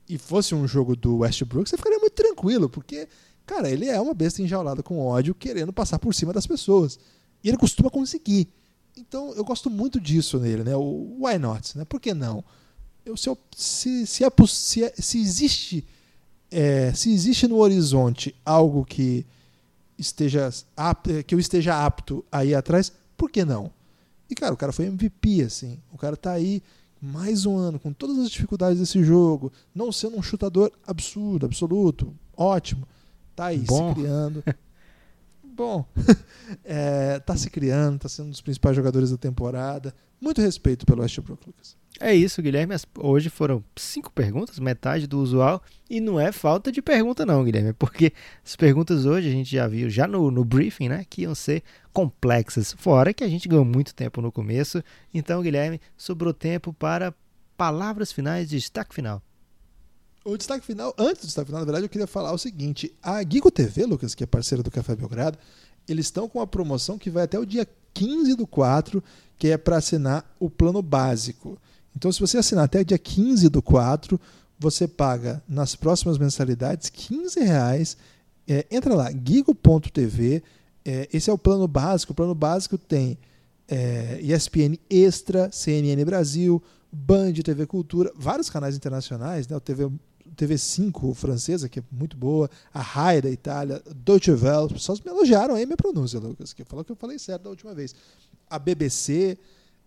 e 0.07 0.17
fosse 0.17 0.53
um 0.53 0.67
jogo 0.67 0.95
do 0.95 1.17
Westbrook, 1.17 1.69
você 1.69 1.78
ficaria 1.78 1.94
tranquilo, 2.36 2.69
porque, 2.69 3.07
cara, 3.45 3.69
ele 3.69 3.88
é 3.88 3.99
uma 3.99 4.13
besta 4.13 4.41
enjaulada 4.41 4.83
com 4.83 4.99
ódio, 4.99 5.33
querendo 5.33 5.71
passar 5.71 5.97
por 5.97 6.13
cima 6.13 6.33
das 6.33 6.45
pessoas. 6.45 6.99
E 7.43 7.47
ele 7.47 7.57
costuma 7.57 7.89
conseguir. 7.89 8.47
Então, 8.97 9.33
eu 9.33 9.43
gosto 9.43 9.69
muito 9.69 9.99
disso 9.99 10.39
nele, 10.39 10.63
né? 10.63 10.75
O 10.75 11.17
why 11.21 11.38
not, 11.38 11.77
né? 11.77 11.86
Por 11.86 11.99
que 11.99 12.13
não? 12.13 12.43
Eu, 13.05 13.15
se, 13.15 13.29
eu, 13.29 13.38
se, 13.55 14.05
se, 14.05 14.23
é, 14.23 14.29
se, 14.47 14.83
é, 14.83 14.93
se 14.97 15.19
existe 15.19 15.88
é, 16.51 16.93
se 16.93 17.11
existe 17.11 17.47
no 17.47 17.57
horizonte 17.57 18.36
algo 18.45 18.86
que 18.86 19.25
esteja 19.97 20.49
apto, 20.75 21.23
que 21.23 21.36
eu 21.36 21.39
esteja 21.39 21.86
apto 21.86 22.23
a 22.31 22.45
ir 22.45 22.55
atrás, 22.55 22.91
por 23.17 23.29
que 23.29 23.43
não? 23.43 23.71
E, 24.29 24.36
cara, 24.36 24.53
o 24.53 24.57
cara 24.57 24.71
foi 24.71 24.86
MVP, 24.86 25.41
assim. 25.41 25.79
O 25.91 25.97
cara 25.97 26.15
tá 26.15 26.31
aí 26.31 26.63
mais 27.01 27.45
um 27.45 27.55
ano, 27.57 27.79
com 27.79 27.93
todas 27.93 28.17
as 28.17 28.29
dificuldades 28.29 28.79
desse 28.79 29.03
jogo, 29.03 29.51
não 29.73 29.91
sendo 29.91 30.17
um 30.17 30.21
chutador 30.21 30.71
absurdo, 30.88 31.45
absoluto, 31.45 32.13
ótimo. 32.38 32.88
Tá 33.36 33.47
aí 33.47 33.59
Bom. 33.59 33.89
se 33.89 33.95
criando. 34.01 34.43
Bom, 35.43 35.86
é, 36.65 37.17
tá 37.19 37.38
se 37.38 37.49
criando, 37.49 37.99
tá 37.99 38.09
sendo 38.09 38.27
um 38.27 38.31
dos 38.31 38.41
principais 38.41 38.75
jogadores 38.75 39.11
da 39.11 39.17
temporada. 39.17 39.95
Muito 40.19 40.41
respeito 40.41 40.86
pelo 40.86 41.01
Westbrook, 41.01 41.47
Lucas. 41.47 41.77
É 41.99 42.13
isso, 42.13 42.41
Guilherme. 42.41 42.75
Hoje 42.99 43.29
foram 43.29 43.63
cinco 43.75 44.11
perguntas, 44.11 44.59
metade 44.59 45.07
do 45.07 45.19
usual. 45.19 45.63
E 45.89 46.01
não 46.01 46.19
é 46.19 46.33
falta 46.33 46.71
de 46.71 46.81
pergunta, 46.81 47.25
não, 47.25 47.43
Guilherme. 47.43 47.71
Porque 47.71 48.11
as 48.43 48.55
perguntas 48.57 49.05
hoje 49.05 49.29
a 49.29 49.31
gente 49.31 49.49
já 49.49 49.65
viu, 49.65 49.89
já 49.89 50.05
no, 50.05 50.29
no 50.29 50.43
briefing, 50.43 50.89
né? 50.89 51.05
Que 51.09 51.21
iam 51.21 51.33
ser 51.33 51.63
complexas. 51.93 52.73
Fora 52.77 53.13
que 53.13 53.23
a 53.23 53.29
gente 53.29 53.47
ganhou 53.47 53.63
muito 53.63 53.95
tempo 53.95 54.21
no 54.21 54.31
começo. 54.31 54.83
Então, 55.13 55.41
Guilherme, 55.41 55.79
sobrou 55.95 56.33
tempo 56.33 56.73
para 56.73 57.13
palavras 57.55 58.11
finais 58.11 58.49
de 58.49 58.57
destaque 58.57 58.93
final. 58.93 59.21
O 60.26 60.36
destaque 60.36 60.65
final, 60.65 60.91
antes 60.97 61.21
do 61.21 61.28
destaque 61.28 61.45
final, 61.45 61.61
na 61.61 61.65
verdade, 61.65 61.86
eu 61.86 61.89
queria 61.89 62.07
falar 62.07 62.34
o 62.34 62.38
seguinte: 62.38 62.91
a 63.01 63.21
Gigo 63.21 63.51
TV, 63.51 63.86
Lucas, 63.86 64.15
que 64.15 64.23
é 64.23 64.28
parceira 64.28 64.63
do 64.63 64.71
Café 64.71 64.95
Belgrado, 64.95 65.38
eles 65.88 66.07
estão 66.07 66.28
com 66.28 66.39
uma 66.39 66.47
promoção 66.47 66.97
que 66.97 67.11
vai 67.11 67.26
até 67.26 67.38
o 67.38 67.45
dia 67.45 67.67
15 67.93 68.36
do 68.36 68.47
4, 68.47 69.03
que 69.38 69.49
é 69.49 69.57
para 69.57 69.78
assinar 69.78 70.36
o 70.39 70.49
plano 70.49 70.82
básico. 70.82 71.59
Então, 71.95 72.11
se 72.11 72.19
você 72.19 72.39
assinar 72.39 72.65
até 72.65 72.82
o 72.82 72.86
dia 72.86 72.97
15 72.97 73.49
do 73.49 73.61
4, 73.61 74.19
você 74.57 74.88
paga 74.88 75.43
nas 75.47 75.76
próximas 75.76 76.17
mensalidades 76.17 76.89
15 76.89 77.39
reais. 77.41 77.95
É, 78.47 78.66
entra 78.71 78.95
lá, 78.95 79.12
gigo.tv. 79.12 80.41
É, 80.83 81.08
esse 81.13 81.29
é 81.29 81.33
o 81.33 81.37
plano 81.37 81.67
básico. 81.67 82.13
O 82.13 82.16
plano 82.16 82.33
básico 82.33 82.79
tem 82.79 83.16
é, 83.67 84.20
ESPN 84.24 84.79
Extra, 84.89 85.51
CNN 85.51 86.04
Brasil, 86.04 86.62
Band, 86.91 87.33
TV 87.33 87.67
Cultura, 87.67 88.12
vários 88.16 88.49
canais 88.49 88.75
internacionais, 88.75 89.47
né? 89.47 89.55
o 89.55 89.59
TV, 89.59 89.89
TV5 90.36 91.13
francesa, 91.13 91.70
que 91.70 91.79
é 91.79 91.83
muito 91.91 92.17
boa, 92.17 92.49
a 92.74 92.82
Rai 92.82 93.21
da 93.21 93.29
Itália, 93.29 93.82
Deutsche 93.95 94.32
Welle, 94.32 94.67
os 94.67 94.74
pessoas 94.74 94.99
me 94.99 95.09
elogiaram 95.09 95.55
aí 95.55 95.66
minha 95.66 95.78
pronúncia, 95.78 96.20
Lucas, 96.20 96.53
que 96.53 96.63
falou 96.63 96.83
que 96.83 96.91
eu 96.91 96.95
falei 96.95 97.17
certo 97.17 97.43
da 97.43 97.49
última 97.49 97.74
vez. 97.74 97.95
A 98.49 98.59
BBC, 98.59 99.37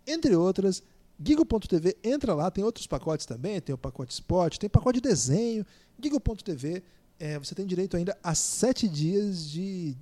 entre 0.07 0.35
outras. 0.35 0.83
Gigo.tv, 1.21 1.97
entra 2.05 2.33
lá, 2.33 2.49
tem 2.49 2.63
outros 2.63 2.87
pacotes 2.87 3.27
também, 3.27 3.61
tem 3.61 3.75
o 3.75 3.79
pacote 3.79 4.13
esporte, 4.13 4.59
tem 4.59 4.71
pacote 4.71 5.01
de 5.01 5.09
desenho. 5.09 5.67
Gigo.tv, 6.01 6.83
é, 7.19 7.39
você 7.39 7.55
tem 7.55 7.67
direito 7.67 7.97
ainda 7.97 8.17
a 8.23 8.35
sete 8.37 8.89
dias 8.89 9.51
de 9.51 9.97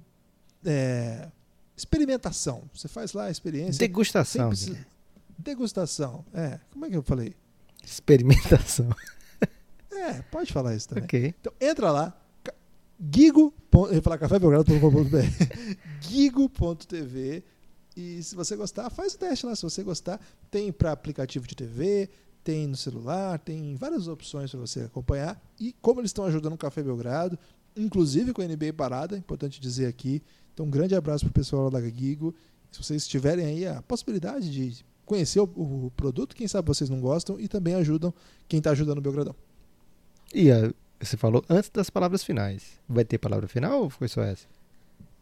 é, 0.65 1.29
experimentação. 1.75 2.65
Você 2.75 2.87
faz 2.87 3.15
lá 3.15 3.25
a 3.25 3.31
experiência. 3.31 3.79
Degustação. 3.79 4.49
Precisa... 4.49 4.87
Degustação, 5.39 6.25
é. 6.35 6.61
Como 6.71 6.85
é 6.85 6.91
que 6.91 6.97
eu 6.97 7.03
falei? 7.03 7.35
Experimentação. 7.85 8.89
É, 9.97 10.23
pode 10.23 10.53
falar 10.53 10.75
isso 10.75 10.89
também. 10.89 11.05
Ok. 11.05 11.35
Então 11.41 11.53
entra 11.61 11.91
lá, 11.91 12.17
gigo. 13.13 13.53
Eu 13.73 13.95
ia 13.95 14.03
falar 14.03 14.19
cafébelgrado.com.br 14.19 15.19
gigo.tv 16.01 17.45
e 17.97 18.23
se 18.23 18.35
você 18.35 18.55
gostar, 18.57 18.91
faz 18.91 19.15
o 19.15 19.19
teste 19.19 19.47
lá. 19.47 19.57
Se 19.57 19.63
você 19.63 19.83
gostar, 19.83 20.21
tem 20.51 20.71
para 20.71 20.93
aplicativo 20.93 21.47
de 21.47 21.55
TV, 21.55 22.11
tem 22.45 22.67
no 22.67 22.77
celular, 22.77 23.39
tem 23.39 23.75
várias 23.75 24.07
opções 24.07 24.51
para 24.51 24.61
você 24.61 24.81
acompanhar. 24.81 25.41
E 25.59 25.75
como 25.81 26.01
eles 26.01 26.11
estão 26.11 26.25
ajudando 26.27 26.53
o 26.53 26.59
Café 26.59 26.83
Belgrado, 26.83 27.39
inclusive 27.77 28.33
com 28.33 28.43
a 28.43 28.45
NBA 28.47 28.73
Parada, 28.77 29.17
importante 29.17 29.61
dizer 29.61 29.87
aqui. 29.87 30.23
Então, 30.53 30.67
um 30.67 30.71
grande 30.71 30.95
abraço 30.95 31.25
para 31.25 31.31
o 31.31 31.35
pessoal 31.35 31.71
da 31.71 31.81
Gigo. 31.81 32.35
Se 32.71 32.83
vocês 32.83 33.07
tiverem 33.07 33.47
aí 33.47 33.67
a 33.67 33.83
possibilidade 33.83 34.51
de 34.51 34.85
conhecer 35.05 35.41
o, 35.41 35.45
o, 35.45 35.93
produto, 35.97 36.35
quem 36.35 36.49
sabe 36.49 36.67
vocês 36.67 36.91
não 36.91 37.01
gostam 37.01 37.41
e 37.41 37.49
também 37.49 37.75
ajudam 37.75 38.13
quem 38.49 38.59
está 38.59 38.71
ajudando 38.73 38.99
o 38.99 39.03
Belgradão. 39.03 39.35
E 40.35 40.51
a, 40.51 40.73
você 41.01 41.17
falou 41.17 41.45
antes 41.49 41.71
das 41.71 41.91
palavras 41.91 42.25
finais. 42.25 42.63
Vai 42.89 43.05
ter 43.05 43.19
palavra 43.19 43.47
final 43.49 43.83
ou 43.83 43.91
foi 43.91 44.09
só 44.09 44.23
essa? 44.23 44.47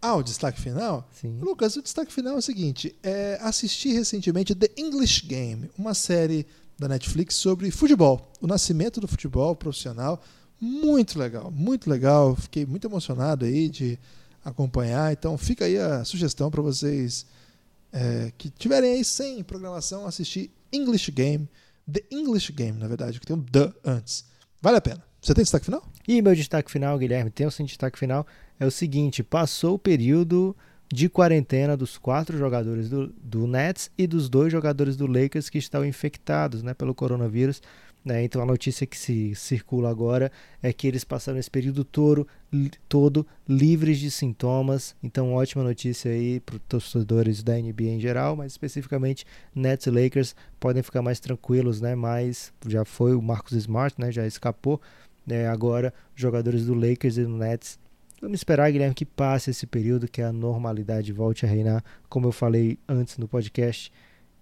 Ah, 0.00 0.16
o 0.16 0.22
destaque 0.22 0.60
final? 0.60 1.08
Sim. 1.12 1.38
Lucas, 1.40 1.76
o 1.76 1.82
destaque 1.82 2.12
final 2.12 2.34
é 2.34 2.38
o 2.38 2.42
seguinte: 2.42 2.94
é, 3.02 3.38
assisti 3.40 3.92
recentemente 3.92 4.54
The 4.54 4.70
English 4.76 5.26
Game, 5.26 5.70
uma 5.78 5.94
série 5.94 6.46
da 6.78 6.88
Netflix 6.88 7.36
sobre 7.36 7.70
futebol, 7.70 8.30
o 8.40 8.46
nascimento 8.46 9.00
do 9.00 9.08
futebol 9.08 9.54
profissional. 9.56 10.22
Muito 10.60 11.18
legal, 11.18 11.50
muito 11.50 11.88
legal. 11.88 12.36
Fiquei 12.36 12.64
muito 12.66 12.86
emocionado 12.86 13.44
aí 13.44 13.68
de 13.68 13.98
acompanhar. 14.44 15.12
Então 15.12 15.36
fica 15.38 15.64
aí 15.64 15.78
a 15.78 16.04
sugestão 16.04 16.50
para 16.50 16.62
vocês 16.62 17.26
é, 17.92 18.32
que 18.36 18.50
tiverem 18.50 18.94
aí 18.94 19.04
sem 19.04 19.42
programação 19.42 20.06
assistir 20.06 20.50
English 20.72 21.10
Game, 21.10 21.48
The 21.90 22.04
English 22.10 22.52
Game, 22.52 22.78
na 22.78 22.88
verdade, 22.88 23.18
que 23.18 23.26
tem 23.26 23.36
um 23.36 23.42
The 23.42 23.72
antes. 23.84 24.24
Vale 24.64 24.78
a 24.78 24.80
pena. 24.80 25.04
Você 25.20 25.34
tem 25.34 25.42
destaque 25.42 25.66
final? 25.66 25.86
E 26.08 26.22
meu 26.22 26.34
destaque 26.34 26.70
final, 26.70 26.98
Guilherme, 26.98 27.30
tem 27.30 27.46
um 27.46 27.64
destaque 27.66 27.98
final, 27.98 28.26
é 28.58 28.64
o 28.64 28.70
seguinte, 28.70 29.22
passou 29.22 29.74
o 29.74 29.78
período 29.78 30.56
de 30.90 31.06
quarentena 31.06 31.76
dos 31.76 31.98
quatro 31.98 32.38
jogadores 32.38 32.88
do, 32.88 33.08
do 33.22 33.46
Nets 33.46 33.90
e 33.98 34.06
dos 34.06 34.30
dois 34.30 34.50
jogadores 34.50 34.96
do 34.96 35.06
Lakers 35.06 35.50
que 35.50 35.58
estão 35.58 35.84
infectados 35.84 36.62
né, 36.62 36.72
pelo 36.72 36.94
coronavírus. 36.94 37.60
Né? 38.04 38.22
Então 38.22 38.42
a 38.42 38.46
notícia 38.46 38.86
que 38.86 38.98
se 38.98 39.34
circula 39.34 39.88
agora 39.88 40.30
é 40.62 40.72
que 40.74 40.86
eles 40.86 41.04
passaram 41.04 41.38
esse 41.38 41.50
período 41.50 41.84
todo, 41.84 42.28
todo 42.86 43.26
livres 43.48 43.98
de 43.98 44.10
sintomas. 44.10 44.94
Então 45.02 45.32
ótima 45.32 45.64
notícia 45.64 46.10
aí 46.10 46.38
para 46.40 46.56
os 46.56 46.62
torcedores 46.68 47.42
da 47.42 47.54
NBA 47.54 47.84
em 47.84 48.00
geral, 48.00 48.36
mas 48.36 48.52
especificamente 48.52 49.24
Nets 49.54 49.86
e 49.86 49.90
Lakers 49.90 50.36
podem 50.60 50.82
ficar 50.82 51.00
mais 51.00 51.18
tranquilos, 51.18 51.80
né? 51.80 51.94
Mas 51.94 52.52
já 52.66 52.84
foi 52.84 53.14
o 53.14 53.22
Marcus 53.22 53.52
Smart, 53.52 53.98
né? 53.98 54.12
Já 54.12 54.26
escapou. 54.26 54.80
Né? 55.26 55.48
Agora 55.48 55.94
jogadores 56.14 56.66
do 56.66 56.74
Lakers 56.74 57.16
e 57.16 57.24
do 57.24 57.30
Nets 57.30 57.78
Vamos 58.24 58.40
esperar, 58.40 58.72
Guilherme, 58.72 58.94
que 58.94 59.04
passe 59.04 59.50
esse 59.50 59.66
período, 59.66 60.08
que 60.08 60.22
a 60.22 60.32
normalidade 60.32 61.12
volte 61.12 61.44
a 61.44 61.48
reinar. 61.48 61.84
Como 62.08 62.28
eu 62.28 62.32
falei 62.32 62.78
antes 62.88 63.18
no 63.18 63.28
podcast, 63.28 63.92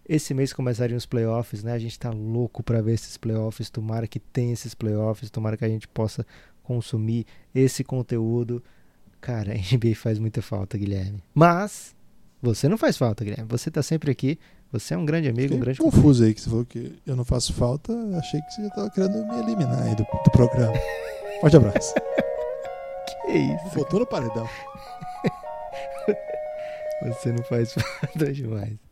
esse 0.08 0.34
mês 0.34 0.52
começariam 0.52 0.96
os 0.96 1.06
playoffs, 1.06 1.62
né? 1.62 1.72
A 1.72 1.78
gente 1.78 1.98
tá 1.98 2.10
louco 2.10 2.62
para 2.62 2.82
ver 2.82 2.94
esses 2.94 3.16
playoffs. 3.16 3.70
Tomara 3.70 4.06
que 4.06 4.18
tenha 4.18 4.52
esses 4.52 4.74
playoffs, 4.74 5.30
tomara 5.30 5.56
que 5.56 5.64
a 5.64 5.68
gente 5.68 5.86
possa 5.86 6.26
consumir 6.62 7.26
esse 7.54 7.84
conteúdo. 7.84 8.62
Cara, 9.20 9.52
a 9.52 9.54
NBA 9.54 9.94
faz 9.94 10.18
muita 10.18 10.42
falta, 10.42 10.76
Guilherme. 10.76 11.22
Mas 11.32 11.94
você 12.40 12.68
não 12.68 12.76
faz 12.76 12.96
falta, 12.96 13.24
Guilherme. 13.24 13.46
Você 13.48 13.70
tá 13.70 13.82
sempre 13.82 14.10
aqui. 14.10 14.38
Você 14.72 14.94
é 14.94 14.96
um 14.96 15.04
grande 15.04 15.28
amigo, 15.28 15.42
Fiquei 15.42 15.56
um 15.58 15.60
grande 15.60 15.78
confuso 15.78 16.24
aí 16.24 16.32
que 16.32 16.40
você 16.40 16.48
falou 16.48 16.64
que 16.64 16.98
eu 17.06 17.14
não 17.14 17.24
faço 17.24 17.52
falta. 17.52 17.92
Achei 18.16 18.40
que 18.40 18.50
você 18.52 18.62
já 18.62 18.70
tava 18.70 18.90
querendo 18.90 19.24
me 19.26 19.38
eliminar 19.38 19.82
aí 19.82 19.94
do, 19.94 20.02
do 20.02 20.30
programa. 20.32 20.72
Forte 21.40 21.56
abraço. 21.56 21.94
que 23.26 23.32
isso? 23.38 23.74
Botou 23.74 24.00
no 24.00 24.06
paredão. 24.06 24.48
Você 27.02 27.32
não 27.32 27.42
faz 27.42 27.72
falta 27.72 28.32
demais. 28.32 28.91